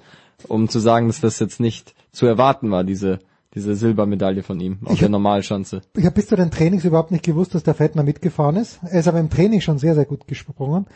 [0.48, 3.20] um zu sagen, dass das jetzt nicht zu erwarten war, diese,
[3.54, 5.82] diese Silbermedaille von ihm auf der Normalschanze.
[5.96, 8.80] Ich habe bis zu den Trainings überhaupt nicht gewusst, dass der Fettner mitgefahren ist.
[8.82, 10.86] Er ist aber im Training schon sehr, sehr gut gesprungen.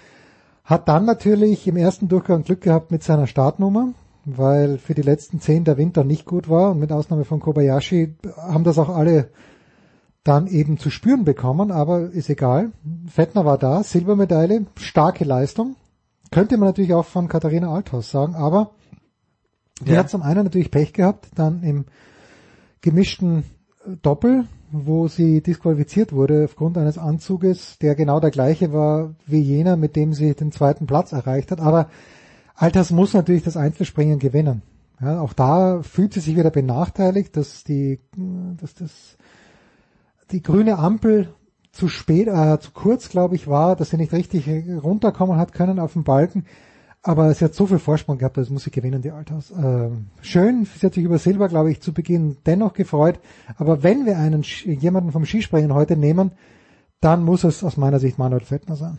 [0.70, 3.92] Hat dann natürlich im ersten Durchgang Glück gehabt mit seiner Startnummer.
[4.24, 8.16] weil für die letzten zehn der Winter nicht gut war und mit Ausnahme von Kobayashi
[8.36, 9.30] haben das auch alle
[10.24, 12.70] dann eben zu spüren bekommen, aber ist egal.
[13.08, 15.74] Fettner war da, Silbermedaille, starke Leistung.
[16.30, 18.72] Könnte man natürlich auch von Katharina Althaus sagen, aber
[19.80, 20.00] die Ja.
[20.00, 21.86] hat zum einen natürlich Pech gehabt, dann im
[22.82, 23.44] gemischten
[24.02, 29.76] Doppel, wo sie disqualifiziert wurde aufgrund eines Anzuges, der genau der gleiche war wie jener,
[29.76, 31.60] mit dem sie den zweiten Platz erreicht hat.
[31.60, 31.88] Aber
[32.54, 34.62] Alters muss natürlich das Einzelspringen gewinnen.
[35.00, 38.00] Ja, auch da fühlt sie sich wieder benachteiligt, dass die,
[38.60, 39.16] dass das,
[40.30, 41.32] die grüne Ampel
[41.72, 44.48] zu spät, äh, zu kurz, glaube ich, war, dass sie nicht richtig
[44.82, 46.44] runterkommen hat können auf den Balken.
[47.02, 49.50] Aber sie hat so viel Vorsprung gehabt, das muss sie gewinnen, die Althaus.
[49.50, 53.18] Ähm, schön, sie hat sich über Silber, glaube ich, zu Beginn dennoch gefreut.
[53.56, 56.32] Aber wenn wir einen jemanden vom Skispringen heute nehmen,
[57.00, 58.98] dann muss es aus meiner Sicht Manuel Fettner sein.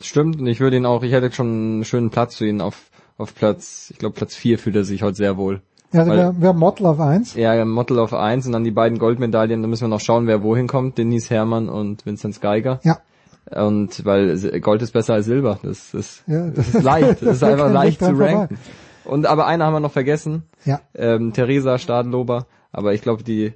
[0.00, 2.90] Stimmt, und ich würde ihn auch, ich hätte schon einen schönen Platz für ihn auf,
[3.18, 5.62] auf Platz, ich glaube Platz 4 fühlt er sich heute sehr wohl.
[5.92, 7.34] Ja, also Weil- wir, wir haben Mottel auf eins.
[7.34, 10.42] Ja, Mottel auf 1 und dann die beiden Goldmedaillen, da müssen wir noch schauen, wer
[10.42, 12.80] wohin kommt, Denise Herrmann und Vinzenz Geiger.
[12.82, 12.98] Ja.
[13.54, 17.42] Und weil Gold ist besser als Silber, das ist, Ja, das ist leicht, das ist
[17.44, 18.34] einfach leicht zu dran vorbei.
[18.34, 18.58] ranken.
[19.04, 20.80] Und aber eine haben wir noch vergessen, Ja.
[20.94, 23.52] ähm, Theresa Stadlober, aber ich glaube die,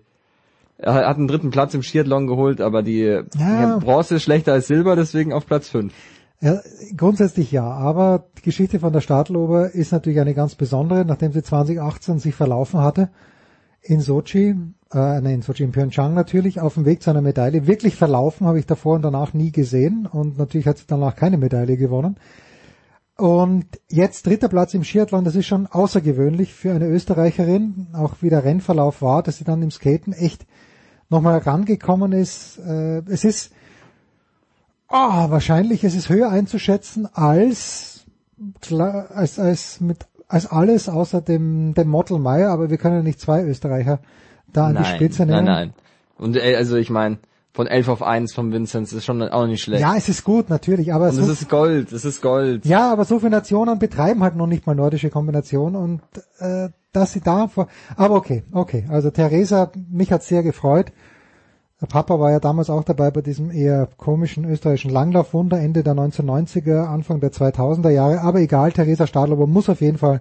[0.79, 3.77] er hat einen dritten Platz im Skiathlon geholt, aber die ja.
[3.79, 5.93] Bronze ist schlechter als Silber, deswegen auf Platz 5.
[6.41, 6.61] Ja,
[6.97, 11.43] grundsätzlich ja, aber die Geschichte von der Stadlober ist natürlich eine ganz besondere, nachdem sie
[11.43, 13.11] 2018 sich verlaufen hatte
[13.85, 14.57] in Sochi, äh,
[14.93, 17.67] nein, in Sochi, in Pyeongchang natürlich, auf dem Weg zu einer Medaille.
[17.67, 21.39] Wirklich verlaufen habe ich davor und danach nie gesehen und natürlich hat sie danach keine
[21.39, 22.17] Medaille gewonnen.
[23.17, 28.31] Und jetzt dritter Platz im Skiathlon, das ist schon außergewöhnlich für eine Österreicherin, auch wie
[28.31, 30.47] der Rennverlauf war, dass sie dann im Skaten echt
[31.11, 32.59] nochmal rangekommen ist.
[32.59, 33.53] Äh, es ist
[34.97, 38.05] Ah, wahrscheinlich ist es höher einzuschätzen als,
[38.71, 43.21] als, als mit, als alles außer dem, dem Model Meyer, aber wir können ja nicht
[43.21, 44.01] zwei Österreicher
[44.53, 45.45] da an die Spitze nehmen.
[45.45, 45.75] Nein, nein.
[46.19, 47.19] Und äh, also ich meine,
[47.53, 49.81] von 11 auf 1 von Vinzenz ist schon auch nicht schlecht.
[49.81, 52.67] Ja, es ist gut, natürlich, aber und so, es ist Gold, es ist Gold.
[52.67, 56.01] ja, aber so viele Nationen betreiben halt noch nicht mal nordische Kombination und
[56.41, 60.93] äh, dass sie da vor, aber okay, okay, also Theresa, mich hat sehr gefreut.
[61.85, 65.93] Der Papa war ja damals auch dabei bei diesem eher komischen österreichischen Langlaufwunder Ende der
[65.93, 68.23] 1990er, Anfang der 2000er Jahre.
[68.23, 70.21] Aber egal, Theresa Stadlober muss auf jeden Fall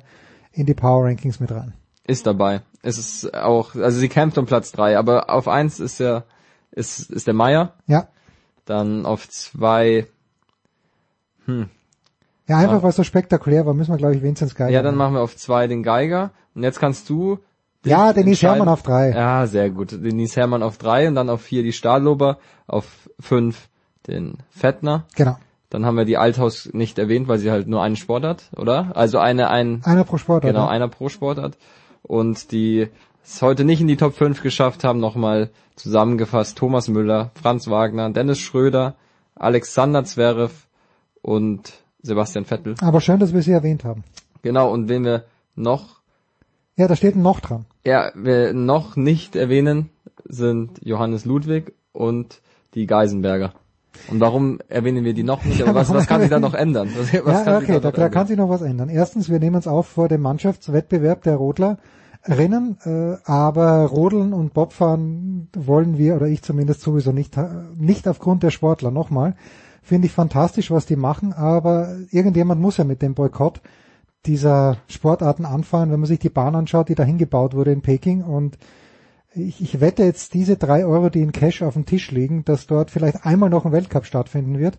[0.52, 1.72] in die Power Rankings mit rein.
[2.06, 2.64] Ist dabei.
[2.82, 6.26] Es ist auch, also sie kämpft um Platz 3, aber auf 1 ist der,
[6.72, 7.72] ist, ist der Meier.
[7.88, 8.10] Ja.
[8.66, 10.06] Dann auf 2,
[11.46, 11.70] hm.
[12.46, 12.84] Ja, einfach Ah.
[12.84, 14.70] weil es so spektakulär war, müssen wir, glaube ich, Vinzenz Geiger.
[14.70, 16.32] Ja, dann machen wir auf 2 den Geiger.
[16.56, 17.40] Und jetzt kannst du
[17.86, 18.48] Ja, Denise.
[18.48, 19.12] Herrmann auf drei.
[19.12, 19.92] Ja, sehr gut.
[19.92, 22.38] Denise Herrmann auf 3 und dann auf 4 die Stadlober,
[22.68, 23.70] auf 5
[24.08, 25.06] den Fettner.
[25.16, 25.38] Genau.
[25.70, 28.96] Dann haben wir die Althaus nicht erwähnt, weil sie halt nur einen Sport hat, oder?
[28.96, 30.52] Also eine, ein, Einer pro Sportart.
[30.52, 30.70] Genau, ja.
[30.70, 31.58] einer pro Sportart.
[32.04, 32.90] Und die
[33.24, 38.10] es heute nicht in die Top 5 geschafft haben, nochmal zusammengefasst, Thomas Müller, Franz Wagner,
[38.12, 38.96] Dennis Schröder,
[39.36, 40.68] Alexander Zverev
[41.22, 42.76] und Sebastian Vettel.
[42.82, 44.04] Aber schön, dass wir sie erwähnt haben.
[44.42, 45.24] Genau, und wen wir
[45.56, 46.02] noch,
[46.76, 47.66] Ja, da steht ein noch dran.
[47.86, 49.90] ja, wir noch nicht erwähnen,
[50.26, 52.42] sind Johannes Ludwig und
[52.74, 53.54] die Geisenberger.
[54.10, 55.62] Und warum erwähnen wir die noch nicht?
[55.62, 56.90] Aber was, was kann sich da noch ändern?
[56.98, 58.90] Was, was ja, okay, da da, kann sich noch was ändern.
[58.90, 65.50] Erstens, wir nehmen uns auf vor dem Mannschaftswettbewerb der Rodlerinnen, äh, aber Rodeln und Bobfahren
[65.56, 68.90] wollen wir, oder ich zumindest sowieso nicht, äh, nicht aufgrund der Sportler.
[68.90, 69.36] Nochmal,
[69.84, 73.62] finde ich fantastisch, was die machen, aber irgendjemand muss ja mit dem Boykott
[74.26, 78.24] dieser Sportarten anfahren, wenn man sich die Bahn anschaut, die dahin gebaut wurde in Peking
[78.24, 78.58] und
[79.36, 82.68] ich, ich wette jetzt diese drei Euro, die in Cash auf dem Tisch liegen, dass
[82.68, 84.78] dort vielleicht einmal noch ein Weltcup stattfinden wird.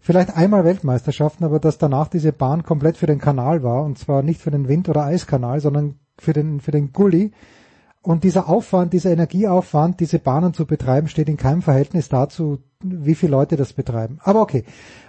[0.00, 4.22] Vielleicht einmal Weltmeisterschaften, aber dass danach diese Bahn komplett für den Kanal war und zwar
[4.22, 7.32] nicht für den Wind- oder Eiskanal, sondern für den, für den Gully.
[8.02, 13.16] Und dieser Aufwand, dieser Energieaufwand, diese Bahnen zu betreiben, steht in keinem Verhältnis dazu, wie
[13.16, 14.20] viele Leute das betreiben.
[14.22, 14.64] Aber okay.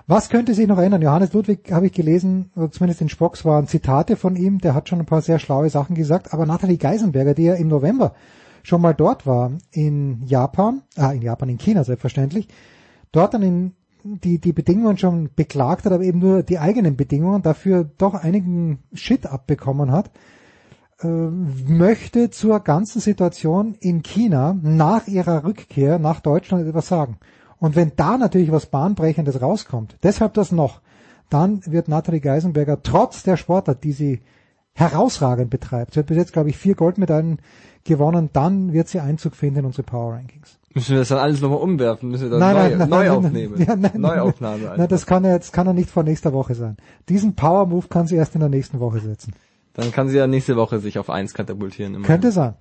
[0.09, 1.01] Was könnte sich noch ändern?
[1.01, 4.99] Johannes Ludwig habe ich gelesen, zumindest in Spocks waren Zitate von ihm, der hat schon
[4.99, 8.13] ein paar sehr schlaue Sachen gesagt, aber Nathalie Geisenberger, die ja im November
[8.63, 12.47] schon mal dort war, in Japan, ah, in Japan, in China selbstverständlich,
[13.11, 13.73] dort dann in
[14.05, 18.79] die, die Bedingungen schon beklagt hat, aber eben nur die eigenen Bedingungen, dafür doch einigen
[18.93, 20.11] Shit abbekommen hat,
[21.01, 27.17] äh, möchte zur ganzen Situation in China nach ihrer Rückkehr nach Deutschland etwas sagen.
[27.59, 30.81] Und wenn da natürlich was Bahnbrechendes rauskommt, deshalb das noch,
[31.29, 34.21] dann wird Nathalie Geisenberger trotz der Sportart, die sie
[34.73, 37.39] herausragend betreibt, sie hat bis jetzt, glaube ich, vier Goldmedaillen
[37.83, 40.59] gewonnen, dann wird sie Einzug finden in unsere Power Rankings.
[40.73, 42.09] Müssen wir das dann alles nochmal umwerfen?
[42.09, 43.55] Müssen wir dann neu, neu aufnehmen?
[43.57, 44.63] Ja, nein, Neuaufnahme.
[44.63, 46.77] Nein, nein, das kann ja jetzt kann er nicht vor nächster Woche sein.
[47.09, 49.33] Diesen Power Move kann sie erst in der nächsten Woche setzen.
[49.73, 51.95] Dann kann sie ja nächste Woche sich auf eins katapultieren.
[51.95, 52.07] Immerhin.
[52.07, 52.53] Könnte sein.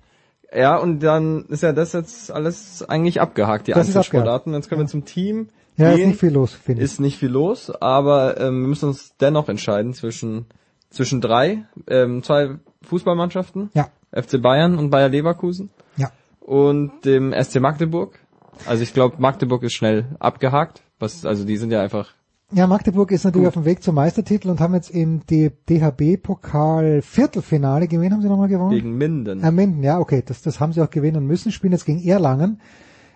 [0.53, 4.53] Ja, und dann ist ja das jetzt alles eigentlich abgehakt, die Das ist Einzelsportarten.
[4.53, 5.49] Jetzt kommen wir zum Team.
[5.75, 6.09] Ja, ist Gehen.
[6.09, 6.85] nicht viel los, finde ich.
[6.85, 10.45] Ist nicht viel los, aber ähm, wir müssen uns dennoch entscheiden zwischen
[10.89, 13.89] zwischen drei, ähm, zwei Fußballmannschaften, Ja.
[14.11, 16.11] FC Bayern und Bayer Leverkusen Ja.
[16.39, 18.17] und dem SC Magdeburg.
[18.65, 20.81] Also ich glaube, Magdeburg ist schnell abgehakt.
[20.97, 22.13] Was, also die sind ja einfach
[22.53, 27.89] Ja, Magdeburg ist natürlich auf dem Weg zum Meistertitel und haben jetzt im DHB-Pokal Viertelfinale,
[27.89, 28.71] gegen wen haben sie nochmal gewonnen?
[28.71, 29.43] gegen Minden.
[29.43, 32.61] Äh, Minden, ja, okay, das, das haben sie auch gewinnen müssen, spielen jetzt gegen Erlangen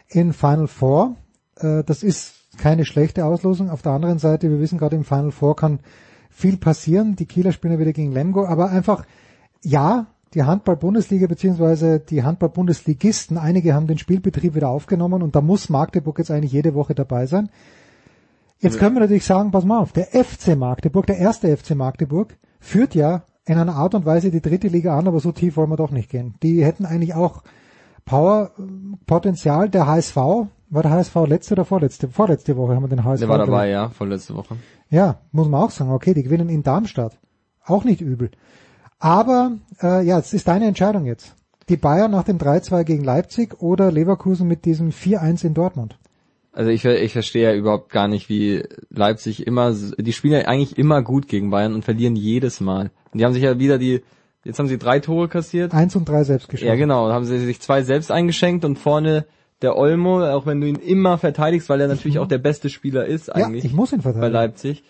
[0.09, 1.15] in Final Four.
[1.55, 3.69] Äh, das ist keine schlechte Auslosung.
[3.69, 5.79] Auf der anderen Seite, wir wissen gerade im Final Four kann
[6.29, 7.15] viel passieren.
[7.15, 9.05] Die Kieler spielen ja wieder gegen Lemgo, aber einfach,
[9.63, 15.69] ja, die Handball-Bundesliga beziehungsweise die Handball-Bundesligisten, einige haben den Spielbetrieb wieder aufgenommen und da muss
[15.69, 17.49] Magdeburg jetzt eigentlich jede Woche dabei sein.
[18.61, 22.37] Jetzt können wir natürlich sagen, pass mal auf, der FC Magdeburg, der erste FC Magdeburg,
[22.59, 25.71] führt ja in einer Art und Weise die dritte Liga an, aber so tief wollen
[25.71, 26.35] wir doch nicht gehen.
[26.43, 27.41] Die hätten eigentlich auch
[28.05, 28.51] Power,
[29.07, 29.69] Potenzial.
[29.69, 32.07] Der HSV, war der HSV letzte oder vorletzte?
[32.07, 33.19] Vorletzte Woche haben wir den HSV.
[33.21, 34.57] Der war dabei, ja, vorletzte Woche.
[34.89, 35.91] Ja, muss man auch sagen.
[35.91, 37.17] Okay, die gewinnen in Darmstadt.
[37.65, 38.31] Auch nicht übel.
[38.99, 41.35] Aber äh, ja, es ist deine Entscheidung jetzt.
[41.69, 45.97] Die Bayern nach dem 3-2 gegen Leipzig oder Leverkusen mit diesem 4-1 in Dortmund.
[46.53, 50.77] Also ich, ich verstehe ja überhaupt gar nicht, wie Leipzig immer, die spielen ja eigentlich
[50.77, 52.91] immer gut gegen Bayern und verlieren jedes Mal.
[53.11, 54.01] Und die haben sich ja wieder die,
[54.43, 55.73] jetzt haben sie drei Tore kassiert.
[55.73, 56.67] Eins und drei selbst geschossen.
[56.67, 59.25] Ja genau, haben sie sich zwei selbst eingeschenkt und vorne
[59.61, 63.05] der Olmo, auch wenn du ihn immer verteidigst, weil er natürlich auch der beste Spieler
[63.05, 64.33] ist Ja, eigentlich ich muss ihn bei verteidigen.
[64.33, 64.83] Leipzig.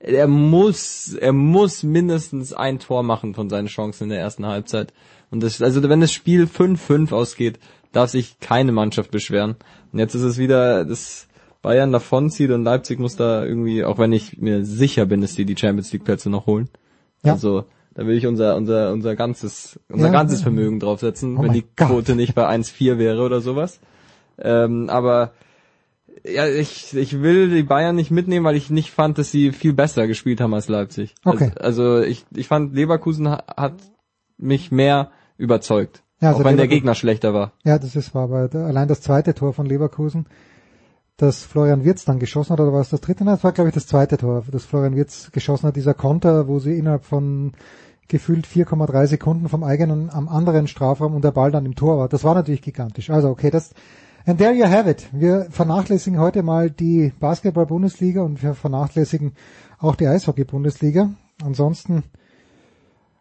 [0.00, 4.92] Er muss, er muss mindestens ein Tor machen von seinen Chancen in der ersten Halbzeit.
[5.30, 7.58] Und das, also wenn das Spiel 5-5 ausgeht,
[7.92, 9.56] darf sich keine Mannschaft beschweren.
[9.92, 11.28] Und jetzt ist es wieder, dass
[11.62, 15.44] Bayern davonzieht und Leipzig muss da irgendwie, auch wenn ich mir sicher bin, dass die
[15.44, 16.68] die Champions League Plätze noch holen.
[17.24, 17.32] Ja.
[17.32, 20.44] Also, da will ich unser, unser, unser ganzes, unser Ja, ganzes ja.
[20.44, 21.88] Vermögen draufsetzen, Oh wenn die Gott.
[21.88, 23.80] Quote nicht bei 1,4 wäre oder sowas.
[24.38, 25.32] Ähm, aber
[26.24, 29.72] ja, ich, ich will die Bayern nicht mitnehmen, weil ich nicht fand, dass sie viel
[29.72, 31.14] besser gespielt haben als Leipzig.
[31.24, 31.50] Okay.
[31.58, 33.74] Also, also ich, ich fand, Leverkusen ha- hat
[34.36, 36.02] mich mehr überzeugt.
[36.20, 37.52] Ja, also auch wenn der Leverkusen- Gegner schlechter war.
[37.64, 40.26] Ja, das ist wahr, aber allein das zweite Tor von Leverkusen,
[41.16, 43.24] das Florian Wirtz dann geschossen hat, oder war es das dritte?
[43.24, 46.48] Nein, das war, glaube ich, das zweite Tor, das Florian Wirtz geschossen hat, dieser Konter,
[46.48, 47.52] wo sie innerhalb von
[48.08, 52.08] gefühlt 4,3 Sekunden vom eigenen am anderen Strafraum und der Ball dann im Tor war.
[52.08, 53.10] Das war natürlich gigantisch.
[53.10, 53.74] Also okay, das
[54.26, 55.08] and there you have it.
[55.12, 59.32] Wir vernachlässigen heute mal die Basketball-Bundesliga und wir vernachlässigen
[59.78, 61.10] auch die Eishockey-Bundesliga.
[61.44, 62.02] Ansonsten,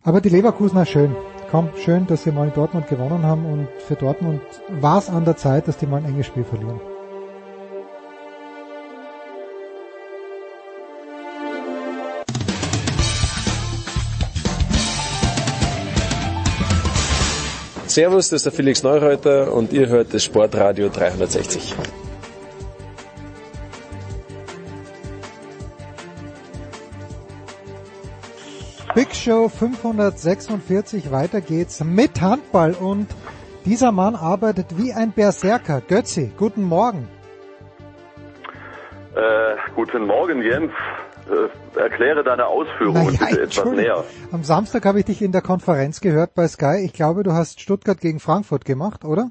[0.04, 1.16] aber die Leverkusener schön.
[1.50, 4.42] Komm, schön, dass sie mal in Dortmund gewonnen haben und für Dortmund
[4.82, 6.82] war es an der Zeit, dass die mal ein enges Spiel verlieren.
[17.86, 21.76] Servus, das ist der Felix Neureuter und ihr hört das Sportradio 360.
[28.98, 33.06] Big Show 546, weiter geht's mit Handball und
[33.64, 35.84] dieser Mann arbeitet wie ein Berserker.
[35.88, 37.08] Götzi, guten Morgen.
[39.14, 40.72] Äh, guten Morgen, Jens.
[41.30, 44.04] Äh, erkläre deine Ausführungen Naja, bitte etwas näher.
[44.32, 46.82] Am Samstag habe ich dich in der Konferenz gehört bei Sky.
[46.84, 49.30] Ich glaube, du hast Stuttgart gegen Frankfurt gemacht, oder?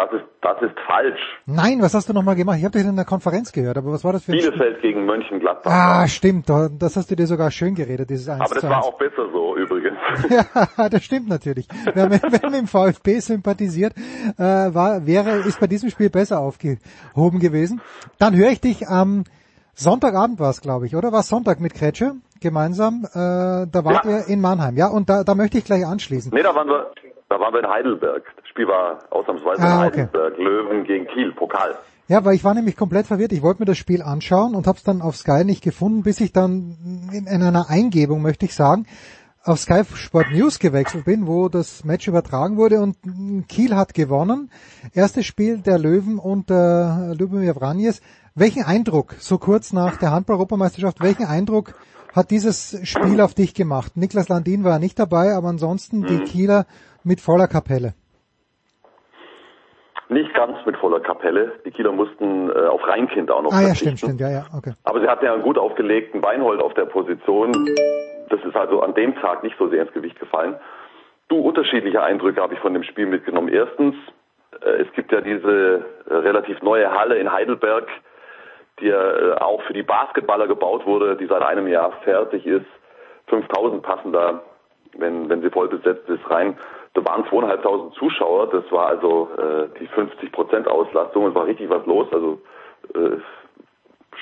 [0.00, 1.20] Das ist, das ist falsch.
[1.44, 2.56] Nein, was hast du nochmal gemacht?
[2.58, 4.50] Ich habe dich in der Konferenz gehört, aber was war das für ein Spiel?
[4.52, 5.70] Bielefeld gegen Mönchengladbach.
[5.70, 8.76] Ah, stimmt, da- das hast du dir sogar schön geredet, dieses 1 Aber das war
[8.78, 8.86] 1.
[8.86, 9.98] auch besser so übrigens.
[10.78, 11.68] Ja, das stimmt natürlich.
[11.92, 13.92] Wer, mit- wer mit dem VfB sympathisiert,
[14.38, 17.82] äh, war, wäre, ist bei diesem Spiel besser aufgehoben gewesen.
[18.18, 19.24] Dann höre ich dich am
[19.74, 21.12] Sonntagabend war es, glaube ich, oder?
[21.12, 23.04] War Sonntag mit Kretsche gemeinsam?
[23.04, 23.18] Äh,
[23.70, 24.10] da wart Ja.
[24.20, 24.88] ihr in Mannheim, ja?
[24.88, 26.32] Und da, da möchte ich gleich anschließen.
[26.34, 26.90] nee, da waren wir,
[27.28, 28.22] da waren wir in Heidelberg.
[28.60, 30.02] Spiel war ausnahmsweise Ah, okay.
[30.02, 30.36] Heidelberg.
[30.38, 31.76] Löwen gegen Kiel, Pokal.
[32.08, 33.32] Ja, weil ich war nämlich komplett verwirrt.
[33.32, 36.20] Ich wollte mir das Spiel anschauen und habe es dann auf Sky nicht gefunden, bis
[36.20, 38.86] ich dann in, in einer Eingebung, möchte ich sagen,
[39.44, 42.96] auf Sky Sport News gewechselt bin, wo das Match übertragen wurde und
[43.48, 44.50] Kiel hat gewonnen.
[44.92, 48.02] Erstes Spiel der Löwen unter Lubomir Vranjes.
[48.34, 51.74] Welchen Eindruck, so kurz nach der Handball-Europameisterschaft, welchen Eindruck
[52.12, 53.96] hat dieses Spiel auf dich gemacht?
[53.96, 56.66] Niklas Landin war nicht dabei, aber ansonsten die Kieler
[57.04, 57.94] mit voller Kapelle.
[60.10, 61.52] Nicht ganz mit voller Kapelle.
[61.64, 64.72] Die Kieler mussten äh, auf Reinkind auch noch Ah ja, stimmt, stimmt, ja, ja, okay.
[64.84, 67.52] Aber sie hatten ja einen gut aufgelegten Weinhold auf der Position.
[68.28, 70.56] Das ist also an dem Tag nicht so sehr ins Gewicht gefallen.
[71.28, 73.48] Du, unterschiedliche Eindrücke habe ich von dem Spiel mitgenommen.
[73.48, 73.94] Erstens,
[74.64, 77.86] äh, es gibt ja diese äh, relativ neue Halle in Heidelberg,
[78.80, 82.66] die ja äh, auch für die Basketballer gebaut wurde, die seit einem Jahr fertig ist.
[83.28, 84.42] 5000 passen da
[84.98, 86.56] wenn, wenn sie voll besetzt ist, rein.
[86.94, 91.70] Da waren zweieinhalbtausend Zuschauer, das war also äh, die 50 Prozent Auslastung, es war richtig
[91.70, 92.40] was los, also
[92.94, 93.18] äh,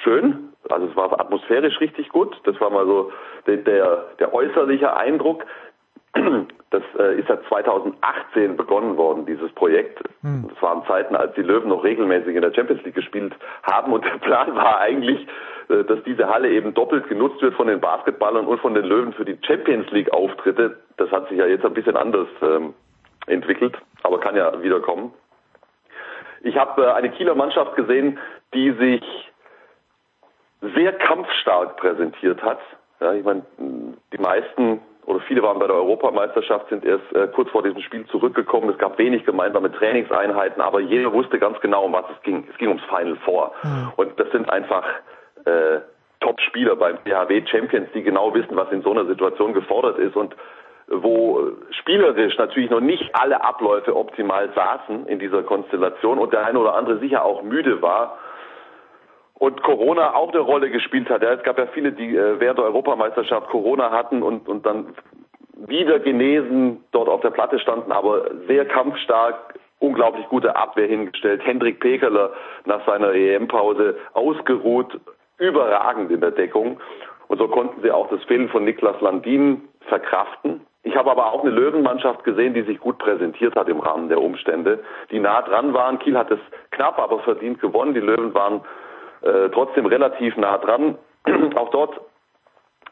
[0.02, 3.10] schön, also es war atmosphärisch richtig gut, das war mal so
[3.47, 5.44] der, der, der äußerliche Eindruck.
[6.70, 10.03] Das äh, ist ja 2018 begonnen worden, dieses Projekt.
[10.20, 10.51] Hm.
[10.51, 14.05] Das waren Zeiten, als die Löwen noch regelmäßig in der Champions League gespielt haben und
[14.05, 15.27] der Plan war eigentlich,
[15.70, 19.15] äh, dass diese Halle eben doppelt genutzt wird von den Basketballern und von den Löwen
[19.15, 20.78] für die Champions League Auftritte.
[20.99, 22.75] Das hat sich ja jetzt ein bisschen anders ähm,
[23.27, 25.15] entwickelt, aber kann ja wiederkommen.
[26.43, 28.19] Ich habe äh, eine Kieler Mannschaft gesehen,
[28.53, 29.03] die sich
[30.75, 32.59] sehr kampfstark präsentiert hat.
[33.01, 33.43] Ja, ich meine,
[34.12, 38.05] die meisten oder viele waren bei der Europameisterschaft, sind erst äh, kurz vor diesem Spiel
[38.09, 38.69] zurückgekommen.
[38.69, 42.47] Es gab wenig gemeinsame Trainingseinheiten, aber jeder wusste ganz genau, um was es ging.
[42.51, 43.53] Es ging ums Final Four.
[43.97, 44.85] Und das sind einfach
[45.47, 45.81] äh,
[46.20, 50.37] Top-Spieler beim PHW Champions, die genau wissen, was in so einer Situation gefordert ist und
[50.89, 56.59] wo spielerisch natürlich noch nicht alle Abläufe optimal saßen in dieser Konstellation und der eine
[56.59, 58.19] oder andere sicher auch müde war
[59.39, 61.23] und Corona auch eine Rolle gespielt hat.
[61.23, 64.94] Ja, es gab ja viele, die äh, während der Europameisterschaft Corona hatten und, und dann
[65.67, 71.42] wieder genesen dort auf der Platte standen, aber sehr kampfstark, unglaublich gute Abwehr hingestellt.
[71.44, 72.33] Hendrik Pekeler
[72.65, 75.00] nach seiner EM-Pause ausgeruht,
[75.39, 76.81] überragend in der Deckung.
[77.28, 80.62] Und so konnten sie auch das Fehlen von Niklas Landin verkraften.
[80.83, 84.23] Ich habe aber auch eine Löwenmannschaft gesehen, die sich gut präsentiert hat im Rahmen der
[84.23, 85.99] Umstände, die nah dran waren.
[85.99, 86.39] Kiel hat es
[86.70, 87.94] knapp, aber verdient gewonnen.
[87.94, 88.62] Die Löwen waren
[89.22, 90.97] äh, trotzdem relativ nah dran.
[91.55, 92.00] Auch dort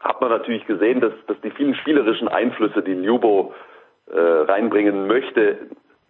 [0.01, 3.53] hat man natürlich gesehen, dass, dass die vielen spielerischen Einflüsse, die Ljubo
[4.11, 5.57] äh, reinbringen möchte,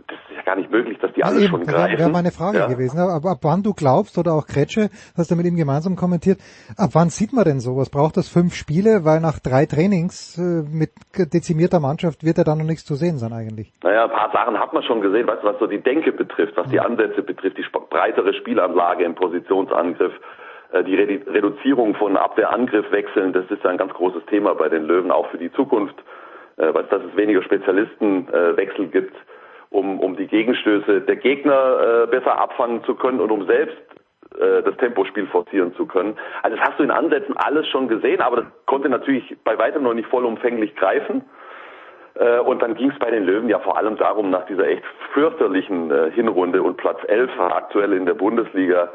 [0.08, 2.00] das ist ja gar nicht möglich, dass die alle Eben, schon das wäre greifen.
[2.00, 2.68] wär meine Frage ja.
[2.68, 3.00] gewesen.
[3.00, 6.40] Aber ab wann du glaubst, oder auch Kretsche, hast du mit ihm gemeinsam kommentiert,
[6.77, 7.90] ab wann sieht man denn sowas?
[7.90, 9.03] Braucht das fünf Spiele?
[9.06, 13.18] Weil nach drei Trainings äh, mit dezimierter Mannschaft wird ja da noch nichts zu sehen
[13.18, 13.72] sein eigentlich.
[13.84, 16.69] Naja, ein paar Sachen hat man schon gesehen, weißt was so die Denke betrifft, was
[16.69, 20.14] die Ansätze betrifft, die breitere Spielanlage im Positionsangriff,
[20.72, 24.84] äh, die Redu- Reduzierung von Abwehr-Angriff-Wechseln, das ist ja ein ganz großes Thema bei den
[24.84, 25.95] Löwen, auch für die Zukunft,
[26.58, 29.16] äh, weil dass es weniger Spezialistenwechsel gibt,
[29.69, 33.77] um, um die Gegenstöße der Gegner äh, besser abfangen zu können und um selbst
[34.39, 36.17] äh, das Tempospiel forcieren zu können.
[36.43, 39.83] Also das hast du in Ansätzen alles schon gesehen, aber das konnte natürlich bei weitem
[39.83, 41.23] noch nicht vollumfänglich greifen.
[42.15, 44.83] Äh, Und dann ging es bei den Löwen ja vor allem darum, nach dieser echt
[45.13, 48.89] fürchterlichen äh, Hinrunde und Platz 11 aktuell in der Bundesliga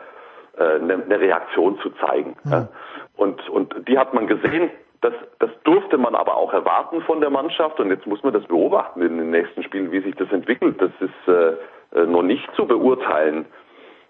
[0.59, 2.37] äh, eine eine Reaktion zu zeigen.
[2.45, 2.69] Ja.
[3.17, 4.71] Und, und die hat man gesehen,
[5.03, 8.45] das, das durfte man aber auch erwarten von der Mannschaft und jetzt muss man das
[8.45, 10.81] beobachten in den nächsten Spielen, wie sich das entwickelt.
[10.81, 13.47] Das ist äh, äh, noch nicht zu beurteilen,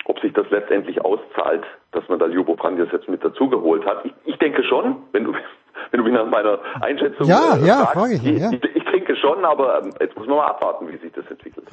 [0.05, 4.05] ob sich das letztendlich auszahlt, dass man da Ljubo Pranjas jetzt mit dazugeholt hat.
[4.05, 5.33] Ich, ich denke schon, wenn du
[5.91, 8.51] wenn du mich nach meiner Einschätzung Ja, äh, ja, fragst, frage ich ja.
[8.53, 11.67] ich, ich denke schon, aber ähm, jetzt muss man mal abwarten, wie sich das entwickelt.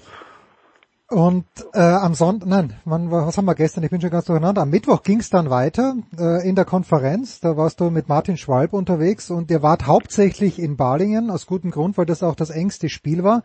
[1.10, 3.84] Und äh, am Sonntag, nein, wann, was haben wir gestern?
[3.84, 4.62] Ich bin schon ganz durcheinander.
[4.62, 7.40] Am Mittwoch ging es dann weiter äh, in der Konferenz.
[7.40, 11.72] Da warst du mit Martin Schwalb unterwegs und ihr wart hauptsächlich in Balingen, aus gutem
[11.72, 13.42] Grund, weil das auch das engste Spiel war.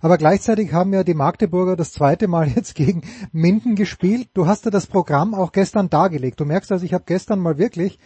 [0.00, 4.28] Aber gleichzeitig haben ja die Magdeburger das zweite Mal jetzt gegen Minden gespielt.
[4.34, 6.38] Du hast ja das Programm auch gestern dargelegt.
[6.38, 7.98] Du merkst also, ich habe gestern mal wirklich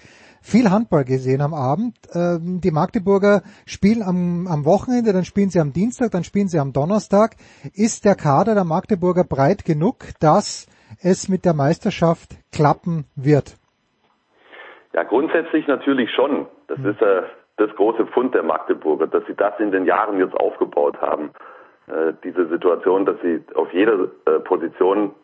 [0.42, 1.96] viel Handball gesehen am Abend.
[2.14, 6.58] Ähm, die Magdeburger spielen am, am Wochenende, dann spielen sie am Dienstag, dann spielen sie
[6.58, 7.36] am Donnerstag.
[7.74, 10.66] Ist der Kader der Magdeburger breit genug, dass
[11.02, 13.56] es mit der Meisterschaft klappen wird?
[14.92, 16.46] Ja, grundsätzlich natürlich schon.
[16.68, 17.22] Das ist äh,
[17.56, 21.30] das große Pfund der Magdeburger, dass sie das in den Jahren jetzt aufgebaut haben.
[21.86, 25.14] Äh, diese Situation, dass sie auf jeder äh, Position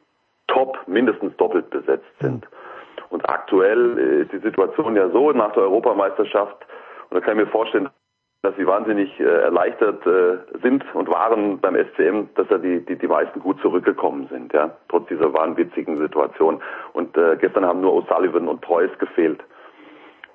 [0.46, 2.46] top mindestens doppelt besetzt sind.
[3.10, 6.66] Und aktuell äh, ist die Situation ja so nach der Europameisterschaft,
[7.10, 7.88] und da kann ich mir vorstellen,
[8.42, 12.96] dass sie wahnsinnig äh, erleichtert äh, sind und waren beim SCM, dass da die, die,
[12.96, 16.62] die meisten gut zurückgekommen sind, ja, trotz dieser wahnwitzigen Situation.
[16.92, 19.42] Und äh, gestern haben nur O'Sullivan und Preuß gefehlt.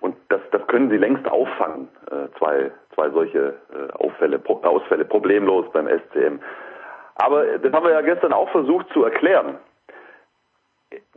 [0.01, 5.05] Und das, das können sie längst auffangen, äh, zwei, zwei solche äh, Auffälle, Pro, Ausfälle,
[5.05, 6.39] problemlos beim SCM.
[7.15, 9.59] Aber äh, das haben wir ja gestern auch versucht zu erklären.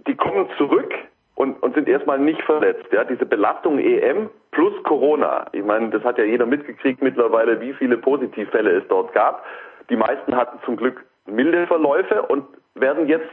[0.06, 0.94] Die kommen zurück
[1.36, 2.86] und, und sind erstmal nicht verletzt.
[2.90, 5.46] Ja, diese Belastung EM plus Corona.
[5.52, 9.44] Ich meine, das hat ja jeder mitgekriegt mittlerweile, wie viele Positivfälle es dort gab.
[9.90, 13.28] Die meisten hatten zum Glück milde Verläufe und werden jetzt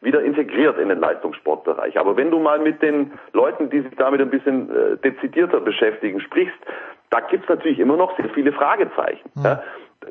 [0.00, 1.98] wieder integriert in den Leistungssportbereich.
[1.98, 6.20] Aber wenn du mal mit den Leuten, die sich damit ein bisschen äh, dezidierter beschäftigen,
[6.20, 6.58] sprichst,
[7.10, 9.28] da gibt's natürlich immer noch sehr viele Fragezeichen.
[9.42, 9.62] Ja.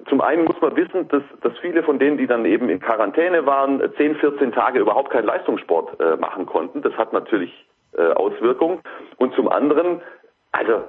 [0.10, 3.46] Zum einen muss man wissen, dass, dass viele von denen, die dann eben in Quarantäne
[3.46, 6.82] waren, 10, 14 Tage überhaupt keinen Leistungssport äh, machen konnten.
[6.82, 7.66] Das hat natürlich
[7.98, 8.82] äh, Auswirkungen.
[9.18, 10.02] Und zum anderen,
[10.52, 10.84] also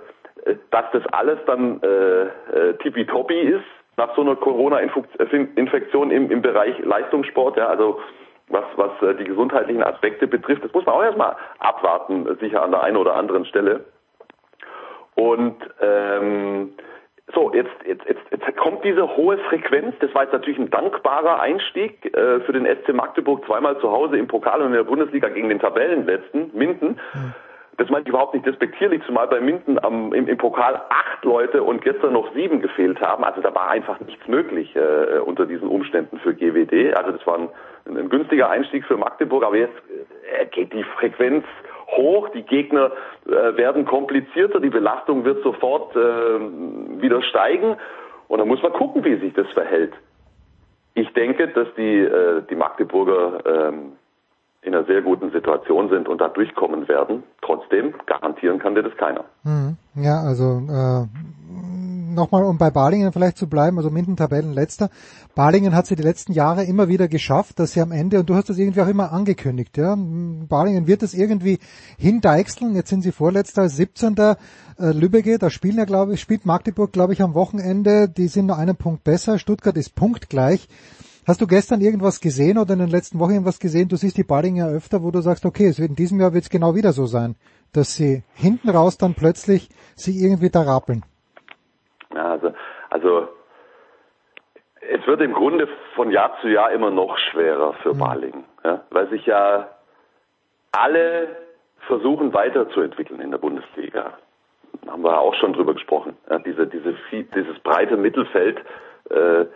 [0.45, 3.65] äh, dass das alles dann äh, äh, tippitoppi ist
[3.97, 7.57] nach so einer Corona-Infektion im, im Bereich Leistungssport.
[7.57, 8.01] Ja, also
[8.49, 12.73] was, was äh, die gesundheitlichen Aspekte betrifft, das muss man auch erstmal abwarten, sicher an
[12.73, 13.85] der einen oder anderen Stelle.
[15.15, 16.75] Und ähm,
[17.35, 19.95] so, jetzt, jetzt, jetzt, jetzt kommt diese hohe Frequenz.
[20.01, 24.17] Das war jetzt natürlich ein dankbarer Einstieg äh, für den SC Magdeburg, zweimal zu Hause
[24.17, 26.99] im Pokal und in der Bundesliga gegen den Tabellenletzten, Minden.
[27.77, 31.63] Das meine ich überhaupt nicht despektierlich, zumal bei Minden am, im, im Pokal acht Leute
[31.63, 33.23] und gestern noch sieben gefehlt haben.
[33.23, 36.95] Also da war einfach nichts möglich äh, unter diesen Umständen für GWD.
[36.97, 37.49] Also das war ein,
[37.87, 39.77] ein günstiger Einstieg für Magdeburg, aber jetzt
[40.41, 41.45] äh, geht die Frequenz
[41.89, 42.93] hoch, die Gegner
[43.27, 46.01] äh, werden komplizierter, die Belastung wird sofort äh,
[47.01, 47.77] wieder steigen
[48.29, 49.95] und dann muss man gucken, wie sich das verhält.
[50.95, 53.93] Ich denke, dass die, äh, die Magdeburger ähm,
[54.63, 57.23] in einer sehr guten Situation sind und da durchkommen werden.
[57.43, 59.25] Trotzdem garantieren kann dir das keiner.
[59.45, 59.77] Hm.
[59.95, 61.07] Ja, also äh,
[62.19, 64.91] nochmal, um bei Balingen vielleicht zu bleiben, also Minden Tabellenletzter.
[65.35, 68.35] Balingen hat sie die letzten Jahre immer wieder geschafft, dass sie am Ende, und du
[68.35, 71.59] hast das irgendwie auch immer angekündigt, ja, Balingen wird es irgendwie
[71.97, 74.17] hindeichseln, jetzt sind sie Vorletzter, 17.
[74.19, 74.35] Äh,
[74.79, 78.59] Lübbecke, da spielen ja, glaube ich, spielt Magdeburg, glaube ich, am Wochenende, die sind nur
[78.59, 80.69] einen Punkt besser, Stuttgart ist punktgleich.
[81.29, 83.91] Hast du gestern irgendwas gesehen oder in den letzten Wochen irgendwas gesehen?
[83.91, 86.45] Du siehst die Balinger öfter, wo du sagst, okay, es wird in diesem Jahr wird
[86.45, 87.37] es genau wieder so sein,
[87.75, 91.05] dass sie hinten raus dann plötzlich sich irgendwie da rappeln.
[92.15, 92.55] Ja, also,
[92.89, 93.29] also
[94.81, 99.11] es wird im Grunde von Jahr zu Jahr immer noch schwerer für Balingen, ja, weil
[99.11, 99.69] sich ja
[100.73, 101.37] alle
[101.89, 104.15] versuchen weiterzuentwickeln in der Bundesliga.
[104.81, 106.17] Da haben wir auch schon drüber gesprochen.
[106.31, 108.65] Ja, diese, diese, dieses breite Mittelfeld,
[109.11, 109.47] äh,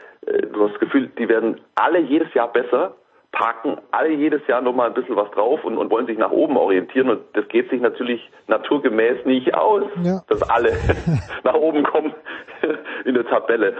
[0.52, 2.94] du hast das Gefühl, die werden alle jedes Jahr besser,
[3.32, 6.56] packen alle jedes Jahr nochmal ein bisschen was drauf und, und wollen sich nach oben
[6.56, 10.20] orientieren und das geht sich natürlich naturgemäß nicht aus, Ja.
[10.28, 10.72] dass alle
[11.44, 12.14] nach oben kommen
[13.04, 13.74] in der Tabelle.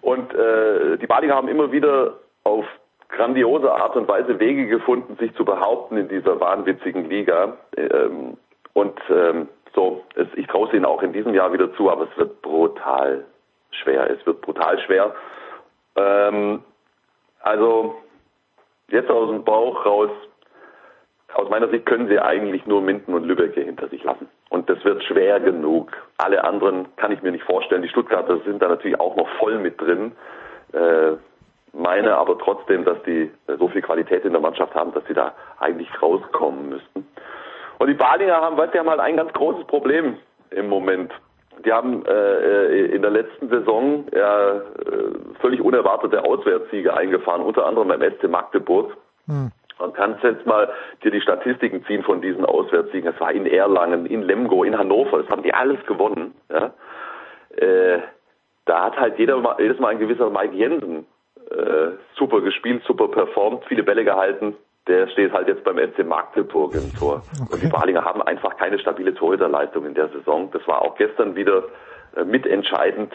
[0.00, 2.14] Und äh, die Balinger haben immer wieder
[2.44, 2.64] auf
[3.08, 7.56] grandiose Art und Weise Wege gefunden, sich zu behaupten in dieser wahnwitzigen Liga.
[7.76, 8.36] Ähm,
[8.74, 12.08] und ähm, so, es, ich traue es ihnen auch in diesem Jahr wieder zu, aber
[12.10, 13.24] es wird brutal
[13.70, 14.10] schwer.
[14.10, 15.14] Es wird brutal schwer.
[15.96, 16.62] Ähm,
[17.40, 17.96] also
[18.88, 20.10] jetzt aus dem Bauch raus,
[21.34, 24.28] aus meiner Sicht können sie eigentlich nur Minden und Lübeck hinter sich lassen.
[24.48, 25.92] Und das wird schwer genug.
[26.16, 27.82] Alle anderen kann ich mir nicht vorstellen.
[27.82, 30.12] Die Stuttgarter sind da natürlich auch noch voll mit drin.
[30.72, 31.12] Äh,
[31.72, 35.34] meine aber trotzdem, dass die so viel Qualität in der Mannschaft haben, dass sie da
[35.60, 37.06] eigentlich rauskommen müssten.
[37.78, 40.18] Und die Balinger haben, weißt du, haben halt ein ganz großes Problem
[40.50, 41.12] im Moment.
[41.64, 44.60] Die haben äh, in der letzten Saison ja, äh,
[45.40, 48.96] völlig unerwartete Auswärtssiege eingefahren, unter anderem beim SC Magdeburg.
[49.26, 49.50] Hm.
[49.78, 50.72] Man kann jetzt mal
[51.04, 53.12] dir die Statistiken ziehen von diesen Auswärtssiegen.
[53.12, 56.34] Es war in Erlangen, in Lemgo, in Hannover, das haben die alles gewonnen.
[56.50, 56.72] Ja?
[57.56, 58.00] Äh,
[58.64, 61.06] da hat halt jeder mal, jedes Mal ein gewisser Mike Jensen
[61.50, 64.56] äh, super gespielt, super performt, viele Bälle gehalten.
[64.88, 67.22] Der steht halt jetzt beim SC Magdeburg im Tor.
[67.50, 70.50] Und die Balinger haben einfach keine stabile Torhüterleistung in der Saison.
[70.52, 71.64] Das war auch gestern wieder
[72.16, 73.12] äh, mitentscheidend.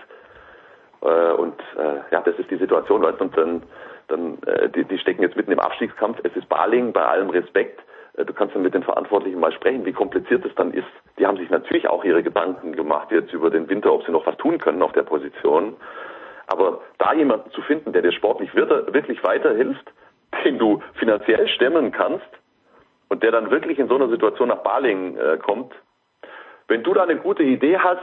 [1.01, 3.03] Äh, und äh, ja, das ist die Situation.
[3.03, 3.63] Und dann,
[4.07, 6.19] dann äh, die, die stecken jetzt mitten im Abstiegskampf.
[6.23, 7.81] Es ist Baling, bei allem Respekt.
[8.15, 10.87] Äh, du kannst dann mit den Verantwortlichen mal sprechen, wie kompliziert es dann ist.
[11.17, 14.25] Die haben sich natürlich auch ihre Gedanken gemacht jetzt über den Winter, ob sie noch
[14.25, 15.75] was tun können auf der Position.
[16.47, 19.91] Aber da jemanden zu finden, der dir sportlich wir- wirklich weiterhilft,
[20.45, 22.25] den du finanziell stemmen kannst
[23.09, 25.71] und der dann wirklich in so einer Situation nach Baling äh, kommt,
[26.67, 27.99] wenn du da eine gute Idee hast,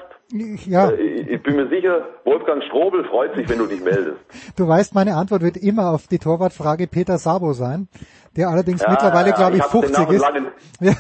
[0.67, 0.95] Ja, äh,
[1.35, 4.19] ich bin mir sicher, Wolfgang Strobel freut sich, wenn du dich meldest.
[4.57, 7.89] du weißt, meine Antwort wird immer auf die Torwartfrage Peter Sabo sein,
[8.37, 10.23] der allerdings Ja, mittlerweile, ja, glaube ich, ich hab den 50 Namen ist.
[10.23, 10.97] lange-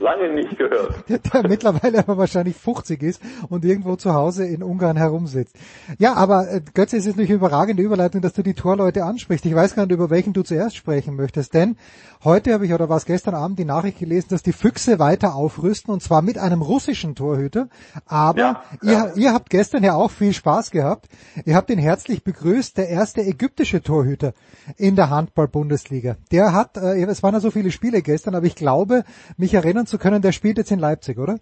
[0.00, 1.04] Lange nicht gehört.
[1.08, 5.54] der mittlerweile aber wahrscheinlich 50 ist und irgendwo zu Hause in Ungarn herumsitzt.
[5.98, 9.44] Ja, aber äh, Götze, es ist natürlich eine überragende Überleitung, dass du die Torleute ansprichst.
[9.44, 11.76] Ich weiß gar nicht, über welchen du zuerst sprechen möchtest, denn
[12.24, 15.34] heute habe ich, oder war es gestern Abend, die Nachricht gelesen, dass die Füchse weiter
[15.34, 17.68] aufrüsten und zwar mit einem russischen Torhüter.
[18.06, 21.08] Aber ihr, ihr habt gestern ja auch viel Spaß gehabt.
[21.44, 24.32] Ihr habt ihn herzlich begrüßt, der erste ägyptische Torhüter
[24.78, 26.16] in der Handball-Bundesliga.
[26.32, 29.04] Der hat, äh, es waren ja so viele Spiele gestern, aber ich glaube,
[29.36, 31.36] mich erinnern zu können, der spielt jetzt in Leipzig, oder?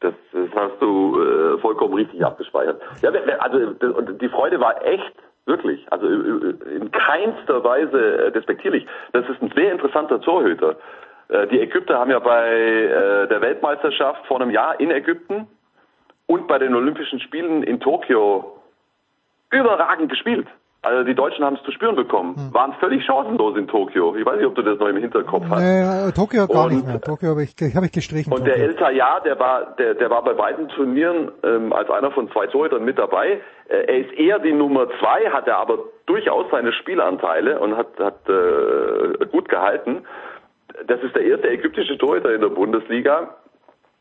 [0.00, 2.80] Das, das hast du äh, vollkommen richtig abgespeichert.
[3.02, 5.14] Ja, also und die Freude war echt,
[5.44, 8.86] wirklich, also in keinster Weise äh, despektierlich.
[9.12, 10.76] Das ist ein sehr interessanter Torhüter.
[11.28, 15.48] Äh, Die Ägypter haben ja bei äh, der Weltmeisterschaft vor einem Jahr in Ägypten
[16.26, 18.60] und bei den Olympischen Spielen in Tokio
[19.50, 20.46] überragend gespielt.
[20.80, 22.54] Also die Deutschen haben es zu spüren bekommen, Hm.
[22.54, 24.14] waren völlig chancenlos in Tokio.
[24.14, 25.60] Ich weiß nicht, ob du das noch im Hinterkopf hast.
[25.60, 27.00] Nee, Tokio gar Und- nicht mehr.
[27.00, 28.32] Tokio habe ich, hab ich gestrichen.
[28.32, 28.68] Und der Tokio.
[28.68, 32.46] El Tayar, der war, der, der war bei beiden Turnieren ähm, als einer von zwei
[32.46, 33.40] Torhütern mit dabei.
[33.68, 37.88] Äh, er ist eher die Nummer zwei, hat er aber durchaus seine Spielanteile und hat,
[37.98, 40.04] hat äh, gut gehalten.
[40.86, 43.34] Das ist der erste ägyptische Torhüter in der Bundesliga.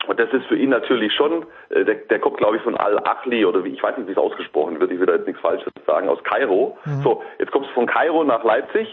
[0.08, 3.46] Und das ist für ihn natürlich schon, äh, der, der kommt glaube ich von Al-Achli
[3.46, 5.72] oder wie, ich weiß nicht, wie es ausgesprochen wird, ich will da jetzt nichts Falsches
[5.86, 6.78] sagen, aus Kairo.
[7.04, 8.88] So, jetzt kommst du von Kairo nach Leipzig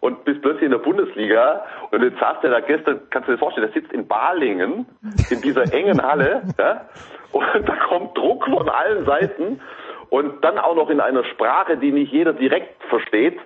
[0.00, 3.38] und bist plötzlich in der Bundesliga und jetzt saß der da gestern, kannst du dir
[3.38, 4.86] vorstellen, der sitzt in Balingen,
[5.30, 6.86] in dieser engen Halle, ja,
[7.32, 9.60] und da kommt Druck von allen Seiten
[10.10, 13.38] und dann auch noch in einer Sprache, die nicht jeder direkt versteht.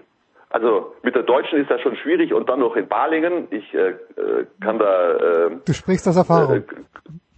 [0.51, 3.47] Also mit der Deutschen ist das schon schwierig und dann noch in Balingen.
[3.51, 5.13] Ich äh, äh, kann da
[5.47, 6.65] äh, Du sprichst aus Erfahrung.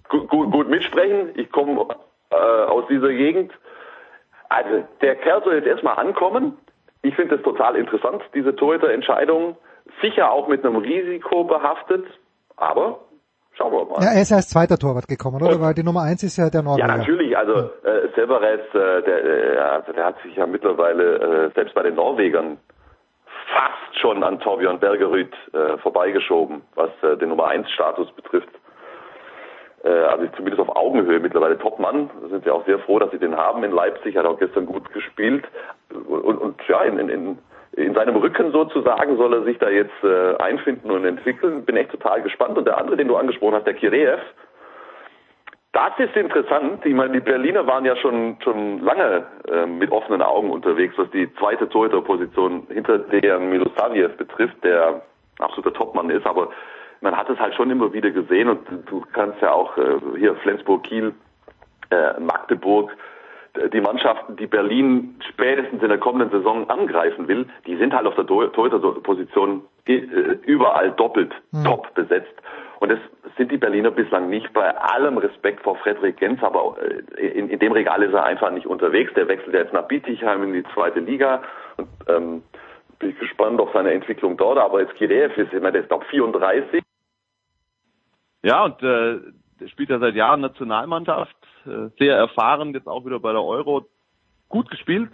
[0.08, 1.30] gut, gut, gut mitsprechen.
[1.34, 1.86] Ich komme
[2.30, 3.52] äh, aus dieser Gegend.
[4.48, 6.56] Also der Kerl soll jetzt erstmal ankommen.
[7.02, 9.56] Ich finde das total interessant, diese Torhüter-Entscheidung.
[10.00, 12.04] Sicher auch mit einem Risiko behaftet,
[12.56, 13.00] aber
[13.54, 14.02] schauen wir mal.
[14.02, 15.60] Ja, er ist als zweiter Torwart gekommen, oder?
[15.60, 16.86] Weil die Nummer eins ist ja der Ja, Norweger.
[16.96, 17.36] natürlich.
[17.36, 21.82] Also äh, Severes, äh, der, äh, also der hat sich ja mittlerweile äh, selbst bei
[21.82, 22.58] den Norwegern
[23.52, 28.50] fast schon an Torbjörn Bergerud äh, vorbeigeschoben, was äh, den Nummer 1 Status betrifft.
[29.84, 32.10] Äh, also zumindest auf Augenhöhe mittlerweile Topmann.
[32.22, 34.16] Da sind wir auch sehr froh, dass sie den haben in Leipzig.
[34.16, 35.44] Hat auch gestern gut gespielt.
[35.90, 37.38] Und, und, ja, in, in, in,
[37.72, 41.64] in seinem Rücken sozusagen soll er sich da jetzt äh, einfinden und entwickeln.
[41.64, 42.56] Bin echt total gespannt.
[42.56, 44.20] Und der andere, den du angesprochen hast, der Kireev,
[45.72, 46.84] das ist interessant.
[46.84, 51.10] Ich meine, die Berliner waren ja schon schon lange äh, mit offenen Augen unterwegs, was
[51.10, 55.02] die zweite Torhüterposition hinter Dejan Milosavljev betrifft, der
[55.38, 56.26] absoluter Topmann ist.
[56.26, 56.50] Aber
[57.00, 60.34] man hat es halt schon immer wieder gesehen und du kannst ja auch äh, hier
[60.36, 61.14] Flensburg, Kiel,
[61.90, 62.94] äh, Magdeburg,
[63.72, 68.14] die Mannschaften, die Berlin spätestens in der kommenden Saison angreifen will, die sind halt auf
[68.14, 69.94] der Tor- Torhüterposition äh,
[70.46, 71.32] überall doppelt
[71.64, 72.32] top besetzt.
[72.80, 72.98] Und das
[73.36, 74.52] sind die Berliner bislang nicht.
[74.52, 76.76] Bei allem Respekt vor Frederik Genz, aber
[77.16, 79.12] äh, in, in dem Regal ist er einfach nicht unterwegs.
[79.14, 81.42] Der wechselt jetzt nach Bietigheim in die zweite Liga
[81.76, 82.42] und ähm,
[82.98, 84.58] bin ich gespannt auf seine Entwicklung dort.
[84.58, 86.82] Aber jetzt Kireev ist, ich meine, der ist glaube 34.
[88.44, 89.20] Ja, und äh,
[89.68, 93.86] spielt ja seit Jahren Nationalmannschaft, äh, sehr erfahren, jetzt auch wieder bei der Euro.
[94.48, 95.10] Gut gespielt.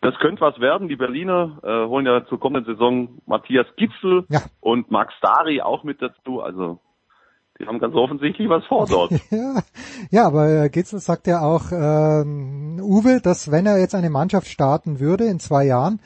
[0.00, 0.88] Das könnte was werden.
[0.88, 4.26] Die Berliner äh, holen ja zur kommenden Saison Matthias Gipfel
[4.60, 6.40] und Max Dari auch mit dazu.
[6.40, 6.80] Also
[7.60, 9.12] die haben ganz offensichtlich was vor dort.
[9.30, 9.62] Ja,
[10.10, 14.48] ja aber äh, Gitzel sagt ja auch, ähm, Uwe, dass wenn er jetzt eine Mannschaft
[14.48, 16.00] starten würde in zwei Jahren,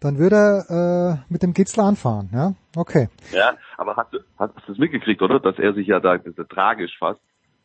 [0.00, 2.30] dann würde er äh, mit dem Gitzel anfahren.
[2.32, 3.08] Ja, okay.
[3.32, 5.40] Ja, aber hast du, hast du es mitgekriegt, oder?
[5.40, 7.20] Dass er sich ja da, das tragisch fast,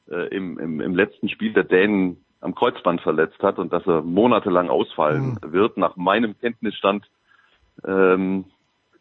[0.09, 4.01] äh, im, im, im letzten Spiel der Dänen am Kreuzband verletzt hat und dass er
[4.01, 5.77] monatelang ausfallen wird.
[5.77, 7.05] Nach meinem Kenntnisstand
[7.85, 8.45] ähm,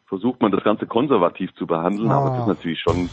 [0.07, 2.49] versucht man das Ganze konservativ zu behandeln, aber das ist Ah.
[2.49, 3.11] natürlich schon.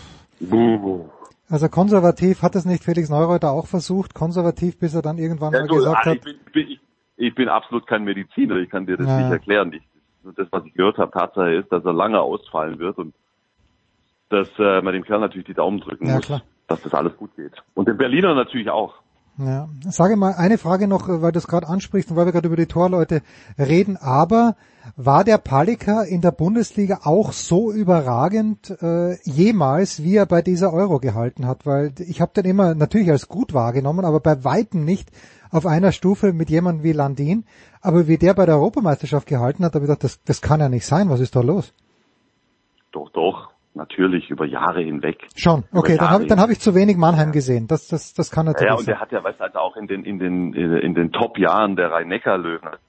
[1.50, 5.60] Also konservativ hat es nicht Felix Neureuter auch versucht, konservativ, bis er dann irgendwann Ja,
[5.60, 6.80] mal du, gesagt ah, hat, ich, bin, bin, ich,
[7.16, 9.18] ich bin absolut kein Mediziner, ich kann dir das Ja.
[9.18, 9.72] nicht erklären.
[9.72, 9.82] Ich,
[10.24, 13.14] das, was ich gehört habe, Tatsache ist, dass er lange ausfallen wird und
[14.28, 16.42] dass äh, man dem Kerl natürlich die Daumen drücken Ja, muss, klar.
[16.68, 17.52] dass das alles gut geht.
[17.74, 18.94] Und den Berliner natürlich auch.
[19.38, 22.32] Ja, sage mal eine Frage noch, äh, weil du es gerade ansprichst und weil wir
[22.32, 23.22] gerade über die Torleute
[23.58, 23.96] reden.
[23.96, 24.56] Aber
[24.96, 30.72] war der Palika in der Bundesliga auch so überragend äh, jemals, wie er bei dieser
[30.72, 31.64] Euro gehalten hat?
[31.64, 35.10] Weil ich habe den immer natürlich als gut wahrgenommen, aber bei weitem nicht
[35.52, 37.44] auf einer Stufe mit jemandem wie Landin.
[37.80, 40.68] Aber wie der bei der Europameisterschaft gehalten hat, habe ich gedacht, das, das kann ja
[40.68, 41.08] nicht sein.
[41.10, 41.74] Was ist da los?
[42.90, 45.18] Doch, doch, natürlich über Jahre hinweg.
[45.36, 47.66] Schon, okay, dann habe dann hab ich zu wenig Mannheim gesehen.
[47.68, 48.94] Das, das, das kann natürlich Ja, und sein.
[48.94, 51.90] der hat ja, weißt du, also auch in den, in den, in den Top-Jahren der
[51.90, 52.80] Rhein-Neckar-Löwen, als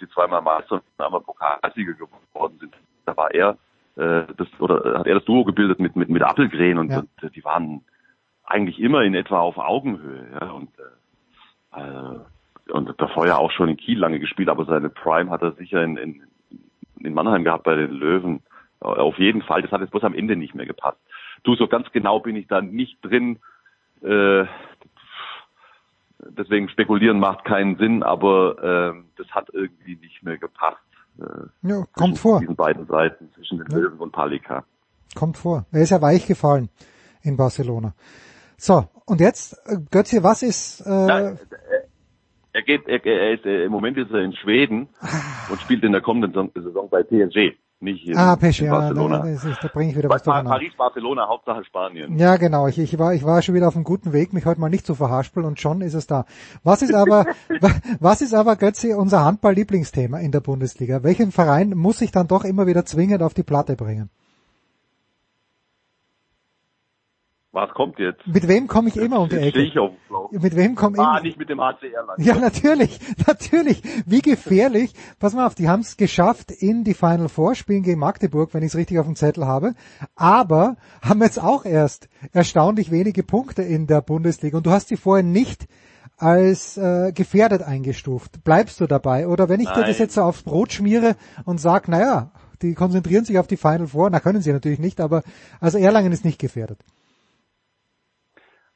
[0.00, 2.74] die zweimal Meister und einmal Pokalsieger geworden sind,
[3.04, 3.56] da war er,
[3.96, 7.00] äh, das, oder hat er das Duo gebildet mit, mit, mit Appelgren und, Ja.
[7.00, 7.84] und äh, die waren
[8.44, 10.82] eigentlich immer in etwa auf Augenhöhe, ja, und, äh,
[11.74, 15.52] äh, und davor ja auch schon in Kiel lange gespielt, aber seine Prime hat er
[15.52, 16.22] sicher in, in,
[17.00, 18.42] in Mannheim gehabt bei den Löwen.
[18.80, 20.98] Äh, Auf jeden Fall, das hat jetzt bloß am Ende nicht mehr gepasst.
[21.44, 23.38] Du, so ganz genau bin ich da nicht drin.
[24.02, 24.44] Äh,
[26.20, 30.78] deswegen spekulieren macht keinen Sinn, aber äh, das hat irgendwie nicht mehr gepasst.
[31.20, 31.24] Äh,
[31.68, 32.40] Ja, kommt vor.
[32.40, 34.64] diesen beiden Seiten, zwischen den Löwen und Palika.
[35.14, 35.64] Kommt vor.
[35.72, 36.68] Er ist ja weich gefallen
[37.22, 37.94] in Barcelona.
[38.58, 40.80] So, und jetzt, äh, Götze, was ist...
[40.80, 41.36] Äh,
[42.54, 44.88] Er geht, er, er ist, äh, im Moment ist er in Schweden
[45.50, 47.52] und spielt in der kommenden Saison- bei PSG.
[47.80, 49.18] nicht in, Ah, Pesce, in ja, Barcelona.
[49.18, 50.50] da, das ist, da bringe ich wieder was durcheinander.
[50.50, 52.18] Paris, Barcelona, Hauptsache Spanien.
[52.18, 52.66] Ja, genau.
[52.66, 54.84] Ich, ich, war, ich war schon wieder auf einem guten Weg, mich heute mal nicht
[54.86, 56.24] zu verhaspeln und schon ist es da.
[56.64, 57.26] Was ist aber,
[58.00, 61.04] was ist aber, Götzi, unser Handball-Lieblingsthema in der Bundesliga?
[61.04, 64.10] Welchen Verein muss ich dann doch immer wieder zwingend auf die Platte bringen?
[67.60, 68.24] Was kommt jetzt?
[68.24, 69.62] Mit wem komme ich immer um die Jetzt Ecke?
[69.62, 70.30] ich auf dem Schlauch.
[70.30, 71.24] Mit wem komme Ah, ich?
[71.24, 72.22] nicht mit dem AC Erlangen.
[72.24, 73.82] Ja, natürlich, natürlich.
[74.06, 74.92] Wie gefährlich.
[75.18, 78.62] Pass mal auf, die haben es geschafft in die Final Four, spielen gegen Magdeburg, wenn
[78.62, 79.74] ich es richtig auf dem Zettel habe.
[80.14, 84.56] Aber haben jetzt auch erst erstaunlich wenige Punkte in der Bundesliga.
[84.58, 85.66] Und du hast sie vorher nicht
[86.16, 88.44] als äh, gefährdet eingestuft.
[88.44, 89.26] Bleibst du dabei?
[89.26, 89.98] Oder wenn ich dir das Nein.
[89.98, 92.30] jetzt so aufs Brot schmiere und sag, naja,
[92.62, 95.22] die konzentrieren sich auf die Final Four, na können sie natürlich nicht, aber
[95.60, 96.80] also Erlangen ist nicht gefährdet.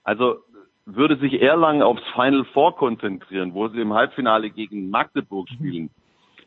[0.04, 0.38] Also
[0.84, 5.90] würde sich Erlangen aufs Final Four konzentrieren, wo sie im Halbfinale gegen Magdeburg spielen,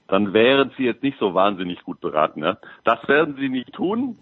[0.08, 2.44] dann wären sie jetzt nicht so wahnsinnig gut beraten.
[2.44, 2.58] Ja?
[2.84, 4.18] Das werden sie nicht tun.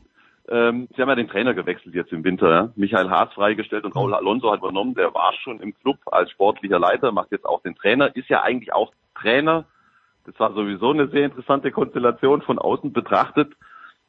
[0.47, 2.49] Ähm, sie haben ja den Trainer gewechselt jetzt im Winter.
[2.49, 2.69] Ja?
[2.75, 4.93] Michael Haas freigestellt und Raul Alonso hat übernommen.
[4.93, 8.43] Der war schon im Club als sportlicher Leiter, macht jetzt auch den Trainer, ist ja
[8.43, 9.65] eigentlich auch Trainer.
[10.25, 13.53] Das war sowieso eine sehr interessante Konstellation von außen betrachtet.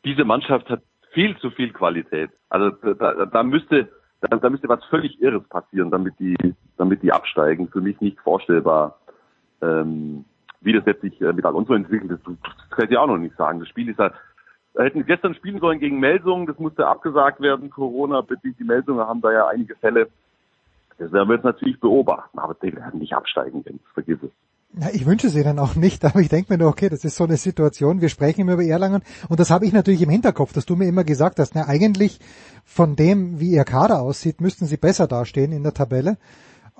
[0.05, 2.31] Diese Mannschaft hat viel zu viel Qualität.
[2.51, 3.89] Also da, da müsste
[4.21, 6.37] da, da müsste was völlig Irres passieren, damit die,
[6.77, 7.69] damit die absteigen.
[7.69, 8.99] Für mich nicht vorstellbar,
[9.61, 10.25] ähm,
[10.61, 12.11] wie das jetzt sich äh, mit Alonso entwickelt.
[12.13, 13.61] Das, das kann ich auch noch nicht sagen.
[13.61, 14.13] Das Spiel ist ja,
[14.75, 17.71] wir hätten gestern spielen sollen gegen Melsungen, das musste abgesagt werden.
[17.71, 20.09] Corona bedingt die Melsungen haben da ja einige Fälle.
[20.99, 23.83] Das werden wir jetzt natürlich beobachten, aber die werden nicht absteigen, Jens.
[23.95, 24.31] Vergiss es.
[24.77, 27.17] Ja, ich wünsche sie dann auch nicht, aber ich denke mir nur, okay, das ist
[27.17, 30.53] so eine Situation, wir sprechen immer über Erlangen und das habe ich natürlich im Hinterkopf,
[30.53, 32.19] dass du mir immer gesagt hast, na eigentlich
[32.65, 36.17] von dem, wie ihr Kader aussieht, müssten sie besser dastehen in der Tabelle.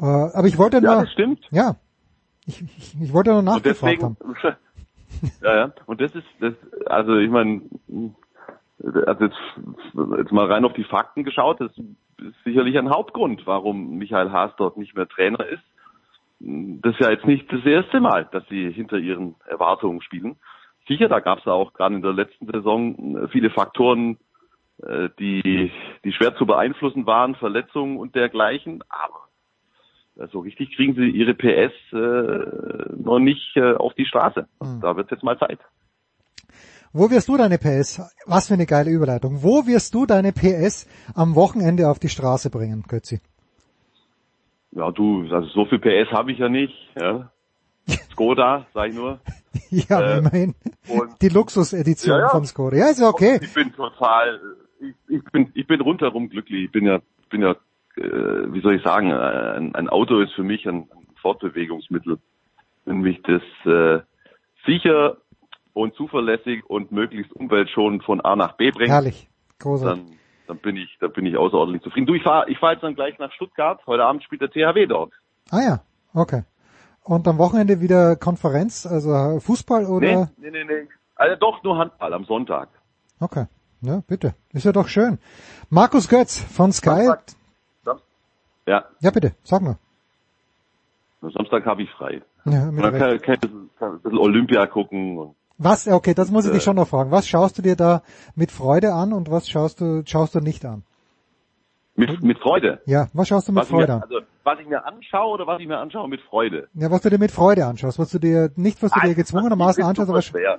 [0.01, 0.93] Äh, aber ich wollte nur...
[0.93, 1.41] Ja, das stimmt.
[1.51, 1.77] Ja,
[2.47, 4.57] ich, ich, ich wollte nur Und nachgefragt deswegen, haben.
[5.43, 5.73] ja, ja.
[5.87, 6.55] Und das ist, das,
[6.87, 7.63] also ich meine,
[9.07, 9.37] also jetzt,
[10.19, 11.71] jetzt mal rein auf die Fakten geschaut, das
[12.19, 15.63] ist sicherlich ein Hauptgrund, warum Michael Haas dort nicht mehr Trainer ist.
[16.41, 20.37] Das ist ja jetzt nicht das erste Mal, dass sie hinter ihren Erwartungen spielen.
[20.87, 24.19] Sicher, da gab es auch gerade in der letzten Saison viele Faktoren,
[24.83, 25.71] äh, die,
[26.05, 28.83] die schwer zu beeinflussen waren, Verletzungen und dergleichen.
[28.89, 29.25] Aber
[30.17, 34.47] äh, so richtig kriegen sie ihre PS äh, noch nicht äh, auf die Straße.
[34.61, 34.81] Hm.
[34.81, 35.61] Da wird jetzt mal Zeit.
[36.93, 40.87] Wo wirst du deine PS, was für eine geile Überleitung, wo wirst du deine PS
[41.15, 43.21] am Wochenende auf die Straße bringen, Götzi?
[44.75, 46.75] Ja, du, also so viel PS habe ich ja nicht.
[47.01, 47.31] Ja.
[48.11, 49.21] Skoda, sag ich nur.
[49.71, 50.55] Ja, Äh, immerhin.
[51.23, 52.29] Die Luxusedition Ja, ja.
[52.29, 52.77] vom Skoda.
[52.77, 53.39] Ja, ist ja okay.
[53.41, 54.41] Ich bin total,
[54.81, 56.65] ich, ich bin, ich bin rundherum glücklich.
[56.65, 56.99] Ich bin ja,
[57.31, 57.53] bin ja,
[57.97, 62.19] äh, wie soll ich sagen, äh, ein, ein Auto ist für mich ein, ein Fortbewegungsmittel.
[62.85, 64.01] Wenn mich das äh,
[64.67, 65.19] sicher
[65.73, 69.29] und zuverlässig und möglichst umweltschonend von A nach B bringt, Herrlich.
[69.61, 70.05] Großartig.
[70.05, 72.07] dann, dann bin ich, dann bin ich außerordentlich zufrieden.
[72.07, 73.81] Du, ich fahre, ich fahr jetzt dann gleich nach Stuttgart.
[73.87, 75.13] Heute Abend spielt der THW dort.
[75.51, 75.81] Ah ja,
[76.15, 76.43] okay.
[77.03, 80.31] Und am Wochenende wieder Konferenz, also Fußball oder?
[80.37, 80.89] Nee, nee, nee, nee.
[81.17, 82.69] Also doch nur Handball am Sonntag.
[83.21, 83.47] Okay.
[83.83, 84.35] Ja, bitte.
[84.53, 85.19] Ist ja doch schön.
[85.69, 87.11] Markus Götz von Sky.
[88.67, 89.77] Ja, Ja, bitte, sag mal.
[91.21, 92.23] am Samstag habe ich frei.
[92.47, 93.51] Ja, Und dann kann, kann ich
[93.81, 95.19] ein bisschen Olympia gucken.
[95.19, 97.11] Und, Was, okay, das muss ich Äh, dich schon noch fragen.
[97.11, 98.03] Was schaust du dir da
[98.35, 100.83] mit Freude an und was schaust du, schaust du nicht an?
[101.97, 102.81] mit, mit Freude.
[102.87, 104.03] Ja, was schaust du mit was Freude mir, an?
[104.03, 106.69] Also, was ich mir anschaue oder was ich mir anschaue mit Freude.
[106.75, 109.85] Ja, was du dir mit Freude anschaust, was du dir, nicht was du dir gezwungenermaßen
[109.85, 110.59] anschaust, aber schwer.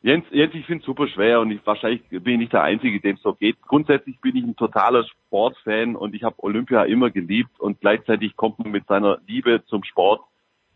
[0.00, 3.16] Jens, Jens, ich finde super schwer und ich, wahrscheinlich bin ich nicht der Einzige, dem
[3.16, 3.60] es so geht.
[3.62, 8.60] Grundsätzlich bin ich ein totaler Sportfan und ich habe Olympia immer geliebt und gleichzeitig kommt
[8.60, 10.20] man mit seiner Liebe zum Sport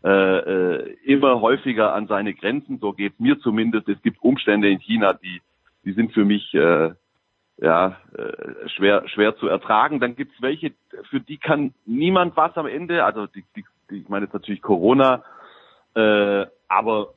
[0.03, 2.79] äh, äh, immer häufiger an seine Grenzen.
[2.79, 3.87] So geht's mir zumindest.
[3.87, 5.41] Es gibt Umstände in China, die,
[5.85, 6.91] die sind für mich äh,
[7.57, 10.01] ja äh, schwer schwer zu ertragen.
[10.01, 10.73] Dann gibt's welche,
[11.09, 13.05] für die kann niemand was am Ende.
[13.05, 15.23] Also die, die, die ich meine jetzt natürlich Corona,
[15.95, 17.13] äh, aber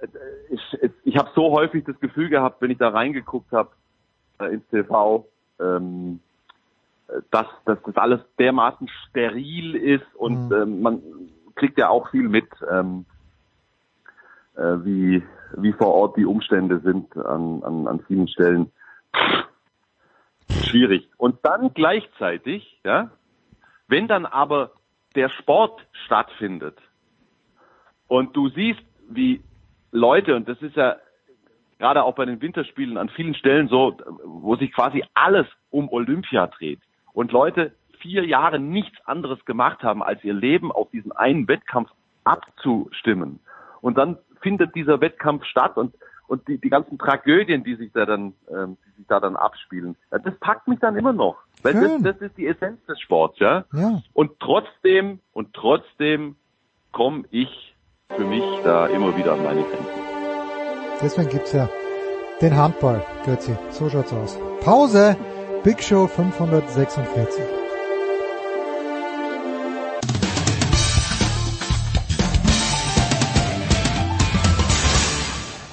[0.00, 0.06] äh,
[0.50, 3.70] ich, ich habe so häufig das Gefühl gehabt, wenn ich da reingeguckt habe
[4.40, 5.26] äh, ins TV,
[5.58, 6.20] ähm,
[7.08, 11.00] äh, dass, dass das alles dermaßen steril ist und ähm, man
[11.56, 13.06] kriegt ja auch viel mit, ähm,
[14.56, 15.22] äh, wie,
[15.56, 18.70] wie vor Ort die Umstände sind an, an, an vielen Stellen.
[20.64, 21.08] Schwierig.
[21.16, 23.10] Und dann gleichzeitig, ja,
[23.88, 24.72] wenn dann aber
[25.14, 26.78] der Sport stattfindet
[28.06, 29.42] und du siehst, wie
[29.92, 30.96] Leute, und das ist ja
[31.78, 36.46] gerade auch bei den Winterspielen an vielen Stellen so, wo sich quasi alles um Olympia
[36.46, 36.80] dreht
[37.12, 41.90] und Leute vier Jahre nichts anderes gemacht haben, als ihr Leben auf diesen einen Wettkampf
[42.24, 43.40] abzustimmen.
[43.80, 45.94] Und dann findet dieser Wettkampf statt und,
[46.26, 49.96] und die, die ganzen Tragödien, die sich da dann, ähm, die sich da dann abspielen,
[50.10, 51.36] ja, das packt mich dann immer noch.
[51.62, 53.64] Weil das, das ist die Essenz des Sports, ja.
[53.72, 54.02] Ja.
[54.12, 56.36] Und trotzdem, und trotzdem
[56.92, 57.74] komme ich
[58.14, 60.06] für mich da immer wieder an meine Grenzen.
[61.00, 61.68] Deswegen gibt's ja
[62.40, 63.56] den Handball, Götzi.
[63.70, 64.38] So schaut's aus.
[64.62, 65.16] Pause.
[65.64, 67.65] Big Show 546.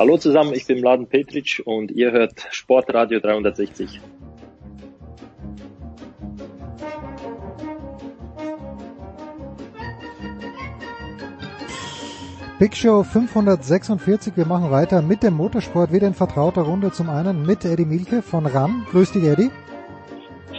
[0.03, 4.01] Hallo zusammen, ich bin Mladen Petric und ihr hört Sportradio 360.
[12.59, 14.35] Big Show 546.
[14.35, 16.91] Wir machen weiter mit dem Motorsport wieder in vertrauter Runde.
[16.91, 18.85] Zum einen mit Eddie Milke von RAN.
[18.91, 19.51] Grüß dich, Eddie.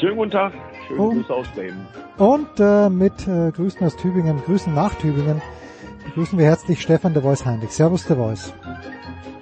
[0.00, 0.54] Schönen guten Tag.
[0.88, 1.86] Schönen Und- Grüße aus Bremen.
[2.16, 5.42] Und äh, mit äh, Grüßen aus Tübingen, Grüßen nach Tübingen.
[6.06, 7.72] Begrüßen wir herzlich Stefan de Voice Heinrich.
[7.72, 8.54] Servus de Voice.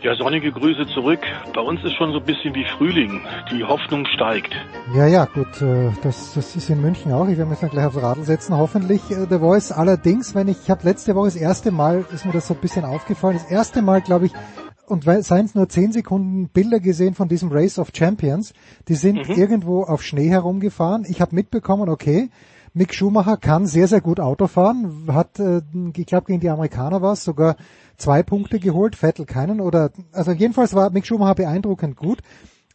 [0.03, 1.21] Ja, sonnige Grüße zurück.
[1.55, 3.21] Bei uns ist schon so ein bisschen wie Frühling.
[3.53, 4.53] Die Hoffnung steigt.
[4.97, 7.29] Ja, ja, gut, äh, das, das ist in München auch.
[7.29, 9.01] Ich werde mich dann gleich aufs Radl setzen, hoffentlich.
[9.13, 12.33] Äh, The Voice allerdings, wenn ich, ich habe letzte Woche das erste Mal, ist mir
[12.33, 14.33] das so ein bisschen aufgefallen, das erste Mal, glaube ich,
[14.87, 18.55] und seien es nur zehn Sekunden Bilder gesehen von diesem Race of Champions.
[18.89, 19.35] Die sind Mhm.
[19.37, 21.07] irgendwo auf Schnee herumgefahren.
[21.09, 22.29] Ich habe mitbekommen, okay,
[22.75, 25.61] Mick Schumacher kann sehr, sehr gut Auto fahren, hat, äh,
[25.97, 27.55] ich glaube, gegen die Amerikaner war es sogar
[27.97, 32.19] zwei Punkte geholt, Vettel keinen oder, also jedenfalls war Mick Schumacher beeindruckend gut.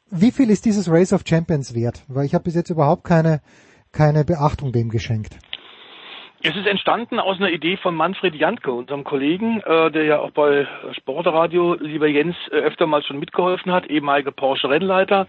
[0.10, 2.04] Wie viel ist dieses Race of Champions wert?
[2.08, 3.42] Weil ich habe bis jetzt überhaupt keine,
[3.92, 5.38] keine Beachtung dem geschenkt.
[6.44, 10.32] Es ist entstanden aus einer Idee von Manfred Jantke, unserem Kollegen, äh, der ja auch
[10.32, 15.28] bei Sportradio, lieber Jens, äh, öfter mal schon mitgeholfen hat, ehemaliger Porsche-Rennleiter.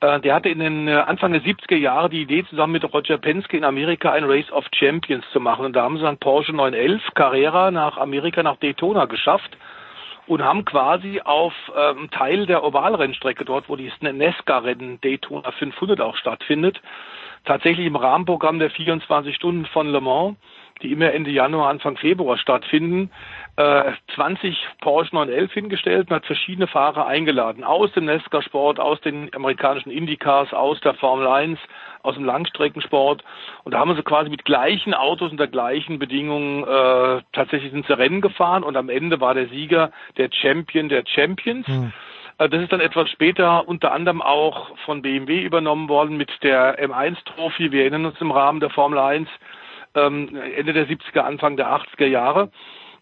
[0.00, 3.18] Äh, der hatte in den äh, Anfang der 70er Jahre die Idee, zusammen mit Roger
[3.18, 5.66] Penske in Amerika ein Race of Champions zu machen.
[5.66, 9.56] Und da haben sie dann Porsche 911 Carrera nach Amerika, nach Daytona geschafft
[10.26, 16.16] und haben quasi auf ähm, Teil der Ovalrennstrecke dort, wo die Nesca-Rennen Daytona 500 auch
[16.16, 16.80] stattfindet,
[17.44, 20.36] tatsächlich im Rahmenprogramm der 24 Stunden von Le Mans,
[20.82, 23.10] die immer Ende Januar, Anfang Februar stattfinden,
[23.60, 27.62] äh, 20 Porsche 911 hingestellt und hat verschiedene Fahrer eingeladen.
[27.62, 31.58] Aus dem Nesca-Sport, aus den amerikanischen Indycars, aus der Formel 1,
[32.02, 33.22] aus dem Langstreckensport.
[33.64, 38.22] Und da haben sie quasi mit gleichen Autos unter gleichen Bedingungen äh, tatsächlich sie Rennen
[38.22, 41.68] gefahren und am Ende war der Sieger der Champion der Champions.
[42.38, 46.82] Äh, Das ist dann etwas später unter anderem auch von BMW übernommen worden mit der
[46.82, 47.72] M1-Trophy.
[47.72, 49.28] Wir erinnern uns im Rahmen der Formel 1
[49.94, 52.50] ähm, Ende der 70er, Anfang der 80er Jahre.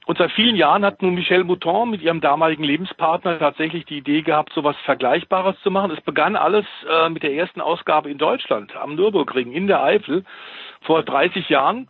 [0.09, 4.23] Und seit vielen Jahren hat nun Michel Mouton mit ihrem damaligen Lebenspartner tatsächlich die Idee
[4.23, 5.91] gehabt, so etwas Vergleichbares zu machen.
[5.91, 10.25] Es begann alles äh, mit der ersten Ausgabe in Deutschland am Nürburgring in der Eifel
[10.81, 11.89] vor 30 Jahren.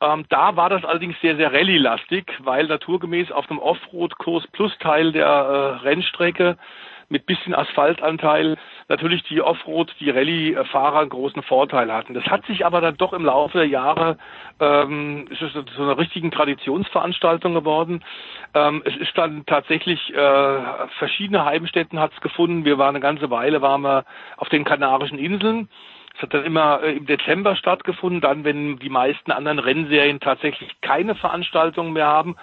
[0.00, 5.10] Ähm, da war das allerdings sehr, sehr rallye-lastig, weil naturgemäß auf dem Offroad-Kurs plus Teil
[5.10, 6.58] der äh, Rennstrecke
[7.08, 8.56] mit bisschen Asphaltanteil
[8.88, 12.14] natürlich die Offroad, die Rallye-Fahrer einen großen Vorteil hatten.
[12.14, 14.18] Das hat sich aber dann doch im Laufe der Jahre
[14.60, 18.04] ähm, ist es zu einer richtigen Traditionsveranstaltung geworden.
[18.54, 22.64] Ähm, es ist dann tatsächlich äh, verschiedene Heimstätten hat es gefunden.
[22.64, 24.04] Wir waren eine ganze Weile waren wir
[24.36, 25.68] auf den Kanarischen Inseln.
[26.16, 30.80] Es hat dann immer äh, im Dezember stattgefunden, dann wenn die meisten anderen Rennserien tatsächlich
[30.80, 32.36] keine Veranstaltungen mehr haben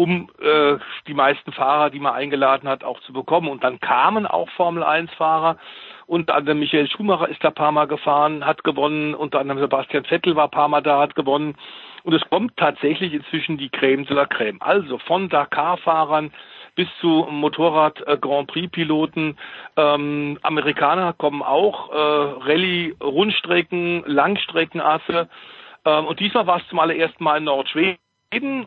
[0.00, 3.48] um äh, die meisten Fahrer, die man eingeladen hat, auch zu bekommen.
[3.48, 5.58] Und dann kamen auch Formel 1 Fahrer.
[6.06, 9.14] Unter anderem Michael Schumacher ist da paar Mal gefahren, hat gewonnen.
[9.14, 11.54] Unter anderem Sebastian Vettel war paar Mal da, hat gewonnen.
[12.02, 14.56] Und es kommt tatsächlich inzwischen die Creme de la Creme.
[14.60, 16.32] Also von Dakar-Fahrern
[16.76, 19.36] bis zu Motorrad äh, Grand Prix Piloten.
[19.76, 25.28] Ähm, Amerikaner kommen auch, äh, Rallye, Rundstrecken, Langstreckenasse.
[25.84, 27.98] Ähm, und diesmal war es zum allerersten Mal in Nordschweden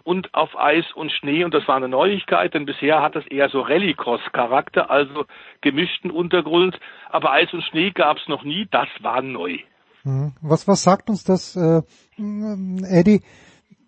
[0.04, 3.50] und auf Eis und Schnee und das war eine Neuigkeit, denn bisher hat es eher
[3.50, 5.26] so Rallycross-Charakter, also
[5.62, 6.78] gemischten Untergrund,
[7.10, 9.58] aber Eis und Schnee gab es noch nie, das war neu.
[10.04, 10.34] Mhm.
[10.42, 11.82] Was, was sagt uns das, äh,
[12.18, 13.22] Eddie?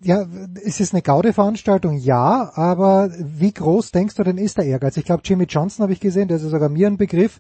[0.06, 0.22] Ja,
[0.64, 1.98] ist es eine Gaude-Veranstaltung?
[1.98, 4.98] Ja, aber wie groß denkst du denn ist der Ehrgeiz?
[4.98, 7.40] Ich glaube, Jimmy Johnson habe ich gesehen, der ist ja sogar mir ein Begriff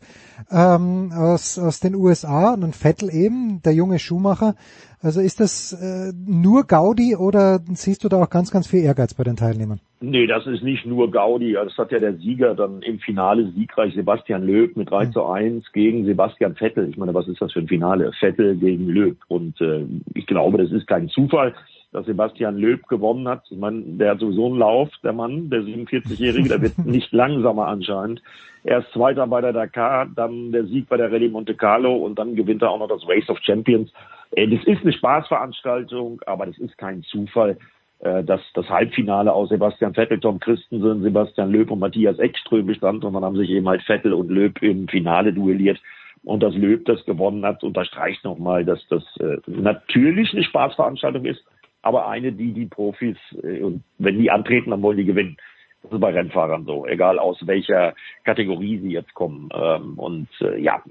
[0.49, 4.55] ähm, aus, aus den USA und ein Vettel eben, der junge Schumacher.
[4.99, 9.13] Also ist das äh, nur Gaudi oder siehst du da auch ganz, ganz viel Ehrgeiz
[9.13, 9.79] bei den Teilnehmern?
[10.01, 11.53] Nee, das ist nicht nur Gaudi.
[11.53, 15.71] Das hat ja der Sieger dann im Finale siegreich Sebastian Löb mit 3 zu 1
[15.71, 16.89] gegen Sebastian Vettel.
[16.89, 18.11] Ich meine, was ist das für ein Finale?
[18.19, 19.17] Vettel gegen Löb.
[19.27, 19.85] Und äh,
[20.15, 21.53] ich glaube, das ist kein Zufall,
[21.95, 23.43] dass Sebastian Löb gewonnen hat.
[23.49, 27.67] Ich meine, der hat sowieso einen Lauf, der Mann, der 47-Jährige, der wird nicht langsamer
[27.67, 28.21] anscheinend.
[28.65, 32.19] Er ist Zweiter bei der Dakar, dann der Sieg bei der Rallye Monte Carlo und
[32.19, 33.93] dann gewinnt er auch noch das Race of Champions.
[34.31, 37.57] Äh, Das ist eine Spaßveranstaltung, aber das ist kein Zufall,
[37.99, 43.05] äh, dass das Halbfinale aus Sebastian Vettel, Tom Christensen, Sebastian Löb und Matthias Ekström bestand
[43.05, 45.79] und dann haben sich eben halt Vettel und Löb im Finale duelliert
[46.25, 51.41] und dass Löb das gewonnen hat, unterstreicht nochmal, dass das äh, natürlich eine Spaßveranstaltung ist,
[51.85, 55.37] aber eine, die die Profis, äh, und wenn die antreten, dann wollen die gewinnen.
[55.83, 59.49] Das ist bei Rennfahrern so, egal aus welcher Kategorie sie jetzt kommen.
[59.53, 60.81] Ähm, und äh, ja,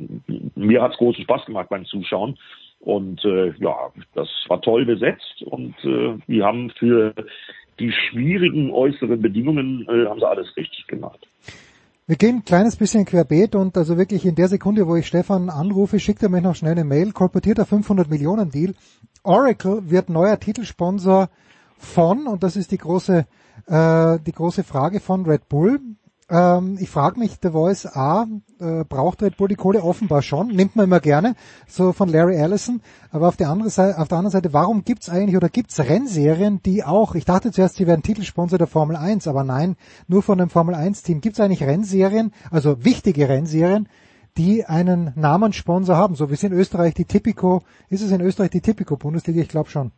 [0.55, 2.39] mir hat's großen Spaß gemacht beim Zuschauen.
[2.79, 7.15] Und äh, ja, das war toll besetzt und die haben für
[7.81, 11.27] die schwierigen äußeren Bedingungen haben sie alles richtig gemacht.
[12.07, 15.49] Wir gehen ein kleines bisschen querbeet und also wirklich in der Sekunde, wo ich Stefan
[15.49, 18.75] anrufe, schickt er mir noch schnell eine Mail, kolportiert 500 Millionen Deal.
[19.23, 21.31] Oracle wird neuer Titelsponsor
[21.79, 23.25] von, und das ist die große,
[23.69, 25.81] äh, die große Frage von Red Bull.
[26.31, 28.27] Ähm, ich frage mich, The Voice A,
[28.59, 29.83] äh, braucht Red Bull die Kohle?
[29.83, 31.35] Offenbar schon, nimmt man immer gerne,
[31.69, 32.81] so von Larry Ellison,
[33.11, 36.63] aber auf der anderen Seite, auf der anderen Seite warum gibt's eigentlich oder gibt's Rennserien,
[36.63, 39.77] die auch, ich dachte zuerst, sie wären Titelsponsor der Formel 1, aber nein,
[40.09, 41.21] nur von dem Formel 1 Team.
[41.21, 43.89] Gibt's eigentlich Rennserien, also wichtige Rennserien,
[44.39, 48.51] die einen Namenssponsor haben, so wie es in Österreich die Tipico, ist es in Österreich
[48.51, 49.93] die Tipico Bundesliga, ich glaube schon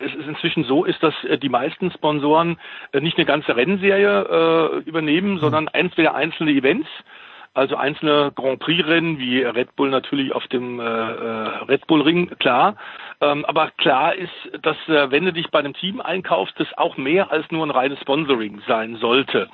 [0.00, 2.58] es ist inzwischen so ist, dass äh, die meisten Sponsoren
[2.92, 6.88] äh, nicht eine ganze Rennserie äh, übernehmen, sondern entweder einzelne Events,
[7.52, 12.30] also einzelne Grand Prix Rennen wie Red Bull natürlich auf dem äh, Red Bull Ring,
[12.38, 12.76] klar.
[13.20, 16.96] Ähm, aber klar ist, dass äh, wenn du dich bei einem Team einkaufst, das auch
[16.96, 19.48] mehr als nur ein reines Sponsoring sein sollte.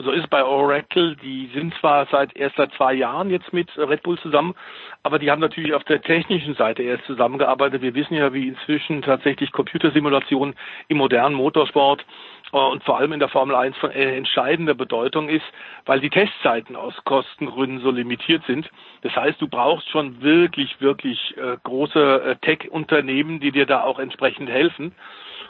[0.00, 3.68] So ist es bei Oracle, die sind zwar seit erst seit zwei Jahren jetzt mit
[3.76, 4.54] Red Bull zusammen,
[5.02, 7.82] aber die haben natürlich auf der technischen Seite erst zusammengearbeitet.
[7.82, 10.54] Wir wissen ja, wie inzwischen tatsächlich Computersimulation
[10.86, 12.04] im modernen Motorsport
[12.52, 15.46] äh, und vor allem in der Formel 1 von äh, entscheidender Bedeutung ist,
[15.84, 18.70] weil die Testzeiten aus Kostengründen so limitiert sind.
[19.02, 24.48] Das heißt, du brauchst schon wirklich, wirklich äh, große Tech-Unternehmen, die dir da auch entsprechend
[24.48, 24.94] helfen.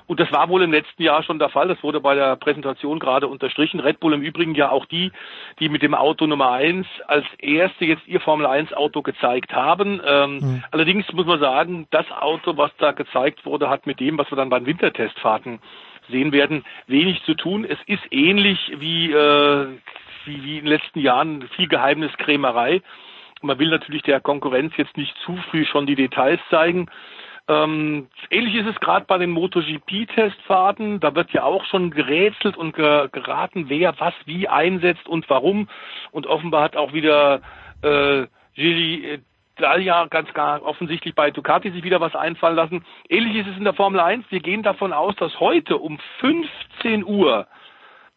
[0.08, 1.68] Und das war wohl im letzten Jahr schon der Fall.
[1.68, 3.78] Das wurde bei der Präsentation gerade unterstrichen.
[3.78, 5.12] Red Bull im Übrigen ja auch die,
[5.60, 10.00] die mit dem Auto Nummer eins als erste jetzt ihr Formel 1 Auto gezeigt haben.
[10.04, 10.64] Ähm, mhm.
[10.70, 14.36] Allerdings muss man sagen, das Auto, was da gezeigt wurde, hat mit dem, was wir
[14.36, 15.60] dann bei den Wintertestfahrten
[16.08, 17.66] sehen werden, wenig zu tun.
[17.68, 19.66] Es ist ähnlich wie, äh,
[20.24, 22.80] wie, wie in den letzten Jahren viel Geheimniskrämerei.
[23.42, 26.88] Man will natürlich der Konkurrenz jetzt nicht zu früh schon die Details zeigen.
[27.48, 31.00] Ähm, ähnlich ist es gerade bei den MotoGP-Testfahrten.
[31.00, 35.68] Da wird ja auch schon gerätselt und ge geraten, wer was wie einsetzt und warum.
[36.10, 37.40] Und offenbar hat auch wieder
[37.82, 39.20] äh, Gigi
[39.56, 42.84] Dalia ganz gar offensichtlich bei Ducati sich wieder was einfallen lassen.
[43.08, 44.26] Ähnlich ist es in der Formel 1.
[44.30, 47.46] Wir gehen davon aus, dass heute um 15 Uhr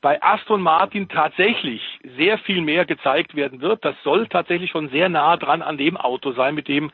[0.02, 1.82] bei Aston Martin tatsächlich
[2.18, 3.86] sehr viel mehr gezeigt werden wird.
[3.86, 6.92] Das soll tatsächlich schon sehr nah dran an dem Auto sein, mit dem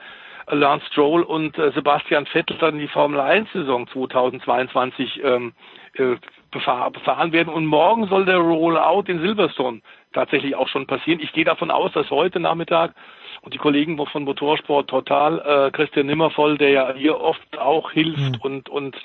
[0.49, 5.53] Lance Stroll und äh, Sebastian Vettel dann die Formel 1 Saison 2022 ähm,
[5.93, 6.15] äh,
[6.51, 7.53] befahr, befahren werden.
[7.53, 9.81] Und morgen soll der Rollout in Silverstone
[10.13, 11.19] tatsächlich auch schon passieren.
[11.21, 12.93] Ich gehe davon aus, dass heute Nachmittag
[13.41, 18.17] und die Kollegen von Motorsport Total, äh, Christian Nimmervoll, der ja hier oft auch hilft
[18.17, 18.41] mhm.
[18.41, 18.97] und und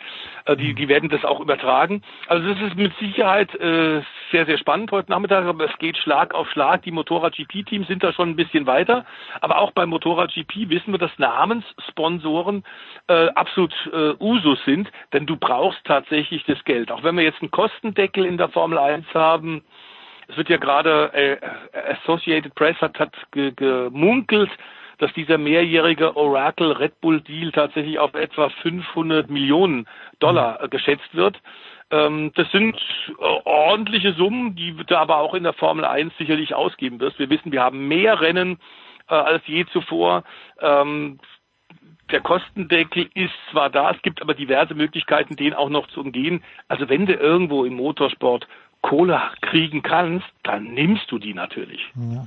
[0.46, 2.02] äh, die die werden das auch übertragen.
[2.28, 6.34] Also das ist mit Sicherheit äh, sehr sehr spannend heute Nachmittag, aber es geht Schlag
[6.34, 6.82] auf Schlag.
[6.82, 9.04] Die Motorrad GP Teams sind da schon ein bisschen weiter,
[9.40, 12.64] aber auch beim Motorrad GP wissen wir, dass Namenssponsoren
[13.08, 16.90] äh, absolut äh, Usus sind, denn du brauchst tatsächlich das Geld.
[16.90, 19.62] Auch wenn wir jetzt einen Kostendeckel in der Formel 1 haben,
[20.32, 21.36] es wird ja gerade äh,
[22.02, 24.50] Associated Press hat, hat ge, gemunkelt,
[24.98, 29.86] dass dieser mehrjährige Oracle Red Bull Deal tatsächlich auf etwa 500 Millionen
[30.20, 31.40] Dollar äh, geschätzt wird.
[31.90, 32.76] Ähm, das sind
[33.08, 33.12] äh,
[33.44, 37.18] ordentliche Summen, die du aber auch in der Formel 1 sicherlich ausgeben wirst.
[37.18, 38.58] Wir wissen, wir haben mehr Rennen
[39.08, 40.24] äh, als je zuvor.
[40.60, 41.18] Ähm,
[42.10, 46.42] der Kostendeckel ist zwar da, es gibt aber diverse Möglichkeiten, den auch noch zu umgehen.
[46.68, 48.46] Also wenn du irgendwo im Motorsport
[48.82, 51.80] Kohle kriegen kannst, dann nimmst du die natürlich.
[51.94, 52.26] Ja.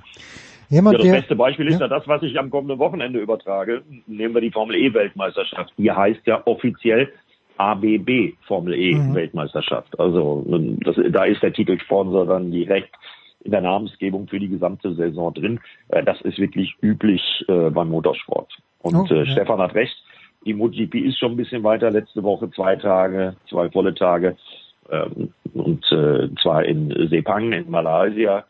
[0.70, 1.82] Jemand, ja, das der, beste Beispiel ist ja.
[1.82, 3.84] ja das, was ich am kommenden Wochenende übertrage.
[4.08, 5.74] Nehmen wir die Formel E Weltmeisterschaft.
[5.78, 7.12] Die heißt ja offiziell
[7.58, 9.14] ABB Formel E mhm.
[9.14, 10.00] Weltmeisterschaft.
[10.00, 10.44] Also
[10.84, 12.96] das, da ist der Titelsponsor dann direkt
[13.44, 15.60] in der Namensgebung für die gesamte Saison drin.
[15.90, 18.52] Äh, das ist wirklich üblich äh, beim Motorsport.
[18.80, 19.26] Und oh, äh, ja.
[19.28, 19.96] Stefan hat recht.
[20.46, 21.92] Die MotoGP ist schon ein bisschen weiter.
[21.92, 24.36] Letzte Woche zwei Tage, zwei volle Tage
[24.90, 28.46] ähm, und äh, zwar in Sepang in Malaysia.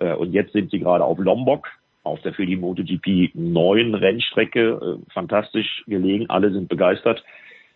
[0.00, 1.68] Äh, und jetzt sind sie gerade auf Lombok,
[2.02, 6.30] auf der für die MotoGP neuen Rennstrecke, äh, fantastisch gelegen.
[6.30, 7.22] Alle sind begeistert,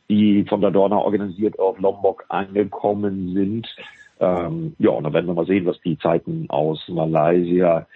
[0.08, 3.68] die von der Dorna organisiert auf Lombok angekommen sind.
[4.18, 7.86] Ähm, ja, und dann werden wir mal sehen, was die Zeiten aus Malaysia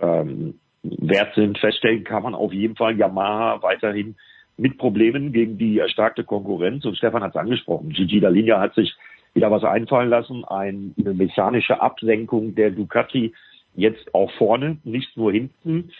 [0.00, 1.58] ähm, wert sind.
[1.58, 4.16] Feststellen kann man auf jeden Fall Yamaha weiterhin
[4.56, 6.84] mit Problemen gegen die erstarkte Konkurrenz.
[6.84, 7.90] Und Stefan hat es angesprochen.
[7.90, 8.94] Gigi Dalinia hat sich
[9.34, 10.44] wieder was einfallen lassen.
[10.44, 13.32] Eine mechanische Absenkung der Ducati
[13.74, 15.90] jetzt auch vorne, nicht nur hinten.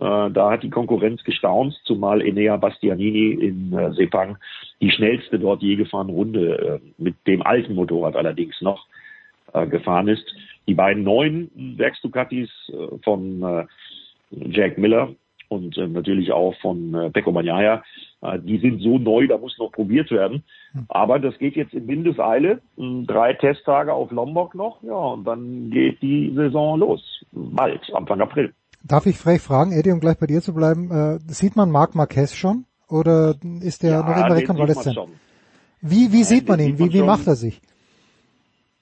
[0.00, 4.36] Äh, da hat die Konkurrenz gestaunt, zumal Enea Bastianini in äh, Sepang
[4.82, 8.86] die schnellste dort je gefahrene Runde äh, mit dem alten Motorrad allerdings noch
[9.70, 10.26] gefahren ist.
[10.66, 12.50] Die beiden neuen Werks-Ducatis
[13.04, 13.66] von
[14.30, 15.14] Jack Miller
[15.48, 17.82] und natürlich auch von Pecco Bagnaia,
[18.38, 20.42] die sind so neu, da muss noch probiert werden.
[20.88, 22.60] Aber das geht jetzt in Windeseile.
[22.76, 27.24] Drei Testtage auf Lombok noch, ja, und dann geht die Saison los.
[27.32, 28.52] Bald, Anfang April.
[28.84, 31.94] Darf ich frech fragen, Eddie, um gleich bei dir zu bleiben, äh, sieht man Marc
[31.94, 32.66] Marquez schon?
[32.88, 34.96] Oder ist der ja, noch immer rekonvaleszent?
[35.80, 36.78] Wie, wie sieht man ihn?
[36.78, 37.60] Wie, wie macht er sich?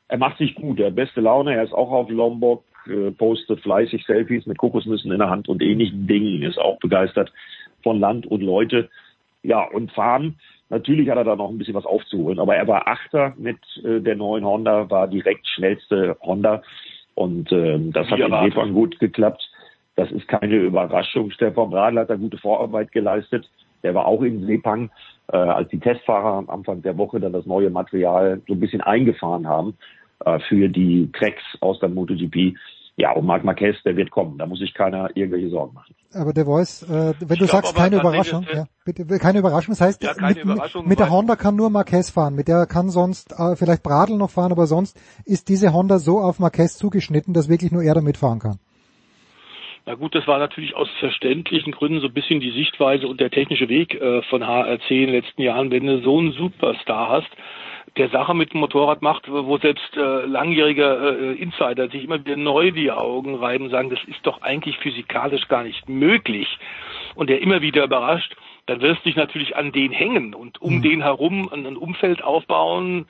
[0.09, 3.61] Er macht sich gut, er hat beste Laune, er ist auch auf Lombok, äh, postet
[3.61, 7.33] fleißig Selfies mit Kokosnüssen in der Hand und ähnlichen Dingen, ist auch begeistert
[7.83, 8.91] von Land und Leute.
[9.45, 10.39] Ja, und fahren,
[10.71, 14.01] natürlich hat er da noch ein bisschen was aufzuholen, aber er war Achter mit äh,
[14.01, 16.63] der neuen Honda, war direkt schnellste Honda
[17.15, 19.43] und äh, das hat in Sepang gut geklappt.
[19.97, 21.31] Das ist keine Überraschung.
[21.31, 23.49] Stefan Bradl hat da gute Vorarbeit geleistet.
[23.85, 24.91] Der war auch in Sepang,
[25.31, 28.81] äh, als die Testfahrer am Anfang der Woche dann das neue Material so ein bisschen
[28.81, 29.77] eingefahren haben
[30.25, 32.57] äh, für die Cracks aus der MotoGP.
[32.97, 34.39] Ja, und Marc Marquez, der wird kommen.
[34.39, 35.97] Da muss sich keiner irgendwelche Sorgen machen.
[36.13, 39.81] Aber der Voice, äh, wenn ich du sagst, keine Überraschung, ja, bitte, keine Überraschung, das
[39.81, 43.33] heißt, ja, mit, Überraschung, mit der Honda kann nur Marquez fahren, mit der kann sonst
[43.33, 47.49] äh, vielleicht Bradl noch fahren, aber sonst ist diese Honda so auf Marquez zugeschnitten, dass
[47.49, 48.61] wirklich nur er damit fahren kann.
[49.87, 53.31] Na gut, das war natürlich aus verständlichen Gründen so ein bisschen die Sichtweise und der
[53.31, 57.31] technische Weg äh, von HRC in den letzten Jahren, wenn du so einen Superstar hast,
[57.97, 62.37] der Sache mit dem Motorrad macht, wo selbst äh, langjährige äh, Insider sich immer wieder
[62.37, 66.59] neu die Augen reiben, sagen, das ist doch eigentlich physikalisch gar nicht möglich.
[67.15, 68.35] Und der immer wieder überrascht,
[68.67, 70.83] dann wirst du dich natürlich an den hängen und um mhm.
[70.83, 73.07] den herum ein Umfeld aufbauen,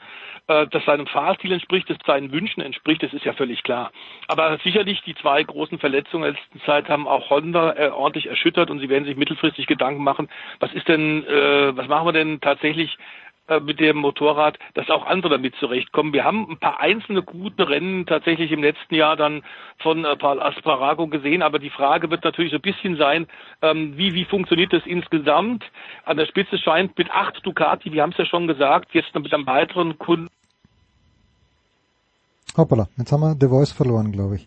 [0.48, 3.90] äh, das seinem Fahrstil entspricht, das seinen Wünschen entspricht, das ist ja völlig klar.
[4.28, 8.26] Aber sicherlich die zwei großen Verletzungen in der letzten Zeit haben auch Honda äh, ordentlich
[8.26, 10.28] erschüttert und sie werden sich mittelfristig Gedanken machen,
[10.60, 12.98] was ist denn, äh, was machen wir denn tatsächlich
[13.60, 16.12] mit dem Motorrad, dass auch andere damit zurechtkommen.
[16.12, 19.42] Wir haben ein paar einzelne gute Rennen tatsächlich im letzten Jahr dann
[19.78, 23.26] von äh, Paul Asparago gesehen, aber die Frage wird natürlich so ein bisschen sein,
[23.60, 25.64] ähm, wie, wie funktioniert das insgesamt?
[26.04, 29.32] An der Spitze scheint mit acht Ducati, wir haben es ja schon gesagt, jetzt mit
[29.32, 30.28] einem weiteren Kunden.
[32.56, 34.46] Hoppala, jetzt haben wir The Voice verloren, glaube ich.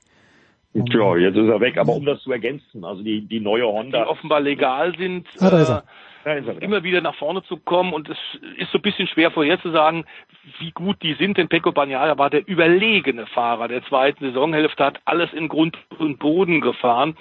[0.73, 4.03] Tja, jetzt ist er weg, aber um das zu ergänzen, also die, die neue Honda.
[4.03, 5.27] Die offenbar legal sind.
[5.39, 5.83] Ah, da ist er.
[6.35, 8.17] Immer wieder nach vorne zu kommen und es
[8.57, 10.05] ist so ein bisschen schwer vorherzusagen,
[10.59, 14.99] wie gut die sind, denn Pecco Bagnaia war der überlegene Fahrer der zweiten Saisonhälfte, hat
[15.05, 17.17] alles in Grund und Boden gefahren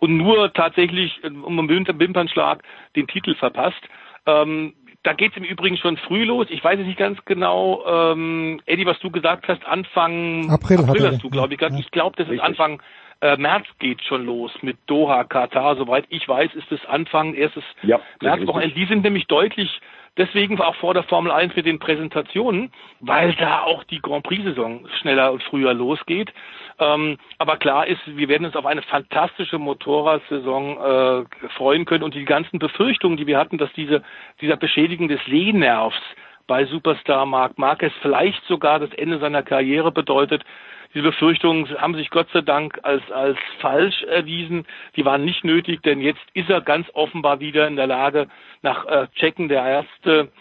[0.00, 2.62] und nur tatsächlich um einen Wimpernschlag
[2.96, 3.82] den Titel verpasst.
[4.26, 6.46] Ähm, da geht es im Übrigen schon früh los.
[6.50, 11.06] Ich weiß es nicht ganz genau, ähm, Eddie, was du gesagt hast, Anfang April, April
[11.06, 11.78] hast du, glaube ich, gesagt.
[11.78, 12.82] Ich glaube, das ist Anfang
[13.20, 15.76] äh, März geht schon los mit Doha, Katar.
[15.76, 18.74] Soweit ich weiß, ist es Anfang erstes ja, Märzwochenende.
[18.74, 19.80] Die sind nämlich deutlich
[20.18, 24.86] deswegen auch vor der Formel 1 mit den Präsentationen, weil da auch die Grand Prix-Saison
[25.00, 26.32] schneller und früher losgeht.
[26.78, 32.14] Ähm, aber klar ist, wir werden uns auf eine fantastische Motorradsaison äh, freuen können und
[32.14, 34.02] die ganzen Befürchtungen, die wir hatten, dass diese,
[34.40, 36.00] dieser Beschädigung des Sehnervs
[36.46, 40.44] bei Superstar Marc Marquez vielleicht sogar das Ende seiner Karriere bedeutet,
[40.94, 44.66] diese Befürchtungen haben sich Gott sei Dank als, als falsch erwiesen.
[44.96, 48.28] Die waren nicht nötig, denn jetzt ist er ganz offenbar wieder in der Lage,
[48.62, 50.32] nach äh, Checken der Erste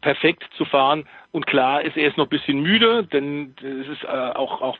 [0.00, 1.08] perfekt zu fahren.
[1.32, 4.78] Und klar ist, er ist noch ein bisschen müde, denn es ist äh, auch, auch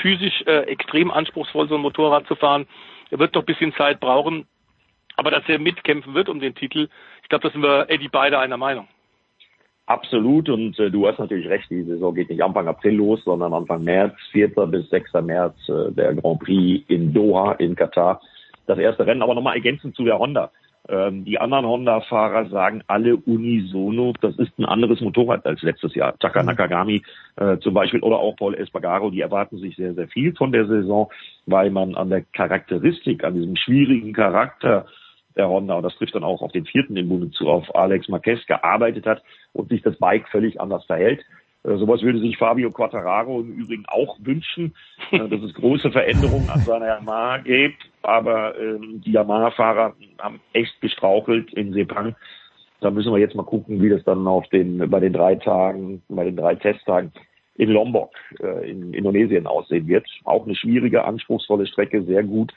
[0.00, 2.66] physisch äh, extrem anspruchsvoll, so ein Motorrad zu fahren.
[3.10, 4.46] Er wird noch ein bisschen Zeit brauchen.
[5.16, 6.88] Aber dass er mitkämpfen wird um den Titel,
[7.22, 8.88] ich glaube, da sind wir Eddie beide einer Meinung.
[9.92, 13.52] Absolut und äh, du hast natürlich recht, die Saison geht nicht Anfang April los, sondern
[13.52, 14.48] Anfang März, 4.
[14.68, 15.12] bis 6.
[15.22, 18.22] März äh, der Grand Prix in Doha in Katar.
[18.66, 20.50] Das erste Rennen, aber nochmal ergänzend zu der Honda.
[20.88, 26.18] Ähm, die anderen Honda-Fahrer sagen alle unisono, das ist ein anderes Motorrad als letztes Jahr.
[26.18, 26.46] Taka mhm.
[26.46, 27.02] Nakagami
[27.36, 30.66] äh, zum Beispiel oder auch Paul Espargaro, die erwarten sich sehr, sehr viel von der
[30.68, 31.10] Saison,
[31.44, 34.86] weil man an der Charakteristik, an diesem schwierigen Charakter
[35.36, 38.08] der Honda, und das trifft dann auch auf den vierten im Bunde zu, auf Alex
[38.08, 41.20] Marquez gearbeitet hat und sich das Bike völlig anders verhält.
[41.64, 44.74] Äh, sowas würde sich Fabio Quattararo im Übrigen auch wünschen,
[45.10, 47.82] äh, dass es große Veränderungen an seiner Yamaha gibt.
[48.02, 52.14] Aber ähm, die Yamaha-Fahrer haben echt gestrauchelt in Sepang.
[52.80, 56.02] Da müssen wir jetzt mal gucken, wie das dann auf den, bei den drei Tagen,
[56.08, 57.12] bei den drei Testtagen
[57.54, 60.06] in Lombok äh, in Indonesien aussehen wird.
[60.24, 62.52] Auch eine schwierige, anspruchsvolle Strecke, sehr gut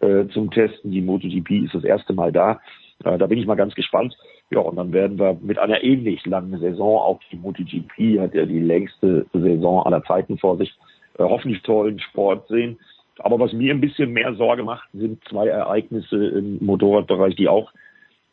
[0.00, 0.90] äh, zum Testen.
[0.90, 2.60] Die MotoGP ist das erste Mal da.
[3.04, 4.16] Äh, da bin ich mal ganz gespannt.
[4.50, 8.46] Ja, und dann werden wir mit einer ähnlich langen Saison, auch die MotoGP hat ja
[8.46, 10.74] die längste Saison aller Zeiten vor sich,
[11.18, 12.78] äh, hoffentlich tollen Sport sehen.
[13.18, 17.72] Aber was mir ein bisschen mehr Sorge macht, sind zwei Ereignisse im Motorradbereich, die auch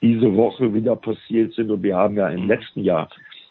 [0.01, 1.71] diese Woche wieder passiert sind.
[1.71, 3.09] Und wir haben ja im letzten Jahr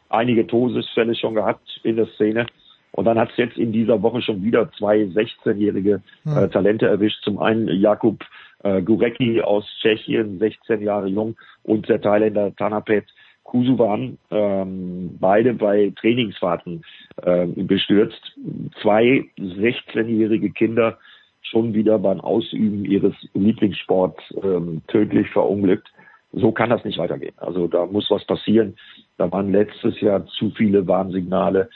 [0.08, 2.46] einige Todesfälle schon gehabt in der Szene.
[2.94, 6.38] Und dann hat es jetzt in dieser Woche schon wieder zwei 16-jährige hm.
[6.38, 7.24] äh, Talente erwischt.
[7.24, 8.24] Zum einen Jakub
[8.62, 13.04] äh, Gurecki aus Tschechien, 16 Jahre jung, und der Thailänder Tanapet
[13.42, 16.84] Kusuvan, ähm, beide bei Trainingsfahrten
[17.22, 18.38] äh, bestürzt.
[18.80, 20.98] Zwei 16-jährige Kinder
[21.42, 25.88] schon wieder beim Ausüben ihres Lieblingssports ähm, tödlich verunglückt.
[26.32, 27.34] So kann das nicht weitergehen.
[27.36, 28.76] Also da muss was passieren.
[29.18, 31.68] Da waren letztes Jahr zu viele Warnsignale.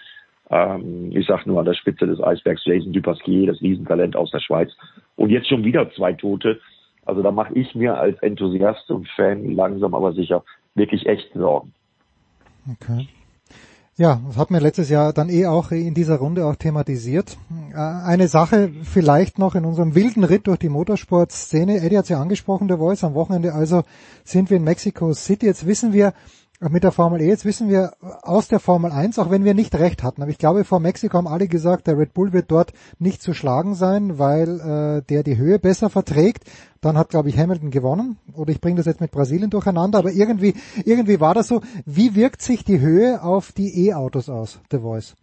[0.50, 4.40] Ähm, ich sage nur an der Spitze des Eisbergs Jason Dupasquier, das Riesentalent aus der
[4.40, 4.70] Schweiz.
[5.16, 6.60] Und jetzt schon wieder zwei Tote.
[7.04, 10.44] Also da mache ich mir als Enthusiast und Fan langsam aber sicher
[10.74, 11.72] wirklich echt Sorgen.
[12.70, 13.08] Okay.
[13.96, 17.36] Ja, das hat mir letztes Jahr dann eh auch in dieser Runde auch thematisiert.
[17.72, 21.80] Äh, eine Sache vielleicht noch in unserem wilden Ritt durch die Motorsportszene.
[21.80, 23.02] Eddie hat sie ja angesprochen, der Voice.
[23.02, 23.82] Am Wochenende also
[24.22, 25.46] sind wir in Mexico City.
[25.46, 26.12] Jetzt wissen wir,
[26.60, 29.74] mit der Formel E, jetzt wissen wir aus der Formel 1, auch wenn wir nicht
[29.76, 32.72] recht hatten, aber ich glaube, vor Mexiko haben alle gesagt, der Red Bull wird dort
[32.98, 36.44] nicht zu schlagen sein, weil äh, der die Höhe besser verträgt.
[36.80, 38.18] Dann hat, glaube ich, Hamilton gewonnen.
[38.34, 40.54] Oder ich bringe das jetzt mit Brasilien durcheinander, aber irgendwie,
[40.84, 41.60] irgendwie war das so.
[41.86, 45.16] Wie wirkt sich die Höhe auf die E-Autos aus, The Voice?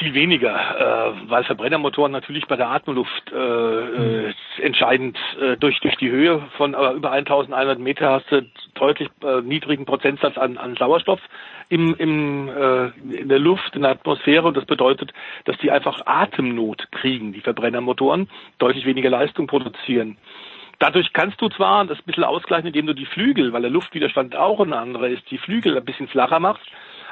[0.00, 5.96] Viel weniger, äh, weil Verbrennermotoren natürlich bei der Atemluft äh, äh, entscheidend äh, durch durch
[5.96, 10.74] die Höhe von äh, über 1100 Meter hast du deutlich äh, niedrigen Prozentsatz an, an
[10.76, 11.20] Sauerstoff
[11.68, 15.12] im, im äh, in der Luft in der Atmosphäre und das bedeutet,
[15.44, 20.16] dass die einfach Atemnot kriegen, die Verbrennermotoren deutlich weniger Leistung produzieren.
[20.78, 24.34] Dadurch kannst du zwar das ein bisschen ausgleichen, indem du die Flügel, weil der Luftwiderstand
[24.34, 26.64] auch ein anderer ist, die Flügel ein bisschen flacher machst,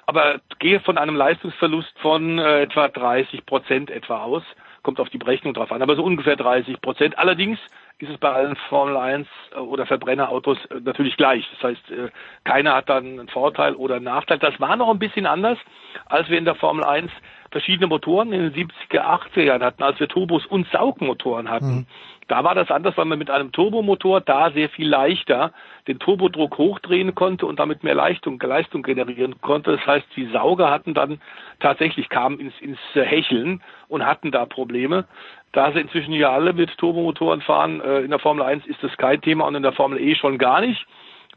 [0.09, 4.43] aber gehe von einem Leistungsverlust von äh, etwa 30 Prozent etwa aus.
[4.83, 7.19] Kommt auf die Berechnung drauf an, aber so ungefähr 30 Prozent.
[7.19, 7.59] Allerdings
[7.99, 11.47] ist es bei allen Formel 1 äh, oder Verbrennerautos äh, natürlich gleich.
[11.53, 12.09] Das heißt, äh,
[12.45, 14.39] keiner hat dann einen Vorteil oder einen Nachteil.
[14.39, 15.59] Das war noch ein bisschen anders,
[16.07, 17.13] als wir in der Formel 1
[17.51, 21.67] verschiedene Motoren in den 70er, 80er Jahren hatten, als wir Turbos und Saugmotoren hatten.
[21.81, 21.87] Mhm.
[22.29, 25.53] Da war das anders, weil man mit einem Turbomotor da sehr viel leichter
[25.87, 29.73] den Turbodruck hochdrehen konnte und damit mehr Leistung, Leistung generieren konnte.
[29.77, 31.21] Das heißt, die Sauger hatten dann
[31.61, 35.07] tatsächlich kamen ins, ins Hecheln und hatten da Probleme.
[35.53, 38.95] Da sie inzwischen ja alle mit Turbomotoren fahren, äh, in der Formel 1 ist das
[38.99, 40.87] kein Thema und in der Formel E schon gar nicht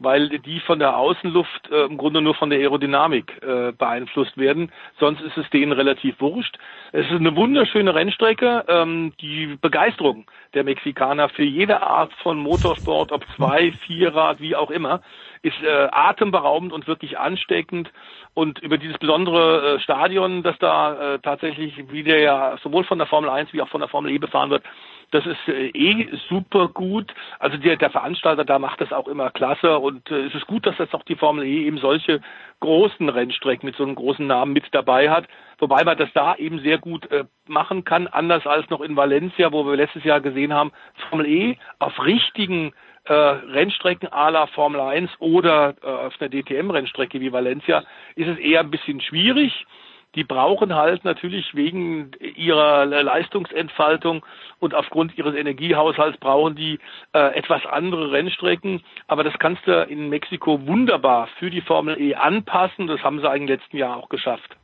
[0.00, 4.72] weil die von der Außenluft äh, im Grunde nur von der Aerodynamik äh, beeinflusst werden.
[4.98, 6.58] Sonst ist es denen relativ wurscht.
[6.92, 8.64] Es ist eine wunderschöne Rennstrecke.
[8.68, 14.70] Ähm, die Begeisterung der Mexikaner für jede Art von Motorsport, ob zwei, Vierrad, wie auch
[14.70, 15.00] immer,
[15.42, 17.90] ist äh, atemberaubend und wirklich ansteckend.
[18.34, 23.08] Und über dieses besondere äh, Stadion, das da äh, tatsächlich wieder ja sowohl von der
[23.08, 24.64] Formel 1 wie auch von der Formel E befahren wird,
[25.12, 27.12] das ist äh, eh super gut.
[27.38, 30.64] Also der, der Veranstalter da macht das auch immer klasse und äh, es ist gut,
[30.64, 32.20] dass jetzt auch die Formel E eben solche
[32.60, 35.26] großen Rennstrecken mit so einem großen Namen mit dabei hat.
[35.58, 39.52] Wobei man das da eben sehr gut äh, machen kann, anders als noch in Valencia,
[39.52, 40.72] wo wir letztes Jahr gesehen haben,
[41.10, 42.72] Formel E auf richtigen
[43.04, 47.84] äh, Rennstrecken à la Formel 1 oder äh, auf einer DTM-Rennstrecke wie Valencia
[48.16, 49.66] ist es eher ein bisschen schwierig
[50.14, 54.24] die brauchen halt natürlich wegen ihrer Leistungsentfaltung
[54.58, 56.78] und aufgrund ihres Energiehaushalts brauchen die
[57.14, 58.82] äh, etwas andere Rennstrecken.
[59.06, 62.86] Aber das kannst du in Mexiko wunderbar für die Formel E anpassen.
[62.86, 64.56] Das haben sie eigentlich im letzten Jahr auch geschafft.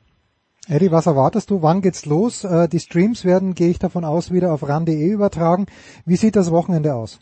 [0.69, 1.63] Eddie, was erwartest du?
[1.63, 2.45] Wann geht's los?
[2.45, 5.65] Äh, die Streams werden, gehe ich davon aus, wieder auf ran.de übertragen.
[6.05, 7.21] Wie sieht das Wochenende aus?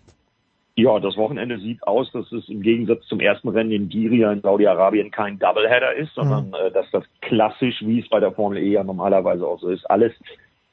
[0.79, 4.43] Ja, das Wochenende sieht aus, dass es im Gegensatz zum ersten Rennen in Diria in
[4.43, 6.55] Saudi-Arabien kein Doubleheader ist, sondern mhm.
[6.55, 9.89] äh, dass das klassisch, wie es bei der Formel E ja normalerweise auch so ist,
[9.91, 10.13] alles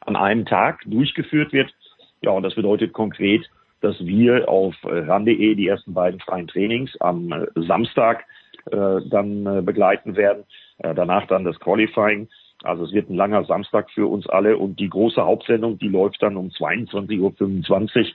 [0.01, 1.73] an einem Tag durchgeführt wird.
[2.21, 3.49] Ja, und das bedeutet konkret,
[3.79, 8.25] dass wir auf äh, RAN.de die ersten beiden freien Trainings am äh, Samstag
[8.71, 10.43] äh, dann äh, begleiten werden.
[10.79, 12.27] Äh, danach dann das Qualifying.
[12.63, 16.21] Also es wird ein langer Samstag für uns alle und die große Hauptsendung, die läuft
[16.21, 18.05] dann um 22.25 Uhr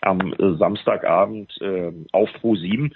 [0.00, 2.94] am äh, Samstagabend äh, auf Pro 7.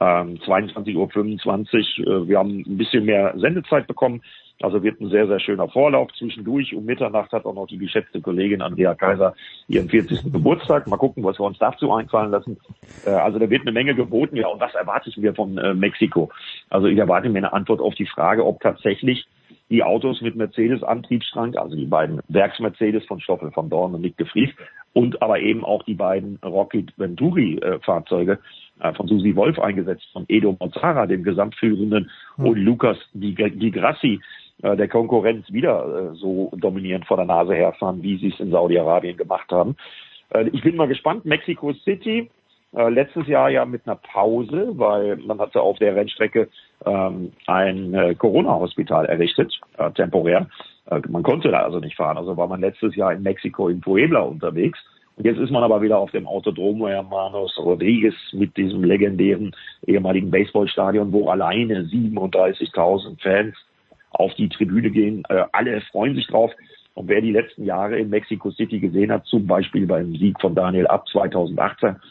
[0.00, 2.22] Ähm, 22.25 Uhr.
[2.24, 4.22] Äh, wir haben ein bisschen mehr Sendezeit bekommen.
[4.60, 6.12] Also wird ein sehr, sehr schöner Vorlauf.
[6.16, 9.34] Zwischendurch um Mitternacht hat auch noch die geschätzte Kollegin Andrea Kaiser
[9.68, 10.32] ihren 40.
[10.32, 10.86] Geburtstag.
[10.86, 12.58] Mal gucken, was wir uns dazu einfallen lassen.
[13.04, 14.36] Äh, also da wird eine Menge geboten.
[14.36, 16.30] Ja, und was erwarte ich mir von äh, Mexiko?
[16.70, 19.26] Also ich erwarte mir eine Antwort auf die Frage, ob tatsächlich
[19.70, 24.26] die Autos mit Mercedes-Antriebsstrang, also die beiden Werks-Mercedes von Stoffel von Dorn und Nick de
[24.26, 24.50] Vries
[24.92, 28.38] und aber eben auch die beiden Rocket Venturi-Fahrzeuge
[28.80, 32.46] äh, von Susi Wolf eingesetzt, von Edo Mozzara, dem Gesamtführenden, mhm.
[32.46, 34.20] und Lukas Di, Di Grassi,
[34.62, 38.50] äh, der Konkurrenz wieder äh, so dominierend vor der Nase herfahren, wie sie es in
[38.50, 39.76] Saudi-Arabien gemacht haben.
[40.30, 41.24] Äh, ich bin mal gespannt.
[41.24, 42.30] Mexico City,
[42.76, 46.48] äh, letztes Jahr ja mit einer Pause, weil man hatte auf der Rennstrecke
[46.84, 50.48] ähm, ein äh, Corona-Hospital errichtet, äh, temporär.
[50.90, 52.18] Äh, man konnte da also nicht fahren.
[52.18, 54.78] Also war man letztes Jahr in Mexiko in Puebla unterwegs.
[55.16, 59.54] Und jetzt ist man aber wieder auf dem Autodromo Hermanos Rodriguez mit diesem legendären
[59.86, 63.54] ehemaligen Baseballstadion, wo alleine 37.000 Fans
[64.10, 65.22] auf die Tribüne gehen.
[65.28, 66.50] Äh, alle freuen sich drauf.
[66.94, 70.54] Und wer die letzten Jahre in Mexico City gesehen hat, zum Beispiel beim Sieg von
[70.54, 72.02] Daniel Ab 2018, das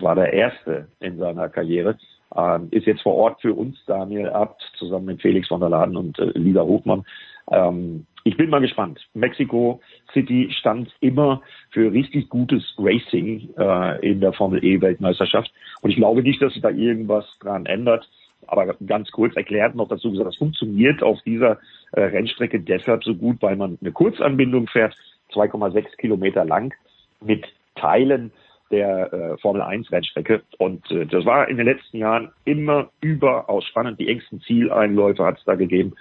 [0.00, 1.98] war der erste in seiner Karriere,
[2.36, 5.96] ähm, ist jetzt vor Ort für uns Daniel Abt zusammen mit Felix von der Laden
[5.96, 7.04] und äh, Lisa Hofmann.
[7.50, 9.00] Ähm, ich bin mal gespannt.
[9.14, 9.80] Mexico
[10.12, 15.52] City stand immer für richtig gutes Racing äh, in der Formel E Weltmeisterschaft.
[15.80, 18.08] Und ich glaube nicht, dass sich da irgendwas dran ändert.
[18.46, 21.58] Aber ganz kurz erklärt noch dazu gesagt, das funktioniert auf dieser
[21.92, 24.96] äh, Rennstrecke deshalb so gut, weil man eine Kurzanbindung fährt,
[25.32, 26.74] 2,6 Kilometer lang,
[27.20, 28.32] mit Teilen
[28.72, 30.42] der äh, Formel 1 Rennstrecke.
[30.58, 34.00] Und äh, das war in den letzten Jahren immer überaus spannend.
[34.00, 35.94] Die engsten Zieleinläufe hat es da gegeben.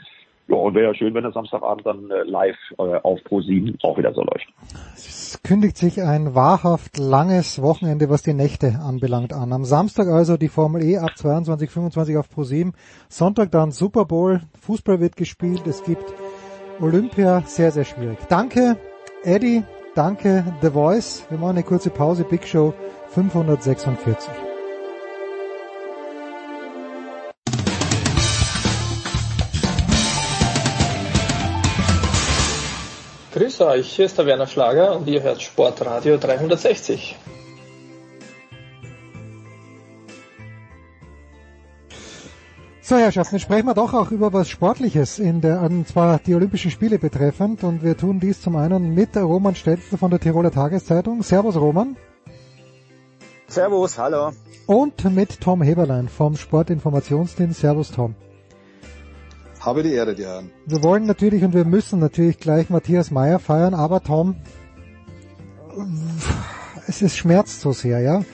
[0.48, 3.98] Ja, und wäre ja schön, wenn das Samstagabend dann äh, live äh, auf Pro7 auch
[3.98, 4.48] wieder so läuft.
[4.96, 9.54] Es kündigt sich ein wahrhaft langes Wochenende, was die Nächte anbelangt, an.
[9.54, 12.74] Am Samstag also die Formel E ab 22, 25 auf Pro7.
[13.08, 14.42] Sonntag dann Super Bowl.
[14.60, 15.68] Fußball wird gespielt.
[15.68, 16.14] Es gibt
[16.82, 17.44] Olympia.
[17.46, 18.18] Sehr, sehr schwierig.
[18.28, 18.78] Danke,
[19.24, 19.64] Eddie.
[19.94, 21.26] Danke, The Voice.
[21.30, 22.24] Wir machen eine kurze Pause.
[22.24, 22.74] Big Show
[23.10, 24.32] 546.
[33.34, 37.18] Grüß euch, hier ist der Werner Schlager und ihr hört Sportradio 360.
[42.92, 46.36] So, Herrschaften, jetzt sprechen wir doch auch über was Sportliches, in der, und zwar die
[46.36, 47.64] Olympischen Spiele betreffend.
[47.64, 51.24] Und wir tun dies zum einen mit Roman Stelzl von der Tiroler Tageszeitung.
[51.24, 51.96] Servus, Roman.
[53.48, 54.32] Servus, hallo.
[54.66, 57.62] Und mit Tom Heberlein vom Sportinformationsdienst.
[57.62, 58.14] Servus, Tom.
[59.62, 60.52] Habe die Ehre, die Herren.
[60.66, 64.36] Wir wollen natürlich und wir müssen natürlich gleich Matthias Meyer feiern, aber Tom,
[66.88, 68.26] es ist schmerzt so sehr, ja.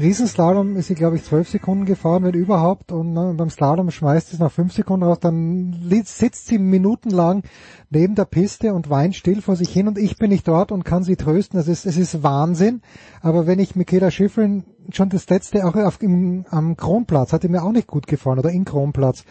[0.00, 4.32] Riesenslalom ist sie, glaube ich, zwölf Sekunden gefahren, wenn überhaupt, und ne, beim Slalom schmeißt
[4.32, 7.42] es nach fünf Sekunden raus, dann sitzt sie minutenlang
[7.90, 10.84] neben der Piste und weint still vor sich hin und ich bin nicht dort und
[10.84, 11.58] kann sie trösten.
[11.58, 12.80] Das ist, es ist Wahnsinn.
[13.20, 17.62] Aber wenn ich Michaela Schiffeln schon das letzte auch auf, im, am Kronplatz, hatte mir
[17.62, 19.24] auch nicht gut gefallen, oder in Kronplatz.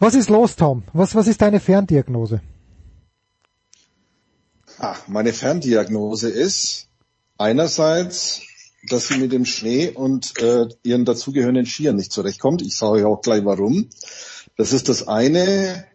[0.00, 0.82] Was ist los, Tom?
[0.92, 2.40] Was, was ist deine Ferndiagnose?
[4.78, 6.88] Ach, meine Ferndiagnose ist
[7.38, 8.42] einerseits
[8.92, 12.62] dass sie mit dem Schnee und äh, ihren dazugehörenden Skiern nicht zurechtkommt.
[12.62, 13.88] Ich sage euch auch gleich warum.
[14.56, 15.86] Das ist das eine.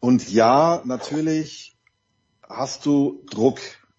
[0.00, 1.76] Und ja, natürlich
[2.48, 3.58] hast du Druck.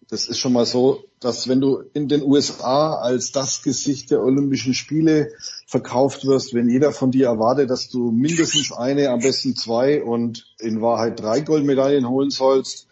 [0.09, 4.21] Das ist schon mal so, dass wenn du in den USA als das Gesicht der
[4.21, 5.31] Olympischen Spiele
[5.67, 10.45] verkauft wirst, wenn jeder von dir erwartet, dass du mindestens eine, am besten zwei und
[10.59, 12.87] in Wahrheit drei Goldmedaillen holen sollst,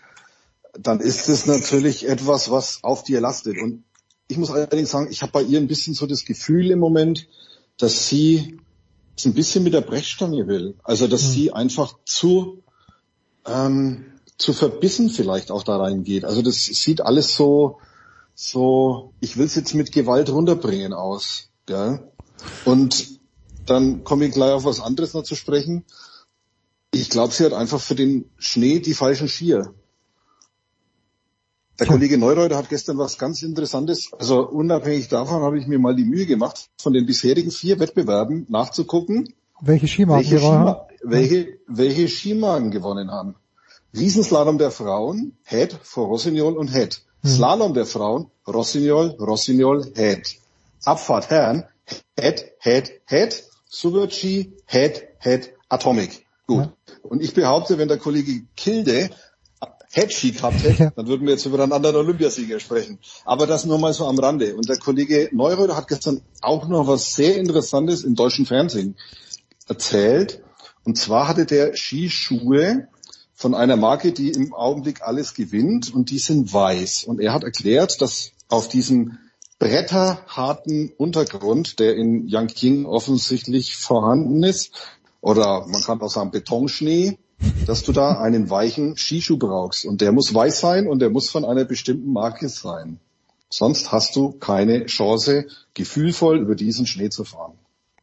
[0.78, 3.62] dann ist es natürlich etwas, was auf dir lastet.
[3.62, 3.84] Und
[4.28, 7.28] ich muss allerdings sagen, ich habe bei ihr ein bisschen so das Gefühl im Moment,
[7.78, 8.60] dass sie
[9.18, 10.76] es ein bisschen mit der Brechstange will.
[10.84, 11.32] Also dass mhm.
[11.32, 12.64] sie einfach zu
[13.46, 14.06] ähm,
[14.38, 16.26] zu verbissen vielleicht auch da reingeht.
[16.26, 17.80] Also das sieht alles so
[18.36, 21.50] so, ich will es jetzt mit Gewalt runterbringen aus.
[21.66, 22.12] Gell?
[22.66, 23.20] Und
[23.66, 25.86] dann komme ich gleich auf was anderes noch zu sprechen.
[26.92, 29.74] Ich glaube, sie hat einfach für den Schnee die falschen Skier.
[31.80, 35.96] Der Kollege Neureuter hat gestern was ganz Interessantes, also unabhängig davon habe ich mir mal
[35.96, 42.08] die Mühe gemacht, von den bisherigen vier Wettbewerben nachzugucken, welche Skimagen welche, Skima welche, welche
[42.08, 43.36] Skimagen gewonnen haben.
[43.96, 47.02] Riesenslalom der Frauen, Head vor Rossignol und Head.
[47.22, 47.30] Hm.
[47.30, 50.38] Slalom der Frauen, Rossignol, Rossignol, Head.
[50.84, 51.66] Abfahrt Herren,
[52.20, 53.44] Head, Head, Head.
[53.70, 56.26] Super-G, Head, Head, Atomic.
[56.46, 56.66] Gut.
[56.66, 56.74] Ja.
[57.02, 59.10] Und ich behaupte, wenn der Kollege Kilde
[59.96, 62.98] Hedgy gehabt hätte, dann würden wir jetzt über einen anderen Olympiasieger sprechen.
[63.26, 64.56] Aber das nur mal so am Rande.
[64.56, 68.96] Und der Kollege Neureuter hat gestern auch noch was sehr Interessantes im deutschen Fernsehen
[69.68, 70.42] erzählt.
[70.84, 72.88] Und zwar hatte der Skischuhe
[73.36, 77.04] von einer Marke, die im Augenblick alles gewinnt und die sind weiß.
[77.04, 79.20] Und er hat erklärt, dass auf diesem
[79.60, 84.72] bretterharten Untergrund, der in Yangqing offensichtlich vorhanden ist,
[85.22, 87.18] oder man kann auch sagen Betonschnee,
[87.66, 89.86] dass du da einen weichen Skischuh brauchst.
[89.86, 93.00] Und der muss weiß sein und der muss von einer bestimmten Marke sein.
[93.50, 97.54] Sonst hast du keine Chance, gefühlvoll über diesen Schnee zu fahren.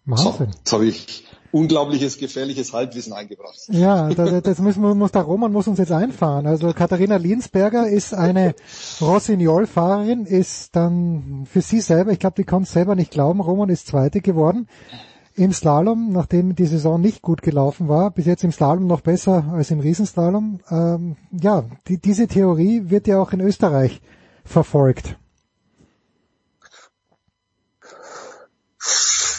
[0.04, 0.32] Wahnsinn.
[0.32, 3.58] So, jetzt habe ich unglaubliches, gefährliches Halbwissen eingebracht.
[3.68, 6.46] Ja, das, das müssen muss der Roman muss uns jetzt einfahren.
[6.46, 8.54] Also Katharina Liensberger ist eine
[9.00, 13.68] Rossignol-Fahrerin, ist dann für sie selber, ich glaube, die kann es selber nicht glauben, Roman
[13.68, 14.68] ist Zweite geworden
[15.40, 19.46] im Slalom, nachdem die Saison nicht gut gelaufen war, bis jetzt im Slalom noch besser
[19.54, 20.60] als im Riesenslalom.
[20.70, 24.02] Ähm, ja, die, diese Theorie wird ja auch in Österreich
[24.44, 25.16] verfolgt.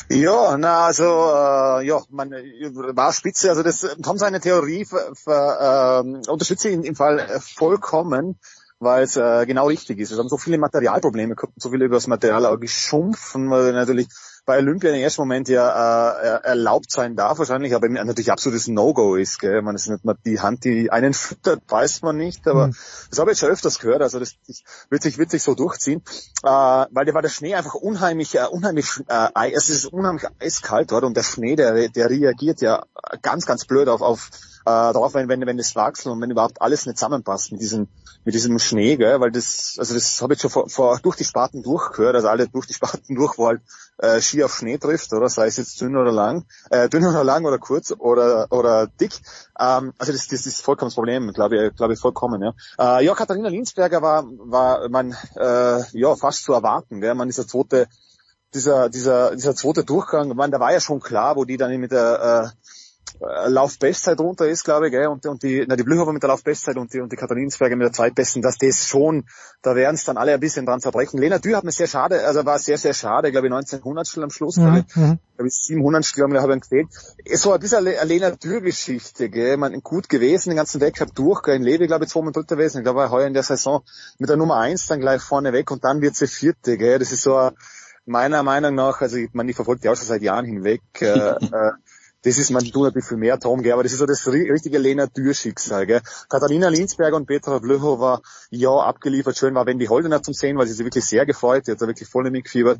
[0.10, 3.50] Ja, na also äh, ja, man war spitze.
[3.50, 8.40] Also das Tom seine Theorie ver, ver, äh, unterstütze ich im Fall vollkommen,
[8.80, 10.10] weil es äh, genau richtig ist.
[10.10, 14.08] Wir haben so viele Materialprobleme, so viele über das Material auch geschumpfen, weil natürlich
[14.46, 19.16] bei Olympia im ersten Moment ja äh, erlaubt sein darf wahrscheinlich, aber natürlich absolutes No-Go
[19.16, 19.40] ist.
[19.40, 19.62] Gell?
[19.62, 22.76] Man ist nicht mal die Hand, die einen füttert, weiß man nicht, aber mhm.
[23.10, 26.02] das habe ich schon öfters gehört, also das, das wird sich wird sich so durchziehen,
[26.44, 30.92] äh, weil der war der Schnee einfach unheimlich, äh, unheimlich, äh, es ist unheimlich eiskalt
[30.92, 32.84] dort und der Schnee, der, der reagiert ja
[33.22, 34.30] ganz, ganz blöd auf, auf
[34.62, 37.88] äh, darauf, wenn, wenn, wenn das Wachsel und wenn überhaupt alles nicht zusammenpasst mit diesem,
[38.24, 41.24] mit diesem Schnee, gell, weil das, also das habe ich schon vor, vor, durch die
[41.24, 43.62] Spaten durchgehört, also alle durch die Spaten durch, wo halt
[43.98, 47.24] äh, Ski auf Schnee trifft, oder sei es jetzt dünn oder lang, äh, dünn oder
[47.24, 49.14] lang oder kurz oder oder dick.
[49.60, 52.42] Ähm, also das, das ist vollkommen das Problem, glaube ich, glaube ich vollkommen.
[52.42, 57.30] Ja, äh, ja Katharina Linsberger war war man äh, ja fast zu erwarten, gell, man
[57.30, 57.88] ist der zweite
[58.54, 61.92] dieser, dieser, dieser zweite Durchgang, man, da war ja schon klar, wo die dann mit
[61.92, 62.72] der äh,
[63.22, 65.08] Laufbestzeit runter ist, glaube ich, gell?
[65.08, 67.86] und, und die, na, die Blühofer mit der Laufbestzeit und die, und die Katharinsberger mit
[67.86, 69.26] der Zweitbesten, dass das schon,
[69.62, 71.20] da werden es dann alle ein bisschen dran zerbrechen.
[71.20, 74.32] Lena Dürr hat mir sehr schade, also war sehr, sehr schade, glaube ich, 1900 am
[74.32, 74.62] Schluss, mhm.
[74.64, 75.20] glaube ich, mhm.
[75.36, 76.88] glaube ich 700 glaube ich, habe ich.
[77.26, 81.44] Es war ein bisschen eine Lena Dürr-Geschichte, gell, man gut gewesen, den ganzen Weltcup durch,
[81.44, 83.84] gell, in Levi, glaube ich, zweimal dritter gewesen, ich glaube, heuer in der Saison
[84.18, 87.12] mit der Nummer eins dann gleich vorne weg und dann wird sie vierte, gell, das
[87.12, 87.52] ist so ein,
[88.06, 91.06] meiner Meinung nach, also ich meine, ich verfolge die auch schon seit Jahren hinweg, äh,
[91.06, 91.72] äh,
[92.24, 94.78] das ist, man tut ein bisschen mehr Tom, gell, aber das ist so das richtige
[94.78, 96.02] Lena Dürr-Schicksal.
[96.30, 100.74] Katharina Linsberger und Petra Blöchowa, ja, abgeliefert, schön war Wendy Holdener zum Sehen, weil sie
[100.74, 102.80] sich wirklich sehr gefreut, die hat da wirklich voll mitgefiebert.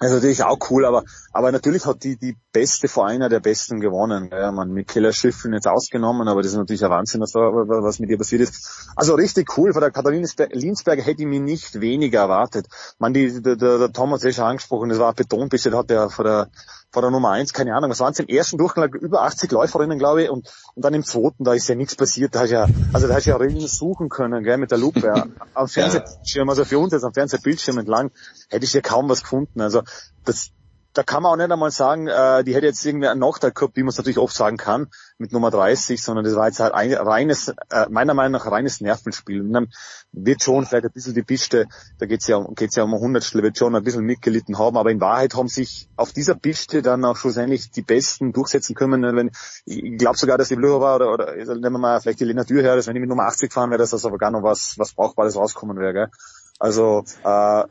[0.00, 3.78] Also natürlich auch cool, aber, aber natürlich hat die, die beste vor einer der besten
[3.78, 4.28] gewonnen.
[4.32, 7.38] Ja, man, mit Keller Schiffen jetzt ausgenommen, aber das ist natürlich ein Wahnsinn, was, da,
[7.40, 8.90] was mit ihr passiert ist.
[8.96, 9.72] Also richtig cool.
[9.72, 12.66] Von der Katharina Linsberger hätte ich mir nicht weniger erwartet.
[12.98, 16.10] Man, die, der, der, der es eh schon angesprochen, das war ein Betonbisch, hat der
[16.10, 16.48] von der,
[16.94, 19.98] vor der Nummer eins, keine Ahnung, was waren es im ersten Durchgang über 80 Läuferinnen,
[19.98, 22.68] glaube ich, und, und dann im zweiten, da ist ja nichts passiert, da hast ja,
[22.92, 25.26] also da hast ja Rennen suchen können, gell, mit der Lupe, ja.
[25.54, 28.12] am Fernsehbildschirm, also für uns jetzt am Fernsehbildschirm entlang,
[28.48, 29.82] hätte ich ja kaum was gefunden, also
[30.24, 30.50] das,
[30.94, 33.76] da kann man auch nicht einmal sagen, äh, die hätte jetzt irgendwie einen Nachteil gehabt,
[33.76, 34.86] wie man es natürlich oft sagen kann,
[35.18, 38.80] mit Nummer 30, sondern das war jetzt halt ein reines, äh, meiner Meinung nach reines
[38.80, 39.40] Nervenspiel.
[39.40, 39.68] Und dann
[40.12, 41.66] wird schon vielleicht ein bisschen die Piste,
[41.98, 45.00] da geht's ja, geht's ja um Hundertstel, wird schon ein bisschen mitgelitten haben, aber in
[45.00, 49.02] Wahrheit haben sich auf dieser Piste dann auch schlussendlich die Besten durchsetzen können.
[49.16, 49.32] Wenn,
[49.64, 52.44] ich glaube sogar, dass die Blöcher war, oder, oder nehmen wir mal vielleicht die Lena
[52.44, 54.44] Tür her, dass wenn ich mit Nummer 80 fahren wäre, dass das aber gar noch
[54.44, 55.92] was, was Brauchbares rauskommen wäre.
[55.92, 56.10] Gell?
[56.58, 57.64] Also äh,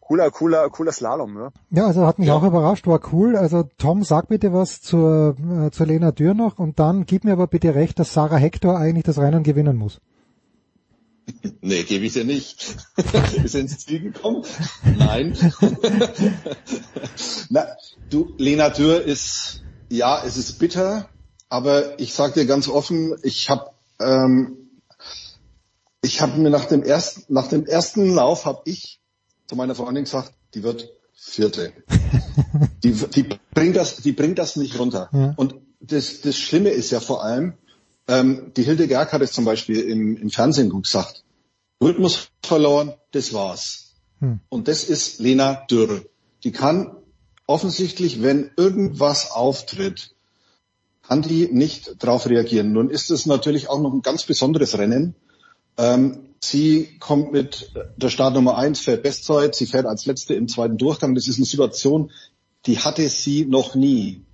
[0.00, 1.34] cooler, cooler, cooler Slalom.
[1.34, 1.52] Ne?
[1.70, 2.34] Ja, also hat mich ja.
[2.34, 3.36] auch überrascht, war cool.
[3.36, 7.32] Also Tom, sag bitte was zur, äh, zur Lena Dürr noch und dann gib mir
[7.32, 10.00] aber bitte recht, dass Sarah Hector eigentlich das Rennen gewinnen muss.
[11.60, 12.76] Nee, gebe ich dir nicht.
[13.44, 14.44] Ist ins Ziel gekommen?
[14.98, 15.36] Nein.
[17.50, 17.66] Na,
[18.08, 21.08] du, Lena Dürr ist, ja, es ist bitter,
[21.48, 23.70] aber ich sag dir ganz offen, ich habe
[24.00, 24.59] ähm,
[26.02, 29.00] ich habe mir nach dem ersten, nach dem ersten Lauf habe ich
[29.46, 31.72] zu meiner Freundin gesagt, die wird Vierte.
[32.82, 35.10] die, die bringt das, die bringt das nicht runter.
[35.12, 35.34] Ja.
[35.36, 37.54] Und das, das Schlimme ist ja vor allem,
[38.08, 41.24] ähm, die Hilde Gerg hat es zum Beispiel im, im Fernsehen gut gesagt.
[41.82, 43.94] Rhythmus verloren, das war's.
[44.20, 44.40] Hm.
[44.48, 46.04] Und das ist Lena Dürr.
[46.44, 46.96] Die kann
[47.46, 50.14] offensichtlich, wenn irgendwas auftritt,
[51.02, 52.72] kann die nicht darauf reagieren.
[52.72, 55.16] Nun ist es natürlich auch noch ein ganz besonderes Rennen.
[55.76, 60.78] Ähm, Sie kommt mit der Startnummer eins, fährt Bestzeit, sie fährt als Letzte im zweiten
[60.78, 61.14] Durchgang.
[61.14, 62.10] Das ist eine Situation,
[62.64, 64.24] die hatte sie noch nie.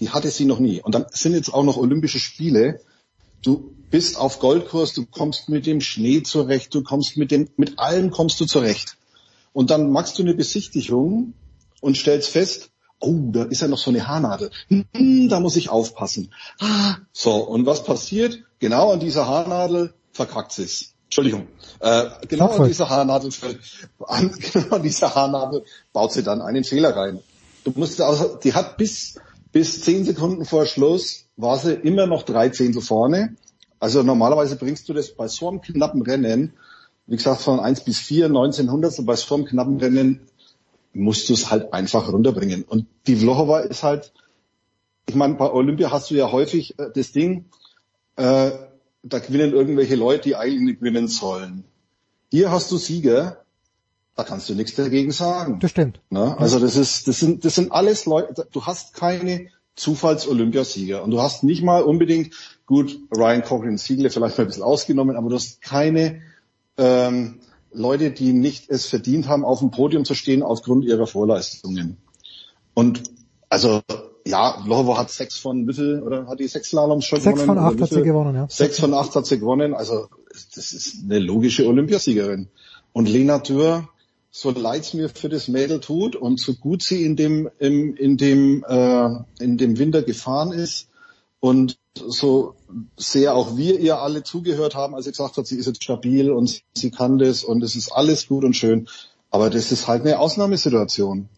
[0.00, 0.82] Die hatte sie noch nie.
[0.82, 2.80] Und dann sind jetzt auch noch Olympische Spiele.
[3.40, 7.78] Du bist auf Goldkurs, du kommst mit dem Schnee zurecht, du kommst mit dem, mit
[7.78, 8.96] allem kommst du zurecht.
[9.52, 11.34] Und dann machst du eine Besichtigung
[11.80, 14.50] und stellst fest, oh, da ist ja noch so eine Haarnadel.
[14.68, 16.34] Hm, da muss ich aufpassen.
[16.58, 18.40] Ah, so, und was passiert?
[18.58, 20.94] Genau an dieser Haarnadel verkackt es.
[21.04, 21.46] Entschuldigung,
[21.80, 23.30] äh, genau an dieser Haarnadel,
[24.06, 27.20] an, genau an dieser Haarnadel baut sie dann einen Fehler rein.
[27.62, 29.16] Du musst also, die hat bis
[29.54, 33.36] bis zehn Sekunden vor Schluss war sie immer noch drei Zehntel vorne.
[33.78, 36.54] Also normalerweise bringst du das bei so einem knappen Rennen,
[37.06, 40.22] wie gesagt von 1 bis 4, 1900, bei so einem knappen Rennen
[40.92, 42.64] musst du es halt einfach runterbringen.
[42.64, 44.12] Und die Vlhova ist halt,
[45.08, 47.44] ich meine, bei Olympia hast du ja häufig äh, das Ding,
[48.16, 48.50] äh,
[49.04, 51.64] da gewinnen irgendwelche Leute, die eigentlich nicht gewinnen sollen.
[52.30, 53.44] Hier hast du Sieger,
[54.16, 55.60] da kannst du nichts dagegen sagen.
[55.60, 56.00] Das stimmt.
[56.10, 56.36] Ne?
[56.38, 61.20] Also das ist, das sind, das sind alles Leute, du hast keine Zufalls-Olympiasieger und du
[61.20, 62.34] hast nicht mal unbedingt,
[62.64, 66.22] gut, Ryan Cochran Siegler vielleicht mal ein bisschen ausgenommen, aber du hast keine
[66.78, 67.40] ähm,
[67.72, 71.98] Leute, die nicht es verdient haben, auf dem Podium zu stehen aufgrund ihrer Vorleistungen.
[72.72, 73.02] Und
[73.48, 73.82] also
[74.26, 77.58] ja, Lohovo hat sechs von viel, oder hat die sechs Slaloms schon sechs gewonnen?
[77.58, 78.46] Sechs von acht hat sie gewonnen, ja.
[78.48, 80.08] Sechs von acht hat sie gewonnen, also
[80.54, 82.48] das ist eine logische Olympiasiegerin.
[82.92, 83.88] Und Lena Dürr,
[84.30, 88.16] so leid's mir für das Mädel tut und so gut sie in dem, im, in
[88.16, 90.88] dem, äh, in dem Winter gefahren ist
[91.40, 92.54] und so
[92.96, 96.30] sehr auch wir ihr alle zugehört haben, als sie gesagt hat, sie ist jetzt stabil
[96.30, 98.88] und sie kann das und es ist alles gut und schön.
[99.30, 101.28] Aber das ist halt eine Ausnahmesituation.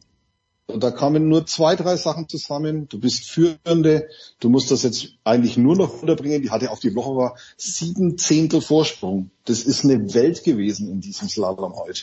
[0.67, 2.89] Und da kamen nur zwei, drei Sachen zusammen.
[2.89, 4.09] Du bist Führende,
[4.41, 6.43] du musst das jetzt eigentlich nur noch unterbringen.
[6.43, 9.31] Die hatte auf die Woche war sieben Zehntel Vorsprung.
[9.45, 12.03] Das ist eine Welt gewesen in diesem Slalom heute.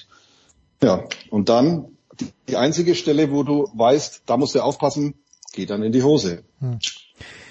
[0.82, 5.16] Ja, und dann die, die einzige Stelle, wo du weißt, da musst du aufpassen,
[5.52, 6.44] geht dann in die Hose.
[6.60, 6.80] Hm.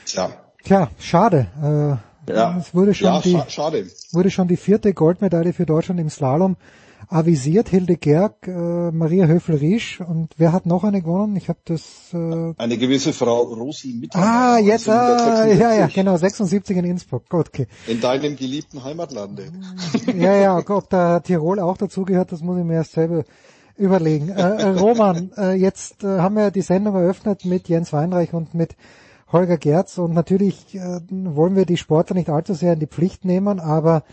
[0.07, 0.32] Tja.
[0.65, 1.49] Tja, schade.
[2.26, 2.57] Äh, ja.
[2.58, 3.86] Es wurde schon, ja, die, schade.
[4.12, 6.57] wurde schon die vierte Goldmedaille für Deutschland im Slalom
[7.12, 7.68] avisiert.
[7.68, 11.36] Hilde Gerg, äh, Maria Höfel-Riesch und wer hat noch eine gewonnen?
[11.36, 11.82] Ich habe das...
[12.12, 14.28] Äh eine gewisse Frau Rosi Mittermeier.
[14.28, 17.28] Ah, jetzt, ah, ja, ja, genau, 76 in Innsbruck.
[17.28, 17.66] Gut, okay.
[17.86, 19.52] In deinem geliebten Heimatlande.
[20.16, 23.24] ja, ja, ob da Tirol auch dazugehört, das muss ich mir erst selber
[23.76, 24.31] überlegen.
[24.31, 28.55] Äh, äh, Roman, äh, jetzt äh, haben wir die Sendung eröffnet mit Jens Weinreich und
[28.55, 28.76] mit
[29.31, 33.24] Holger Gerz und natürlich äh, wollen wir die Sportler nicht allzu sehr in die Pflicht
[33.24, 34.05] nehmen, aber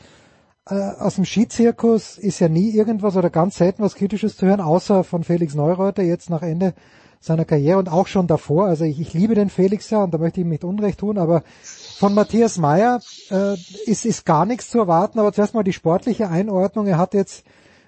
[0.70, 4.62] äh, aus dem Skizirkus ist ja nie irgendwas oder ganz selten was Kritisches zu hören,
[4.62, 6.74] außer von Felix Neureuter jetzt nach Ende
[7.20, 8.68] seiner Karriere und auch schon davor.
[8.68, 11.18] Also ich, ich liebe den Felix ja und da möchte ich ihm nicht Unrecht tun,
[11.18, 11.44] aber
[11.98, 16.30] von Matthias Meyer äh, ist, ist gar nichts zu erwarten, aber zuerst mal die sportliche
[16.30, 16.88] Einordnung.
[16.88, 17.44] Er hat jetzt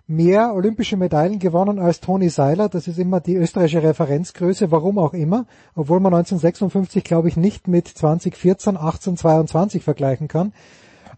[0.07, 2.67] mehr olympische Medaillen gewonnen als Toni Seiler.
[2.67, 5.45] Das ist immer die österreichische Referenzgröße, warum auch immer.
[5.75, 10.51] Obwohl man 1956, glaube ich, nicht mit 2014, 18, 22 vergleichen kann.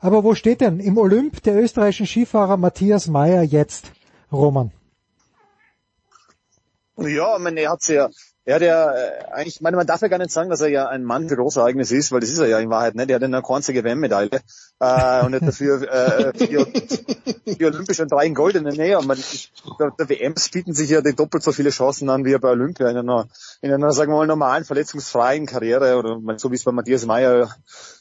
[0.03, 3.93] Aber wo steht denn im Olymp der österreichischen Skifahrer Matthias Meyer jetzt,
[4.33, 4.73] Roman?
[6.97, 8.09] Ja, ich meine, er hat ja
[8.45, 10.67] er hat ja äh, eigentlich, ich meine, man darf ja gar nicht sagen, dass er
[10.67, 13.09] ja ein Mann für Großereignisse ist, weil das ist er ja in Wahrheit nicht.
[13.09, 14.41] Er hat eine einzige WM-Medaille
[14.79, 16.67] äh, und hat dafür äh, vier,
[17.45, 18.71] vier olympische und drei in goldene.
[18.73, 19.17] Nee, und man,
[19.79, 22.89] der, der WMs bieten sich ja die doppelt so viele Chancen an wie bei Olympia
[22.89, 23.27] in einer,
[23.61, 27.49] in einer, sagen wir mal, normalen, verletzungsfreien Karriere oder so wie es bei Matthias Meyer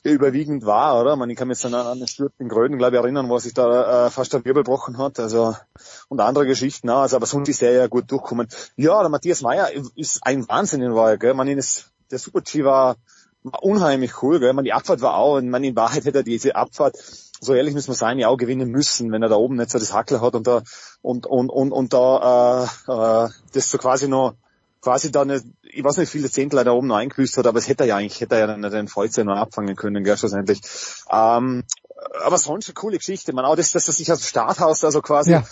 [0.03, 1.15] überwiegend war, oder?
[1.15, 3.41] Man, ich kann mich jetzt an, den Sturz in Gröden, glaube ich, erinnern, wo er
[3.41, 5.55] sich da äh, fast der Wirbel gebrochen hat, also
[6.09, 8.49] und andere Geschichten, also aber sonst ist er ja gut durchgekommen.
[8.77, 11.35] Ja, der Matthias Meyer ist ein Wahnsinn in Wahrheit, gell?
[11.35, 12.97] Man, ist, der Super-G war,
[13.43, 14.53] war unheimlich cool, gell?
[14.53, 16.97] Man, die Abfahrt war auch, und man, in Wahrheit hätte er diese Abfahrt,
[17.41, 19.79] so ehrlich muss man sein, ja auch gewinnen müssen, wenn er da oben nicht so
[19.79, 20.63] das Hackel hat und da,
[21.03, 24.35] und, und, und, und da, äh, äh, das so quasi noch,
[24.81, 27.59] quasi da nicht, ich weiß nicht, wie viele Zehntel da oben noch eingebüßt hat, aber
[27.59, 30.17] es hätte er ja eigentlich, hätte er ja dann den Feuze noch abfangen können, gell,
[30.17, 30.61] schlussendlich.
[31.11, 31.65] Ähm,
[32.25, 35.03] aber sonst eine coole Geschichte, man, auch das, dass er sich aus dem Starthaus also
[35.03, 35.45] quasi ja.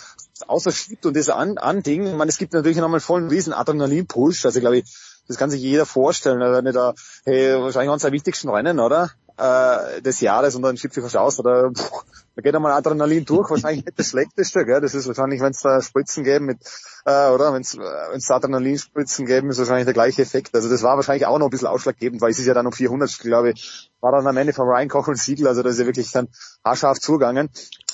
[0.47, 2.17] außerschiebt und das an, an Ding.
[2.17, 4.85] Man, es gibt natürlich nochmal vollen riesen Adrenalin-Push, also glaube ich,
[5.27, 9.11] das kann sich jeder vorstellen, wenn da, hey, wahrscheinlich eines der wichtigsten Rennen, oder?
[9.41, 11.89] Äh, des Jahres und dann schiebt sich was aus, oder, pff,
[12.35, 14.81] da geht einmal Adrenalin durch, wahrscheinlich nicht das schlechteste, gell?
[14.81, 16.59] Das ist wahrscheinlich, wenn es da Spritzen geben mit,
[17.05, 17.51] äh, oder?
[17.51, 20.53] Wenn es Adrenalinspritzen geben, ist wahrscheinlich der gleiche Effekt.
[20.53, 22.71] Also das war wahrscheinlich auch noch ein bisschen ausschlaggebend, weil es ist ja dann um
[22.71, 25.79] 400, glaube ich, war dann am Ende von Ryan Koch und Siegel, also das ist
[25.79, 26.27] ja wirklich dann
[26.63, 27.49] haarscharf zugegangen.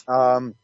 [0.10, 0.56] Ähm,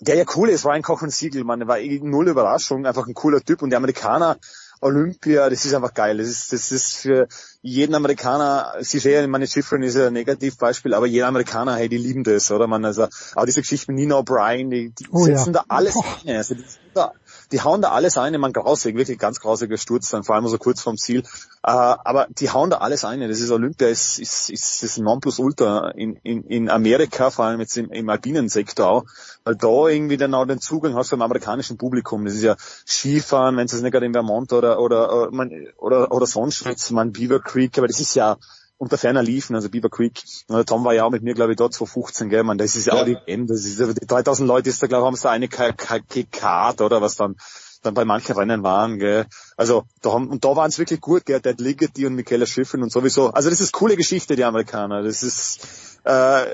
[0.00, 3.14] der ja cool ist, Ryan Koch und Siegel, man, war eh null Überraschung, einfach ein
[3.14, 4.36] cooler Typ und die Amerikaner,
[4.80, 6.18] Olympia, das ist einfach geil.
[6.18, 7.28] Das ist, das ist für
[7.60, 11.98] jeden Amerikaner, Sie sehen, meine Schifferin ist ja ein Negativbeispiel, aber jeder Amerikaner, hey, die
[11.98, 12.66] lieben das, oder?
[12.66, 15.60] Man, also, auch diese Geschichte mit Nina O'Brien, die, die oh, setzen ja.
[15.60, 16.36] da alles rein.
[16.36, 17.12] Also, die, da,
[17.52, 20.58] die hauen da alles ein, man grausig, wirklich ganz grausiger Sturz, dann vor allem so
[20.58, 21.20] kurz vorm Ziel.
[21.62, 23.20] Äh, aber die hauen da alles ein.
[23.20, 27.76] Das ist Olympia, ist, ist, ist, ist Nonplusultra in, in, in Amerika, vor allem jetzt
[27.76, 29.04] im, im alpinen Sektor auch,
[29.44, 32.24] weil da irgendwie dann auch den Zugang hast zum amerikanischen Publikum.
[32.24, 32.56] Das ist ja
[32.86, 35.48] Skifahren, wenn es nicht gerade in Vermont oder, oder, oder,
[35.78, 38.36] oder, oder sonst was, man Beaver Creek, aber das ist ja
[38.80, 40.22] unter ferner liefen, also Beaver Creek.
[40.48, 42.86] Und Tom war ja auch mit mir, glaube ich, dort 2015, gell, man, das ist
[42.86, 43.02] ja, ja.
[43.02, 45.30] auch die M, das ist, die 3000 Leute ist da, glaube ich, haben sie da
[45.30, 47.36] eine Karte oder was dann
[47.82, 48.98] dann bei manchen Rennen waren.
[48.98, 49.26] Gell.
[49.56, 52.82] Also da haben, und da waren es wirklich gut, gell, Ted Ligety und Michaela Schiffrin
[52.82, 53.28] und sowieso.
[53.30, 55.02] Also das ist coole Geschichte, die Amerikaner.
[55.02, 55.60] Das ist
[56.04, 56.46] äh,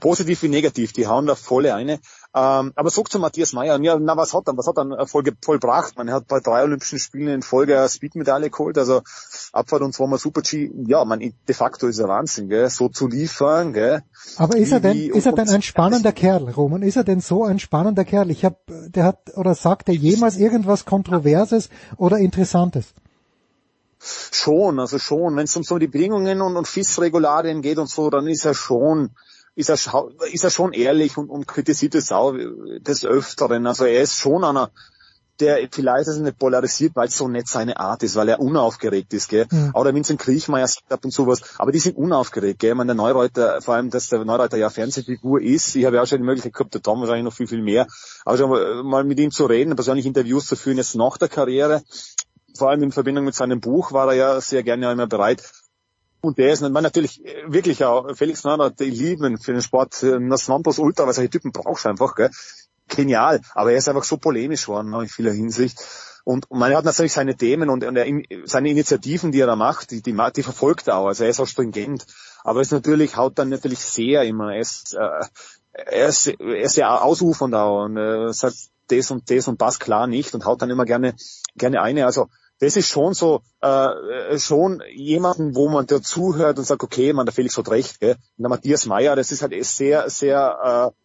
[0.00, 2.00] positiv wie negativ, die hauen da volle eine.
[2.34, 5.24] Ähm, aber so zu Matthias Meyer, ja, na was hat er, was hat er voll,
[5.42, 5.96] vollbracht?
[5.96, 9.00] Man hat bei drei Olympischen Spielen in Folge eine Speedmedaille geholt, also
[9.52, 13.72] Abfahrt und zweimal Super-G, ja, man, de facto ist er Wahnsinn, gell, so zu liefern,
[13.72, 14.02] gell.
[14.36, 16.82] Aber ist er denn, wie, ist er denn ein spannender Kerl, Roman?
[16.82, 18.30] Ist er denn so ein spannender Kerl?
[18.30, 22.92] Ich habe, der hat, oder sagt er jemals irgendwas Kontroverses oder Interessantes?
[24.00, 25.34] Schon, also schon.
[25.34, 28.54] Wenn es um so die Bedingungen und, und FIS-Regularien geht und so, dann ist er
[28.54, 29.10] schon,
[29.58, 33.66] ist er, ist er schon ehrlich und, und kritisiert es auch des Öfteren.
[33.66, 34.70] Also er ist schon einer,
[35.40, 39.12] der vielleicht also nicht polarisiert, weil es so nicht seine Art ist, weil er unaufgeregt
[39.14, 39.46] ist, gell.
[39.50, 39.70] Mhm.
[39.74, 42.70] Auch der Vincent Kriechmeier sagt ab und zu was, aber die sind unaufgeregt, gell.
[42.70, 46.02] Ich meine, der Neureuter, vor allem, dass der Neureuter ja Fernsehfigur ist, ich habe ja
[46.02, 47.88] auch schon die Möglichkeit gehabt, der Tom wahrscheinlich noch viel, viel mehr,
[48.24, 51.82] aber schon mal mit ihm zu reden, persönlich Interviews zu führen, jetzt nach der Karriere,
[52.56, 55.42] vor allem in Verbindung mit seinem Buch war er ja sehr gerne immer bereit.
[56.20, 60.48] Und der ist man natürlich wirklich auch, Felix die lieben für den Sport, das
[60.78, 62.30] Ultra, weil solche Typen brauchst du einfach, gell
[62.88, 65.78] genial, aber er ist einfach so polemisch worden in vieler Hinsicht.
[66.24, 68.06] Und man hat natürlich seine Themen und, und er,
[68.44, 71.06] seine Initiativen, die er da macht, die, die, die verfolgt er auch.
[71.06, 72.06] Also er ist auch stringent.
[72.44, 74.52] Aber es natürlich haut dann natürlich sehr immer.
[74.52, 75.24] Er ist, äh,
[75.72, 78.56] er ist, er ist sehr ausufernd auch und äh, sagt
[78.88, 81.14] das und das und passt klar nicht und haut dann immer gerne
[81.56, 82.04] gerne eine.
[82.04, 82.28] Also
[82.60, 87.32] das ist schon so äh, schon jemanden, wo man dazuhört und sagt, okay, man, der
[87.32, 88.00] Felix hat recht.
[88.00, 88.16] Gell?
[88.36, 90.98] Und der Matthias Meyer, das ist halt sehr, sehr äh,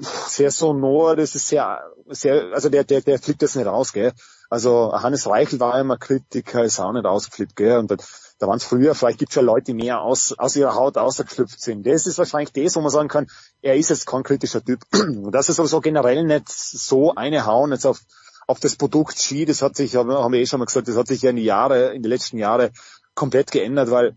[0.00, 4.12] sehr sonor, das ist sehr, sehr, also der, der, der flippt das nicht raus, gell.
[4.50, 7.78] Also Hannes Reichel war immer Kritiker, ist auch nicht ausgeflippt, gell.
[7.78, 7.96] Und da,
[8.38, 10.96] da waren es früher, vielleicht gibt es ja Leute, die mehr aus, aus ihrer Haut
[10.96, 11.86] ausgeschlüpft sind.
[11.86, 13.26] Das ist wahrscheinlich das, wo man sagen kann,
[13.62, 14.80] er ist jetzt kein kritischer Typ.
[14.92, 18.00] Und das ist sowieso generell nicht so eine Hauen jetzt auf,
[18.46, 21.08] auf das Produkt Ski, das hat sich, haben wir eh schon mal gesagt, das hat
[21.08, 22.70] sich ja in die Jahre, in den letzten Jahren
[23.14, 24.16] komplett geändert, weil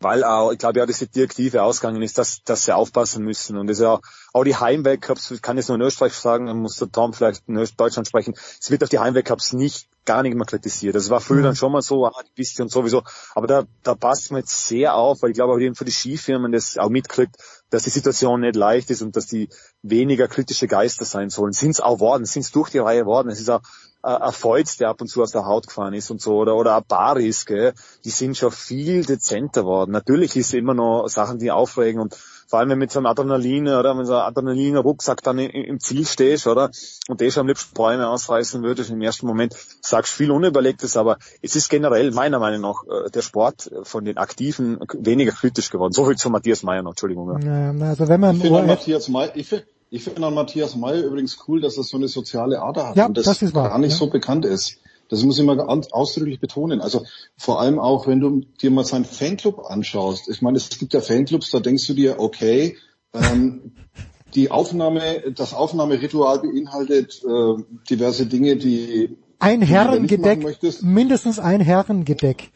[0.00, 3.58] weil auch, ich glaube ja, diese Direktive ausgegangen ist, dass, dass sie aufpassen müssen.
[3.58, 4.00] Und das ist ja
[4.32, 7.46] auch die Heimweltcups, ich kann jetzt nur in Österreich sagen, dann muss der Tom vielleicht
[7.46, 10.94] in Deutschland sprechen, es wird auf die Heimweltcups nicht gar nicht mehr kritisiert.
[10.94, 11.44] Das war früher mhm.
[11.44, 13.02] dann schon mal so, ah, die Piste und sowieso.
[13.34, 15.92] Aber da, da passt man jetzt sehr auf, weil ich glaube auch eben für die
[15.92, 17.36] Skifirmen das auch mitkriegt,
[17.70, 19.48] dass die Situation nicht leicht ist und dass die
[19.82, 21.52] weniger kritische Geister sein sollen.
[21.52, 23.30] Sind es auch worden, sind es durch die Reihe worden.
[23.30, 23.62] Es ist auch
[24.02, 26.76] ein Feuz, der ab und zu aus der Haut gefahren ist und so, oder, oder
[26.76, 27.74] ein Baris, gell,
[28.04, 29.90] die sind schon viel dezenter worden.
[29.92, 32.16] Natürlich ist immer noch Sachen, die aufregen und
[32.50, 36.04] vor allem wenn mit so einem Adrenalin oder mit so einem Adrenalin-Rucksack dann im Ziel
[36.04, 36.72] stehst, oder,
[37.08, 41.18] und der schon am liebsten Bäume ausreißen würdest im ersten Moment, sagst viel Unüberlegtes, aber
[41.42, 45.92] es ist generell meiner Meinung nach äh, der Sport von den Aktiven weniger kritisch geworden.
[45.92, 47.40] So viel zu Matthias Meyer noch, Entschuldigung.
[47.40, 47.70] Ja.
[47.86, 51.38] also wenn man ich finde Matthias Meyer, ich finde ich finde an Matthias Meyer übrigens
[51.46, 53.78] cool, dass er so eine soziale Ader hat ja, und das, das ist wahr, gar
[53.78, 53.96] nicht ja.
[53.96, 54.78] so bekannt ist.
[55.10, 56.80] Das muss ich mal ausdrücklich betonen.
[56.80, 57.04] Also
[57.36, 60.28] vor allem auch, wenn du dir mal seinen Fanclub anschaust.
[60.28, 62.76] Ich meine, es gibt ja Fanclubs, da denkst du dir, okay,
[63.12, 63.72] ähm,
[64.34, 70.46] die Aufnahme, das Aufnahmeritual beinhaltet äh, diverse Dinge, die ein Herrengedeck,
[70.82, 72.50] mindestens ein Herrengedeck.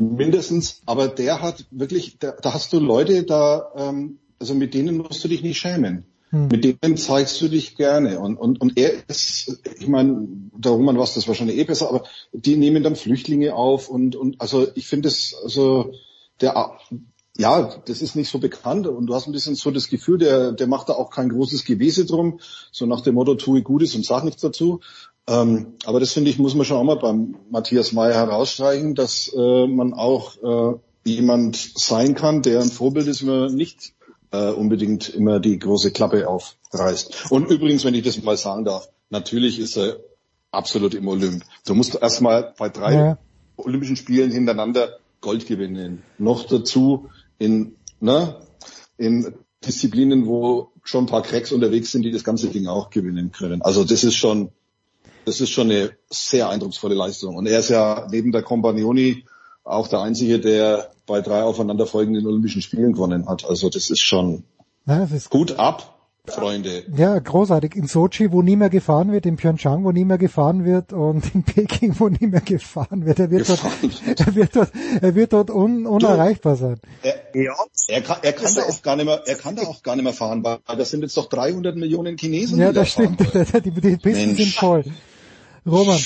[0.00, 4.96] Mindestens, aber der hat wirklich, da, da hast du Leute, da, ähm, also mit denen
[4.96, 6.06] musst du dich nicht schämen.
[6.34, 6.48] Hm.
[6.48, 8.18] Mit denen zeigst du dich gerne.
[8.18, 12.04] Und, und, und er ist, ich meine, der Roman weiß das wahrscheinlich eh besser, aber
[12.32, 15.92] die nehmen dann Flüchtlinge auf und, und also ich finde es, also
[16.40, 16.72] der
[17.36, 20.52] ja, das ist nicht so bekannt und du hast ein bisschen so das Gefühl, der,
[20.52, 22.38] der macht da auch kein großes Gewese drum,
[22.70, 24.80] so nach dem Motto, tue Gutes und sag nichts dazu.
[25.26, 29.32] Ähm, aber das finde ich, muss man schon auch mal beim Matthias Mayer herausstreichen, dass
[29.36, 33.94] äh, man auch äh, jemand sein kann, der ein Vorbild ist, wenn man nicht
[34.34, 37.30] äh, unbedingt immer die große Klappe aufreißt.
[37.30, 39.98] Und übrigens, wenn ich das mal sagen darf, natürlich ist er
[40.50, 41.44] absolut im Olymp.
[41.66, 43.18] Du musst erstmal bei drei ja.
[43.56, 46.02] Olympischen Spielen hintereinander Gold gewinnen.
[46.18, 48.40] Noch dazu in, ne,
[48.98, 53.30] in Disziplinen, wo schon ein paar Cracks unterwegs sind, die das ganze Ding auch gewinnen
[53.30, 53.62] können.
[53.62, 54.50] Also das ist schon,
[55.24, 57.36] das ist schon eine sehr eindrucksvolle Leistung.
[57.36, 59.24] Und er ist ja neben der Compagnoni
[59.64, 63.44] auch der Einzige, der bei drei aufeinanderfolgenden Olympischen Spielen gewonnen hat.
[63.44, 64.44] Also das ist schon
[64.86, 65.90] ja, das ist gut ab.
[66.26, 66.84] Freunde.
[66.96, 67.76] Ja, großartig.
[67.76, 71.34] In Sochi, wo nie mehr gefahren wird, in Pyeongchang, wo nie mehr gefahren wird und
[71.34, 73.18] in Peking, wo nie mehr gefahren wird.
[73.18, 73.60] Er wird dort,
[74.18, 76.80] er wird dort, er wird dort un, unerreichbar sein.
[77.02, 79.96] Er, er kann, er kann da auch gar nicht mehr, er kann da auch gar
[79.96, 82.58] nicht mehr fahren, weil das sind jetzt doch 300 Millionen Chinesen.
[82.58, 83.20] Ja, das stimmt.
[83.20, 84.84] Die, die Pisten sind voll.
[85.66, 85.98] Roman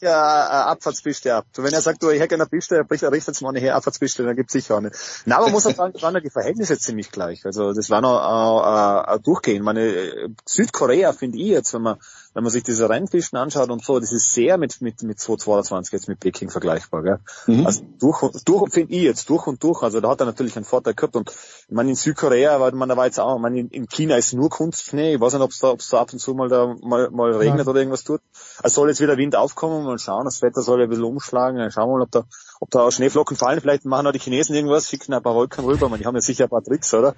[0.00, 1.46] ja äh, Abfahrtspiste ab.
[1.56, 4.36] Wenn er sagt, du, ich hätte eine Piste, er richtet jetzt mal eine Abfahrtspiste, dann
[4.36, 4.94] gibt's sicher nicht.
[5.24, 7.44] Na, aber man muss auch sagen, waren ja die Verhältnisse ziemlich gleich.
[7.44, 9.62] Also das war noch äh, äh, durchgehen.
[9.62, 11.98] Meine Südkorea finde ich jetzt, wenn man
[12.38, 15.92] wenn man sich diese Rennpisten anschaut und so, das ist sehr mit, mit, mit 222
[15.92, 17.18] jetzt mit Peking vergleichbar, gell?
[17.48, 17.66] Mhm.
[17.66, 20.64] Also durch, durch, finde ich jetzt, durch und durch, also da hat er natürlich einen
[20.64, 23.58] Vorteil gehabt und ich meine, in Südkorea, weil man da war jetzt auch, ich meine,
[23.58, 26.12] in, in China ist nur Kunstschnee, ich weiß nicht, ob es da, ob's da ab
[26.12, 27.70] und zu mal da mal, mal regnet ja.
[27.72, 28.20] oder irgendwas tut.
[28.62, 31.90] Es soll jetzt wieder Wind aufkommen, mal schauen, das Wetter soll ein bisschen umschlagen, schauen
[31.90, 32.22] wir mal, ob da,
[32.60, 35.88] ob da Schneeflocken fallen, vielleicht machen auch die Chinesen irgendwas, schicken ein paar Wolken rüber,
[35.88, 37.16] man, die haben ja sicher ein paar Tricks, oder?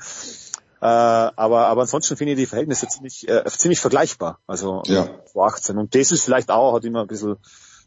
[0.81, 4.39] Äh, aber, aber ansonsten finde ich die Verhältnisse ziemlich, äh, ziemlich vergleichbar.
[4.47, 5.09] Also ja.
[5.34, 5.78] 18.
[5.78, 7.36] Und das ist vielleicht auch, hat immer ein bisschen,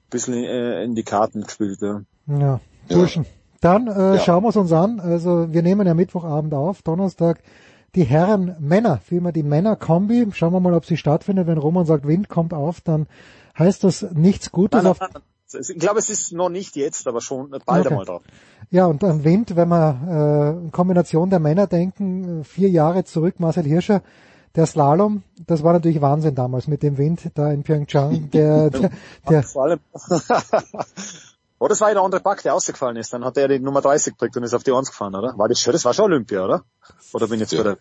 [0.10, 1.80] bisschen äh, in die Karten gespielt.
[1.82, 2.60] Ja, ja.
[2.88, 3.26] Burschen.
[3.62, 4.20] Dann äh, ja.
[4.20, 5.00] schauen wir es uns an.
[5.00, 7.40] Also wir nehmen ja Mittwochabend auf, Donnerstag
[7.96, 10.28] die Herren Männer, vielmehr die Männer-Kombi.
[10.34, 11.48] Schauen wir mal, ob sie stattfindet.
[11.48, 13.08] Wenn Roman sagt, Wind kommt auf, dann
[13.58, 14.82] heißt das nichts Gutes.
[14.84, 17.90] Nein, nein, nein, ich glaube, es ist noch nicht jetzt, aber schon bald okay.
[17.90, 18.24] einmal drauf.
[18.74, 23.66] Ja, und am Wind, wenn wir äh, Kombination der Männer denken, vier Jahre zurück, Marcel
[23.66, 24.02] Hirscher,
[24.56, 28.32] der Slalom, das war natürlich Wahnsinn damals mit dem Wind da in Pyeongchang.
[28.32, 28.90] Der, der,
[29.30, 29.80] der Vor allem.
[31.60, 33.14] oh, das war ja der andere Pack, der ausgefallen ist.
[33.14, 35.38] Dann hat er die Nummer 30 gekriegt und ist auf die 1 gefahren, oder?
[35.38, 36.64] War das schon, das war schon Olympia, oder?
[37.14, 37.60] Oder bin ich jetzt ja.
[37.60, 37.78] bei der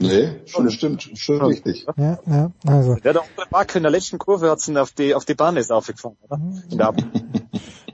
[0.00, 1.86] Nee, schon stimmt, schon richtig.
[1.96, 2.96] Ja, ja, also.
[2.96, 5.56] Der, der andere Back in der letzten Kurve hat ihn auf die, auf die Bahn
[5.56, 6.40] ist aufgefahren, oder?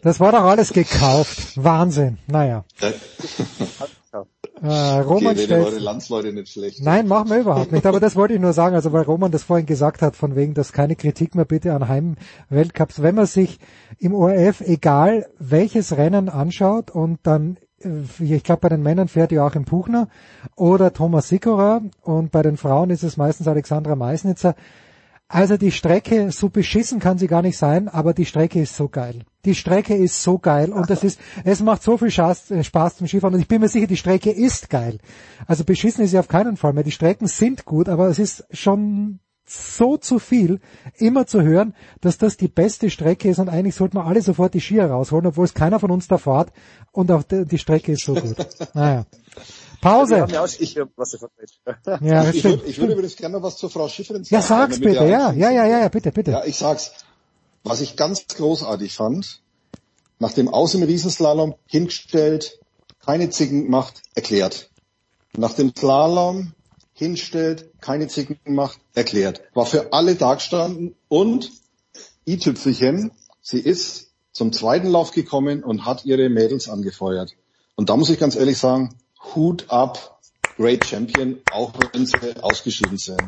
[0.03, 1.57] Das war doch alles gekauft.
[1.57, 2.19] Wahnsinn.
[2.27, 2.65] Naja.
[4.63, 6.83] Äh, Roman okay, stellt, eure Landsleute nicht schlecht.
[6.83, 7.87] Nein, machen wir überhaupt nicht.
[7.87, 10.53] Aber das wollte ich nur sagen, also weil Roman das vorhin gesagt hat, von wegen,
[10.53, 13.01] dass keine Kritik mehr bitte an Heimweltcups.
[13.01, 13.59] Wenn man sich
[13.99, 17.89] im ORF, egal welches Rennen anschaut und dann äh,
[18.23, 20.09] ich glaube, bei den Männern fährt ja auch im Buchner
[20.57, 24.55] oder Thomas Sikora und bei den Frauen ist es meistens Alexandra Meisnitzer.
[25.33, 28.89] Also die Strecke, so beschissen kann sie gar nicht sein, aber die Strecke ist so
[28.89, 29.21] geil.
[29.45, 32.97] Die Strecke ist so geil und das ist, es macht so viel Spaß, äh, Spaß
[32.97, 34.99] zum Skifahren und ich bin mir sicher, die Strecke ist geil.
[35.47, 36.83] Also beschissen ist sie auf keinen Fall mehr.
[36.83, 40.59] Die Strecken sind gut, aber es ist schon so zu viel,
[40.97, 44.55] immer zu hören, dass das die beste Strecke ist und eigentlich sollten wir alle sofort
[44.55, 46.53] die Skier rausholen, obwohl es keiner von uns da fährt
[46.91, 48.35] und auch die, die Strecke ist so gut.
[48.75, 49.07] Naja.
[49.81, 50.27] Pause.
[50.29, 54.35] Ja, ich, ja, ich, würde, ich würde übrigens gerne noch was zur Frau Schifferin sagen.
[54.35, 56.33] Ja, sag's bitte, ja, ja, ja, ja, bitte, bitte.
[56.33, 56.93] Ja, ich sag's.
[57.63, 59.43] Was ich ganz großartig fand,
[60.19, 62.59] nach dem Aus im Riesenslalom hingestellt,
[63.05, 64.71] keine Zicken gemacht, erklärt.
[65.37, 66.53] Nach dem Slalom
[66.93, 69.43] hinstellt, keine Zicken macht, erklärt.
[69.55, 71.51] War für alle dagestanden und
[72.27, 77.33] i-Tüpfelchen, sie ist zum zweiten Lauf gekommen und hat ihre Mädels angefeuert.
[77.75, 78.95] Und da muss ich ganz ehrlich sagen,
[79.35, 80.21] Hut ab,
[80.57, 83.21] Great Champion, auch wenn sie ausgeschieden sind.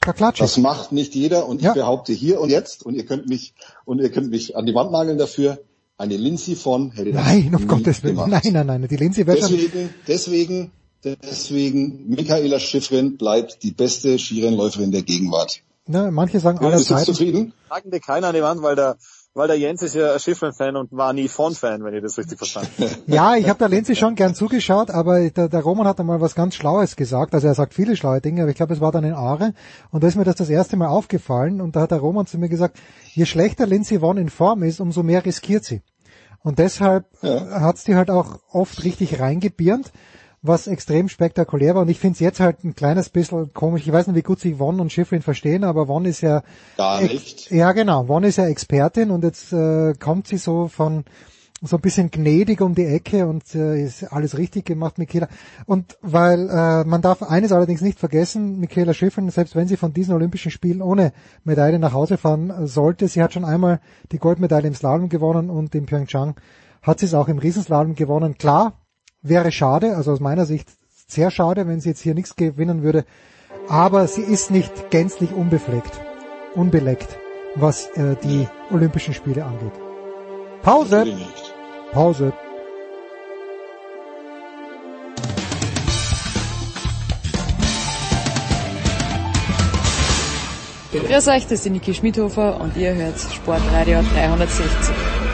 [0.00, 1.70] Da klatsche Das macht nicht jeder und ja.
[1.70, 4.74] ich behaupte hier und jetzt und ihr könnt mich und ihr könnt mich an die
[4.74, 5.58] Wand nageln dafür.
[5.98, 8.16] Eine Lindsay von hätte das Nein, um Gottes Willen.
[8.28, 8.86] Nein, nein, nein.
[8.88, 10.70] Die Lindsay wäre deswegen, deswegen
[11.14, 15.60] Deswegen, Michaela Schiffrin bleibt die beste Skirennläuferin der Gegenwart.
[15.86, 17.04] Ja, manche sagen alle Zeiten.
[17.04, 17.52] zufrieden?
[17.68, 18.96] Sagen dir keiner an die Wand, weil der,
[19.36, 22.70] weil der Jens ist ja Schiffrin-Fan und war nie Von-Fan, wenn ich das richtig verstanden
[22.78, 22.90] habe.
[23.06, 26.34] ja, ich habe der Lenzi schon gern zugeschaut, aber der, der Roman hat einmal was
[26.34, 27.34] ganz Schlaues gesagt.
[27.34, 29.52] Also er sagt viele schlaue Dinge, aber ich glaube, es war dann in Aare.
[29.90, 31.60] Und da ist mir das das erste Mal aufgefallen.
[31.60, 32.78] Und da hat der Roman zu mir gesagt,
[33.12, 35.82] je schlechter Lindsay Vonn in Form ist, umso mehr riskiert sie.
[36.42, 37.60] Und deshalb ja.
[37.60, 39.92] hat's die halt auch oft richtig reingebirnt
[40.46, 41.82] was extrem spektakulär war.
[41.82, 43.86] Und ich finde es jetzt halt ein kleines bisschen komisch.
[43.86, 46.42] Ich weiß nicht, wie gut sich Won und Schifrin verstehen, aber Won ist ja...
[46.76, 47.50] Gar nicht.
[47.50, 48.08] Ja, genau.
[48.08, 51.04] Won ist ja Expertin und jetzt äh, kommt sie so von
[51.62, 55.28] so ein bisschen gnädig um die Ecke und äh, ist alles richtig gemacht, Michaela.
[55.64, 59.92] Und weil äh, man darf eines allerdings nicht vergessen, Michaela Schifrin, selbst wenn sie von
[59.92, 61.12] diesen Olympischen Spielen ohne
[61.44, 63.80] Medaille nach Hause fahren sollte, sie hat schon einmal
[64.12, 66.34] die Goldmedaille im Slalom gewonnen und in Pyeongchang
[66.82, 68.36] hat sie es auch im Riesenslalom gewonnen.
[68.36, 68.74] Klar,
[69.28, 70.68] Wäre schade, also aus meiner Sicht
[71.08, 73.04] sehr schade, wenn sie jetzt hier nichts gewinnen würde.
[73.68, 76.00] Aber sie ist nicht gänzlich unbefleckt,
[76.54, 77.18] unbeleckt,
[77.56, 79.72] was äh, die Olympischen Spiele angeht.
[80.62, 81.06] Pause.
[81.90, 82.32] Pause.
[90.92, 95.25] Grüß euch, das ist Niki Schmidhofer und ihr hört Sportradio 360.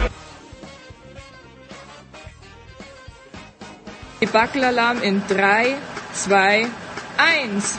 [4.31, 5.76] Wackelalarm in 3,
[6.15, 6.67] 2,
[7.18, 7.78] 1.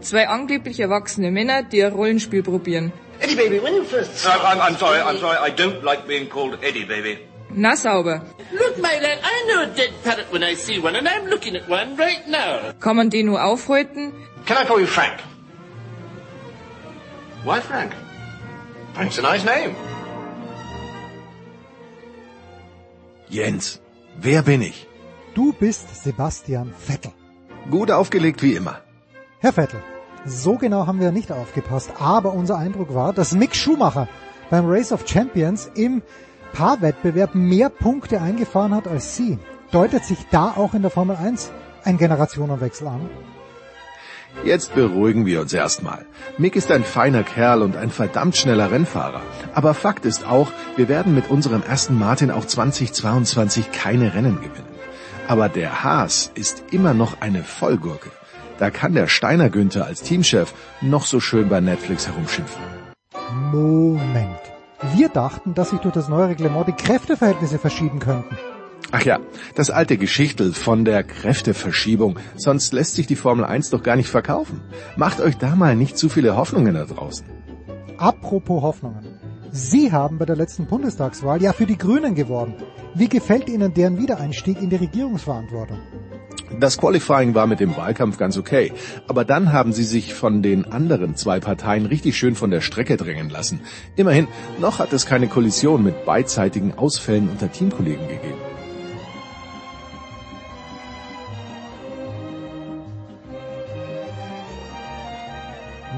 [0.00, 2.92] Zwei angeblich erwachsene Männer, die ein Rollenspiel probieren.
[3.20, 4.24] Eddie Baby, when you first...
[4.26, 7.18] Uh, I'm, I'm sorry, I'm sorry, I don't like being called Eddie Baby.
[7.50, 8.22] Na sauber.
[8.52, 11.56] Look, my lad, I know a dead parrot when I see one, and I'm looking
[11.56, 12.72] at one right now.
[12.80, 14.12] Kann man den nur aufhalten?
[14.46, 15.20] Can I call you Frank?
[17.44, 17.92] Why Frank?
[18.94, 19.74] Frank's a nice name.
[23.28, 23.80] Jens,
[24.16, 24.86] Wer bin ich?
[25.34, 27.12] Du bist Sebastian Vettel.
[27.70, 28.80] Gut aufgelegt wie immer.
[29.40, 29.80] Herr Vettel,
[30.24, 34.08] so genau haben wir nicht aufgepasst, aber unser Eindruck war, dass Mick Schumacher
[34.50, 36.02] beim Race of Champions im
[36.52, 39.38] Paarwettbewerb mehr Punkte eingefahren hat als Sie.
[39.72, 41.50] Deutet sich da auch in der Formel 1
[41.82, 43.10] ein Generationenwechsel an?
[44.42, 46.04] Jetzt beruhigen wir uns erstmal.
[46.36, 49.22] Mick ist ein feiner Kerl und ein verdammt schneller Rennfahrer.
[49.54, 54.74] Aber Fakt ist auch, wir werden mit unserem ersten Martin auch 2022 keine Rennen gewinnen.
[55.28, 58.10] Aber der Haas ist immer noch eine Vollgurke.
[58.58, 62.62] Da kann der Steiner Günther als Teamchef noch so schön bei Netflix herumschimpfen.
[63.52, 64.40] Moment.
[64.94, 68.36] Wir dachten, dass sich durch das neue Reglement die Kräfteverhältnisse verschieben könnten.
[68.90, 69.18] Ach ja,
[69.54, 72.18] das alte Geschichtel von der Kräfteverschiebung.
[72.36, 74.60] Sonst lässt sich die Formel 1 doch gar nicht verkaufen.
[74.96, 77.26] Macht euch da mal nicht zu viele Hoffnungen da draußen.
[77.98, 79.04] Apropos Hoffnungen.
[79.50, 82.54] Sie haben bei der letzten Bundestagswahl ja für die Grünen geworden.
[82.94, 85.78] Wie gefällt Ihnen deren Wiedereinstieg in die Regierungsverantwortung?
[86.60, 88.72] Das Qualifying war mit dem Wahlkampf ganz okay,
[89.08, 92.96] aber dann haben sie sich von den anderen zwei Parteien richtig schön von der Strecke
[92.96, 93.60] drängen lassen.
[93.96, 94.28] Immerhin,
[94.60, 98.43] noch hat es keine Kollision mit beidseitigen Ausfällen unter Teamkollegen gegeben.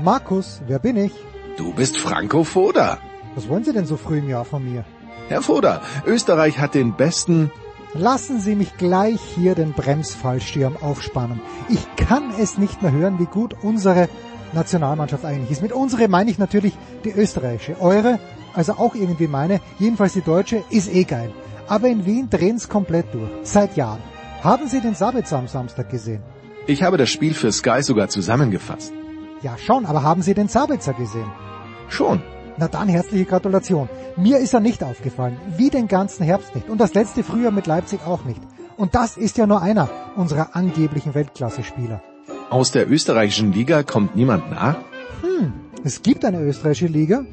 [0.07, 1.13] Markus, wer bin ich?
[1.57, 2.99] Du bist Franco Foda.
[3.35, 4.85] Was wollen Sie denn so früh im Jahr von mir?
[5.27, 7.51] Herr Foda, Österreich hat den besten...
[7.93, 11.41] Lassen Sie mich gleich hier den Bremsfallschirm aufspannen.
[11.69, 14.09] Ich kann es nicht mehr hören, wie gut unsere
[14.53, 15.63] Nationalmannschaft eigentlich ist.
[15.63, 17.81] Mit unsere meine ich natürlich die österreichische.
[17.81, 18.21] Eure,
[18.55, 21.33] also auch irgendwie meine, jedenfalls die deutsche, ist eh geil.
[21.67, 23.31] Aber in Wien drehen's komplett durch.
[23.43, 24.05] Seit Jahren.
[24.41, 26.23] Haben Sie den Sabitzer am Samstag gesehen?
[26.69, 28.93] Ich habe das Spiel für Sky sogar zusammengefasst.
[29.43, 31.31] Ja schon, aber haben Sie den Sabitzer gesehen?
[31.89, 32.23] Schon.
[32.59, 33.89] Na dann herzliche Gratulation.
[34.17, 37.67] Mir ist er nicht aufgefallen, wie den ganzen Herbst nicht und das letzte Frühjahr mit
[37.67, 38.41] Leipzig auch nicht.
[38.77, 42.03] Und das ist ja nur einer unserer angeblichen Weltklasse-Spieler.
[42.49, 44.77] Aus der österreichischen Liga kommt niemand nach?
[45.23, 45.53] Hm,
[45.85, 47.25] es gibt eine österreichische Liga.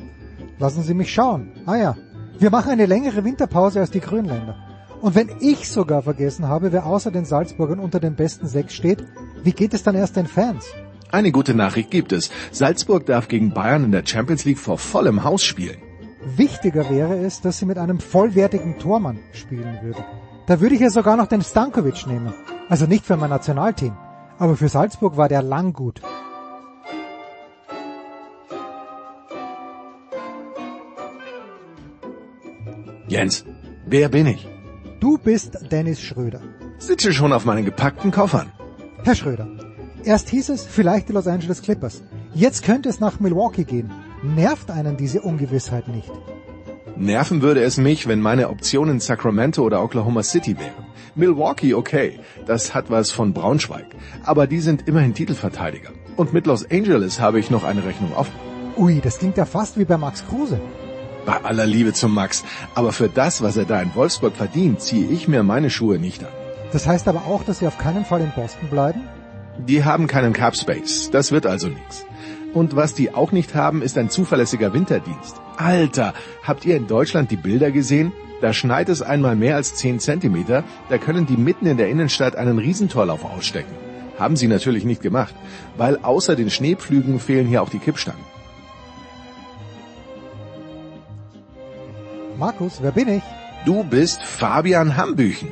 [0.60, 1.52] Lassen Sie mich schauen.
[1.66, 1.96] Ah ja,
[2.40, 4.56] wir machen eine längere Winterpause als die Grönländer.
[5.02, 9.06] Und wenn ich sogar vergessen habe, wer außer den Salzburgern unter den besten sechs steht,
[9.44, 10.66] wie geht es dann erst den Fans?
[11.14, 12.32] Eine gute Nachricht gibt es.
[12.52, 15.78] Salzburg darf gegen Bayern in der Champions League vor vollem Haus spielen.
[16.26, 20.04] Wichtiger wäre es, dass sie mit einem vollwertigen Tormann spielen würde.
[20.48, 22.34] Da würde ich ja sogar noch den Stankovic nehmen.
[22.68, 23.96] Also nicht für mein Nationalteam.
[24.40, 26.02] Aber für Salzburg war der lang gut.
[33.08, 33.46] Jens,
[33.86, 34.48] wer bin ich?
[35.00, 36.42] Du bist Dennis Schröder.
[36.80, 38.52] Sitze schon auf meinen gepackten Koffern.
[39.04, 39.48] Herr Schröder,
[40.06, 42.04] Erst hieß es vielleicht die Los Angeles Clippers.
[42.34, 43.90] Jetzt könnte es nach Milwaukee gehen.
[44.22, 46.12] Nervt einen diese Ungewissheit nicht?
[46.98, 50.86] Nerven würde es mich, wenn meine Optionen Sacramento oder Oklahoma City wären.
[51.16, 53.86] Milwaukee, okay, das hat was von Braunschweig.
[54.26, 55.92] Aber die sind immerhin Titelverteidiger.
[56.18, 58.34] Und mit Los Angeles habe ich noch eine Rechnung offen.
[58.76, 60.60] Ui, das klingt ja fast wie bei Max Kruse.
[61.26, 62.44] Bei aller Liebe zum Max.
[62.76, 66.24] Aber für das, was er da in Wolfsburg verdient, ziehe ich mir meine Schuhe nicht
[66.24, 66.32] an.
[66.74, 69.02] Das heißt aber auch, dass Sie auf keinen Fall in Boston bleiben?
[69.58, 71.10] Die haben keinen Cap Space.
[71.12, 72.06] Das wird also nichts.
[72.54, 75.42] Und was die auch nicht haben, ist ein zuverlässiger Winterdienst.
[75.58, 78.12] Alter, habt ihr in Deutschland die Bilder gesehen?
[78.42, 82.36] Da schneit es einmal mehr als 10 Zentimeter, da können die mitten in der Innenstadt
[82.36, 83.72] einen Riesentorlauf ausstecken.
[84.20, 85.34] Haben sie natürlich nicht gemacht,
[85.78, 88.34] weil außer den Schneepflügen fehlen hier auch die Kippstangen.
[92.38, 93.24] Markus, wer bin ich?
[93.66, 95.52] Du bist Fabian Hambüchen.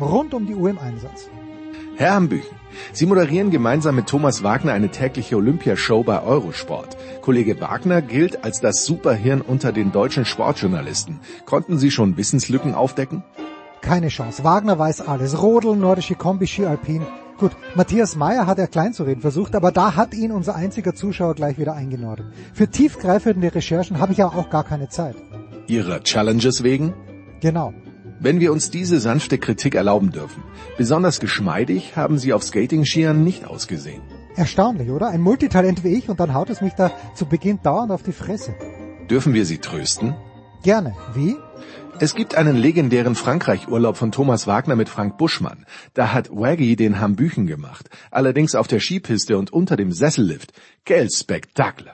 [0.00, 1.30] Rund um die Uhr im Einsatz.
[1.96, 2.55] Herr Hambüchen,
[2.92, 6.96] Sie moderieren gemeinsam mit Thomas Wagner eine tägliche Olympiashow bei Eurosport.
[7.22, 11.20] Kollege Wagner gilt als das Superhirn unter den deutschen Sportjournalisten.
[11.44, 13.22] Konnten Sie schon Wissenslücken aufdecken?
[13.80, 14.44] Keine Chance.
[14.44, 15.40] Wagner weiß alles.
[15.40, 17.06] Rodel, nordische Kombi, Ski Alpin.
[17.38, 20.94] Gut, Matthias Meyer hat er klein zu reden versucht, aber da hat ihn unser einziger
[20.94, 22.26] Zuschauer gleich wieder eingenordet.
[22.54, 25.16] Für tiefgreifende Recherchen habe ich aber auch gar keine Zeit.
[25.66, 26.94] Ihrer Challenges wegen?
[27.40, 27.74] Genau.
[28.18, 30.42] Wenn wir uns diese sanfte Kritik erlauben dürfen.
[30.78, 34.02] Besonders geschmeidig haben sie auf Skating-Skiern nicht ausgesehen.
[34.36, 35.08] Erstaunlich, oder?
[35.08, 38.12] Ein Multitalent wie ich und dann haut es mich da zu Beginn dauernd auf die
[38.12, 38.54] Fresse.
[39.10, 40.14] Dürfen wir Sie trösten?
[40.62, 40.94] Gerne.
[41.14, 41.36] Wie?
[41.98, 45.64] Es gibt einen legendären Frankreich-Urlaub von Thomas Wagner mit Frank Buschmann.
[45.94, 47.88] Da hat Waggy den Hambüchen gemacht.
[48.10, 50.52] Allerdings auf der Skipiste und unter dem Sessellift.
[50.84, 51.92] Quel Spektakel.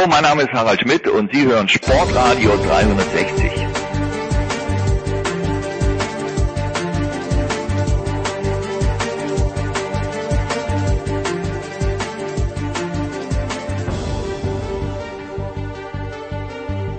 [0.00, 3.50] Hallo, mein Name ist Harald Schmidt und Sie hören Sportradio 360.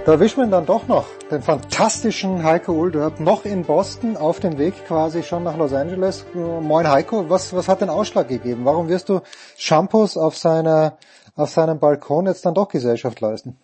[0.06, 4.60] Da erwischt man dann doch noch den fantastischen Heiko Ulderb noch in Boston auf dem
[4.60, 6.26] Weg quasi schon nach Los Angeles.
[6.36, 8.66] Moin Heiko, was, was hat den Ausschlag gegeben?
[8.66, 9.22] Warum wirst du
[9.58, 10.98] Shampoos auf seiner,
[11.36, 13.58] auf seinem Balkon jetzt dann doch Gesellschaft leisten?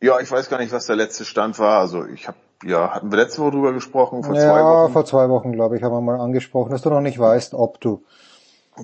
[0.00, 1.80] Ja, ich weiß gar nicht, was der letzte Stand war.
[1.80, 4.92] Also ich habe, ja, hatten wir letzte Woche drüber gesprochen, vor ja, zwei Wochen?
[4.92, 7.80] vor zwei Wochen, glaube ich, haben wir mal angesprochen, dass du noch nicht weißt, ob
[7.80, 8.04] du.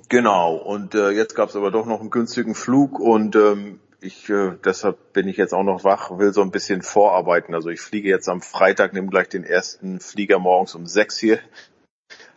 [0.08, 4.28] Genau, und äh, jetzt gab es aber doch noch einen günstigen Flug und ähm, ich
[4.30, 7.54] äh, deshalb bin ich jetzt auch noch wach, will so ein bisschen vorarbeiten.
[7.54, 11.38] Also ich fliege jetzt am Freitag, nehme gleich den ersten Flieger morgens um sechs hier.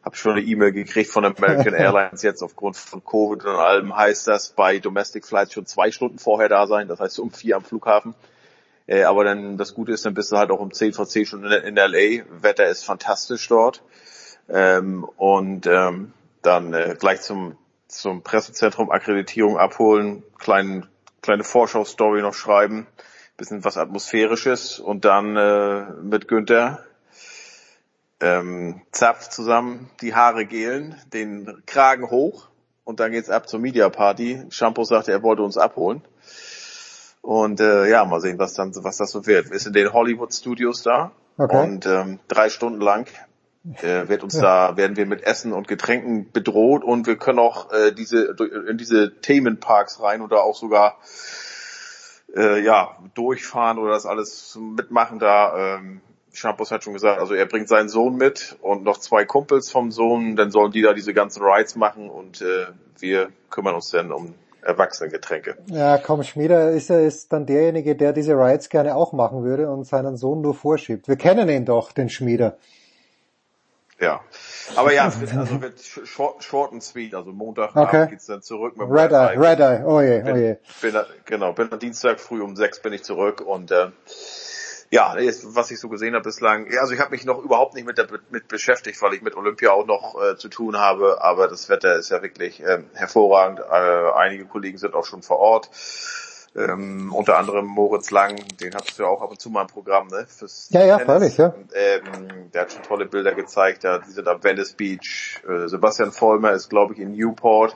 [0.05, 4.27] Hab schon eine E-Mail gekriegt von American Airlines jetzt aufgrund von Covid und allem heißt
[4.27, 7.63] das bei Domestic Flights schon zwei Stunden vorher da sein, das heißt um vier am
[7.63, 8.15] Flughafen.
[8.87, 11.25] Äh, aber dann das Gute ist, dann bist du halt auch um zehn vor zehn
[11.25, 12.23] schon in, in LA.
[12.41, 13.81] Wetter ist fantastisch dort.
[14.47, 20.87] Ähm, und ähm, dann äh, gleich zum zum Pressezentrum Akkreditierung abholen, kleinen
[21.21, 22.87] kleine Vorschau-Story noch schreiben,
[23.37, 26.83] bisschen was Atmosphärisches und dann äh, mit Günther
[28.25, 32.47] ähm, Zapf zusammen die Haare gelen, den Kragen hoch
[32.83, 34.43] und dann geht's ab zur Media Party.
[34.49, 36.01] Shampoo sagte, er wollte uns abholen.
[37.21, 39.51] Und äh, ja, mal sehen, was dann was das so wird.
[39.51, 41.63] Wir sind in den Hollywood Studios da okay.
[41.63, 43.07] und ähm, drei Stunden lang
[43.81, 47.71] äh, wird uns da werden wir mit Essen und Getränken bedroht und wir können auch
[47.71, 48.35] äh, diese
[48.67, 50.97] in diese Themenparks rein oder auch sogar
[52.35, 55.77] äh, ja durchfahren oder das alles mitmachen da.
[55.77, 56.01] Ähm,
[56.35, 59.91] Schampus hat schon gesagt, also er bringt seinen Sohn mit und noch zwei Kumpels vom
[59.91, 62.67] Sohn, dann sollen die da diese ganzen Rides machen und äh,
[62.99, 65.57] wir kümmern uns dann um Erwachsenengetränke.
[65.67, 69.69] Ja, komm, Schmieder ist ja ist dann derjenige, der diese Rides gerne auch machen würde
[69.69, 71.07] und seinen Sohn nur vorschiebt.
[71.07, 72.57] Wir kennen ihn doch, den Schmieder.
[73.99, 74.21] Ja.
[74.75, 77.13] Aber ja, also wird short, short and sweet.
[77.13, 78.07] Also Montag okay.
[78.09, 80.57] geht's dann zurück mit Red Eye, Red Eye, oh je, oh je.
[80.81, 83.87] Bin, bin, genau, bin am Dienstag früh um sechs bin ich zurück und äh,
[84.95, 87.85] ja, was ich so gesehen habe bislang, ja, also ich habe mich noch überhaupt nicht
[87.85, 91.49] mit, der, mit beschäftigt, weil ich mit Olympia auch noch äh, zu tun habe, aber
[91.49, 93.59] das Wetter ist ja wirklich äh, hervorragend.
[93.59, 95.69] Äh, einige Kollegen sind auch schon vor Ort.
[96.55, 99.67] Ähm, unter anderem Moritz Lang, den hattest du ja auch ab und zu mal im
[99.67, 100.25] Programm, ne?
[100.29, 101.53] Fürs ja, ja, freilich, ja.
[101.73, 105.41] Ähm, der hat schon tolle Bilder gezeigt, ja, die sind am Venice Beach.
[105.45, 107.75] Äh, Sebastian Vollmer ist, glaube ich, in Newport.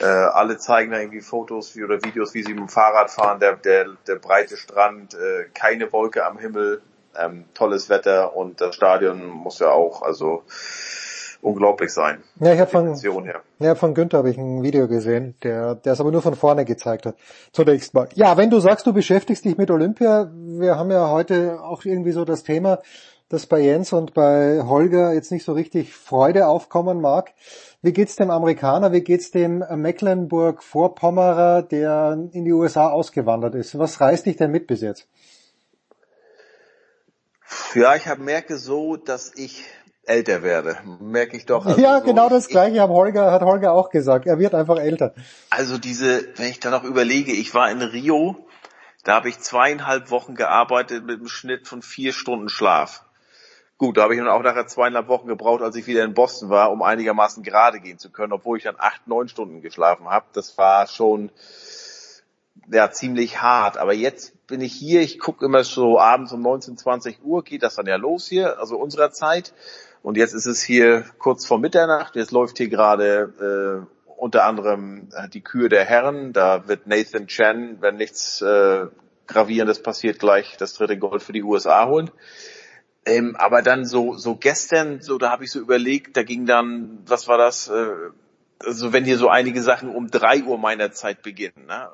[0.00, 3.40] Äh, alle zeigen da irgendwie Fotos wie, oder Videos, wie sie mit dem Fahrrad fahren,
[3.40, 6.82] der, der, der breite Strand, äh, keine Wolke am Himmel,
[7.18, 10.42] ähm, tolles Wetter und das Stadion muss ja auch, also
[11.40, 12.22] unglaublich sein.
[12.40, 16.00] Ja, ich habe von, ja, von Günther habe ich ein Video gesehen, der, der es
[16.00, 17.16] aber nur von vorne gezeigt hat.
[17.52, 18.08] Zunächst mal.
[18.14, 22.12] Ja, wenn du sagst, du beschäftigst dich mit Olympia, wir haben ja heute auch irgendwie
[22.12, 22.80] so das Thema,
[23.28, 27.32] dass bei Jens und bei Holger jetzt nicht so richtig Freude aufkommen mag.
[27.82, 28.92] Wie geht's dem Amerikaner?
[28.92, 33.78] Wie geht's dem Mecklenburg-Vorpommerer, der in die USA ausgewandert ist?
[33.78, 35.08] Was reißt dich denn mit bis jetzt?
[37.74, 39.64] Ja, ich hab, merke so, dass ich
[40.04, 41.66] älter werde, merke ich doch.
[41.66, 44.26] Also ja, so, genau das gleiche hat Holger, hat Holger auch gesagt.
[44.26, 45.14] Er wird einfach älter.
[45.50, 48.46] Also diese, wenn ich da noch überlege, ich war in Rio,
[49.04, 53.05] da habe ich zweieinhalb Wochen gearbeitet mit einem Schnitt von vier Stunden Schlaf.
[53.78, 56.48] Gut, da habe ich dann auch nachher zweieinhalb Wochen gebraucht, als ich wieder in Boston
[56.48, 60.24] war, um einigermaßen gerade gehen zu können, obwohl ich dann acht, neun Stunden geschlafen habe.
[60.32, 61.30] Das war schon
[62.70, 63.76] ja ziemlich hart.
[63.76, 67.62] Aber jetzt bin ich hier, ich gucke immer so abends um 19, 20 Uhr, geht
[67.62, 69.52] das dann ja los hier, also unserer Zeit.
[70.02, 72.16] Und jetzt ist es hier kurz vor Mitternacht.
[72.16, 76.32] Jetzt läuft hier gerade äh, unter anderem äh, die Kühe der Herren.
[76.32, 78.86] Da wird Nathan Chen, wenn nichts äh,
[79.26, 82.10] Gravierendes passiert, gleich das dritte Gold für die USA holen.
[83.06, 86.98] Ähm, aber dann so, so gestern, so da habe ich so überlegt, da ging dann,
[87.06, 87.68] was war das?
[87.68, 87.92] Äh,
[88.58, 91.88] also wenn hier so einige Sachen um drei Uhr meiner Zeit beginnen, ne?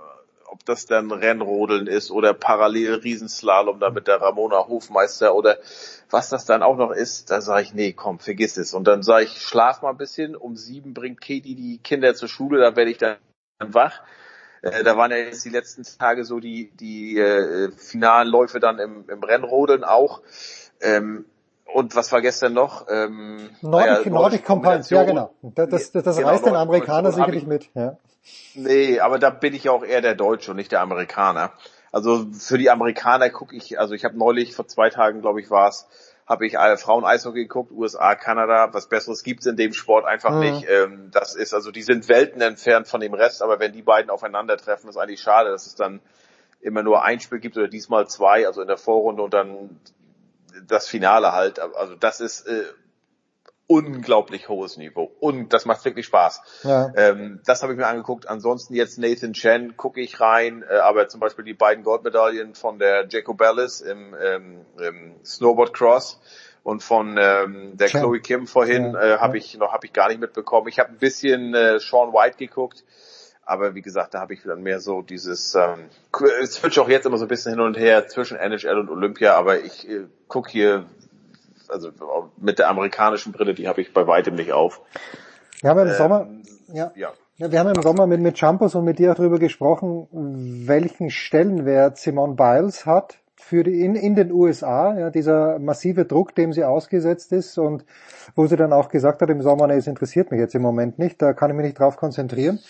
[0.47, 5.59] ob das dann Rennrodeln ist oder parallel Riesenslalom da mit der Ramona Hofmeister oder
[6.11, 8.75] was das dann auch noch ist, da sage ich, nee, komm, vergiss es.
[8.75, 12.29] Und dann sage ich, schlaf mal ein bisschen, um sieben bringt Katie die Kinder zur
[12.29, 13.17] Schule, da werde ich dann
[13.59, 14.03] wach.
[14.61, 18.79] Äh, da waren ja jetzt die letzten Tage so die, die äh, finalen Läufe dann
[18.79, 20.21] im, im Rennrodeln auch.
[20.83, 21.25] Ähm,
[21.73, 22.87] und was war gestern noch?
[22.91, 25.33] Ähm, Nordic, naja, Nordic Compliance, ja genau.
[25.43, 27.71] Das, das, das genau, reißt den Amerikaner sicherlich mit.
[27.75, 27.97] Ja.
[28.55, 31.53] Nee, aber da bin ich ja auch eher der Deutsche und nicht der Amerikaner.
[31.91, 35.51] Also für die Amerikaner gucke ich, also ich habe neulich vor zwei Tagen, glaube ich,
[35.51, 35.87] war es,
[36.27, 40.41] habe ich Frauen Eishockey geguckt, USA, Kanada, was Besseres gibt's in dem Sport einfach mhm.
[40.41, 40.67] nicht.
[40.69, 44.11] Ähm, das ist, also die sind Welten entfernt von dem Rest, aber wenn die beiden
[44.11, 45.51] aufeinandertreffen, ist eigentlich schade.
[45.51, 46.01] Das ist dann
[46.61, 49.81] immer nur ein Spiel gibt oder diesmal zwei, also in der Vorrunde und dann
[50.67, 51.59] das Finale halt.
[51.59, 52.65] Also das ist äh,
[53.67, 56.43] unglaublich hohes Niveau und das macht wirklich Spaß.
[56.65, 56.93] Ja.
[56.97, 58.29] Ähm, das habe ich mir angeguckt.
[58.29, 62.79] Ansonsten jetzt Nathan Chen gucke ich rein, äh, aber zum Beispiel die beiden Goldmedaillen von
[62.79, 66.21] der Jacobellis im, ähm, im Snowboard Cross
[66.63, 68.01] und von ähm, der Chen.
[68.01, 69.45] Chloe Kim vorhin ja, äh, habe ja.
[69.45, 70.69] ich noch habe ich gar nicht mitbekommen.
[70.69, 72.85] Ich habe ein bisschen äh, Sean White geguckt.
[73.45, 75.87] Aber wie gesagt, da habe ich dann mehr so dieses, ähm,
[76.43, 79.35] es switch auch jetzt immer so ein bisschen hin und her zwischen NHL und Olympia,
[79.35, 80.87] aber ich äh, gucke hier
[81.69, 81.91] also
[82.37, 84.81] mit der amerikanischen Brille, die habe ich bei weitem nicht auf.
[85.61, 86.29] Wir haben ja im ähm, Sommer,
[86.73, 86.93] ja.
[86.95, 87.13] ja.
[87.39, 91.11] Ja, wir haben im Sommer mit, mit Champos und mit dir auch darüber gesprochen, welchen
[91.11, 96.53] Stellenwert Simone Biles hat für die, in, in den USA, ja, dieser massive Druck, dem
[96.53, 97.85] sie ausgesetzt ist und
[98.37, 100.99] wo sie dann auch gesagt hat im Sommer, nee, es interessiert mich jetzt im Moment
[100.99, 102.61] nicht, da kann ich mich nicht drauf konzentrieren.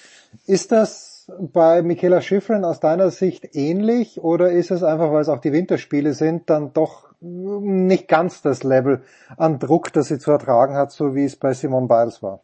[0.47, 5.28] Ist das bei Michaela Schifrin aus deiner Sicht ähnlich oder ist es einfach, weil es
[5.28, 9.05] auch die Winterspiele sind, dann doch nicht ganz das Level
[9.36, 12.43] an Druck, das sie zu ertragen hat, so wie es bei Simon Biles war.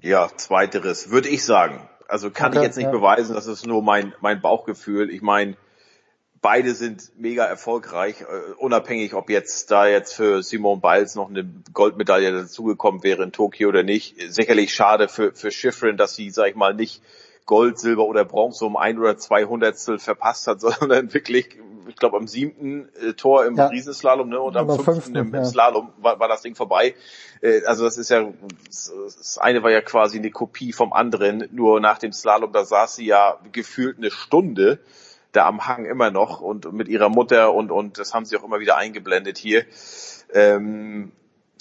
[0.00, 1.88] Ja, zweiteres, würde ich sagen.
[2.08, 2.90] Also kann okay, ich jetzt nicht ja.
[2.90, 5.10] beweisen, das ist nur mein, mein Bauchgefühl.
[5.10, 5.56] Ich meine,
[6.44, 11.48] beide sind mega erfolgreich, uh, unabhängig, ob jetzt da jetzt für Simon Biles noch eine
[11.72, 14.16] Goldmedaille dazugekommen wäre in Tokio oder nicht.
[14.30, 17.02] Sicherlich schade für, für Schifrin, dass sie, sag ich mal, nicht
[17.46, 21.56] Gold, Silber oder Bronze um ein oder zwei Hundertstel verpasst hat, sondern wirklich
[21.88, 23.66] ich glaube, am siebten äh, Tor im ja.
[23.66, 26.94] Riesenslalom ne, und am fünften im, im Slalom war, war das Ding vorbei.
[27.40, 28.26] Äh, also das ist ja,
[28.66, 32.96] das eine war ja quasi eine Kopie vom anderen, nur nach dem Slalom, da saß
[32.96, 34.78] sie ja gefühlt eine Stunde
[35.36, 38.44] da am Hang immer noch und mit ihrer Mutter und, und das haben sie auch
[38.44, 39.64] immer wieder eingeblendet hier.
[40.32, 41.12] Ähm,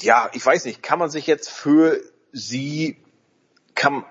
[0.01, 1.99] ja, ich weiß nicht, kann man sich jetzt für
[2.31, 2.97] sie,
[3.75, 4.03] kann,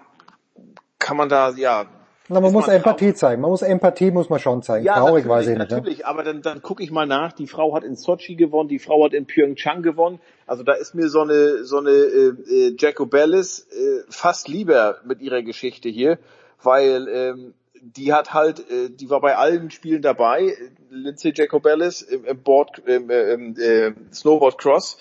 [0.99, 1.86] kann man da, ja,
[2.28, 3.16] na, man muss Empathie traurig.
[3.16, 3.42] zeigen.
[3.42, 4.86] Man muss Empathie muss man schon zeigen.
[4.86, 5.70] Ja, Traurig weiß ich nicht.
[5.70, 6.07] Natürlich, ne?
[6.07, 7.32] aber dann, dann gucke ich mal nach.
[7.32, 10.20] Die Frau hat in Sochi gewonnen, die Frau hat in Pyeongchang gewonnen.
[10.47, 15.20] Also da ist mir so eine so eine äh, äh, Jacobellis äh, fast lieber mit
[15.20, 16.18] ihrer Geschichte hier,
[16.62, 17.55] weil ähm,
[17.85, 20.57] die hat halt, äh, die war bei allen Spielen dabei.
[20.89, 24.97] Lindsay Jacobellis im, im Board, im, äh, im äh, Snowboard Cross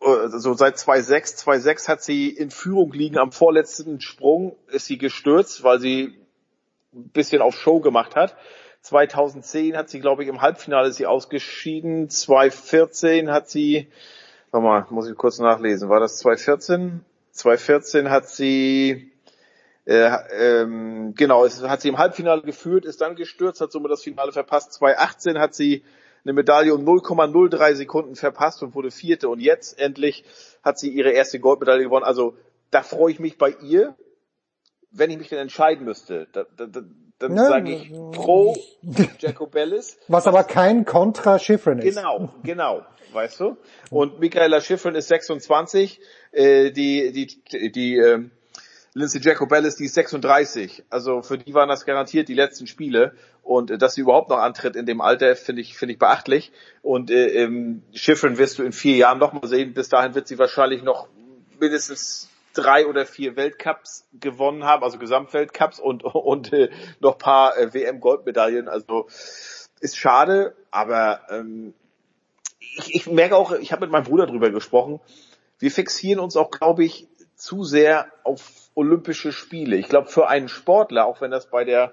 [0.00, 5.62] so seit 2.6, 2.6 hat sie in Führung liegen am vorletzten Sprung, ist sie gestürzt,
[5.64, 6.14] weil sie
[6.94, 8.36] ein bisschen auf Show gemacht hat.
[8.82, 12.08] 2010 hat sie, glaube ich, im Halbfinale sie ausgeschieden.
[12.08, 13.88] 2014 hat sie,
[14.50, 17.04] warte mal, muss ich kurz nachlesen, war das 2014?
[17.32, 19.12] 2014 hat sie,
[19.86, 24.02] äh, ähm, genau, es hat sie im Halbfinale geführt, ist dann gestürzt, hat somit das
[24.02, 24.74] Finale verpasst.
[24.74, 25.82] 2018 hat sie
[26.24, 29.28] eine Medaille um 0,03 Sekunden verpasst und wurde Vierte.
[29.28, 30.24] Und jetzt endlich
[30.62, 32.04] hat sie ihre erste Goldmedaille gewonnen.
[32.04, 32.36] Also
[32.70, 33.96] da freue ich mich bei ihr
[34.96, 36.80] wenn ich mich denn entscheiden müsste, da, da, da,
[37.18, 38.56] dann ja, sage ich pro
[39.18, 39.98] Jacobellis.
[40.08, 41.96] Was aber kein Contra Schifrin ist.
[41.96, 42.82] Genau, genau,
[43.12, 43.56] weißt du.
[43.90, 46.00] Und Michaela Schifrin ist 26,
[46.32, 48.24] äh, die die die äh,
[48.96, 50.84] Lindsay Jacobellis, die ist 36.
[50.88, 54.38] Also für die waren das garantiert die letzten Spiele und äh, dass sie überhaupt noch
[54.38, 56.50] antritt in dem Alter, finde ich finde ich beachtlich.
[56.80, 59.74] Und äh, ähm, Schifrin wirst du in vier Jahren noch mal sehen.
[59.74, 61.08] Bis dahin wird sie wahrscheinlich noch
[61.60, 67.74] mindestens drei oder vier Weltcups gewonnen haben, also Gesamtweltcups und, und äh, noch paar äh,
[67.74, 68.66] WM-Goldmedaillen.
[68.66, 69.08] Also
[69.78, 71.74] ist schade, aber ähm,
[72.60, 75.00] ich, ich merke auch, ich habe mit meinem Bruder drüber gesprochen,
[75.58, 79.76] wir fixieren uns auch, glaube ich, zu sehr auf Olympische Spiele.
[79.76, 81.92] Ich glaube, für einen Sportler, auch wenn das bei der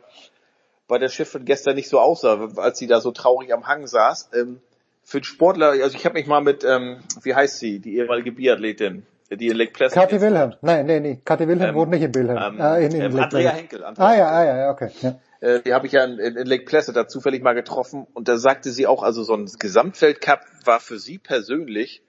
[0.88, 4.30] bei der Schiffin gestern nicht so aussah, als sie da so traurig am Hang saß,
[4.36, 4.60] ähm,
[5.04, 8.32] für einen Sportler, also ich habe mich mal mit, ähm, wie heißt sie, die ehemalige
[8.32, 9.96] Biathletin, die in Lake Placid.
[9.96, 10.54] Kathi Wilhelm.
[10.62, 11.20] Nein, nee, nee.
[11.24, 12.38] Kathi Wilhelm ähm, wohnt nicht in Wilhelm.
[12.38, 13.84] Ähm, äh, in, in ähm, Andrea Henkel.
[13.84, 14.90] Andrea ah ja, ah ja, okay.
[15.02, 15.20] Ja.
[15.40, 18.38] Äh, die habe ich ja in, in Lake Placid da zufällig mal getroffen und da
[18.38, 22.02] sagte sie auch, also so ein Gesamtfeldcup war für sie persönlich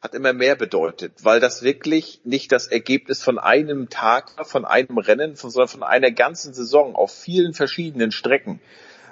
[0.00, 4.98] hat immer mehr bedeutet, weil das wirklich nicht das Ergebnis von einem Tag, von einem
[4.98, 8.60] Rennen, sondern von einer ganzen Saison auf vielen verschiedenen Strecken.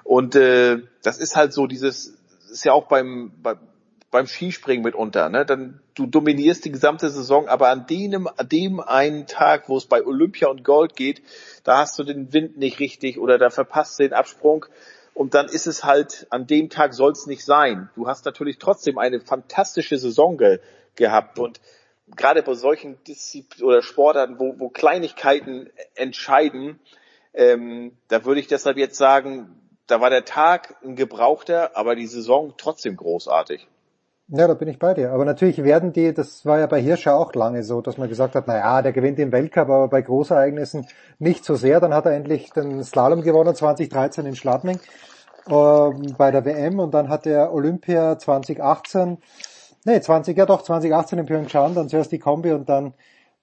[0.04, 2.14] Und äh, das ist halt so dieses,
[2.50, 3.56] ist ja auch beim, bei,
[4.10, 5.44] beim Skispringen mitunter, ne?
[5.44, 9.86] Dann du dominierst die gesamte Saison, aber an dem, an dem einen Tag, wo es
[9.86, 11.22] bei Olympia und Gold geht,
[11.64, 14.66] da hast du den Wind nicht richtig oder da verpasst du den Absprung
[15.14, 17.88] und dann ist es halt, an dem Tag soll es nicht sein.
[17.94, 20.60] Du hast natürlich trotzdem eine fantastische Saison ge
[20.96, 21.60] gehabt und
[22.16, 26.78] gerade bei solchen Disziplinen oder Sportarten, wo, wo Kleinigkeiten entscheiden,
[27.32, 32.06] ähm, da würde ich deshalb jetzt sagen, da war der Tag ein gebrauchter, aber die
[32.06, 33.66] Saison trotzdem großartig.
[34.28, 35.12] Ja, da bin ich bei dir.
[35.12, 38.34] Aber natürlich werden die, das war ja bei Hirscher auch lange so, dass man gesagt
[38.34, 40.86] hat, na ja, der gewinnt im Weltcup, aber bei Großereignissen
[41.18, 41.78] nicht so sehr.
[41.80, 44.80] Dann hat er endlich den Slalom gewonnen, 2013 in Schladming.
[45.46, 49.18] äh, bei der WM und dann hat er Olympia 2018,
[49.84, 52.94] nee 20, ja doch 2018 in Pyeongchang, dann zuerst die Kombi und dann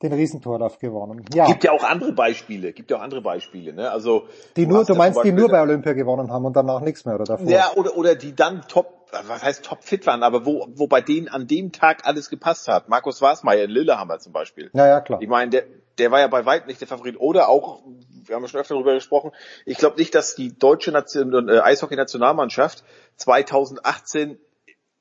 [0.01, 1.24] den Riesentorlauf gewonnen.
[1.34, 1.45] Ja.
[1.45, 3.92] Gibt ja auch andere Beispiele, gibt ja auch andere Beispiele, ne?
[3.92, 4.24] Also
[4.56, 7.26] die nur, du meinst, die nur bei Olympia gewonnen haben und danach nichts mehr oder
[7.26, 7.48] davor?
[7.48, 11.02] Ja, oder oder die dann top, was heißt top fit waren, aber wo wo bei
[11.02, 12.90] denen an dem Tag alles gepasst hat.
[12.90, 14.70] Markus Wasmeier in Lillehammer zum Beispiel.
[14.74, 15.22] Ja, ja, klar.
[15.22, 15.64] Ich meine, der
[15.98, 17.84] der war ja bei weitem nicht der Favorit oder auch
[18.26, 19.32] wir haben schon öfter darüber gesprochen.
[19.66, 22.84] Ich glaube nicht, dass die deutsche Nation, äh, Eishockey-Nationalmannschaft
[23.18, 24.38] 2018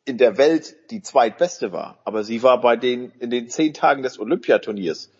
[0.05, 2.01] in der Welt die zweitbeste war.
[2.05, 5.11] Aber sie war bei den, in den zehn Tagen des Olympiaturniers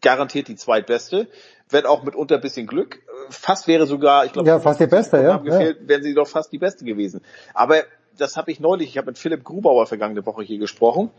[0.00, 1.28] garantiert die zweitbeste.
[1.70, 3.00] Wenn auch mitunter ein bisschen Glück.
[3.30, 5.36] Fast wäre sogar, ich glaube, ja, fast die beste, ja.
[5.36, 5.88] Gefehlt, ja.
[5.88, 7.20] wären sie doch fast die beste gewesen.
[7.52, 7.82] Aber
[8.16, 11.10] das habe ich neulich, ich habe mit Philipp Grubauer vergangene Woche hier gesprochen.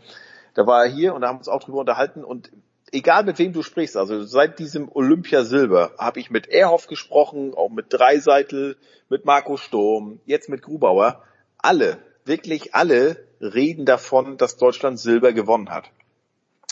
[0.54, 2.50] Da war er hier und da haben wir uns auch drüber unterhalten und
[2.92, 7.54] egal mit wem du sprichst, also seit diesem Olympia Silber habe ich mit Erhoff gesprochen,
[7.54, 8.76] auch mit Dreiseitel,
[9.08, 11.22] mit Marco Sturm, jetzt mit Grubauer.
[11.58, 15.90] Alle wirklich alle reden davon, dass Deutschland Silber gewonnen hat.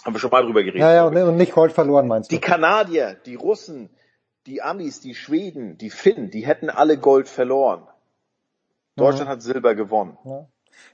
[0.05, 0.81] Haben wir schon mal drüber geredet.
[0.81, 2.37] Ja, ja, und nicht Gold verloren meinst du?
[2.37, 3.91] Die Kanadier, die Russen,
[4.47, 7.87] die Amis, die Schweden, die Finnen, die hätten alle Gold verloren.
[8.97, 9.33] Deutschland mhm.
[9.33, 10.17] hat Silber gewonnen.
[10.25, 10.49] Ja.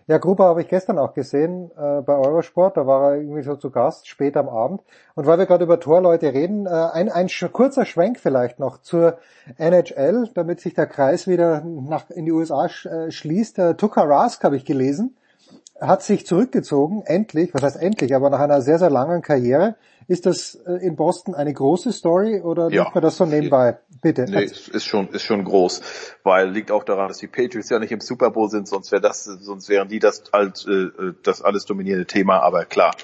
[0.07, 3.57] Ja, Gruber habe ich gestern auch gesehen äh, bei Eurosport, da war er irgendwie so
[3.57, 4.83] zu Gast, spät am Abend.
[5.15, 9.18] Und weil wir gerade über Torleute reden, äh, ein, ein kurzer Schwenk vielleicht noch zur
[9.57, 13.58] NHL, damit sich der Kreis wieder nach in die USA sch, äh, schließt.
[13.58, 15.16] Äh, Tuka Rask habe ich gelesen,
[15.80, 19.76] hat sich zurückgezogen, endlich, was heißt endlich, aber nach einer sehr, sehr langen Karriere.
[20.06, 22.82] Ist das äh, in Boston eine große Story oder ja.
[22.82, 23.78] nimmt man das so nebenbei?
[24.02, 24.26] Bitte.
[24.28, 25.80] Nee, ist schon, ist schon groß,
[26.22, 29.00] weil liegt auch daran, dass die Patriots ja nicht im Super Bowl sind, sonst wäre
[29.00, 32.94] das, sonst wären die das halt, äh, das alles dominierende Thema, aber klar.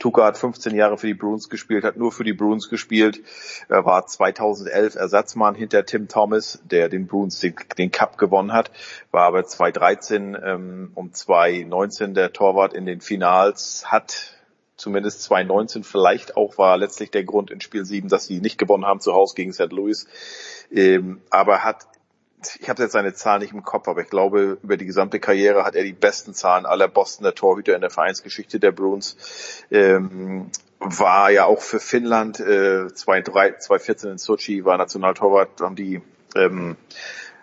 [0.00, 3.20] Tuka hat 15 Jahre für die Bruins gespielt, hat nur für die Bruins gespielt.
[3.68, 8.72] Er war 2011 Ersatzmann hinter Tim Thomas, der den Bruins den, den Cup gewonnen hat,
[9.12, 14.34] war aber 2013 ähm, um 2019 der Torwart in den Finals, hat
[14.80, 18.86] zumindest 2019 vielleicht auch war letztlich der Grund in Spiel 7, dass sie nicht gewonnen
[18.86, 19.70] haben zu Hause gegen St.
[19.70, 20.08] Louis.
[20.72, 21.86] Ähm, aber hat,
[22.58, 25.64] ich habe jetzt seine Zahlen nicht im Kopf, aber ich glaube, über die gesamte Karriere
[25.64, 29.16] hat er die besten Zahlen aller Bostoner Torhüter in der Vereinsgeschichte der Bruins.
[29.70, 36.00] Ähm, war ja auch für Finnland äh, 2014 in Sochi, war Nationaltorwart, haben die
[36.34, 36.76] ähm,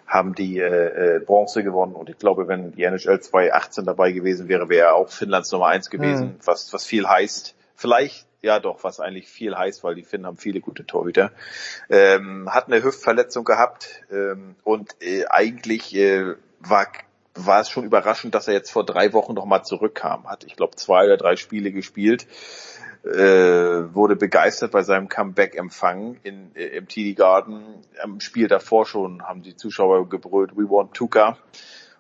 [0.08, 4.48] haben die äh, äh, Bronze gewonnen und ich glaube, wenn die NHL 2018 dabei gewesen
[4.48, 6.40] wäre, wäre er auch Finnlands Nummer eins gewesen, mhm.
[6.46, 7.56] was, was viel heißt.
[7.76, 11.32] Vielleicht, ja doch, was eigentlich viel heißt, weil die Finnen haben viele gute Torhüter.
[11.90, 16.88] Ähm, hat eine Hüftverletzung gehabt ähm, und äh, eigentlich äh, war
[17.40, 20.28] war es schon überraschend, dass er jetzt vor drei Wochen nochmal zurückkam.
[20.28, 22.26] Hat, ich glaube, zwei oder drei Spiele gespielt
[23.08, 27.64] äh, wurde begeistert bei seinem Comeback empfangen in, äh, im TD Garden.
[28.02, 31.38] Am Spiel davor schon haben die Zuschauer gebrüllt, we want Tuka.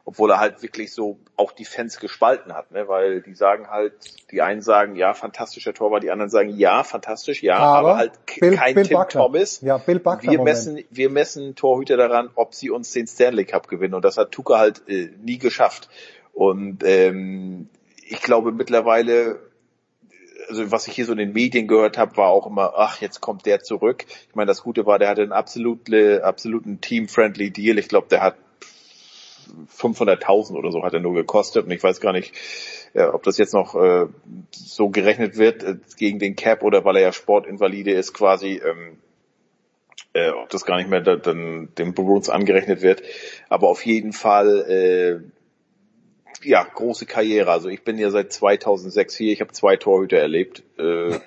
[0.09, 2.87] Obwohl er halt wirklich so auch die Fans gespalten hat, ne?
[2.87, 3.91] weil die sagen halt,
[4.31, 8.13] die einen sagen, ja, fantastischer Torwart, die anderen sagen, ja, fantastisch, ja, aber, aber halt
[8.39, 9.21] Bill, kein Bill Tim Buckner.
[9.21, 9.59] Thomas.
[9.59, 13.67] Ja, Bill Buckner wir messen, wir messen Torhüter daran, ob sie uns den Stanley Cup
[13.67, 15.89] gewinnen und das hat Tuka halt äh, nie geschafft.
[16.31, 17.67] Und ähm,
[18.05, 19.41] ich glaube mittlerweile
[20.47, 23.19] also was ich hier so in den Medien gehört habe, war auch immer, ach, jetzt
[23.19, 24.05] kommt der zurück.
[24.29, 27.77] Ich meine, das Gute war, der hatte einen absolute, absoluten Team-friendly Deal.
[27.77, 28.35] Ich glaube, der hat
[29.77, 32.33] 500.000 oder so hat er nur gekostet und ich weiß gar nicht,
[32.93, 34.07] äh, ob das jetzt noch äh,
[34.51, 38.97] so gerechnet wird äh, gegen den Cap oder weil er ja Sportinvalide ist quasi, ähm,
[40.13, 43.03] äh, ob das gar nicht mehr da, dann dem Bruins angerechnet wird.
[43.49, 45.37] Aber auf jeden Fall äh,
[46.43, 47.51] ja, große Karriere.
[47.51, 49.33] Also ich bin ja seit 2006 hier.
[49.33, 50.63] Ich habe zwei Torhüter erlebt.
[50.77, 51.19] Äh,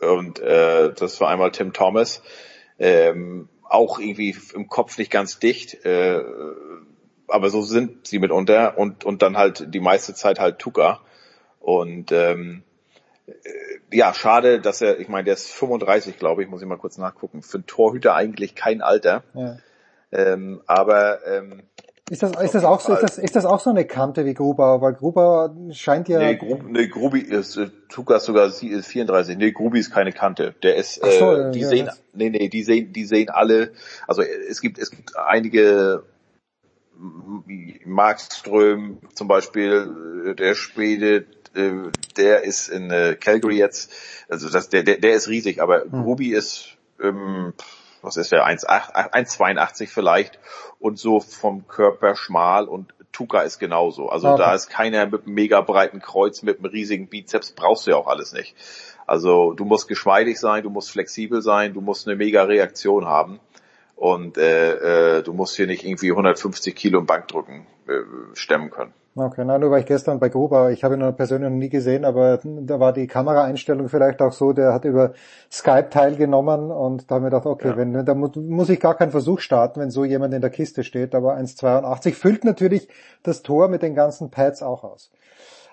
[0.04, 2.22] und äh, das war einmal Tim Thomas.
[2.78, 5.84] Ähm, auch irgendwie im Kopf nicht ganz dicht.
[5.84, 6.22] Äh,
[7.28, 8.78] aber so sind sie mitunter.
[8.78, 11.00] Und, und dann halt die meiste Zeit halt Tuka.
[11.60, 12.62] Und ähm,
[13.26, 13.32] äh,
[13.92, 16.98] ja, schade, dass er, ich meine, der ist 35, glaube ich, muss ich mal kurz
[16.98, 17.42] nachgucken.
[17.42, 19.22] Für einen Torhüter eigentlich kein Alter.
[19.34, 19.56] Ja.
[20.12, 21.62] Ähm, aber ähm,
[22.10, 24.34] ist das, ist das auch so, ist das, ist das auch so eine Kante wie
[24.34, 24.82] Gruber?
[24.82, 26.18] Weil Gruber scheint ja.
[26.18, 29.38] Nee, Grub, nee Grubi ist, äh, Tukas sogar ist 34.
[29.38, 30.54] Nee, Grubi ist keine Kante.
[30.62, 33.72] Der ist, so, äh, die ja, sehen, nee, nee, die sehen, die sehen alle,
[34.06, 36.04] also es gibt, es gibt einige,
[37.84, 42.88] Markström zum Beispiel, äh, der Schwede, äh, der ist in
[43.20, 43.92] Calgary jetzt,
[44.28, 46.02] also das, der, der, der ist riesig, aber hm.
[46.02, 47.52] Grubi ist, ähm,
[48.02, 50.38] was ist der, 1,82 vielleicht
[50.78, 54.08] und so vom Körper schmal und Tuka ist genauso.
[54.08, 54.38] Also okay.
[54.38, 57.96] da ist keiner mit einem mega breiten Kreuz, mit einem riesigen Bizeps, brauchst du ja
[57.96, 58.54] auch alles nicht.
[59.06, 63.40] Also du musst geschmeidig sein, du musst flexibel sein, du musst eine mega Reaktion haben.
[63.96, 68.00] Und äh, äh, du musst hier nicht irgendwie 150 Kilo im Bankdrücken äh,
[68.34, 68.92] stemmen können.
[69.16, 71.68] Okay, nein, nur war ich gestern bei Gruber, ich habe ihn noch persönlich noch nie
[71.68, 75.12] gesehen, aber da war die Kameraeinstellung vielleicht auch so, der hat über
[75.52, 77.76] Skype teilgenommen und da haben wir gedacht, okay, ja.
[77.76, 80.82] wenn, da muss, muss ich gar keinen Versuch starten, wenn so jemand in der Kiste
[80.82, 82.88] steht, aber 1,82 füllt natürlich
[83.22, 85.12] das Tor mit den ganzen Pads auch aus.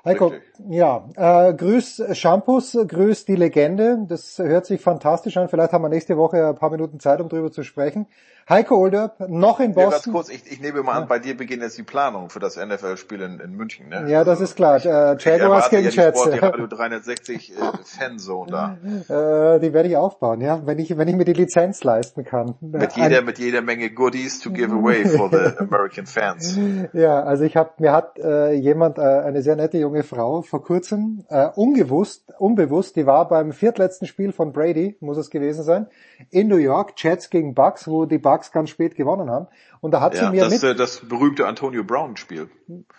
[0.04, 0.34] Heiko,
[0.68, 4.00] ja, äh, grüß Shampoos, grüß die Legende.
[4.08, 5.48] Das hört sich fantastisch an.
[5.48, 8.08] Vielleicht haben wir nächste Woche ein paar Minuten Zeit, um drüber zu sprechen.
[8.52, 9.84] Heiko Olderb, noch in Boston.
[9.84, 12.40] Ja, ganz kurz, ich, ich nehme mal an, bei dir beginnt jetzt die Planung für
[12.40, 14.10] das NFL-Spiel in, in, München, ne?
[14.10, 14.76] Ja, das ist klar.
[14.86, 16.30] Äh, Jaguars gegen ja Jets.
[16.30, 17.56] Die Radio 360 äh,
[17.86, 18.78] Fanzone da.
[19.12, 22.56] Äh, die werde ich aufbauen, ja, wenn ich, wenn ich mir die Lizenz leisten kann.
[22.60, 26.58] Mit jeder, Ein, mit jeder Menge Goodies to give away for the American Fans.
[26.92, 30.62] Ja, also ich habe, mir hat äh, jemand, äh, eine sehr nette junge Frau vor
[30.62, 35.88] kurzem, äh, ungewusst, unbewusst, die war beim viertletzten Spiel von Brady, muss es gewesen sein,
[36.30, 39.48] in New York, Jets gegen Bucks, wo die Bucks ganz spät gewonnen haben.
[39.82, 40.64] Und da hat ja, sie mir das, mit...
[40.64, 42.50] Äh, das berühmte Antonio Brown Spiel.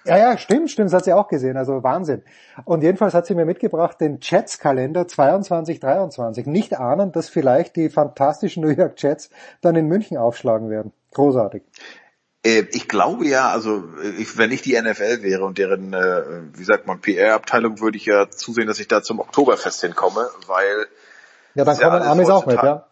[0.05, 2.23] Ja, ja, stimmt, stimmt, das hat sie auch gesehen, also Wahnsinn.
[2.65, 6.47] Und jedenfalls hat sie mir mitgebracht den Jets-Kalender 22, 23.
[6.47, 9.31] Nicht ahnen, dass vielleicht die fantastischen New York Jets
[9.61, 10.93] dann in München aufschlagen werden.
[11.15, 11.63] Großartig.
[12.45, 13.85] Äh, ich glaube ja, also
[14.19, 16.23] ich, wenn ich die NFL wäre und deren, äh,
[16.55, 20.87] wie sagt man, PR-Abteilung, würde ich ja zusehen, dass ich da zum Oktoberfest hinkomme, weil
[21.55, 22.87] ja, dann kommen Amis auch mit, ja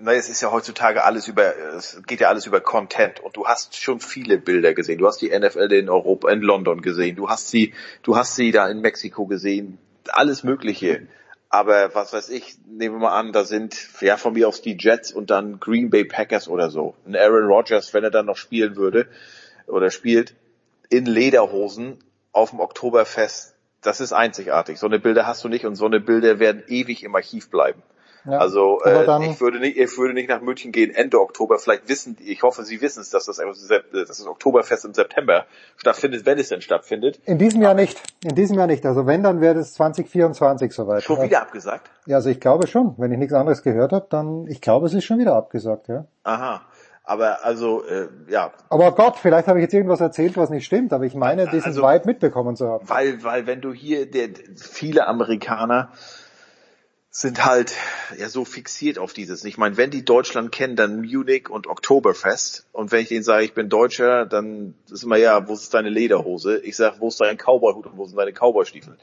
[0.00, 3.46] na, es ist ja heutzutage alles über, es geht ja alles über Content und du
[3.46, 4.98] hast schon viele Bilder gesehen.
[4.98, 7.16] Du hast die NFL in Europa, in London gesehen.
[7.16, 9.78] Du hast sie, du hast sie da in Mexiko gesehen.
[10.08, 11.06] Alles Mögliche.
[11.50, 14.76] Aber was weiß ich, nehmen wir mal an, da sind ja von mir aus die
[14.78, 16.94] Jets und dann Green Bay Packers oder so.
[17.06, 19.06] Ein Aaron Rodgers, wenn er dann noch spielen würde
[19.66, 20.34] oder spielt,
[20.88, 21.98] in Lederhosen
[22.32, 23.54] auf dem Oktoberfest.
[23.82, 24.78] Das ist einzigartig.
[24.78, 27.82] So eine Bilder hast du nicht und so eine Bilder werden ewig im Archiv bleiben.
[28.24, 31.58] Ja, also äh, ich würde nicht, ich würde nicht nach München gehen Ende Oktober.
[31.58, 36.24] Vielleicht wissen, ich hoffe, Sie wissen es, dass das, dass das Oktoberfest im September stattfindet,
[36.24, 37.20] wenn es denn stattfindet.
[37.24, 38.00] In diesem Jahr nicht.
[38.22, 38.86] In diesem Jahr nicht.
[38.86, 41.02] Also wenn, dann wäre es 2024 soweit.
[41.02, 41.90] Schon wieder abgesagt?
[42.06, 42.94] Ja, also ich glaube schon.
[42.98, 45.88] Wenn ich nichts anderes gehört habe, dann ich glaube, es ist schon wieder abgesagt.
[45.88, 46.04] Ja.
[46.22, 46.62] Aha.
[47.04, 48.52] Aber also, äh, ja.
[48.68, 51.68] Aber Gott, vielleicht habe ich jetzt irgendwas erzählt, was nicht stimmt, aber ich meine, diesen
[51.68, 52.88] also, Vibe mitbekommen zu haben.
[52.88, 55.90] Weil, weil wenn du hier, der, viele Amerikaner
[57.14, 57.74] sind halt
[58.18, 59.44] ja so fixiert auf dieses.
[59.44, 62.66] Ich meine, wenn die Deutschland kennen, dann Munich und Oktoberfest.
[62.72, 65.90] Und wenn ich denen sage, ich bin Deutscher, dann ist immer ja, wo ist deine
[65.90, 66.58] Lederhose?
[66.60, 68.96] Ich sage, wo ist dein Cowboyhut und wo sind deine Cowboystiefel?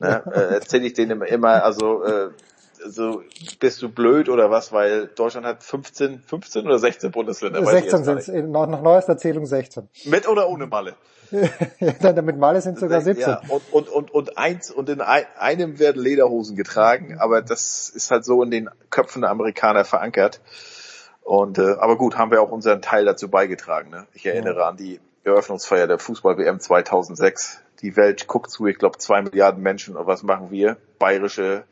[0.00, 0.24] ne?
[0.34, 2.30] äh, Erzähle ich denen immer, also äh,
[2.86, 3.22] so
[3.60, 7.64] bist du blöd oder was, weil Deutschland hat 15, 15 oder 16 Bundesländer.
[7.64, 9.88] 16 sind es, nach, nach neuester Zählung 16.
[10.04, 10.94] Mit oder ohne Malle?
[11.30, 13.28] Mit Malle sind sogar 17.
[13.28, 18.10] Ja, und, und, und, und eins, und in einem werden Lederhosen getragen, aber das ist
[18.10, 20.40] halt so in den Köpfen der Amerikaner verankert.
[21.22, 23.90] Und äh, aber gut, haben wir auch unseren Teil dazu beigetragen.
[23.90, 24.06] Ne?
[24.12, 24.68] Ich erinnere ja.
[24.68, 27.62] an die Eröffnungsfeier der Fußball-WM 2006.
[27.80, 29.96] Die Welt guckt zu, ich glaube zwei Milliarden Menschen.
[29.96, 30.76] Und was machen wir?
[30.98, 31.64] Bayerische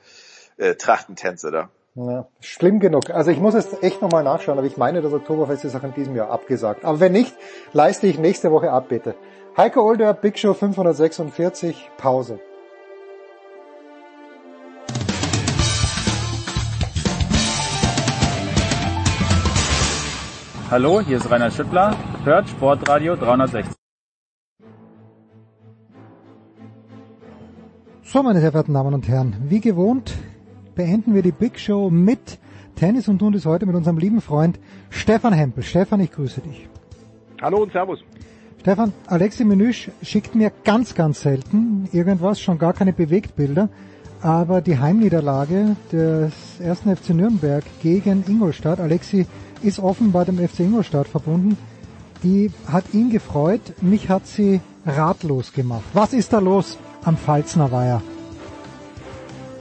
[0.62, 1.70] äh, Trachtentänze da.
[1.94, 3.10] Ja, schlimm genug.
[3.10, 5.92] Also ich muss es echt nochmal nachschauen, aber ich meine, das Oktoberfest ist auch in
[5.92, 6.84] diesem Jahr abgesagt.
[6.84, 7.34] Aber wenn nicht,
[7.72, 9.14] leiste ich nächste Woche ab, bitte.
[9.56, 12.38] Heiko Older, Big Show 546, Pause.
[20.70, 23.74] Hallo, hier ist Rainer Schüttler, hört Sportradio 360.
[28.04, 30.14] So, meine sehr verehrten Damen und Herren, wie gewohnt
[30.74, 32.38] beenden wir die Big Show mit
[32.76, 34.58] Tennis und tun das heute mit unserem lieben Freund
[34.90, 35.62] Stefan Hempel.
[35.62, 36.68] Stefan, ich grüße dich.
[37.40, 38.00] Hallo und Servus.
[38.60, 43.68] Stefan, Alexi Menüsch schickt mir ganz, ganz selten irgendwas, schon gar keine Bewegtbilder,
[44.20, 49.26] aber die Heimniederlage des ersten FC Nürnberg gegen Ingolstadt, Alexi
[49.62, 51.58] ist offenbar dem FC Ingolstadt verbunden,
[52.22, 55.82] die hat ihn gefreut, mich hat sie ratlos gemacht.
[55.92, 58.00] Was ist da los am Pfalzner Weiher?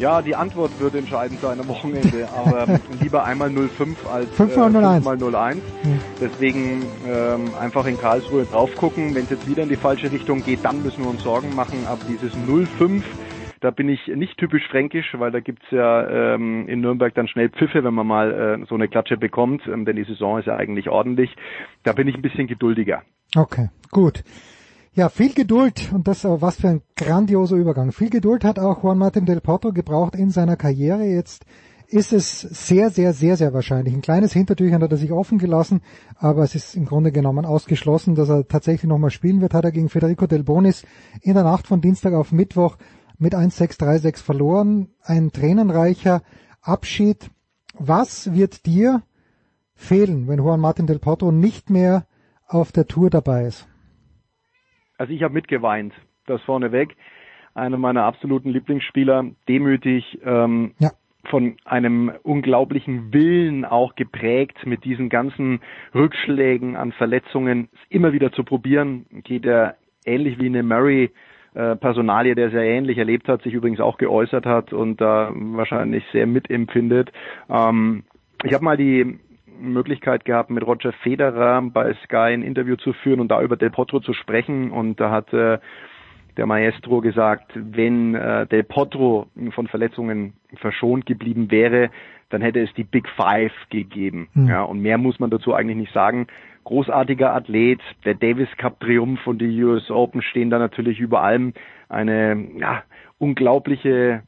[0.02, 4.76] Ja, die Antwort wird entscheidend sein am Wochenende, aber lieber einmal 05 als 5 mal
[4.76, 5.06] 01.
[5.06, 5.58] Äh, 01.
[5.84, 6.00] Mhm.
[6.20, 9.14] Deswegen ähm, einfach in Karlsruhe drauf gucken.
[9.14, 11.86] Wenn es jetzt wieder in die falsche Richtung geht, dann müssen wir uns Sorgen machen.
[11.86, 13.06] Aber dieses 05,
[13.60, 17.50] da bin ich nicht typisch fränkisch, weil da gibt's ja ähm, in Nürnberg dann schnell
[17.50, 18.32] Pfiffe, wenn man mal
[18.64, 21.36] äh, so eine Klatsche bekommt, ähm, denn die Saison ist ja eigentlich ordentlich.
[21.84, 23.04] Da bin ich ein bisschen geduldiger.
[23.36, 24.24] Okay, gut.
[24.94, 27.94] Ja, viel Geduld und das was für ein grandioser Übergang.
[27.94, 31.06] Viel Geduld hat auch Juan Martin del Potro gebraucht in seiner Karriere.
[31.06, 31.45] Jetzt
[31.88, 33.94] ist es sehr, sehr, sehr, sehr wahrscheinlich.
[33.94, 35.80] Ein kleines Hintertürchen hat er sich offen gelassen,
[36.18, 39.53] aber es ist im Grunde genommen ausgeschlossen, dass er tatsächlich nochmal spielen wird.
[39.53, 40.84] Hat er gegen Federico Del Bonis
[41.22, 42.76] in der Nacht von Dienstag auf Mittwoch
[43.18, 44.90] mit 1-6-3-6 verloren.
[45.03, 46.22] Ein tränenreicher
[46.60, 47.32] Abschied.
[47.80, 49.03] Was wird dir
[49.74, 52.08] fehlen, wenn Juan Martin del Potro nicht mehr
[52.45, 53.70] auf der Tour dabei ist?
[55.02, 55.96] Also ich habe mitgeweint,
[56.28, 56.96] das vorneweg.
[57.56, 60.92] Einer meiner absoluten Lieblingsspieler, demütig, ähm, ja.
[61.24, 65.60] von einem unglaublichen Willen auch geprägt, mit diesen ganzen
[65.96, 69.08] Rückschlägen an Verletzungen immer wieder zu probieren.
[69.24, 71.10] Geht er ähnlich wie eine Murray
[71.56, 76.04] äh, Personalie, der sehr ähnlich erlebt hat, sich übrigens auch geäußert hat und da wahrscheinlich
[76.12, 77.12] sehr mitempfindet.
[77.50, 78.04] Ähm,
[78.44, 79.18] ich habe mal die
[79.60, 83.70] Möglichkeit gehabt, mit Roger Federer bei Sky ein Interview zu führen und da über Del
[83.70, 85.60] Potro zu sprechen und da hat äh,
[86.38, 91.90] der Maestro gesagt, wenn äh, Del Potro von Verletzungen verschont geblieben wäre,
[92.30, 94.30] dann hätte es die Big Five gegeben.
[94.34, 94.48] Mhm.
[94.48, 96.28] Ja, und mehr muss man dazu eigentlich nicht sagen
[96.64, 97.82] großartiger Athlet.
[98.06, 101.54] Der Davis Cup Triumph und die US Open stehen da natürlich über allem.
[101.90, 102.84] Eine ja,
[103.18, 104.24] unglaubliche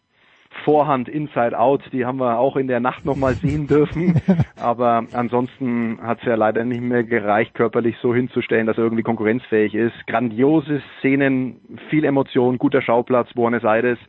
[0.64, 4.22] Vorhand Inside Out, die haben wir auch in der Nacht nochmal sehen dürfen.
[4.60, 9.04] Aber ansonsten hat es ja leider nicht mehr gereicht, körperlich so hinzustellen, dass er irgendwie
[9.04, 9.96] konkurrenzfähig ist.
[10.08, 11.60] Grandiose Szenen,
[11.90, 14.00] viel Emotion, guter Schauplatz, Buenos Aires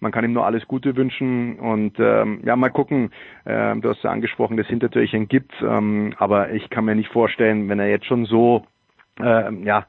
[0.00, 3.10] man kann ihm nur alles Gute wünschen und ähm, ja, mal gucken.
[3.44, 7.68] Äh, du hast ja angesprochen, das Hintertürchen gibt, ähm, aber ich kann mir nicht vorstellen,
[7.68, 8.64] wenn er jetzt schon so
[9.20, 9.86] äh, ja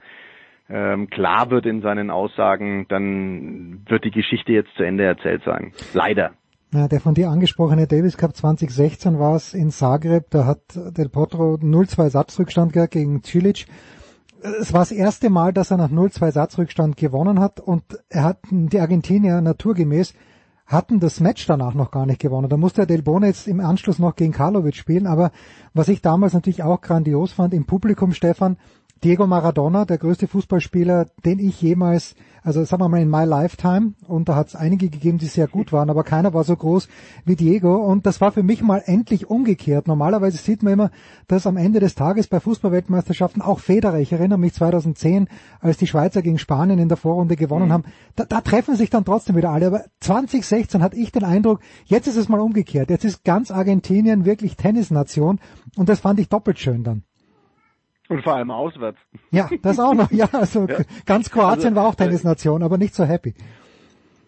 [0.71, 5.73] ähm, klar wird in seinen Aussagen, dann wird die Geschichte jetzt zu Ende erzählt sein.
[5.93, 6.31] Leider.
[6.73, 10.61] Ja, der von dir angesprochene Davis Cup 2016 war es in Zagreb, da hat
[10.97, 13.65] Del Potro 0-2 Satzrückstand gehabt gegen Cilic
[14.43, 18.39] es war das erste Mal, dass er nach 0-2 Satzrückstand gewonnen hat und er hat
[18.49, 20.13] die Argentinier naturgemäß
[20.65, 22.47] hatten das Match danach noch gar nicht gewonnen.
[22.47, 25.31] Da musste Del Bone jetzt im Anschluss noch gegen Karlovic spielen, aber
[25.73, 28.57] was ich damals natürlich auch grandios fand im Publikum, Stefan,
[29.03, 32.13] Diego Maradona, der größte Fußballspieler, den ich jemals,
[32.43, 35.47] also sagen wir mal in my lifetime, und da hat es einige gegeben, die sehr
[35.47, 36.87] gut waren, aber keiner war so groß
[37.25, 39.87] wie Diego und das war für mich mal endlich umgekehrt.
[39.87, 40.91] Normalerweise sieht man immer,
[41.27, 45.27] dass am Ende des Tages bei Fußballweltmeisterschaften auch Federer, ich erinnere mich 2010,
[45.61, 47.73] als die Schweizer gegen Spanien in der Vorrunde gewonnen mhm.
[47.73, 47.83] haben,
[48.15, 52.05] da, da treffen sich dann trotzdem wieder alle, aber 2016 hatte ich den Eindruck, jetzt
[52.05, 55.39] ist es mal umgekehrt, jetzt ist ganz Argentinien wirklich Tennisnation
[55.75, 57.03] und das fand ich doppelt schön dann.
[58.11, 58.99] Und vor allem auswärts.
[59.31, 60.11] Ja, das auch noch.
[60.11, 60.79] Ja, also ja.
[61.05, 63.33] ganz Kroatien also, war auch Tennisnation, aber nicht so happy.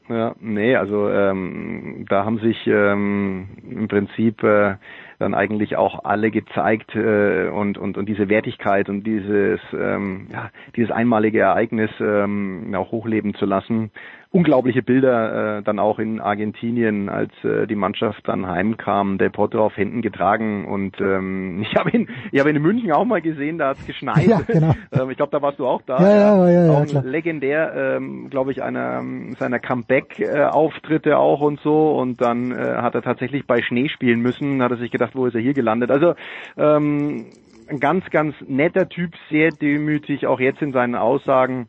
[0.09, 4.75] Ja, nee, also ähm, da haben sich ähm, im Prinzip äh,
[5.19, 10.49] dann eigentlich auch alle gezeigt äh, und, und, und diese Wertigkeit und dieses, ähm, ja,
[10.75, 13.91] dieses einmalige Ereignis ähm, auch hochleben zu lassen
[14.33, 19.63] unglaubliche Bilder äh, dann auch in Argentinien, als äh, die Mannschaft dann heimkam, der Potro
[19.63, 23.21] auf Händen getragen und ähm, ich habe ihn, ich habe ihn in München auch mal
[23.21, 24.25] gesehen, da hat es geschneit.
[24.25, 24.73] Ja, genau.
[24.91, 25.99] ähm, ich glaube, da warst du auch da.
[25.99, 29.03] Ja, ja, ja, ja, ja legendär, ähm, glaube ich, einer
[29.37, 34.63] seiner Comeback-Auftritte auch und so und dann äh, hat er tatsächlich bei Schnee spielen müssen,
[34.63, 35.91] hat er sich gedacht, wo ist er hier gelandet?
[35.91, 36.15] Also
[36.57, 37.27] ähm,
[37.69, 41.67] ein ganz, ganz netter Typ, sehr demütig, auch jetzt in seinen Aussagen.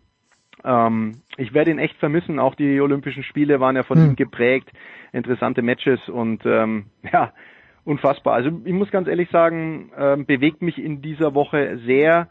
[0.64, 2.38] Ähm, ich werde ihn echt vermissen.
[2.38, 4.10] Auch die Olympischen Spiele waren ja von mhm.
[4.10, 4.70] ihm geprägt.
[5.12, 7.32] Interessante Matches und ähm, ja,
[7.84, 8.34] unfassbar.
[8.34, 12.28] Also ich muss ganz ehrlich sagen, ähm, bewegt mich in dieser Woche sehr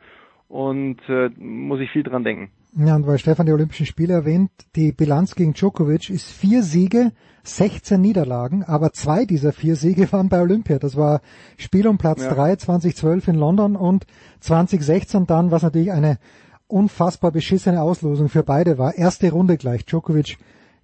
[0.48, 2.52] und äh, muss ich viel dran denken.
[2.76, 7.12] Ja, und weil Stefan die Olympischen Spiele erwähnt, die Bilanz gegen Djokovic ist vier Siege,
[7.44, 10.80] 16 Niederlagen, aber zwei dieser vier Siege waren bei Olympia.
[10.80, 11.22] Das war
[11.58, 12.34] Spiel um Platz ja.
[12.34, 14.08] drei 2012 in London und
[14.40, 16.18] 2016 dann, was natürlich eine
[16.68, 18.96] unfassbar beschissene Auslosung für beide war.
[18.96, 20.38] Erste Runde gleich, Djokovic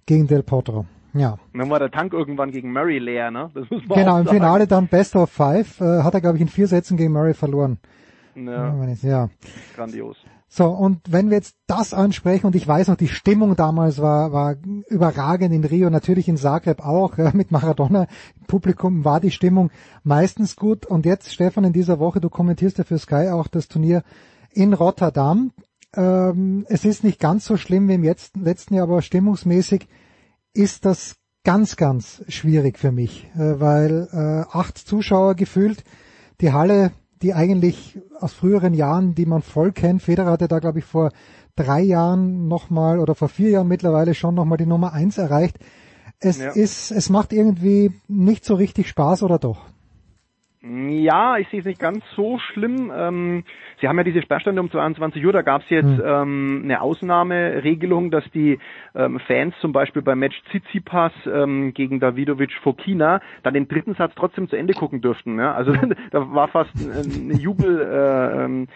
[0.06, 0.86] gegen Del Potro.
[1.12, 1.38] Ja.
[1.52, 3.50] dann war der Tank irgendwann gegen Murray leer, ne?
[3.52, 6.42] Das muss man genau, im Finale dann Best of Five, äh, hat er, glaube ich,
[6.42, 7.78] in vier Sätzen gegen Murray verloren.
[8.36, 8.74] Ja.
[9.02, 9.28] ja.
[9.74, 10.16] Grandios.
[10.52, 14.32] So, und wenn wir jetzt das ansprechen, und ich weiß noch, die Stimmung damals war,
[14.32, 14.56] war
[14.88, 18.08] überragend in Rio, natürlich in Zagreb auch, ja, mit Maradona.
[18.38, 19.70] Im Publikum war die Stimmung
[20.02, 20.86] meistens gut.
[20.86, 24.02] Und jetzt, Stefan, in dieser Woche, du kommentierst ja für Sky auch das Turnier
[24.52, 25.52] in Rotterdam.
[25.96, 29.88] Ähm, es ist nicht ganz so schlimm wie im jetzt, letzten Jahr, aber stimmungsmäßig
[30.52, 35.84] ist das ganz, ganz schwierig für mich, äh, weil äh, acht Zuschauer gefühlt,
[36.40, 40.78] die Halle, die eigentlich aus früheren Jahren, die man voll kennt, Federer hatte da, glaube
[40.78, 41.10] ich, vor
[41.56, 45.58] drei Jahren nochmal oder vor vier Jahren mittlerweile schon nochmal die Nummer eins erreicht.
[46.18, 46.50] Es ja.
[46.50, 49.69] ist, es macht irgendwie nicht so richtig Spaß oder doch?
[50.62, 52.92] Ja, ich sehe es nicht ganz so schlimm.
[52.94, 53.44] Ähm,
[53.80, 56.02] Sie haben ja diese Sperrstände um 22 Uhr, da gab es jetzt mhm.
[56.04, 58.58] ähm, eine Ausnahmeregelung, dass die
[58.94, 64.12] ähm, Fans zum Beispiel beim Match Tsitsipas ähm, gegen Davidovic Fokina dann den dritten Satz
[64.14, 65.38] trotzdem zu Ende gucken dürften.
[65.38, 65.54] Ja?
[65.54, 65.72] Also
[66.10, 68.68] da war fast eine Jubelszenerie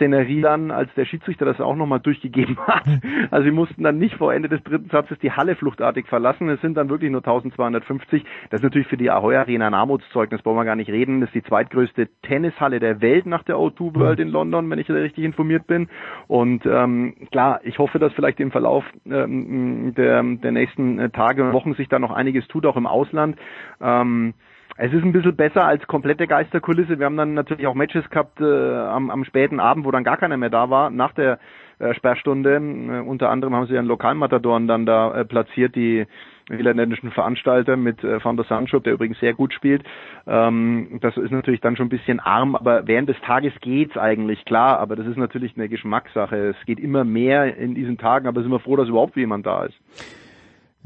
[0.00, 2.86] äh, ähm, dann, als der Schiedsrichter das auch nochmal durchgegeben hat.
[3.30, 6.48] Also sie mussten dann nicht vor Ende des dritten Satzes die Halle fluchtartig verlassen.
[6.48, 8.24] Es sind dann wirklich nur 1250.
[8.48, 11.34] Das ist natürlich für die Ahoy Arena ein Armutszeugnis, brauchen wir gar nicht reden ist
[11.34, 15.66] die zweitgrößte Tennishalle der Welt nach der O2 World in London, wenn ich richtig informiert
[15.66, 15.88] bin.
[16.26, 21.52] Und ähm, klar, ich hoffe, dass vielleicht im Verlauf ähm, der, der nächsten Tage und
[21.52, 23.36] Wochen sich da noch einiges tut, auch im Ausland.
[23.80, 24.34] Ähm,
[24.78, 26.98] es ist ein bisschen besser als komplette Geisterkulisse.
[26.98, 30.18] Wir haben dann natürlich auch Matches gehabt äh, am, am späten Abend, wo dann gar
[30.18, 31.38] keiner mehr da war, nach der
[31.78, 32.56] äh, Sperrstunde.
[32.56, 36.06] Äh, unter anderem haben sie einen Lokalmatadoren dann da äh, platziert, die
[36.48, 39.82] niederländischen Veranstalter mit äh, Van der Sandschop, der übrigens sehr gut spielt.
[40.26, 44.44] Ähm, das ist natürlich dann schon ein bisschen arm, aber während des Tages geht's eigentlich,
[44.44, 46.54] klar, aber das ist natürlich eine Geschmackssache.
[46.58, 49.64] Es geht immer mehr in diesen Tagen, aber sind wir froh, dass überhaupt jemand da
[49.64, 49.76] ist.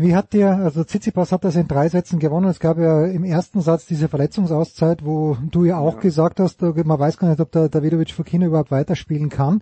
[0.03, 2.49] Wie hat dir, also Tsitsipas hat das in drei Sätzen gewonnen.
[2.49, 6.01] Es gab ja im ersten Satz diese Verletzungsauszeit, wo du ja auch ja.
[6.01, 9.61] gesagt hast, man weiß gar nicht, ob der Davidovic Fokina überhaupt weiterspielen kann.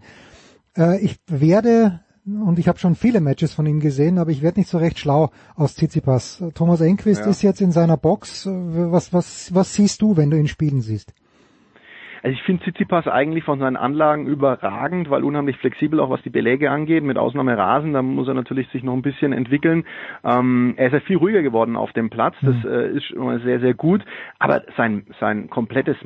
[0.77, 1.99] Äh, ich werde,
[2.37, 4.99] und ich habe schon viele Matches von ihm gesehen, aber ich werde nicht so recht
[4.99, 6.43] schlau aus Tsitsipas.
[6.55, 7.27] Thomas Enquist ja.
[7.27, 8.47] ist jetzt in seiner Box.
[8.47, 11.13] Was, was, was siehst du, wenn du ihn spielen siehst?
[12.23, 16.31] Also ich finde Tsitsipas eigentlich von seinen Anlagen überragend, weil unheimlich flexibel auch was die
[16.31, 19.85] Beläge angeht, mit Ausnahme Rasen, da muss er natürlich sich noch ein bisschen entwickeln.
[20.25, 22.71] Ähm, er ist ja viel ruhiger geworden auf dem Platz, das mhm.
[22.71, 24.05] äh, ist schon mal sehr, sehr gut,
[24.39, 25.97] aber sein, sein komplettes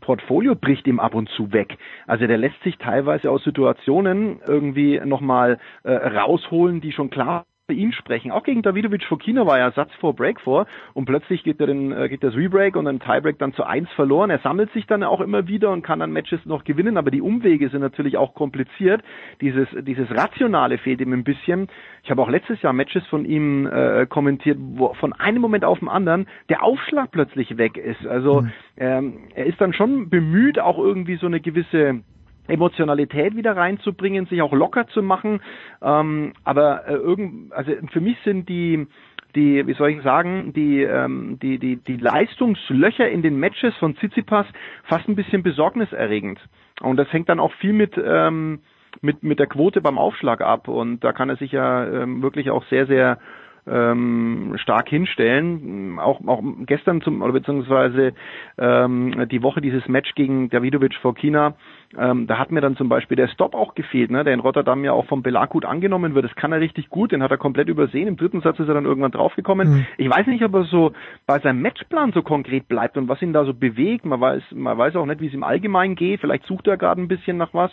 [0.00, 1.76] Portfolio bricht ihm ab und zu weg.
[2.06, 7.92] Also der lässt sich teilweise aus Situationen irgendwie nochmal äh, rausholen, die schon klar ihn
[7.92, 8.30] sprechen.
[8.30, 11.92] Auch gegen Davidovic Fokina war ja Satz vor Break vor und plötzlich geht er den,
[11.92, 14.28] äh, geht das Rebreak und ein Tiebreak dann zu eins verloren.
[14.28, 17.22] Er sammelt sich dann auch immer wieder und kann dann Matches noch gewinnen, aber die
[17.22, 19.02] Umwege sind natürlich auch kompliziert.
[19.40, 21.68] Dieses, dieses Rationale fehlt ihm ein bisschen.
[22.02, 25.78] Ich habe auch letztes Jahr Matches von ihm äh, kommentiert, wo von einem Moment auf
[25.78, 28.06] den anderen der Aufschlag plötzlich weg ist.
[28.06, 28.52] Also mhm.
[28.76, 32.02] ähm, er ist dann schon bemüht, auch irgendwie so eine gewisse
[32.48, 35.40] Emotionalität wieder reinzubringen, sich auch locker zu machen.
[35.82, 38.86] Ähm, aber äh, irgend, also für mich sind die
[39.34, 43.96] die, wie soll ich sagen, die, ähm, die, die, die Leistungslöcher in den Matches von
[43.96, 44.46] Tsitsipas
[44.84, 46.38] fast ein bisschen besorgniserregend.
[46.80, 48.60] Und das hängt dann auch viel mit, ähm,
[49.00, 50.68] mit, mit der Quote beim Aufschlag ab.
[50.68, 53.18] Und da kann er sich ja ähm, wirklich auch sehr, sehr
[53.66, 55.98] ähm, stark hinstellen.
[55.98, 58.12] Auch, auch gestern zum oder beziehungsweise
[58.58, 61.54] ähm, die Woche dieses Match gegen Davidovic vor China,
[61.98, 64.84] ähm, da hat mir dann zum Beispiel der Stop auch gefehlt, ne, der in Rotterdam
[64.84, 66.24] ja auch vom Belag gut angenommen wird.
[66.24, 68.08] Das kann er richtig gut, den hat er komplett übersehen.
[68.08, 69.68] Im dritten Satz ist er dann irgendwann draufgekommen.
[69.68, 69.86] Mhm.
[69.96, 70.92] Ich weiß nicht, ob er so
[71.26, 74.04] bei seinem Matchplan so konkret bleibt und was ihn da so bewegt.
[74.04, 76.20] Man weiß, man weiß auch nicht, wie es im Allgemeinen geht.
[76.20, 77.70] Vielleicht sucht er gerade ein bisschen nach was.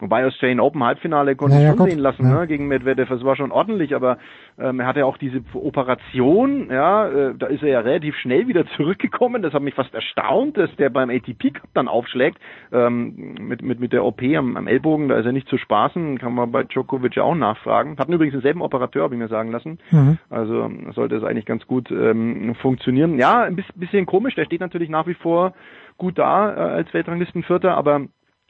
[0.00, 1.90] Wobei Australian Open Halbfinale konnte ja, ja, schon gut.
[1.90, 2.40] sehen lassen, ja.
[2.40, 3.08] ne, gegen Medvedev.
[3.08, 4.18] Das war schon ordentlich, aber
[4.58, 8.64] ähm, er hatte auch diese Operation, ja, äh, da ist er ja relativ schnell wieder
[8.76, 9.42] zurückgekommen.
[9.42, 12.38] Das hat mich fast erstaunt, dass der beim ATP Cup dann aufschlägt,
[12.72, 16.18] ähm, mit, mit, mit der OP am, am Ellbogen, da ist er nicht zu spaßen,
[16.18, 17.96] kann man bei Djokovic auch nachfragen.
[17.98, 19.78] Hatten übrigens denselben Operateur, habe ich mir sagen lassen.
[19.90, 20.18] Mhm.
[20.30, 23.18] Also sollte es eigentlich ganz gut ähm, funktionieren.
[23.18, 25.54] Ja, ein bisschen komisch, der steht natürlich nach wie vor
[25.96, 28.02] gut da äh, als Weltranglistenvierter, aber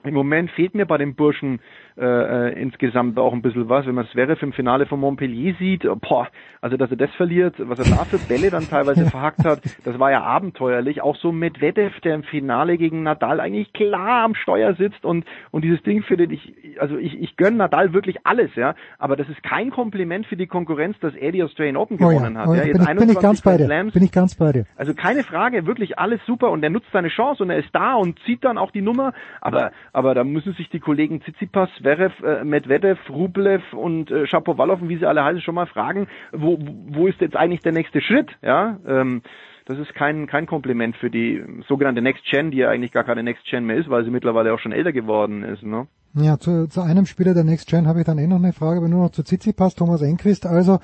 [0.04, 1.60] im Moment fehlt mir bei den Burschen
[1.98, 3.86] äh, äh, insgesamt auch ein bisschen was.
[3.86, 6.28] Wenn man Zverev im Finale von Montpellier sieht, boah,
[6.60, 9.98] also dass er das verliert, was er da für Bälle dann teilweise verhackt hat, das
[9.98, 11.02] war ja abenteuerlich.
[11.02, 15.62] Auch so Medvedev, der im Finale gegen Nadal eigentlich klar am Steuer sitzt und und
[15.64, 19.42] dieses Ding findet ich, also ich, ich gönne Nadal wirklich alles, ja, aber das ist
[19.42, 22.48] kein Kompliment für die Konkurrenz, dass er die Australian Open gewonnen oh ja, hat.
[22.48, 22.64] Oh ja.
[22.64, 23.66] Jetzt bin, ich, bin ich ganz bei dir.
[23.66, 24.66] Bin ich ganz bei dir.
[24.76, 27.94] Also keine Frage, wirklich alles super und er nutzt seine Chance und er ist da
[27.94, 32.12] und zieht dann auch die Nummer, aber aber da müssen sich die Kollegen Tsitsipas, Zverev,
[32.22, 36.58] äh, Medvedev, Rublev und äh, Shapovalov und wie sie alle heißen schon mal fragen, wo,
[36.60, 38.30] wo ist jetzt eigentlich der nächste Schritt?
[38.42, 39.22] Ja, ähm,
[39.64, 43.22] das ist kein, kein Kompliment für die sogenannte Next Gen, die ja eigentlich gar keine
[43.22, 45.62] Next Gen mehr ist, weil sie mittlerweile auch schon älter geworden ist.
[45.62, 45.86] Ne?
[46.14, 48.78] Ja, zu, zu einem Spieler der Next Gen habe ich dann eh noch eine Frage,
[48.78, 50.46] aber nur noch zu Tsitsipas, Thomas Enquist.
[50.46, 50.74] Also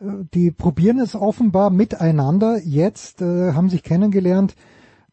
[0.00, 2.58] äh, die probieren es offenbar miteinander.
[2.62, 4.54] Jetzt äh, haben sich kennengelernt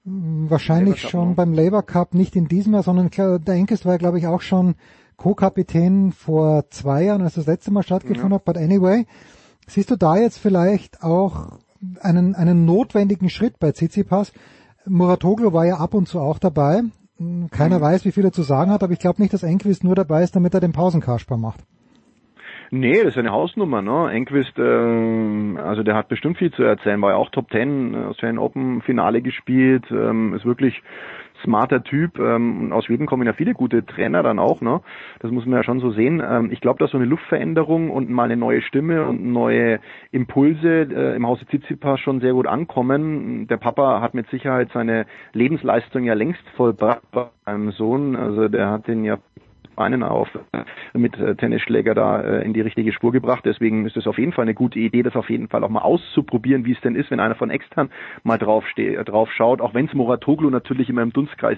[0.05, 1.35] Wahrscheinlich schon noch.
[1.35, 4.75] beim Labour Cup, nicht in diesem Jahr, sondern der Enkes war, glaube ich, auch schon
[5.19, 8.35] Co-Kapitän vor zwei Jahren, als das letzte Mal stattgefunden ja.
[8.35, 8.45] hat.
[8.45, 9.05] But anyway,
[9.67, 11.59] siehst du da jetzt vielleicht auch
[12.01, 14.33] einen, einen notwendigen Schritt bei Tsitsipas?
[14.85, 16.83] Muratoglu war ja ab und zu auch dabei.
[17.51, 17.81] Keiner mhm.
[17.81, 20.23] weiß, wie viel er zu sagen hat, aber ich glaube nicht, dass Enquist nur dabei
[20.23, 21.59] ist, damit er den Pausenkasper macht.
[22.71, 24.11] Nee, das ist eine Hausnummer, ne?
[24.11, 27.97] Enquist, äh, also der hat bestimmt viel zu erzählen, war ja auch Top Ten, äh,
[28.05, 30.81] Australian Open Finale gespielt, ähm, ist wirklich
[31.43, 32.19] smarter Typ.
[32.19, 34.81] Ähm, aus Schweden kommen ja viele gute Trainer dann auch, ne?
[35.19, 36.21] Das muss man ja schon so sehen.
[36.25, 39.79] Ähm, ich glaube, dass so eine Luftveränderung und mal eine neue Stimme und neue
[40.11, 43.47] Impulse äh, im Hause Tsitsipas schon sehr gut ankommen.
[43.47, 47.03] Der Papa hat mit Sicherheit seine Lebensleistung ja längst vollbracht
[47.45, 48.15] beim Sohn.
[48.15, 49.17] Also der hat den ja
[49.79, 50.27] Beinen auf,
[50.93, 53.45] mit äh, Tennisschläger da äh, in die richtige Spur gebracht.
[53.45, 55.81] Deswegen ist es auf jeden Fall eine gute Idee, das auf jeden Fall auch mal
[55.81, 57.89] auszuprobieren, wie es denn ist, wenn einer von extern
[58.23, 58.65] mal drauf,
[59.05, 59.61] drauf schaut.
[59.61, 61.57] Auch wenn es Moratoglu natürlich immer im Dunstkreis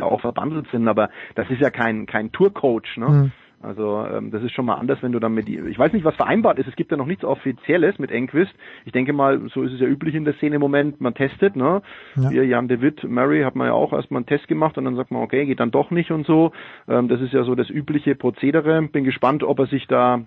[0.00, 3.08] auch verbandelt sind, aber das ist ja kein, kein Tourcoach, ne?
[3.08, 3.32] Mhm.
[3.62, 6.14] Also ähm, das ist schon mal anders, wenn du dann mit, ich weiß nicht, was
[6.14, 6.68] vereinbart ist.
[6.68, 8.52] Es gibt ja noch nichts Offizielles mit Enquist.
[8.84, 11.00] Ich denke mal, so ist es ja üblich in der Szene im Moment.
[11.00, 11.82] Man testet, ne?
[12.16, 12.28] Ja.
[12.28, 14.96] Hier Jan de Witt, Murray hat man ja auch erstmal einen Test gemacht und dann
[14.96, 16.52] sagt man, okay, geht dann doch nicht und so.
[16.86, 18.82] Ähm, das ist ja so das übliche Prozedere.
[18.82, 20.22] Bin gespannt, ob er sich da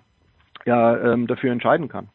[0.66, 2.08] ja ähm, dafür entscheiden kann.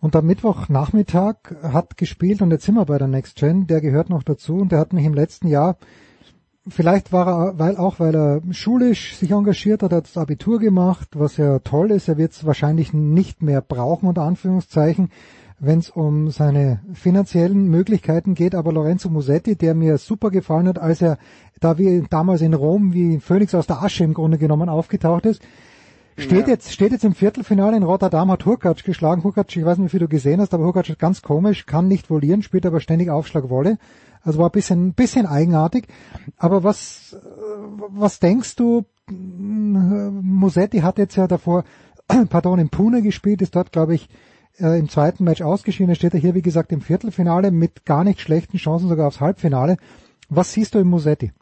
[0.00, 4.08] Und am Mittwochnachmittag hat gespielt und jetzt sind wir bei der Next Gen, der gehört
[4.08, 5.76] noch dazu und der hat mich im letzten Jahr
[6.68, 11.08] vielleicht war er, weil auch weil er schulisch sich engagiert hat, hat das Abitur gemacht,
[11.14, 12.08] was ja toll ist.
[12.08, 15.10] Er wird es wahrscheinlich nicht mehr brauchen, unter Anführungszeichen,
[15.58, 18.54] wenn es um seine finanziellen Möglichkeiten geht.
[18.54, 21.18] Aber Lorenzo Musetti, der mir super gefallen hat, als er
[21.60, 25.42] da wie damals in Rom wie Phoenix aus der Asche im Grunde genommen aufgetaucht ist,
[26.20, 26.48] Steht ja.
[26.48, 29.24] jetzt, steht jetzt im Viertelfinale in Rotterdam, hat Hurkacz geschlagen.
[29.24, 31.88] Hurkacz, ich weiß nicht, wie viel du gesehen hast, aber Hurkacz ist ganz komisch, kann
[31.88, 33.78] nicht volieren, spielt aber ständig Aufschlagwolle.
[34.22, 35.86] Also war ein bisschen, bisschen eigenartig.
[36.36, 37.16] Aber was,
[37.88, 38.84] was denkst du?
[39.08, 41.64] Musetti hat jetzt ja davor,
[42.30, 44.08] pardon, in Pune gespielt, ist dort, glaube ich,
[44.58, 45.90] äh, im zweiten Match ausgeschieden.
[45.90, 49.20] Er steht ja hier, wie gesagt, im Viertelfinale mit gar nicht schlechten Chancen sogar aufs
[49.20, 49.76] Halbfinale.
[50.28, 51.32] Was siehst du im Musetti?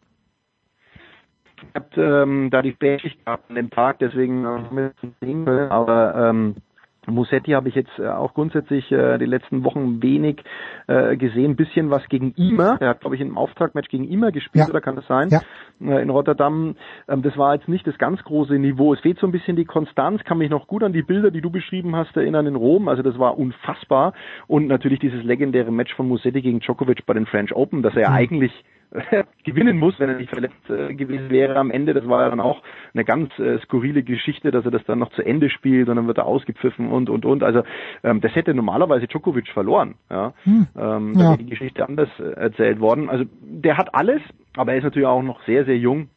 [1.57, 6.57] Ich habe ähm, da die Fähigkeit gehabt an dem Tag, deswegen äh, aber ähm,
[7.07, 10.43] Musetti habe ich jetzt äh, auch grundsätzlich äh, die letzten Wochen wenig
[10.87, 11.53] äh, gesehen.
[11.53, 12.77] Ein bisschen was gegen Ima.
[12.81, 14.71] Er hat, glaube ich, im Auftaktmatch gegen Ima gespielt, ja.
[14.71, 15.29] oder kann das sein?
[15.31, 15.41] Ja.
[15.81, 16.77] Äh, in Rotterdam.
[17.09, 18.93] Ähm, das war jetzt nicht das ganz große Niveau.
[18.93, 20.23] Es fehlt so ein bisschen die Konstanz.
[20.25, 22.89] Kann mich noch gut an die Bilder, die du beschrieben hast, erinnern in Rom.
[22.89, 24.13] Also das war unfassbar.
[24.47, 28.03] Und natürlich dieses legendäre Match von Musetti gegen Djokovic bei den French Open, dass er
[28.03, 28.17] ja mhm.
[28.17, 28.65] eigentlich
[29.45, 31.95] gewinnen muss, wenn er nicht verletzt äh, gewesen wäre am Ende.
[31.95, 32.63] Das war ja dann auch
[32.95, 36.07] eine ganz äh, skurrile Geschichte, dass er das dann noch zu Ende spielt und dann
[36.07, 37.43] wird er ausgepfiffen und und und.
[37.43, 37.63] Also
[38.03, 39.95] ähm, das hätte normalerweise Djokovic verloren.
[40.11, 40.67] Ja, hm.
[40.77, 41.29] ähm, da ja.
[41.31, 43.11] wäre die Geschichte anders äh, erzählt worden.
[43.11, 44.23] Also der hat alles,
[44.57, 46.09] aber er ist natürlich auch noch sehr sehr jung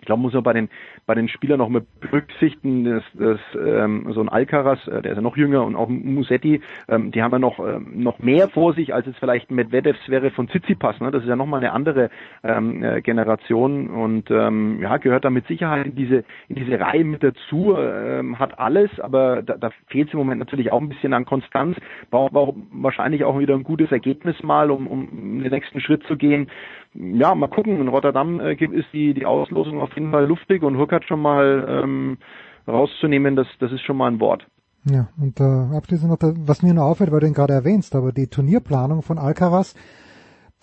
[0.00, 0.68] ich glaube, muss man bei den
[1.06, 5.16] bei den Spielern noch mit berücksichtigen, dass, dass ähm, so ein Alcaraz, äh, der ist
[5.16, 8.74] ja noch jünger und auch Musetti, ähm, die haben ja noch ähm, noch mehr vor
[8.74, 11.00] sich, als es vielleicht Medvedevs wäre von Tsitsipas.
[11.00, 11.10] Ne?
[11.10, 12.10] Das ist ja nochmal eine andere
[12.42, 17.04] ähm, äh, Generation und ähm, ja gehört da mit Sicherheit in diese in diese Reihe
[17.04, 20.88] mit dazu, ähm, hat alles, aber da, da fehlt es im Moment natürlich auch ein
[20.88, 21.76] bisschen an Konstanz.
[22.10, 26.16] Braucht auch wahrscheinlich auch wieder ein gutes Ergebnis mal, um um den nächsten Schritt zu
[26.16, 26.50] gehen
[26.94, 27.80] ja, mal gucken.
[27.80, 31.66] In Rotterdam äh, ist die, die Auslosung auf jeden Fall luftig und Huckert schon mal
[31.68, 32.18] ähm,
[32.66, 34.46] rauszunehmen, das, das ist schon mal ein Wort.
[34.84, 38.12] Ja, und äh, abschließend noch, was mir nur auffällt, weil du ihn gerade erwähnst, aber
[38.12, 39.74] die Turnierplanung von Alcaraz,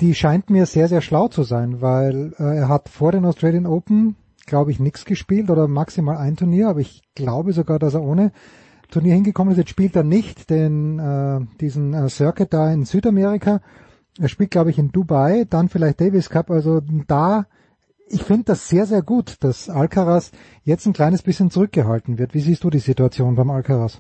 [0.02, 3.68] die scheint mir sehr, sehr schlau zu sein, weil äh, er hat vor den Australian
[3.68, 4.16] Open,
[4.48, 8.32] glaube ich, nichts gespielt oder maximal ein Turnier, aber ich glaube sogar, dass er ohne
[8.90, 9.58] Turnier hingekommen ist.
[9.58, 13.60] Jetzt spielt er nicht den äh, diesen äh, Circuit da in Südamerika
[14.20, 16.50] er spielt, glaube ich, in Dubai, dann vielleicht Davis Cup.
[16.50, 17.46] Also da,
[18.08, 20.32] ich finde das sehr, sehr gut, dass Alcaraz
[20.64, 22.34] jetzt ein kleines bisschen zurückgehalten wird.
[22.34, 24.00] Wie siehst du die Situation beim Alcaraz?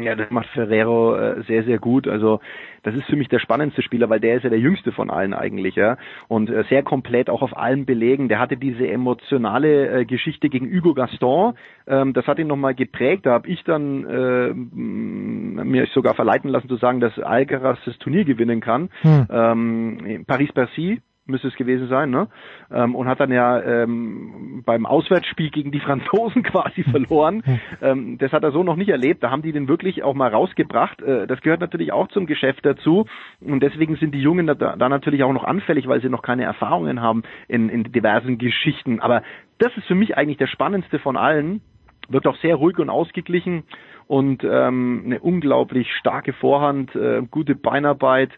[0.00, 2.06] Ja, das macht Ferrero äh, sehr, sehr gut.
[2.06, 2.40] Also
[2.84, 5.34] das ist für mich der spannendste Spieler, weil der ist ja der jüngste von allen
[5.34, 5.96] eigentlich, ja.
[6.28, 8.28] Und äh, sehr komplett auch auf allen Belegen.
[8.28, 11.54] Der hatte diese emotionale äh, Geschichte gegen Hugo Gaston.
[11.86, 13.26] Ähm, das hat ihn nochmal geprägt.
[13.26, 18.24] Da habe ich dann äh, mir sogar verleiten lassen zu sagen, dass Alcaraz das Turnier
[18.24, 18.90] gewinnen kann.
[19.02, 19.26] Hm.
[19.30, 22.28] Ähm, Paris-Bercy müsste es gewesen sein, ne?
[22.70, 27.42] Ähm, und hat dann ja ähm, beim Auswärtsspiel gegen die Franzosen quasi verloren.
[27.80, 29.22] Ähm, das hat er so noch nicht erlebt.
[29.22, 31.02] Da haben die den wirklich auch mal rausgebracht.
[31.02, 33.06] Äh, das gehört natürlich auch zum Geschäft dazu.
[33.40, 36.44] Und deswegen sind die Jungen da, da natürlich auch noch anfällig, weil sie noch keine
[36.44, 39.00] Erfahrungen haben in, in diversen Geschichten.
[39.00, 39.22] Aber
[39.58, 41.60] das ist für mich eigentlich der spannendste von allen.
[42.08, 43.64] Wirkt auch sehr ruhig und ausgeglichen
[44.06, 48.30] und ähm, eine unglaublich starke Vorhand, äh, gute Beinarbeit.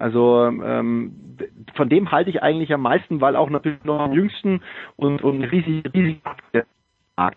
[0.00, 1.12] Also ähm,
[1.74, 4.62] von dem halte ich eigentlich am meisten, weil auch natürlich noch am jüngsten
[4.96, 6.20] und, und riesig, riesig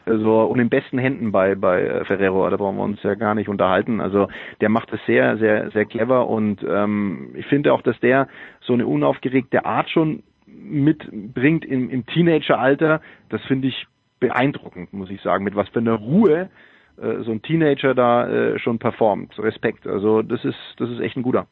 [0.06, 3.36] also und in besten Händen bei bei äh, Ferrero, da brauchen wir uns ja gar
[3.36, 4.00] nicht unterhalten.
[4.00, 4.30] Also
[4.62, 8.28] der macht es sehr, sehr, sehr clever und ähm, ich finde auch, dass der
[8.62, 13.02] so eine unaufgeregte Art schon mitbringt im, im Teenageralter.
[13.30, 13.88] Das finde ich
[14.20, 16.50] beeindruckend, muss ich sagen, mit was für einer Ruhe
[16.98, 19.38] äh, so ein Teenager da äh, schon performt.
[19.40, 19.86] Respekt.
[19.86, 21.48] Also das ist das ist echt ein guter.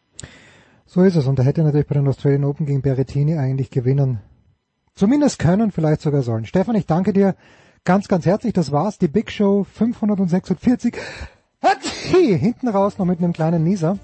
[0.94, 1.26] So ist es.
[1.26, 4.20] Und er hätte natürlich bei den Australian Open gegen Berrettini eigentlich gewinnen.
[4.94, 6.46] Zumindest können, vielleicht sogar sollen.
[6.46, 7.36] Stefan, ich danke dir
[7.86, 8.52] ganz, ganz herzlich.
[8.52, 8.98] Das war's.
[8.98, 10.98] Die Big Show 546.
[12.12, 14.00] Hinten raus noch mit einem kleinen Nieser.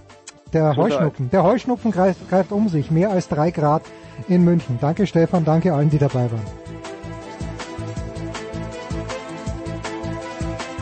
[0.53, 1.29] Der Heuschnupfen.
[1.29, 2.89] Der Heuschnupfen greift, greift um sich.
[2.89, 3.81] Mehr als drei Grad
[4.29, 4.77] in München.
[4.79, 6.39] Danke Stefan, danke allen, die dabei waren.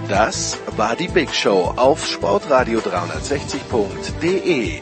[0.07, 4.81] Das war die Big Show auf sportradio360.de.